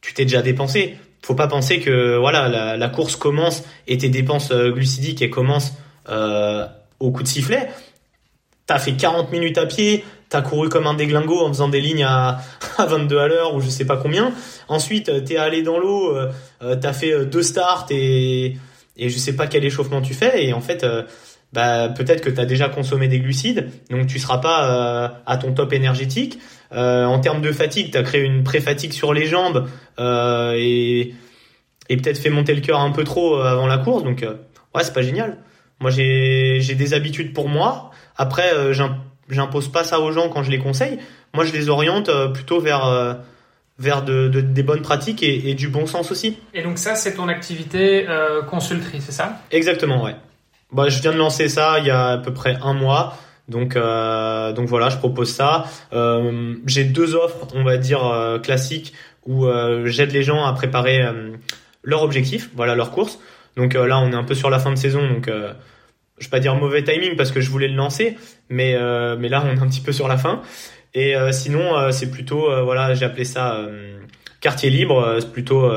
tu 0.00 0.14
t'es 0.14 0.24
déjà 0.24 0.42
dépensé. 0.42 0.96
Faut 1.22 1.34
pas 1.34 1.48
penser 1.48 1.80
que 1.80 2.16
voilà 2.16 2.48
la, 2.48 2.76
la 2.76 2.88
course 2.88 3.16
commence 3.16 3.62
et 3.86 3.98
tes 3.98 4.08
dépenses 4.08 4.52
glucidiques 4.52 5.22
elles 5.22 5.30
commencent 5.30 5.74
au 6.08 7.10
coup 7.10 7.22
de 7.22 7.28
sifflet. 7.28 7.68
T'as 8.70 8.78
fait 8.78 8.92
40 8.92 9.32
minutes 9.32 9.58
à 9.58 9.66
pied, 9.66 10.04
t'as 10.28 10.42
couru 10.42 10.68
comme 10.68 10.86
un 10.86 10.94
déglingo 10.94 11.44
en 11.44 11.48
faisant 11.48 11.68
des 11.68 11.80
lignes 11.80 12.04
à, 12.04 12.38
à 12.78 12.86
22 12.86 13.18
à 13.18 13.26
l'heure 13.26 13.56
ou 13.56 13.60
je 13.60 13.68
sais 13.68 13.84
pas 13.84 13.96
combien. 13.96 14.32
Ensuite, 14.68 15.24
t'es 15.24 15.38
allé 15.38 15.62
dans 15.62 15.76
l'eau, 15.76 16.14
euh, 16.14 16.30
euh 16.62 16.76
t'as 16.76 16.92
fait 16.92 17.12
euh, 17.12 17.24
deux 17.24 17.42
starts 17.42 17.88
et, 17.90 18.58
je 18.96 19.08
sais 19.08 19.34
pas 19.34 19.48
quel 19.48 19.64
échauffement 19.64 20.00
tu 20.00 20.14
fais. 20.14 20.46
Et 20.46 20.52
en 20.52 20.60
fait, 20.60 20.84
euh, 20.84 21.02
bah, 21.52 21.88
peut-être 21.88 22.20
que 22.20 22.30
t'as 22.30 22.44
déjà 22.44 22.68
consommé 22.68 23.08
des 23.08 23.18
glucides, 23.18 23.70
donc 23.90 24.06
tu 24.06 24.20
seras 24.20 24.38
pas 24.38 25.20
à 25.26 25.36
ton 25.36 25.52
top 25.52 25.72
énergétique. 25.72 26.38
en 26.70 27.18
termes 27.18 27.40
de 27.40 27.50
fatigue, 27.50 27.90
t'as 27.90 28.04
créé 28.04 28.22
une 28.22 28.44
pré-fatigue 28.44 28.92
sur 28.92 29.12
les 29.12 29.26
jambes 29.26 29.68
et 29.98 31.12
peut-être 31.88 32.18
fait 32.18 32.30
monter 32.30 32.54
le 32.54 32.60
cœur 32.60 32.78
un 32.78 32.92
peu 32.92 33.02
trop 33.02 33.34
avant 33.40 33.66
la 33.66 33.78
course. 33.78 34.04
Donc, 34.04 34.24
ouais, 34.76 34.84
c'est 34.84 34.94
pas 34.94 35.02
génial. 35.02 35.38
Moi, 35.80 35.90
j'ai 35.90 36.60
des 36.60 36.94
habitudes 36.94 37.32
pour 37.32 37.48
moi. 37.48 37.89
Après, 38.16 38.72
j'ai 38.72 38.84
j'impose 39.30 39.68
pas 39.68 39.84
ça 39.84 40.00
aux 40.00 40.12
gens 40.12 40.28
quand 40.28 40.42
je 40.42 40.50
les 40.50 40.58
conseille. 40.58 40.98
Moi, 41.34 41.44
je 41.44 41.52
les 41.52 41.68
oriente 41.68 42.08
euh, 42.08 42.28
plutôt 42.28 42.60
vers 42.60 42.84
euh, 42.86 43.14
vers 43.78 44.02
de, 44.02 44.28
de, 44.28 44.40
des 44.40 44.62
bonnes 44.62 44.82
pratiques 44.82 45.22
et, 45.22 45.50
et, 45.50 45.54
du 45.54 45.68
bon 45.68 45.86
sens 45.86 46.10
aussi. 46.10 46.36
Et 46.52 46.62
donc 46.62 46.78
ça, 46.78 46.94
c'est 46.96 47.14
ton 47.14 47.28
activité 47.28 48.06
euh, 48.08 48.42
consulterie, 48.42 49.00
c'est 49.00 49.12
ça? 49.12 49.40
Exactement, 49.50 50.02
ouais. 50.02 50.16
Bah, 50.72 50.88
je 50.88 51.00
viens 51.00 51.12
de 51.12 51.16
lancer 51.16 51.48
ça 51.48 51.78
il 51.78 51.86
y 51.86 51.90
a 51.90 52.08
à 52.08 52.18
peu 52.18 52.34
près 52.34 52.58
un 52.62 52.74
mois. 52.74 53.16
Donc, 53.48 53.74
euh, 53.74 54.52
donc 54.52 54.68
voilà, 54.68 54.90
je 54.90 54.96
propose 54.96 55.32
ça. 55.32 55.64
Euh, 55.92 56.54
J'ai 56.66 56.84
deux 56.84 57.14
offres, 57.14 57.48
on 57.54 57.64
va 57.64 57.78
dire 57.78 58.06
euh, 58.06 58.38
classiques, 58.38 58.92
où 59.26 59.46
j'aide 59.84 60.12
les 60.12 60.22
gens 60.22 60.44
à 60.44 60.52
préparer 60.52 61.02
leur 61.82 62.02
objectif, 62.02 62.50
voilà 62.56 62.74
leur 62.74 62.90
course. 62.90 63.18
Donc 63.56 63.74
là, 63.74 63.98
on 63.98 64.12
est 64.12 64.16
un 64.16 64.24
peu 64.24 64.34
sur 64.34 64.48
la 64.50 64.58
fin 64.58 64.70
de 64.70 64.76
saison, 64.76 65.06
donc 65.06 65.30
je 66.20 66.26
vais 66.26 66.30
pas 66.30 66.40
dire 66.40 66.54
mauvais 66.54 66.84
timing 66.84 67.16
parce 67.16 67.32
que 67.32 67.40
je 67.40 67.50
voulais 67.50 67.68
le 67.68 67.74
lancer, 67.74 68.16
mais 68.48 68.74
euh, 68.74 69.16
mais 69.18 69.28
là 69.28 69.42
on 69.44 69.56
est 69.56 69.60
un 69.60 69.68
petit 69.68 69.80
peu 69.80 69.92
sur 69.92 70.06
la 70.06 70.16
fin. 70.16 70.42
Et 70.94 71.16
euh, 71.16 71.32
sinon 71.32 71.76
euh, 71.76 71.90
c'est 71.90 72.10
plutôt 72.10 72.48
voilà 72.64 72.94
j'ai 72.94 73.06
appelé 73.06 73.24
ça 73.24 73.58
quartier 74.40 74.70
libre, 74.70 75.18
c'est 75.20 75.32
plutôt 75.32 75.70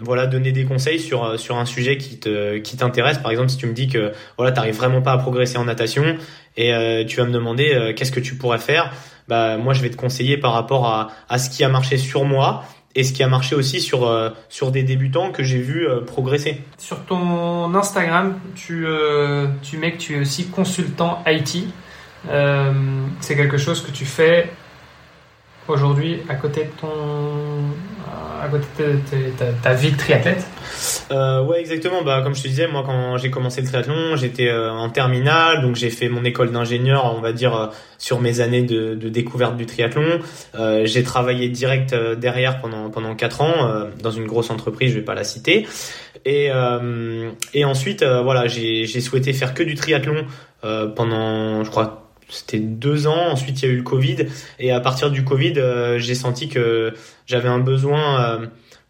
voilà 0.00 0.26
donner 0.26 0.52
des 0.52 0.64
conseils 0.64 1.00
sur 1.00 1.38
sur 1.38 1.56
un 1.58 1.66
sujet 1.66 1.98
qui 1.98 2.18
te 2.18 2.58
qui 2.58 2.76
t'intéresse. 2.76 3.18
Par 3.18 3.32
exemple 3.32 3.50
si 3.50 3.56
tu 3.56 3.66
me 3.66 3.74
dis 3.74 3.88
que 3.88 4.12
voilà 4.38 4.52
t'arrives 4.52 4.76
vraiment 4.76 5.02
pas 5.02 5.12
à 5.12 5.18
progresser 5.18 5.58
en 5.58 5.64
natation 5.64 6.16
et 6.56 7.04
tu 7.08 7.16
vas 7.16 7.24
me 7.24 7.32
demander 7.32 7.92
qu'est-ce 7.96 8.12
que 8.12 8.20
tu 8.20 8.36
pourrais 8.36 8.58
faire, 8.58 8.92
bah 9.26 9.56
moi 9.56 9.74
je 9.74 9.82
vais 9.82 9.90
te 9.90 9.96
conseiller 9.96 10.36
par 10.36 10.52
rapport 10.52 10.86
à 10.86 11.10
à 11.28 11.38
ce 11.38 11.50
qui 11.50 11.64
a 11.64 11.68
marché 11.68 11.98
sur 11.98 12.24
moi 12.24 12.64
et 12.94 13.04
ce 13.04 13.12
qui 13.12 13.22
a 13.22 13.28
marché 13.28 13.54
aussi 13.54 13.80
sur, 13.80 14.06
euh, 14.06 14.30
sur 14.48 14.70
des 14.70 14.82
débutants 14.82 15.30
que 15.32 15.42
j'ai 15.42 15.60
vu 15.60 15.86
euh, 15.86 16.00
progresser. 16.00 16.62
Sur 16.78 17.04
ton 17.04 17.74
Instagram, 17.74 18.38
tu, 18.54 18.86
euh, 18.86 19.48
tu 19.62 19.78
mets 19.78 19.92
que 19.92 19.98
tu 19.98 20.16
es 20.16 20.20
aussi 20.20 20.46
consultant 20.48 21.22
IT. 21.26 21.68
c'est 23.20 23.36
quelque 23.36 23.58
chose 23.58 23.82
que 23.82 23.90
tu 23.90 24.04
fais 24.04 24.50
aujourd'hui 25.68 26.20
à 26.28 26.34
côté 26.34 26.64
de 26.64 26.70
ton 26.80 26.88
à 28.42 28.48
côté 28.48 28.64
de 28.82 29.52
ta, 29.62 29.72
vie 29.72 29.92
de 29.92 29.96
triathlète 29.96 30.44
euh, 31.12 31.44
Ouais, 31.44 31.60
exactement. 31.60 32.02
Bah, 32.02 32.22
comme 32.24 32.34
je 32.34 32.42
te 32.42 32.48
disais, 32.48 32.66
moi, 32.66 32.82
quand 32.84 33.16
j'ai 33.16 33.30
commencé 33.30 33.60
le 33.60 33.68
triathlon, 33.68 34.16
j'étais 34.16 34.48
euh, 34.48 34.72
en 34.72 34.90
terminale, 34.90 35.62
donc 35.62 35.76
j'ai 35.76 35.90
fait 35.90 36.08
mon 36.08 36.24
école 36.24 36.50
d'ingénieur, 36.50 37.14
on 37.16 37.20
va 37.20 37.32
dire, 37.32 37.54
euh, 37.54 37.66
sur 37.98 38.20
mes 38.20 38.40
années 38.40 38.62
de, 38.62 38.96
de 38.96 39.08
découverte 39.08 39.56
du 39.56 39.64
triathlon. 39.66 40.18
Euh, 40.56 40.84
j'ai 40.86 41.04
travaillé 41.04 41.50
direct 41.50 41.94
derrière 41.94 42.60
pendant 42.60 42.90
pendant 42.90 43.14
quatre 43.14 43.42
ans 43.42 43.84
dans 44.02 44.10
une 44.10 44.26
grosse 44.26 44.50
entreprise, 44.50 44.90
je 44.90 44.98
vais 44.98 45.04
pas 45.04 45.14
la 45.14 45.24
citer. 45.24 45.66
Et 46.24 46.50
et 47.54 47.64
ensuite, 47.64 48.02
voilà, 48.02 48.48
j'ai 48.48 49.00
souhaité 49.00 49.32
faire 49.32 49.54
que 49.54 49.62
du 49.62 49.76
triathlon 49.76 50.26
pendant, 50.96 51.62
je 51.62 51.70
crois 51.70 52.01
c'était 52.32 52.58
deux 52.58 53.06
ans. 53.06 53.30
Ensuite, 53.30 53.62
il 53.62 53.66
y 53.66 53.68
a 53.68 53.72
eu 53.72 53.76
le 53.76 53.82
Covid. 53.82 54.26
Et 54.58 54.72
à 54.72 54.80
partir 54.80 55.10
du 55.10 55.24
Covid, 55.24 55.54
j'ai 55.98 56.14
senti 56.14 56.48
que 56.48 56.94
j'avais 57.26 57.48
un 57.48 57.58
besoin 57.58 58.40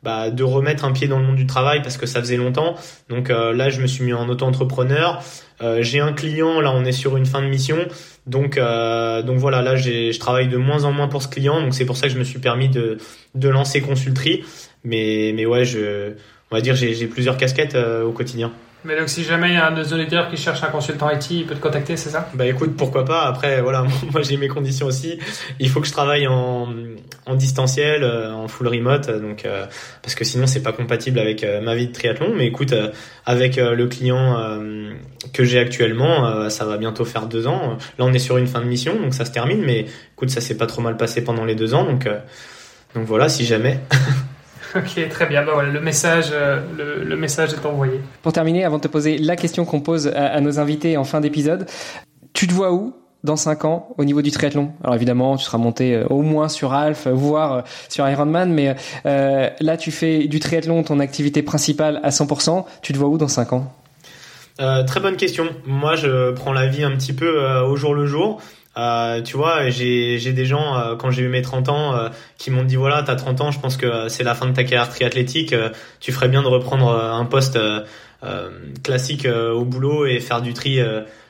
bah, 0.02 0.30
de 0.30 0.42
remettre 0.42 0.84
un 0.84 0.92
pied 0.92 1.06
dans 1.06 1.18
le 1.18 1.24
monde 1.24 1.36
du 1.36 1.46
travail 1.46 1.80
parce 1.80 1.96
que 1.96 2.06
ça 2.06 2.20
faisait 2.20 2.36
longtemps. 2.36 2.74
Donc 3.08 3.30
euh, 3.30 3.52
là, 3.52 3.70
je 3.70 3.80
me 3.80 3.86
suis 3.86 4.04
mis 4.04 4.12
en 4.12 4.28
auto-entrepreneur. 4.28 5.22
Euh, 5.60 5.80
j'ai 5.80 6.00
un 6.00 6.12
client, 6.12 6.60
là, 6.60 6.72
on 6.74 6.84
est 6.84 6.92
sur 6.92 7.16
une 7.16 7.26
fin 7.26 7.40
de 7.40 7.46
mission. 7.46 7.86
Donc, 8.26 8.58
euh, 8.58 9.22
donc 9.22 9.38
voilà, 9.38 9.62
là, 9.62 9.76
je 9.76 10.18
travaille 10.18 10.48
de 10.48 10.56
moins 10.56 10.84
en 10.84 10.92
moins 10.92 11.06
pour 11.06 11.22
ce 11.22 11.28
client. 11.28 11.60
Donc 11.60 11.74
c'est 11.74 11.84
pour 11.84 11.96
ça 11.96 12.08
que 12.08 12.12
je 12.12 12.18
me 12.18 12.24
suis 12.24 12.40
permis 12.40 12.68
de, 12.68 12.98
de 13.36 13.48
lancer 13.48 13.80
Consulterie. 13.80 14.44
Mais, 14.82 15.32
mais 15.36 15.46
ouais, 15.46 15.64
je, 15.64 16.14
on 16.50 16.56
va 16.56 16.60
dire, 16.60 16.74
j'ai 16.74 17.06
plusieurs 17.06 17.36
casquettes 17.36 17.76
au 17.76 18.10
quotidien. 18.10 18.50
Mais 18.84 18.98
donc, 18.98 19.08
si 19.08 19.22
jamais 19.22 19.50
il 19.50 19.54
y 19.54 19.56
a 19.56 19.68
un 19.68 19.70
de 19.70 19.82
nos 19.82 19.92
auditeurs 19.92 20.28
qui 20.28 20.36
cherche 20.36 20.62
un 20.64 20.68
consultant 20.68 21.08
IT, 21.08 21.30
il 21.30 21.46
peut 21.46 21.54
te 21.54 21.60
contacter, 21.60 21.96
c'est 21.96 22.10
ça? 22.10 22.28
Bah 22.34 22.46
écoute, 22.46 22.76
pourquoi 22.76 23.04
pas. 23.04 23.22
Après, 23.22 23.60
voilà, 23.60 23.84
moi 24.12 24.22
j'ai 24.22 24.36
mes 24.36 24.48
conditions 24.48 24.86
aussi. 24.86 25.18
Il 25.60 25.68
faut 25.68 25.80
que 25.80 25.86
je 25.86 25.92
travaille 25.92 26.26
en, 26.26 26.68
en 27.26 27.34
distanciel, 27.36 28.02
euh, 28.02 28.32
en 28.32 28.48
full 28.48 28.66
remote, 28.66 29.08
donc 29.20 29.44
euh, 29.44 29.66
parce 30.02 30.16
que 30.16 30.24
sinon 30.24 30.48
c'est 30.48 30.62
pas 30.62 30.72
compatible 30.72 31.20
avec 31.20 31.44
euh, 31.44 31.60
ma 31.60 31.76
vie 31.76 31.86
de 31.86 31.92
triathlon. 31.92 32.34
Mais 32.34 32.46
écoute, 32.46 32.74
avec 33.24 33.56
le 33.56 33.86
client 33.86 34.60
que 35.32 35.44
j'ai 35.44 35.60
actuellement, 35.60 36.50
ça 36.50 36.64
va 36.64 36.76
bientôt 36.76 37.04
faire 37.04 37.26
deux 37.26 37.46
ans. 37.46 37.78
Là, 37.98 38.04
on 38.04 38.12
est 38.12 38.18
sur 38.18 38.36
une 38.36 38.48
fin 38.48 38.60
de 38.60 38.66
mission, 38.66 39.00
donc 39.00 39.14
ça 39.14 39.24
se 39.24 39.30
termine. 39.30 39.62
Mais 39.62 39.86
écoute, 40.14 40.30
ça 40.30 40.40
s'est 40.40 40.56
pas 40.56 40.66
trop 40.66 40.82
mal 40.82 40.96
passé 40.96 41.22
pendant 41.22 41.44
les 41.44 41.54
deux 41.54 41.74
ans, 41.74 41.84
donc 41.84 42.08
donc 42.94 43.06
voilà, 43.06 43.28
si 43.28 43.46
jamais. 43.46 43.78
Ok, 44.76 45.08
très 45.08 45.26
bien. 45.26 45.44
Bah 45.44 45.52
voilà, 45.54 45.70
le 45.70 45.80
message, 45.80 46.26
euh, 46.32 46.60
le, 47.04 47.16
message 47.16 47.52
est 47.52 47.66
envoyé. 47.66 48.00
Pour 48.22 48.32
terminer, 48.32 48.64
avant 48.64 48.78
de 48.78 48.82
te 48.82 48.88
poser 48.88 49.18
la 49.18 49.36
question 49.36 49.64
qu'on 49.64 49.80
pose 49.80 50.08
à, 50.08 50.40
nos 50.40 50.58
invités 50.58 50.96
en 50.96 51.04
fin 51.04 51.20
d'épisode, 51.20 51.66
tu 52.32 52.46
te 52.46 52.52
vois 52.52 52.72
où 52.72 52.94
dans 53.22 53.36
5 53.36 53.64
ans 53.64 53.94
au 53.98 54.04
niveau 54.04 54.22
du 54.22 54.30
triathlon? 54.30 54.72
Alors 54.82 54.94
évidemment, 54.94 55.36
tu 55.36 55.44
seras 55.44 55.58
monté 55.58 55.94
euh, 55.94 56.06
au 56.06 56.22
moins 56.22 56.48
sur 56.48 56.72
Alf, 56.72 57.06
voire 57.06 57.52
euh, 57.52 57.60
sur 57.88 58.08
Ironman, 58.08 58.52
mais 58.52 58.74
là, 59.04 59.76
tu 59.76 59.90
fais 59.90 60.26
du 60.26 60.40
triathlon 60.40 60.82
ton 60.82 61.00
activité 61.00 61.42
principale 61.42 62.00
à 62.02 62.10
100%. 62.10 62.64
Tu 62.80 62.92
te 62.92 62.98
vois 62.98 63.08
où 63.08 63.18
dans 63.18 63.28
5 63.28 63.52
ans? 63.52 63.72
Très 64.86 65.00
bonne 65.00 65.16
question. 65.16 65.48
Moi, 65.66 65.96
je 65.96 66.30
prends 66.32 66.52
la 66.52 66.66
vie 66.66 66.84
un 66.84 66.92
petit 66.92 67.12
peu 67.12 67.44
au 67.62 67.74
jour 67.76 67.94
le 67.94 68.06
jour. 68.06 68.40
Euh, 68.76 69.20
tu 69.20 69.36
vois, 69.36 69.68
j'ai 69.68 70.18
des 70.18 70.46
gens 70.46 70.76
euh, 70.76 70.96
quand 70.96 71.10
j'ai 71.10 71.22
eu 71.22 71.28
mes 71.28 71.42
30 71.42 71.68
ans 71.68 71.94
euh, 71.94 72.08
qui 72.38 72.50
m'ont 72.50 72.64
dit 72.64 72.76
voilà, 72.76 73.02
t'as 73.02 73.16
30 73.16 73.40
ans, 73.42 73.50
je 73.50 73.60
pense 73.60 73.76
que 73.76 74.08
c'est 74.08 74.24
la 74.24 74.34
fin 74.34 74.46
de 74.46 74.52
ta 74.52 74.64
carrière 74.64 74.88
triathlétique, 74.88 75.54
tu 76.00 76.12
ferais 76.12 76.28
bien 76.28 76.42
de 76.42 76.48
reprendre 76.48 76.88
un 76.90 77.24
poste 77.24 77.58
classique 78.82 79.26
au 79.26 79.64
boulot 79.64 80.06
et 80.06 80.20
faire 80.20 80.40
du 80.40 80.54
tri 80.54 80.78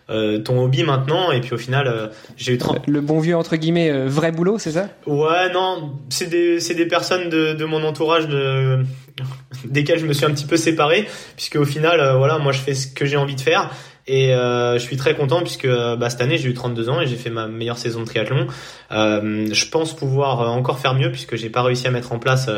ton 0.08 0.62
hobby 0.62 0.84
maintenant. 0.84 1.32
Et 1.32 1.40
puis 1.40 1.54
au 1.54 1.58
final 1.58 2.10
j'ai 2.36 2.52
eu 2.52 2.58
30 2.58 2.86
le 2.86 3.00
bon 3.00 3.18
vieux 3.18 3.36
entre 3.36 3.56
guillemets 3.56 4.06
vrai 4.06 4.30
boulot 4.30 4.58
c'est 4.58 4.72
ça? 4.72 4.88
Ouais 5.06 5.50
non 5.52 5.94
c'est 6.10 6.28
des 6.28 6.60
c'est 6.60 6.74
des 6.74 6.86
personnes 6.86 7.28
de, 7.28 7.54
de 7.54 7.64
mon 7.64 7.82
entourage 7.82 8.28
de 8.28 8.80
desquelles 9.64 9.98
je 9.98 10.06
me 10.06 10.12
suis 10.12 10.26
un 10.26 10.30
petit 10.30 10.46
peu 10.46 10.56
séparé 10.56 11.08
puisque 11.36 11.56
au 11.56 11.64
final 11.64 12.16
voilà 12.18 12.38
moi 12.38 12.52
je 12.52 12.60
fais 12.60 12.74
ce 12.74 12.86
que 12.86 13.06
j'ai 13.06 13.16
envie 13.16 13.36
de 13.36 13.40
faire 13.40 13.70
et 14.06 14.34
euh, 14.34 14.74
je 14.74 14.82
suis 14.82 14.96
très 14.96 15.14
content 15.14 15.40
puisque 15.42 15.64
euh, 15.64 15.96
bah, 15.96 16.10
cette 16.10 16.20
année 16.20 16.38
j'ai 16.38 16.48
eu 16.48 16.54
32 16.54 16.88
ans 16.88 17.00
et 17.00 17.06
j'ai 17.06 17.16
fait 17.16 17.30
ma 17.30 17.46
meilleure 17.46 17.78
saison 17.78 18.00
de 18.00 18.06
triathlon. 18.06 18.46
Euh, 18.90 19.48
je 19.52 19.66
pense 19.66 19.94
pouvoir 19.94 20.50
encore 20.50 20.78
faire 20.78 20.94
mieux 20.94 21.10
puisque 21.10 21.36
j'ai 21.36 21.50
pas 21.50 21.62
réussi 21.62 21.86
à 21.86 21.90
mettre 21.90 22.12
en 22.12 22.18
place 22.18 22.50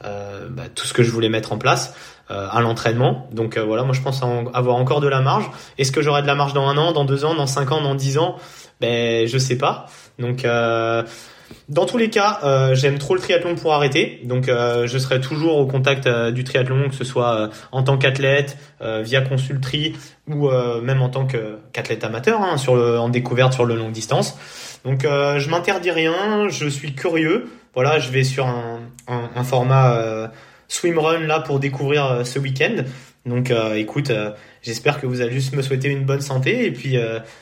bah, 0.00 0.64
tout 0.74 0.86
ce 0.86 0.92
que 0.92 1.02
je 1.02 1.10
voulais 1.10 1.30
mettre 1.30 1.52
en 1.52 1.58
place 1.58 1.94
à 2.28 2.60
l'entraînement. 2.60 3.28
Donc 3.32 3.56
voilà, 3.56 3.84
moi 3.84 3.94
je 3.94 4.02
pense 4.02 4.22
avoir 4.22 4.76
encore 4.76 5.00
de 5.00 5.08
la 5.08 5.20
marge. 5.20 5.50
Est-ce 5.78 5.92
que 5.92 6.02
j'aurai 6.02 6.20
de 6.22 6.26
la 6.26 6.34
marge 6.34 6.52
dans 6.52 6.68
un 6.68 6.76
an, 6.76 6.92
dans 6.92 7.04
deux 7.04 7.24
ans, 7.24 7.34
dans 7.34 7.46
cinq 7.46 7.72
ans, 7.72 7.80
dans 7.80 7.94
dix 7.94 8.18
ans? 8.18 8.36
Ben 8.80 9.26
je 9.26 9.38
sais 9.38 9.56
pas. 9.56 9.86
Donc 10.18 10.44
dans 11.68 11.86
tous 11.86 11.96
les 11.96 12.10
cas, 12.10 12.40
euh, 12.44 12.74
j'aime 12.74 12.98
trop 12.98 13.14
le 13.14 13.20
triathlon 13.20 13.54
pour 13.54 13.72
arrêter, 13.72 14.20
donc 14.24 14.48
euh, 14.48 14.86
je 14.86 14.98
serai 14.98 15.20
toujours 15.20 15.56
au 15.56 15.66
contact 15.66 16.06
euh, 16.06 16.30
du 16.30 16.44
triathlon, 16.44 16.88
que 16.88 16.94
ce 16.94 17.04
soit 17.04 17.50
en 17.72 17.82
tant 17.82 17.96
qu'athlète, 17.96 18.56
via 18.80 19.22
consulterie 19.22 19.96
ou 20.28 20.50
même 20.82 21.00
en 21.00 21.08
tant 21.08 21.26
qu'athlète 21.26 22.04
amateur, 22.04 22.42
hein, 22.42 22.58
sur 22.58 22.76
le, 22.76 22.98
en 22.98 23.08
découverte 23.08 23.54
sur 23.54 23.64
le 23.64 23.76
longue 23.76 23.92
distance. 23.92 24.38
Donc 24.84 25.04
je 25.04 25.48
m'interdis 25.48 25.90
rien, 25.90 26.48
je 26.48 26.68
suis 26.68 26.94
curieux. 26.94 27.48
Voilà, 27.74 27.98
je 27.98 28.10
vais 28.10 28.24
sur 28.24 28.46
un, 28.46 28.80
un, 29.08 29.30
un 29.34 29.44
format 29.44 30.30
swimrun 30.68 31.20
là 31.20 31.40
pour 31.40 31.60
découvrir 31.60 32.26
ce 32.26 32.38
week-end. 32.38 32.84
Donc 33.24 33.50
écoute, 33.74 34.12
j'espère 34.60 35.00
que 35.00 35.06
vous 35.06 35.22
allez 35.22 35.32
juste 35.32 35.54
me 35.54 35.62
souhaiter 35.62 35.88
une 35.88 36.04
bonne 36.04 36.20
santé 36.20 36.66
et 36.66 36.70
puis 36.70 36.98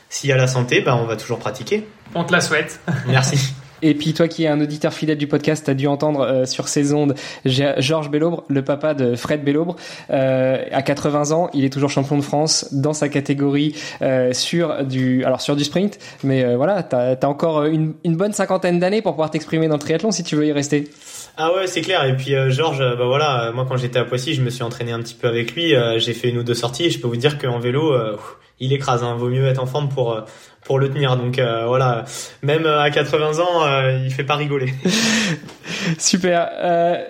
s'il 0.07 0.29
y 0.29 0.33
a 0.33 0.37
la 0.37 0.47
santé, 0.47 0.79
bah, 0.79 0.95
on 0.95 1.05
va 1.05 1.17
toujours 1.17 1.39
pratiquer. 1.39 1.85
On 2.15 2.23
te 2.23 2.31
la 2.31 2.39
souhaite. 2.39 2.79
Merci. 3.05 3.53
Et 3.83 3.93
puis 3.93 4.13
toi 4.13 4.27
qui 4.29 4.45
es 4.45 4.47
un 4.47 4.61
auditeur 4.61 4.93
fidèle 4.93 5.17
du 5.17 5.27
podcast, 5.27 5.65
tu 5.65 5.71
as 5.71 5.73
dû 5.73 5.87
entendre 5.87 6.21
euh, 6.21 6.45
sur 6.45 6.69
ces 6.69 6.93
ondes 6.93 7.15
Georges 7.45 8.09
Bellobre, 8.09 8.45
le 8.47 8.63
papa 8.63 8.93
de 8.93 9.15
Fred 9.15 9.43
Bellobre. 9.43 9.75
Euh, 10.09 10.63
à 10.71 10.81
80 10.81 11.31
ans, 11.31 11.49
il 11.53 11.65
est 11.65 11.69
toujours 11.69 11.89
champion 11.89 12.17
de 12.17 12.21
France 12.21 12.69
dans 12.71 12.93
sa 12.93 13.09
catégorie 13.09 13.75
euh, 14.01 14.31
sur 14.31 14.85
du 14.85 15.25
alors 15.25 15.41
sur 15.41 15.57
du 15.57 15.65
sprint, 15.65 15.99
mais 16.23 16.45
euh, 16.45 16.55
voilà, 16.55 16.81
tu 16.81 16.95
as, 16.95 17.17
encore 17.27 17.65
une, 17.65 17.93
une 18.05 18.15
bonne 18.15 18.31
cinquantaine 18.31 18.79
d'années 18.79 19.01
pour 19.01 19.11
pouvoir 19.11 19.31
t'exprimer 19.31 19.67
dans 19.67 19.75
le 19.75 19.81
triathlon 19.81 20.11
si 20.11 20.23
tu 20.23 20.37
veux 20.37 20.47
y 20.47 20.53
rester. 20.53 20.87
Ah 21.35 21.53
ouais, 21.53 21.67
c'est 21.67 21.81
clair. 21.81 22.05
Et 22.05 22.15
puis 22.15 22.35
Georges, 22.49 22.79
bah 22.79 23.05
voilà, 23.05 23.51
moi 23.53 23.65
quand 23.67 23.75
j'étais 23.75 23.99
à 23.99 24.05
Poissy, 24.05 24.33
je 24.33 24.41
me 24.41 24.49
suis 24.49 24.63
entraîné 24.63 24.93
un 24.93 24.99
petit 24.99 25.15
peu 25.15 25.27
avec 25.27 25.55
lui. 25.55 25.73
j'ai 25.97 26.13
fait 26.13 26.29
une 26.29 26.37
ou 26.37 26.43
deux 26.43 26.53
sorties. 26.53 26.85
Et 26.85 26.89
je 26.89 26.99
peux 26.99 27.07
vous 27.07 27.17
dire 27.17 27.37
qu'en 27.37 27.59
vélo, 27.59 27.93
il 28.59 28.73
écrase. 28.73 29.03
Hein. 29.03 29.15
Vaut 29.15 29.29
mieux 29.29 29.47
être 29.47 29.61
en 29.61 29.65
forme 29.65 29.89
pour 29.89 30.23
pour 30.63 30.79
le 30.79 30.89
tenir. 30.89 31.17
Donc 31.17 31.39
euh, 31.39 31.65
voilà, 31.67 32.05
même 32.41 32.65
euh, 32.65 32.81
à 32.81 32.89
80 32.89 33.39
ans, 33.39 33.65
euh, 33.65 33.99
il 34.03 34.11
fait 34.11 34.23
pas 34.23 34.35
rigoler. 34.35 34.73
Super. 35.97 36.49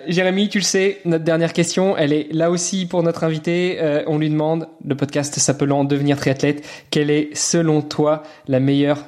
Jérémy, 0.08 0.48
tu 0.48 0.58
le 0.58 0.64
sais, 0.64 1.00
notre 1.04 1.24
dernière 1.24 1.52
question, 1.52 1.96
elle 1.96 2.12
est 2.12 2.28
là 2.32 2.50
aussi 2.50 2.86
pour 2.86 3.02
notre 3.02 3.24
invité. 3.24 3.78
on 4.06 4.18
lui 4.18 4.30
demande, 4.30 4.68
le 4.84 4.96
podcast 4.96 5.38
s'appelant 5.38 5.84
Devenir 5.84 6.16
triathlète, 6.16 6.66
quelle 6.90 7.10
est 7.10 7.34
selon 7.34 7.82
toi 7.82 8.22
la 8.48 8.58
meilleure 8.58 9.04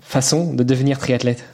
façon 0.00 0.54
de 0.54 0.62
devenir 0.62 0.98
triathlète? 0.98 1.44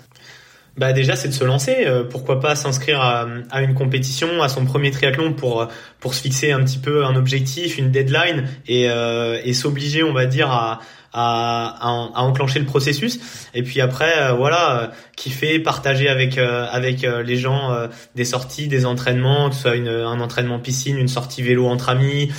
Bah 0.77 0.93
déjà 0.93 1.17
c'est 1.17 1.29
de 1.29 1.33
se 1.33 1.45
lancer. 1.45 1.87
pourquoi 2.11 2.41
pas 2.41 2.55
s'inscrire 2.55 3.01
à, 3.01 3.27
à, 3.51 3.63
une 3.63 3.75
compétition, 3.75 4.43
à 4.43 4.49
son 4.49 4.65
premier 4.65 4.91
triathlon 4.91 5.33
pour 5.33 5.69
pour 6.01 6.15
se 6.15 6.23
fixer 6.23 6.53
un 6.53 6.63
petit 6.63 6.79
peu 6.79 7.05
un 7.05 7.17
objectif, 7.17 7.79
une 7.79 7.91
deadline 7.91 8.47
et, 8.67 8.85
et 8.85 9.55
s'obliger, 9.55 10.03
on 10.03 10.13
va 10.13 10.27
dire, 10.27 10.51
à, 10.51 10.81
à, 11.17 11.75
à, 11.81 12.23
enclencher 12.23 12.59
le 12.59 12.67
processus 12.67 13.19
et 13.55 13.63
puis 13.63 13.81
après 13.81 14.19
euh, 14.19 14.33
voilà 14.33 14.81
euh, 14.81 14.87
kiffer 15.17 15.59
partager 15.59 16.09
avec 16.09 16.37
euh, 16.37 16.67
avec 16.71 17.03
les 17.03 17.37
gens 17.37 17.75
des 18.15 18.25
sorties 18.25 18.69
des 18.69 18.85
entraînements 18.85 19.49
que 19.49 19.55
ce 19.55 19.63
soit 19.63 19.77
une, 19.77 19.89
un 19.89 20.21
entraînement 20.21 20.59
piscine 20.59 20.99
une 20.99 21.09
sortie 21.09 21.43
vélo 21.43 21.67
entre 21.67 21.89
amis 21.89 22.31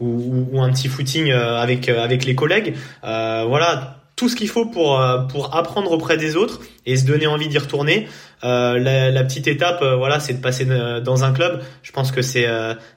ou, 0.00 0.46
ou, 0.52 0.62
un 0.62 0.70
petit 0.70 0.88
footing 0.88 1.32
avec 1.32 1.88
avec 1.88 2.24
les 2.24 2.34
collègues 2.34 2.74
voilà 3.02 3.99
tout 4.20 4.28
ce 4.28 4.36
qu'il 4.36 4.48
faut 4.48 4.66
pour 4.66 5.02
pour 5.30 5.56
apprendre 5.56 5.90
auprès 5.92 6.16
des 6.18 6.36
autres 6.36 6.60
et 6.84 6.96
se 6.96 7.06
donner 7.06 7.26
envie 7.26 7.48
d'y 7.48 7.58
retourner. 7.58 8.06
Euh, 8.44 8.78
la, 8.78 9.10
la, 9.10 9.24
petite 9.24 9.46
étape, 9.46 9.82
voilà, 9.82 10.20
c'est 10.20 10.34
de 10.34 10.40
passer 10.40 10.66
dans 11.02 11.24
un 11.24 11.32
club. 11.32 11.62
Je 11.82 11.92
pense 11.92 12.12
que 12.12 12.20
c'est 12.20 12.46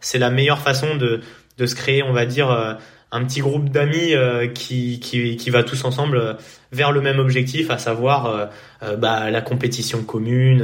c'est 0.02 0.20
la 0.20 0.30
meilleure 0.30 0.60
façon 0.60 0.96
de 0.96 1.22
de 1.58 1.66
se 1.66 1.76
créer, 1.76 2.04
on 2.04 2.12
va 2.12 2.26
dire, 2.26 2.78
un 3.14 3.24
petit 3.24 3.42
groupe 3.42 3.70
d'amis 3.70 4.16
euh, 4.16 4.48
qui, 4.48 5.00
qui, 5.00 5.38
qui, 5.38 5.50
va 5.52 5.64
tous 5.64 5.86
ensemble 5.86 6.18
euh, 6.18 6.34
vers 6.72 6.92
le 6.92 7.00
même 7.00 7.20
objectif, 7.20 7.70
à 7.70 7.78
savoir 7.78 8.50
euh, 8.82 8.98
bah, 8.98 9.30
la 9.30 9.42
compétition 9.42 10.04
commune 10.04 10.58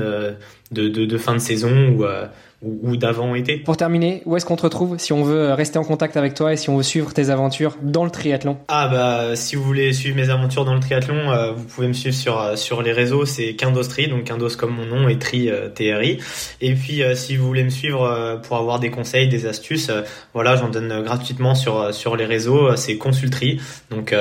de, 0.72 0.88
de, 0.88 1.05
de, 1.05 1.18
fin 1.18 1.36
de 1.36 1.39
saison 1.39 1.89
ou 1.89 2.05
ou, 2.62 2.97
d'avant 2.97 3.36
été. 3.36 3.57
Pour 3.57 3.78
terminer, 3.78 4.22
où 4.26 4.36
est-ce 4.36 4.45
qu'on 4.45 4.57
te 4.57 4.64
retrouve 4.64 4.97
si 4.97 5.14
on 5.14 5.24
veut 5.24 5.53
rester 5.53 5.80
en 5.80 5.84
contact 5.84 6.18
avec 6.18 6.34
toi 6.34 6.51
et 6.51 6.57
si 6.57 6.70
on 6.70 6.76
veut 6.76 6.84
suivre 6.84 7.14
tes 7.14 7.30
aventures 7.30 7.78
dans 7.82 8.03
le 8.03 8.12
triathlon? 8.12 8.57
Ah 8.68 8.89
bah 8.89 9.36
si 9.36 9.55
vous 9.55 9.64
voulez 9.64 9.93
suivre 9.93 10.18
mes 10.18 10.30
aventures 10.30 10.66
dans 10.66 10.74
le 10.74 10.82
triathlon, 10.82 11.32
euh, 11.32 11.53
vous 11.53 11.64
pouvez 11.64 11.88
me 11.88 11.93
suivre 11.93 12.16
sur 12.16 12.39
euh, 12.39 12.55
sur 12.57 12.82
les 12.82 12.91
réseaux, 12.91 13.26
c'est 13.26 13.55
Kindostri, 13.55 14.10
donc 14.10 14.26
Kindos 14.26 14.57
comme 14.57 14.76
mon 14.76 14.86
nom 14.86 15.07
et 15.07 15.18
Tri 15.18 15.49
euh, 15.49 15.70
TRI. 15.70 16.20
Et 16.60 16.74
puis 16.74 17.01
si 17.16 17.38
vous 17.38 17.47
voulez 17.47 17.64
me 17.64 17.70
suivre 17.70 18.39
pour 18.43 18.57
avoir 18.57 18.80
des 18.80 18.89
conseils, 18.89 19.30
des 19.30 19.45
astuces, 19.45 19.91
voilà, 20.34 20.55
j'en 20.55 20.70
donne 20.70 21.03
gratuitement 21.03 21.55
sur 21.55 21.93
sur 21.93 22.18
les 22.18 22.26
réseaux, 22.26 22.76
c'est 22.76 22.97
Consultri, 22.97 23.62
donc 23.89 24.14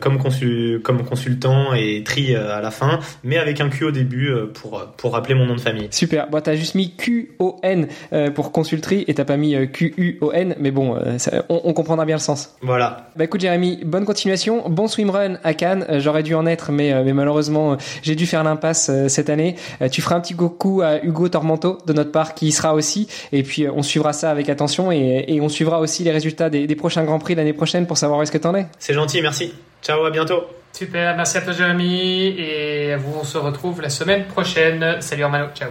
comme 0.00 0.18
consul 0.18 0.80
comme 0.82 1.04
consultant 1.04 1.74
et 1.74 2.02
Tri 2.02 2.34
à 2.34 2.60
la 2.60 2.70
fin, 2.70 2.98
mais 3.22 3.38
avec 3.38 3.60
un 3.60 3.68
Q 3.68 3.84
au 3.84 3.90
début 3.90 4.32
pour 4.54 4.84
pour 4.96 5.12
rappeler 5.12 5.34
mon 5.34 5.46
nom 5.46 5.54
de 5.54 5.60
famille. 5.60 5.88
Super. 5.90 6.28
Bon, 6.28 6.40
t'as 6.40 6.56
juste 6.56 6.74
mis 6.74 6.96
Q 6.96 7.36
O 7.38 7.51
N 7.62 7.88
euh, 8.12 8.30
pour 8.30 8.52
consulterie 8.52 9.04
et 9.08 9.14
t'as 9.14 9.24
pas 9.24 9.36
mis 9.36 9.54
euh, 9.54 9.66
Q-U-O-N, 9.66 10.56
mais 10.58 10.70
bon, 10.70 10.96
euh, 10.96 11.18
on, 11.48 11.72
comprendra 11.72 12.04
bien 12.04 12.16
le 12.16 12.20
sens. 12.20 12.54
Voilà. 12.60 13.08
Bah 13.16 13.24
écoute 13.24 13.40
Jérémy, 13.40 13.80
bonne 13.84 14.04
continuation, 14.04 14.68
bon 14.68 14.88
swimrun 14.88 15.38
à 15.44 15.54
Cannes. 15.54 15.86
J'aurais 15.98 16.22
dû 16.22 16.34
en 16.34 16.46
être, 16.46 16.72
mais, 16.72 17.02
mais 17.04 17.12
malheureusement 17.12 17.76
j'ai 18.02 18.14
dû 18.14 18.26
faire 18.26 18.44
l'impasse 18.44 18.90
cette 19.08 19.30
année. 19.30 19.56
tu 19.90 20.02
feras 20.02 20.16
un 20.16 20.20
petit 20.20 20.34
coucou 20.34 20.82
à 20.82 21.02
Hugo 21.02 21.28
Tormento 21.28 21.78
de 21.86 21.92
notre 21.92 22.12
part 22.12 22.34
qui 22.34 22.48
y 22.48 22.52
sera 22.52 22.74
aussi, 22.74 23.08
et 23.32 23.42
puis 23.42 23.68
on 23.68 23.82
suivra 23.82 24.12
ça 24.12 24.30
avec 24.30 24.48
attention 24.48 24.92
et, 24.92 25.24
et 25.28 25.40
on 25.40 25.48
suivra 25.48 25.80
aussi 25.80 26.04
les 26.04 26.10
résultats 26.10 26.50
des, 26.50 26.66
des 26.66 26.76
prochains 26.76 27.04
grands 27.04 27.18
prix 27.18 27.34
l'année 27.34 27.52
prochaine 27.52 27.86
pour 27.86 27.98
savoir 27.98 28.18
où 28.18 28.22
est-ce 28.22 28.32
que 28.32 28.38
t'en 28.38 28.54
es. 28.54 28.66
C'est 28.78 28.94
gentil, 28.94 29.22
merci. 29.22 29.52
Ciao, 29.82 30.04
à 30.04 30.10
bientôt. 30.10 30.44
Super, 30.72 31.14
merci 31.16 31.36
à 31.36 31.42
toi 31.42 31.52
Jérémy 31.52 32.34
et 32.38 32.92
à 32.92 32.96
vous 32.96 33.18
on 33.20 33.24
se 33.24 33.36
retrouve 33.36 33.82
la 33.82 33.90
semaine 33.90 34.24
prochaine. 34.24 35.00
Salut 35.00 35.24
Armano, 35.24 35.48
ciao. 35.54 35.70